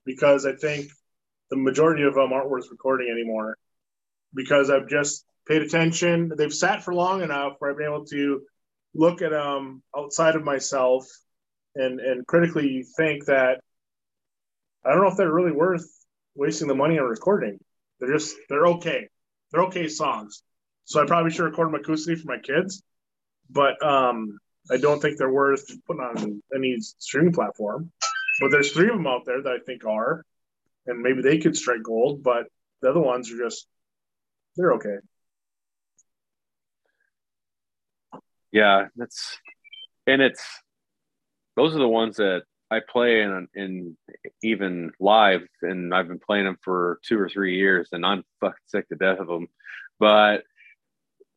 because 0.06 0.46
I 0.46 0.54
think 0.54 0.88
the 1.50 1.58
majority 1.58 2.04
of 2.04 2.16
them 2.16 2.34
aren't 2.34 2.50
worth 2.50 2.70
recording 2.72 3.10
anymore 3.12 3.58
because 4.34 4.70
I've 4.70 4.88
just 4.88 5.26
paid 5.48 5.62
attention. 5.62 6.32
They've 6.38 6.54
sat 6.54 6.84
for 6.84 6.94
long 6.94 7.22
enough 7.22 7.54
where 7.60 7.72
I've 7.72 7.78
been 7.78 7.88
able 7.88 8.06
to 8.06 8.42
look 8.94 9.22
at 9.22 9.32
them 9.32 9.84
outside 9.96 10.36
of 10.36 10.44
myself 10.44 11.08
and 11.76 12.00
and 12.00 12.28
critically 12.28 12.86
think 12.98 13.26
that 13.26 13.62
I 14.86 14.92
don't 14.92 15.02
know 15.02 15.08
if 15.08 15.18
they're 15.18 15.32
really 15.32 15.52
worth 15.52 15.86
wasting 16.36 16.68
the 16.68 16.76
money 16.76 16.98
on 17.00 17.06
recording. 17.06 17.60
They're 18.00 18.14
just 18.14 18.36
they're 18.50 18.68
okay. 18.68 19.08
They're 19.52 19.64
okay 19.64 19.88
songs. 19.88 20.44
So 20.86 21.02
I 21.02 21.06
probably 21.06 21.32
should 21.32 21.44
record 21.44 21.72
acoustically 21.74 22.20
for 22.20 22.28
my 22.28 22.40
kids, 22.40 22.84
but 23.50 23.82
um, 23.86 24.38
I 24.70 24.78
don't 24.78 25.02
think 25.02 25.18
they're 25.18 25.32
worth 25.32 25.72
putting 25.86 26.02
on 26.02 26.44
any 26.56 26.78
streaming 26.80 27.34
platform. 27.34 27.92
But 28.40 28.52
there's 28.52 28.72
three 28.72 28.90
of 28.90 28.96
them 28.96 29.08
out 29.08 29.26
there 29.26 29.42
that 29.42 29.52
I 29.52 29.60
think 29.66 29.86
are, 29.86 30.26
and 30.88 31.02
maybe 31.02 31.22
they 31.22 31.38
could 31.38 31.56
strike 31.56 31.84
gold. 31.84 32.24
But 32.24 32.46
the 32.82 32.90
other 32.90 33.00
ones 33.00 33.32
are 33.32 33.38
just 33.38 33.68
they're 34.56 34.74
okay. 34.74 34.98
Yeah, 38.52 38.88
that's 38.96 39.38
and 40.08 40.22
it's 40.22 40.44
those 41.56 41.76
are 41.76 41.80
the 41.80 41.88
ones 41.88 42.18
that 42.18 42.44
I 42.70 42.80
play 42.80 43.22
in 43.22 43.48
in 43.54 43.98
even 44.42 44.92
live, 45.00 45.42
and 45.62 45.94
I've 45.94 46.08
been 46.08 46.20
playing 46.20 46.46
them 46.46 46.58
for 46.64 47.00
two 47.06 47.20
or 47.20 47.30
three 47.30 47.58
years, 47.58 47.90
and 47.92 48.06
I'm 48.06 48.24
fucking 48.40 48.58
sick 48.66 48.90
to 48.90 48.96
death 48.96 49.20
of 49.20 49.28
them. 49.28 49.48
But 50.00 50.44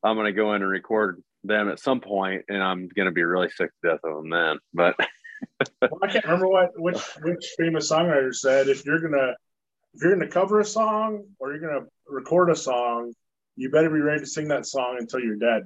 I'm 0.04 0.16
gonna 0.16 0.32
go 0.32 0.52
in 0.52 0.62
and 0.62 0.70
record 0.70 1.22
them 1.44 1.70
at 1.70 1.80
some 1.80 2.00
point, 2.00 2.44
and 2.48 2.62
I'm 2.62 2.88
gonna 2.88 3.10
be 3.10 3.24
really 3.24 3.48
sick 3.48 3.70
to 3.82 3.90
death 3.90 4.00
of 4.04 4.16
them 4.16 4.30
then. 4.30 4.58
But 4.74 4.96
well, 5.80 5.98
I 6.02 6.12
can't 6.12 6.24
remember 6.24 6.48
what 6.48 6.78
which 6.78 7.00
which 7.22 7.54
famous 7.58 7.90
songwriter 7.90 8.34
said 8.34 8.68
if 8.68 8.84
you're 8.84 9.00
gonna 9.00 9.32
if 9.94 10.02
you're 10.02 10.14
gonna 10.14 10.30
cover 10.30 10.60
a 10.60 10.64
song 10.64 11.24
or 11.38 11.52
you're 11.52 11.60
gonna 11.60 11.86
record 12.06 12.50
a 12.50 12.56
song, 12.56 13.14
you 13.56 13.70
better 13.70 13.88
be 13.88 14.00
ready 14.00 14.20
to 14.20 14.26
sing 14.26 14.48
that 14.48 14.66
song 14.66 14.96
until 14.98 15.20
you're 15.20 15.36
dead, 15.36 15.64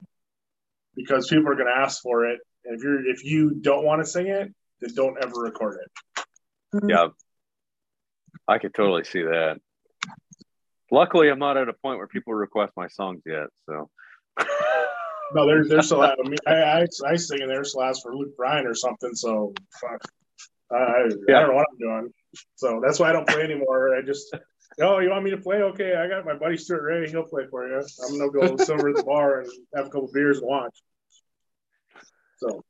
because 0.95 1.27
people 1.29 1.49
are 1.49 1.57
gonna 1.57 1.71
ask 1.71 2.01
for 2.01 2.27
it. 2.27 2.39
And 2.65 2.77
if 2.77 2.85
you're 2.85 3.09
if 3.09 3.25
you 3.25 3.57
don't 3.61 3.85
want 3.85 4.03
to 4.03 4.07
sing 4.07 4.29
it, 4.29 4.55
then 4.81 4.95
don't 4.95 5.17
ever 5.21 5.41
record 5.41 5.81
it. 5.83 6.25
Hmm. 6.73 6.91
Yeah, 6.91 7.09
I 8.47 8.59
could 8.59 8.73
totally 8.73 9.03
see 9.03 9.23
that. 9.23 9.59
Luckily, 10.93 11.29
I'm 11.29 11.41
not 11.41 11.57
at 11.57 11.69
a 11.69 11.73
point 11.73 11.99
where 11.99 12.07
people 12.07 12.35
request 12.35 12.73
my 12.77 12.87
songs 12.87 13.23
yet. 13.27 13.49
So. 13.69 13.91
No, 15.35 15.47
there's 15.47 15.69
there's 15.71 15.87
still. 15.87 16.03
I 16.03 16.15
mean, 16.23 16.37
I, 16.47 16.53
I 16.53 16.87
I 17.07 17.17
sing 17.17 17.41
in 17.41 17.49
there 17.49 17.63
last 17.75 18.03
for 18.03 18.15
Luke 18.15 18.37
Bryan 18.37 18.67
or 18.67 18.75
something. 18.75 19.15
So 19.15 19.55
fuck. 19.81 20.03
I, 20.71 21.09
yeah. 21.29 21.39
I 21.39 21.41
don't 21.41 21.51
know 21.51 21.55
what 21.55 21.67
I'm 21.71 21.79
doing. 21.79 22.13
So 22.57 22.81
that's 22.85 22.99
why 23.01 23.09
I 23.09 23.13
don't 23.13 23.27
play 23.27 23.43
anymore. 23.43 23.97
I 23.97 24.03
just, 24.03 24.37
oh, 24.81 24.99
you 24.99 25.11
want 25.11 25.25
me 25.25 25.31
to 25.31 25.39
play? 25.39 25.57
Okay, 25.57 25.95
I 25.95 26.09
got 26.09 26.27
my 26.27 26.35
buddy 26.35 26.57
Stuart 26.57 26.83
Ray. 26.83 27.11
He'll 27.11 27.25
play 27.25 27.45
for 27.51 27.67
you. 27.67 27.77
I'm 27.77 28.19
gonna 28.19 28.31
go 28.31 28.57
sit 28.57 28.71
over 28.79 28.91
at 28.91 28.97
the 28.97 29.03
bar 29.03 29.41
and 29.41 29.51
have 29.75 29.87
a 29.87 29.91
couple 29.91 30.11
beers 30.13 30.39
and 30.39 30.47
watch. 30.47 30.77
So 32.39 32.65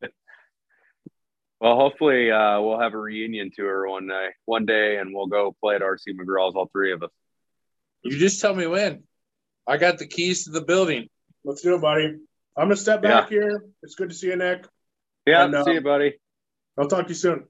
Well, 1.60 1.76
hopefully 1.76 2.30
uh, 2.30 2.60
we'll 2.60 2.80
have 2.80 2.94
a 2.94 2.98
reunion 2.98 3.50
tour 3.54 3.88
one 3.88 4.06
day, 4.06 4.28
one 4.44 4.64
day, 4.64 4.96
and 4.98 5.12
we'll 5.12 5.26
go 5.26 5.54
play 5.60 5.74
at 5.74 5.82
RC 5.82 6.14
McGraw's, 6.14 6.54
all 6.54 6.70
three 6.72 6.92
of 6.92 7.02
us. 7.02 7.10
You 8.02 8.16
just 8.16 8.40
tell 8.40 8.54
me 8.54 8.66
when. 8.66 9.02
I 9.66 9.76
got 9.76 9.98
the 9.98 10.06
keys 10.06 10.44
to 10.44 10.50
the 10.50 10.62
building. 10.62 11.08
Let's 11.44 11.62
do 11.62 11.74
it, 11.74 11.82
buddy. 11.82 12.16
I'm 12.58 12.64
gonna 12.64 12.76
step 12.76 13.02
back 13.02 13.30
yeah. 13.30 13.38
here. 13.38 13.64
It's 13.84 13.94
good 13.94 14.08
to 14.08 14.14
see 14.14 14.26
you, 14.28 14.36
Nick. 14.36 14.66
Yeah, 15.26 15.44
and, 15.44 15.54
see 15.64 15.72
you, 15.72 15.78
um, 15.78 15.84
buddy. 15.84 16.14
I'll 16.76 16.88
talk 16.88 17.04
to 17.04 17.10
you 17.10 17.14
soon. 17.14 17.44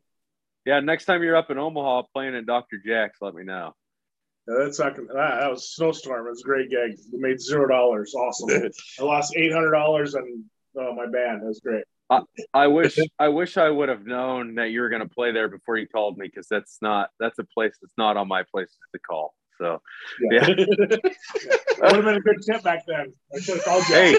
Yeah, 0.67 0.81
next 0.81 1.07
time 1.07 1.23
you're 1.23 1.37
up 1.37 1.51
in 1.51 1.57
Omaha 1.57 2.03
playing 2.13 2.35
at 2.35 2.45
Dr. 2.45 2.77
Jack's, 2.85 3.19
let 3.23 3.35
me 3.35 3.43
know. 3.43 3.73
Yeah, 4.47 4.65
that's 4.65 4.79
not 4.79 4.97
that, 4.97 5.07
that 5.15 5.51
was 5.51 5.75
snowstorm. 5.75 6.27
It 6.27 6.31
was 6.31 6.43
a 6.43 6.45
great 6.45 6.69
gig. 6.69 6.99
We 7.11 7.21
made 7.21 7.41
zero 7.41 7.67
dollars. 7.67 8.15
Awesome. 8.15 8.51
I 9.01 9.03
lost 9.03 9.35
eight 9.35 9.53
hundred 9.53 9.73
dollars 9.73 10.15
on 10.15 10.45
uh, 10.79 10.93
my 10.93 11.07
band. 11.07 11.43
It 11.43 11.47
was 11.47 11.61
great. 11.61 11.85
I, 12.11 12.21
I 12.53 12.67
wish 12.67 12.99
I 13.19 13.29
wish 13.29 13.57
I 13.57 13.71
would 13.71 13.89
have 13.89 14.07
known 14.07 14.57
that 14.57 14.71
you 14.71 14.83
were 14.83 14.91
going 14.91 15.03
to 15.03 15.09
play 15.09 15.33
there 15.33 15.49
before 15.49 15.79
you 15.79 15.87
called 15.87 16.19
me 16.19 16.27
because 16.27 16.49
that's 16.51 16.79
not 16.83 17.09
that's 17.19 17.39
a 17.39 17.45
place 17.45 17.77
that's 17.81 17.97
not 17.97 18.19
on 18.19 18.29
my 18.29 18.43
places 18.51 18.77
to 18.95 18.99
call. 18.99 19.35
So 19.59 19.83
yeah, 20.31 20.49
yeah. 20.49 20.55
would 21.83 21.95
have 21.95 22.05
been 22.05 22.15
a 22.17 22.21
good 22.21 22.43
tip 22.45 22.63
back 22.63 22.85
then. 22.87 23.13
I 23.35 23.41
should 23.41 23.57
have 23.57 23.65
called 23.65 23.89
you. 23.89 23.95
Hey, 23.95 24.19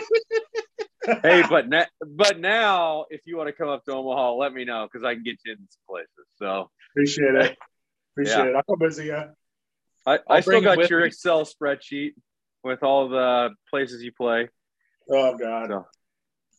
hey, 1.24 1.44
but 1.50 1.70
na- 1.70 1.86
but 2.06 2.40
now 2.40 3.06
if 3.10 3.22
you 3.26 3.38
want 3.38 3.48
to 3.48 3.54
come 3.54 3.70
up 3.70 3.86
to 3.86 3.94
Omaha, 3.94 4.34
let 4.34 4.54
me 4.54 4.66
know 4.66 4.88
because 4.92 5.06
I 5.06 5.14
can 5.14 5.24
get 5.24 5.38
you 5.46 5.54
in 5.54 5.58
some 5.58 5.82
places. 5.90 6.10
So 6.38 6.70
appreciate 6.92 7.36
it. 7.36 7.58
Appreciate 8.14 8.36
yeah. 8.36 8.60
it. 8.60 8.66
I'm 8.70 8.80
visit 8.80 9.06
you. 9.06 9.24
I, 10.06 10.20
I 10.30 10.42
still 10.42 10.62
got 10.62 10.90
your 10.90 11.02
me. 11.02 11.08
Excel 11.08 11.46
spreadsheet 11.46 12.14
with 12.64 12.84
all 12.84 13.10
the 13.10 13.52
places 13.70 14.04
you 14.04 14.12
play. 14.12 14.50
Oh 15.10 15.38
God. 15.38 15.70
So. 15.70 15.86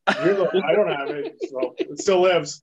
I 0.07 0.25
don't 0.25 0.89
have 0.89 1.11
it, 1.11 1.37
so 1.49 1.75
it 1.79 2.01
still 2.01 2.23
lives. 2.23 2.63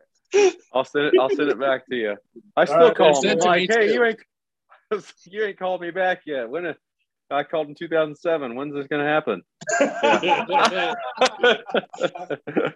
I'll 0.73 0.84
send 0.84 1.06
it. 1.06 1.14
I'll 1.19 1.30
send 1.30 1.49
it 1.49 1.60
back 1.60 1.88
to 1.88 1.95
you. 1.95 2.18
I 2.56 2.65
still 2.65 2.88
right, 2.88 2.95
call 2.95 3.22
them 3.22 3.39
like, 3.39 3.69
"Hey, 3.69 3.94
you 3.94 4.03
ain't 4.03 4.19
you 5.26 5.43
ain't 5.43 5.59
called 5.59 5.81
me 5.81 5.91
back 5.91 6.22
yet. 6.26 6.49
When 6.49 6.65
it, 6.65 6.77
I 7.30 7.43
called 7.43 7.68
in 7.68 7.76
2007. 7.76 8.55
When's 8.55 8.73
this 8.73 8.88
going 8.88 9.03
to 9.03 9.09
happen? 9.09 9.41
Yeah. 9.81 10.45
yeah. 10.49 10.93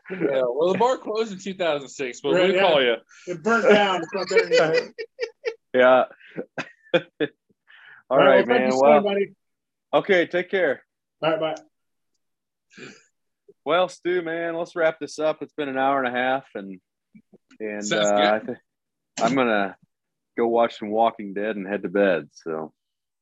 Well, 0.09 0.73
the 0.73 0.77
bar 0.77 0.97
closed 0.97 1.31
in 1.31 1.39
2006, 1.39 2.21
but 2.21 2.33
right, 2.33 2.43
we'll 2.43 2.55
yeah. 2.55 2.61
call 2.61 2.81
you. 2.81 2.95
It 3.27 3.43
burnt 3.43 3.69
down. 3.69 4.01
yeah. 5.73 6.03
All, 6.93 7.01
All 8.09 8.17
right, 8.17 8.45
right 8.45 8.47
well, 8.47 8.59
man. 8.59 8.71
Well, 8.73 9.03
soon, 9.03 9.35
okay. 9.93 10.27
Take 10.27 10.49
care. 10.49 10.83
All 11.21 11.31
right. 11.31 11.39
Bye. 11.39 11.55
Well, 13.63 13.87
Stu, 13.89 14.21
man, 14.21 14.55
let's 14.55 14.75
wrap 14.75 14.99
this 14.99 15.19
up. 15.19 15.41
It's 15.41 15.53
been 15.53 15.69
an 15.69 15.77
hour 15.77 16.03
and 16.03 16.13
a 16.13 16.19
half, 16.19 16.45
and 16.55 16.79
and 17.59 17.93
uh, 17.93 18.39
I 18.41 18.45
th- 18.45 18.57
I'm 19.21 19.35
gonna 19.35 19.75
go 20.37 20.47
watch 20.47 20.79
some 20.79 20.89
Walking 20.89 21.33
Dead 21.33 21.55
and 21.55 21.67
head 21.67 21.83
to 21.83 21.89
bed. 21.89 22.29
So 22.31 22.73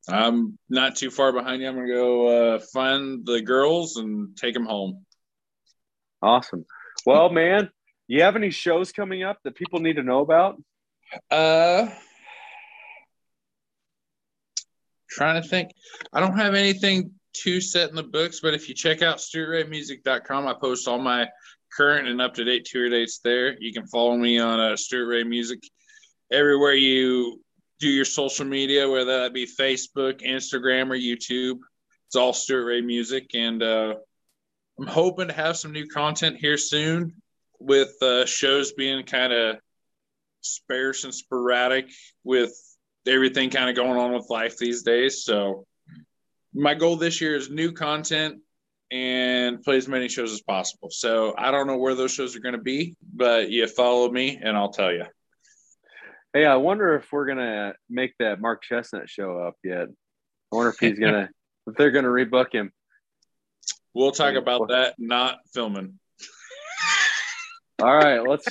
I'm 0.07 0.57
not 0.69 0.95
too 0.95 1.09
far 1.09 1.31
behind 1.31 1.61
you. 1.61 1.67
I'm 1.67 1.75
gonna 1.75 1.87
go 1.87 2.55
uh, 2.55 2.59
find 2.73 3.25
the 3.25 3.41
girls 3.41 3.97
and 3.97 4.35
take 4.37 4.53
them 4.53 4.65
home. 4.65 5.05
Awesome. 6.21 6.65
Well, 7.05 7.29
man, 7.29 7.69
you 8.07 8.23
have 8.23 8.35
any 8.35 8.49
shows 8.49 8.91
coming 8.91 9.23
up 9.23 9.37
that 9.43 9.55
people 9.55 9.79
need 9.79 9.95
to 9.95 10.03
know 10.03 10.19
about? 10.19 10.61
Uh, 11.29 11.87
trying 15.09 15.41
to 15.41 15.47
think. 15.47 15.71
I 16.13 16.19
don't 16.19 16.37
have 16.37 16.55
anything 16.55 17.11
too 17.33 17.61
set 17.61 17.89
in 17.89 17.95
the 17.95 18.03
books, 18.03 18.39
but 18.41 18.53
if 18.53 18.67
you 18.67 18.75
check 18.75 19.01
out 19.01 19.17
StuartRayMusic.com, 19.17 20.47
I 20.47 20.53
post 20.59 20.87
all 20.87 20.99
my 20.99 21.27
current 21.75 22.07
and 22.07 22.21
up 22.21 22.33
to 22.35 22.43
date 22.43 22.65
tour 22.65 22.89
dates 22.89 23.19
there. 23.23 23.55
You 23.59 23.71
can 23.71 23.87
follow 23.87 24.17
me 24.17 24.39
on 24.39 24.59
uh, 24.59 24.75
Stuart 24.75 25.07
Ray 25.07 25.23
Music 25.23 25.59
everywhere 26.31 26.73
you 26.73 27.41
do 27.79 27.87
your 27.87 28.05
social 28.05 28.45
media, 28.45 28.89
whether 28.89 29.21
that 29.21 29.33
be 29.33 29.45
Facebook, 29.47 30.21
Instagram, 30.21 30.89
or 30.89 30.97
YouTube. 30.97 31.59
It's 32.07 32.15
all 32.15 32.33
Stuart 32.33 32.65
Ray 32.65 32.81
Music, 32.81 33.31
and 33.33 33.61
uh, 33.63 33.95
I'm 34.79 34.87
hoping 34.87 35.27
to 35.27 35.33
have 35.33 35.57
some 35.57 35.71
new 35.71 35.87
content 35.87 36.37
here 36.37 36.57
soon. 36.57 37.13
With 37.61 38.01
uh, 38.01 38.25
shows 38.25 38.71
being 38.71 39.05
kind 39.05 39.33
of 39.33 39.57
sparse 40.41 41.03
and 41.03 41.13
sporadic, 41.13 41.89
with 42.23 42.53
everything 43.05 43.49
kind 43.49 43.69
of 43.69 43.75
going 43.75 43.99
on 43.99 44.13
with 44.13 44.29
life 44.29 44.57
these 44.57 44.83
days. 44.83 45.25
So, 45.25 45.65
my 46.53 46.73
goal 46.73 46.95
this 46.95 47.19
year 47.19 47.35
is 47.35 47.49
new 47.49 47.73
content 47.73 48.39
and 48.91 49.61
play 49.61 49.77
as 49.77 49.89
many 49.89 50.07
shows 50.07 50.31
as 50.31 50.41
possible. 50.41 50.89
So, 50.89 51.35
I 51.37 51.51
don't 51.51 51.67
know 51.67 51.77
where 51.77 51.95
those 51.95 52.13
shows 52.13 52.35
are 52.37 52.39
going 52.39 52.55
to 52.55 52.61
be, 52.61 52.95
but 53.13 53.49
you 53.49 53.67
follow 53.67 54.09
me 54.09 54.39
and 54.41 54.55
I'll 54.55 54.71
tell 54.71 54.93
you. 54.93 55.03
Hey, 56.31 56.45
I 56.45 56.57
wonder 56.57 56.95
if 56.95 57.11
we're 57.11 57.25
gonna 57.25 57.73
make 57.89 58.13
that 58.19 58.39
Mark 58.39 58.63
Chesnutt 58.63 59.09
show 59.09 59.39
up 59.39 59.55
yet. 59.63 59.87
I 60.51 60.55
wonder 60.55 60.69
if 60.69 60.79
he's 60.79 60.99
gonna 60.99 61.29
if 61.67 61.75
they're 61.75 61.89
gonna 61.89 62.09
rebook 62.09 62.53
him. 62.53 62.71
We'll 63.95 64.11
talk 64.11 64.35
about 64.35 64.69
that 64.69 64.93
not 64.99 65.39
filming. 65.51 65.99
All 67.81 67.95
right, 67.95 68.19
let's 68.19 68.45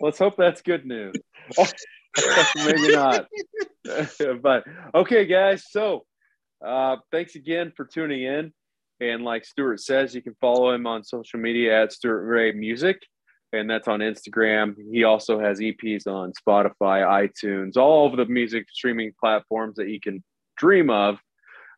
let's 0.00 0.18
hope 0.18 0.36
that's 0.36 0.62
good 0.62 0.86
news. 0.86 1.14
Maybe 2.56 2.94
not. 2.94 3.26
but 4.40 4.64
okay, 4.94 5.26
guys. 5.26 5.64
So 5.68 6.04
uh, 6.64 6.96
thanks 7.10 7.34
again 7.34 7.72
for 7.76 7.84
tuning 7.84 8.22
in. 8.22 8.52
And 9.00 9.24
like 9.24 9.44
Stuart 9.44 9.80
says, 9.80 10.14
you 10.14 10.22
can 10.22 10.36
follow 10.40 10.70
him 10.70 10.86
on 10.86 11.02
social 11.02 11.40
media 11.40 11.82
at 11.82 11.92
Stuart 11.92 12.24
Ray 12.26 12.52
Music 12.52 13.02
and 13.56 13.68
that's 13.68 13.88
on 13.88 14.00
Instagram. 14.00 14.76
He 14.92 15.04
also 15.04 15.40
has 15.40 15.60
EPs 15.60 16.06
on 16.06 16.32
Spotify, 16.32 17.04
iTunes, 17.04 17.76
all 17.76 18.06
of 18.06 18.16
the 18.16 18.26
music 18.26 18.66
streaming 18.70 19.12
platforms 19.18 19.76
that 19.76 19.88
you 19.88 20.00
can 20.00 20.22
dream 20.56 20.90
of. 20.90 21.18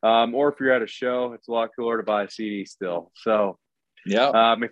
Um, 0.02 0.34
or 0.34 0.48
if 0.48 0.60
you're 0.60 0.72
at 0.72 0.82
a 0.82 0.86
show, 0.86 1.32
it's 1.32 1.48
a 1.48 1.52
lot 1.52 1.70
cooler 1.76 1.96
to 1.96 2.02
buy 2.02 2.24
a 2.24 2.30
CD 2.30 2.64
still. 2.64 3.10
So, 3.16 3.58
yeah. 4.06 4.28
Um, 4.28 4.62
if 4.62 4.70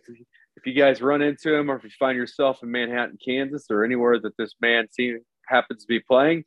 if 0.56 0.66
you 0.66 0.72
guys 0.72 1.02
run 1.02 1.20
into 1.20 1.54
him, 1.54 1.70
or 1.70 1.76
if 1.76 1.84
you 1.84 1.90
find 1.98 2.16
yourself 2.16 2.62
in 2.62 2.70
Manhattan, 2.70 3.18
Kansas, 3.22 3.66
or 3.70 3.84
anywhere 3.84 4.18
that 4.20 4.36
this 4.38 4.54
man 4.60 4.86
seems 4.90 5.22
happens 5.48 5.82
to 5.82 5.88
be 5.88 6.00
playing, 6.00 6.44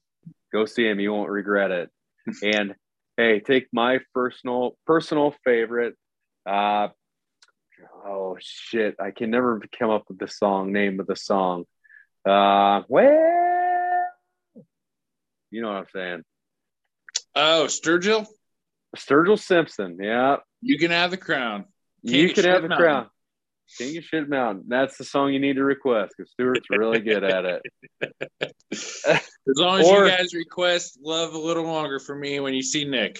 go 0.51 0.65
see 0.65 0.87
him. 0.87 0.99
You 0.99 1.13
won't 1.13 1.29
regret 1.29 1.71
it. 1.71 1.89
and 2.43 2.75
hey, 3.17 3.39
take 3.39 3.67
my 3.71 3.99
personal 4.13 4.77
personal 4.85 5.35
favorite. 5.43 5.95
Uh, 6.45 6.89
oh 8.05 8.37
shit, 8.39 8.95
I 8.99 9.11
can 9.11 9.29
never 9.31 9.61
come 9.77 9.89
up 9.89 10.05
with 10.07 10.19
the 10.19 10.27
song 10.27 10.71
name 10.71 10.99
of 10.99 11.07
the 11.07 11.15
song. 11.15 11.65
Uh, 12.27 12.81
well, 12.87 14.07
you 15.51 15.61
know 15.61 15.69
what 15.69 15.77
I'm 15.77 15.85
saying. 15.93 16.23
Oh, 17.35 17.65
Sturgill. 17.67 18.27
Sturgill 18.97 19.39
Simpson. 19.39 19.97
Yeah. 20.01 20.37
You 20.61 20.77
can 20.77 20.91
have 20.91 21.11
the 21.11 21.17
crown. 21.17 21.65
King 22.05 22.15
you 22.15 22.33
can 22.33 22.45
have 22.45 22.61
the 22.61 22.69
Mountain. 22.69 22.85
crown. 22.85 23.09
King 23.77 23.97
of 23.97 24.03
Shit 24.03 24.29
Mountain. 24.29 24.65
That's 24.67 24.97
the 24.97 25.03
song 25.03 25.31
you 25.31 25.39
need 25.39 25.55
to 25.55 25.63
request 25.63 26.13
because 26.17 26.31
Stuart's 26.31 26.69
really 26.69 26.99
good 26.99 27.23
at 27.23 27.45
it. 27.45 27.61
as 28.71 29.21
long 29.47 29.79
as 29.79 29.87
or, 29.87 30.05
you 30.05 30.11
guys 30.11 30.33
request 30.33 30.97
love 31.01 31.33
a 31.33 31.37
little 31.37 31.65
longer 31.65 31.99
for 31.99 32.15
me 32.15 32.39
when 32.39 32.53
you 32.53 32.63
see 32.63 32.85
Nick. 32.85 33.19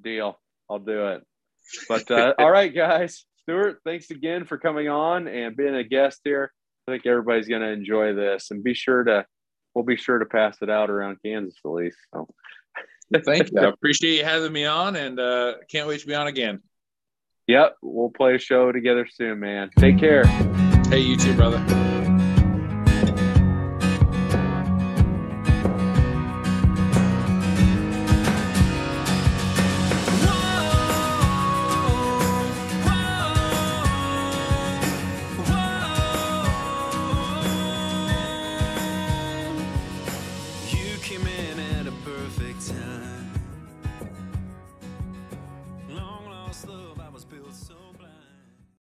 Deal. 0.00 0.38
I'll 0.68 0.78
do 0.78 1.08
it. 1.08 1.22
But 1.88 2.10
uh, 2.10 2.34
all 2.38 2.50
right, 2.50 2.74
guys. 2.74 3.24
Stuart, 3.42 3.80
thanks 3.84 4.10
again 4.10 4.46
for 4.46 4.56
coming 4.56 4.88
on 4.88 5.28
and 5.28 5.56
being 5.56 5.74
a 5.74 5.84
guest 5.84 6.20
here. 6.24 6.52
I 6.88 6.92
think 6.92 7.06
everybody's 7.06 7.48
going 7.48 7.62
to 7.62 7.68
enjoy 7.68 8.14
this, 8.14 8.50
and 8.50 8.64
be 8.64 8.74
sure 8.74 9.04
to 9.04 9.26
we'll 9.74 9.84
be 9.84 9.96
sure 9.96 10.18
to 10.18 10.26
pass 10.26 10.58
it 10.62 10.70
out 10.70 10.90
around 10.90 11.18
Kansas 11.24 11.58
at 11.64 11.70
least. 11.70 11.98
So. 12.14 12.28
Thank 13.24 13.52
you. 13.52 13.60
I 13.60 13.64
appreciate 13.68 14.18
you 14.18 14.24
having 14.24 14.52
me 14.52 14.64
on, 14.64 14.96
and 14.96 15.18
uh, 15.20 15.54
can't 15.70 15.88
wait 15.88 16.00
to 16.00 16.06
be 16.06 16.14
on 16.14 16.26
again. 16.26 16.60
Yep, 17.46 17.76
we'll 17.82 18.10
play 18.10 18.34
a 18.34 18.38
show 18.38 18.72
together 18.72 19.06
soon, 19.10 19.40
man. 19.40 19.70
Take 19.78 19.98
care. 19.98 20.24
Hey, 20.88 21.00
you 21.00 21.16
too, 21.16 21.34
brother. 21.34 21.62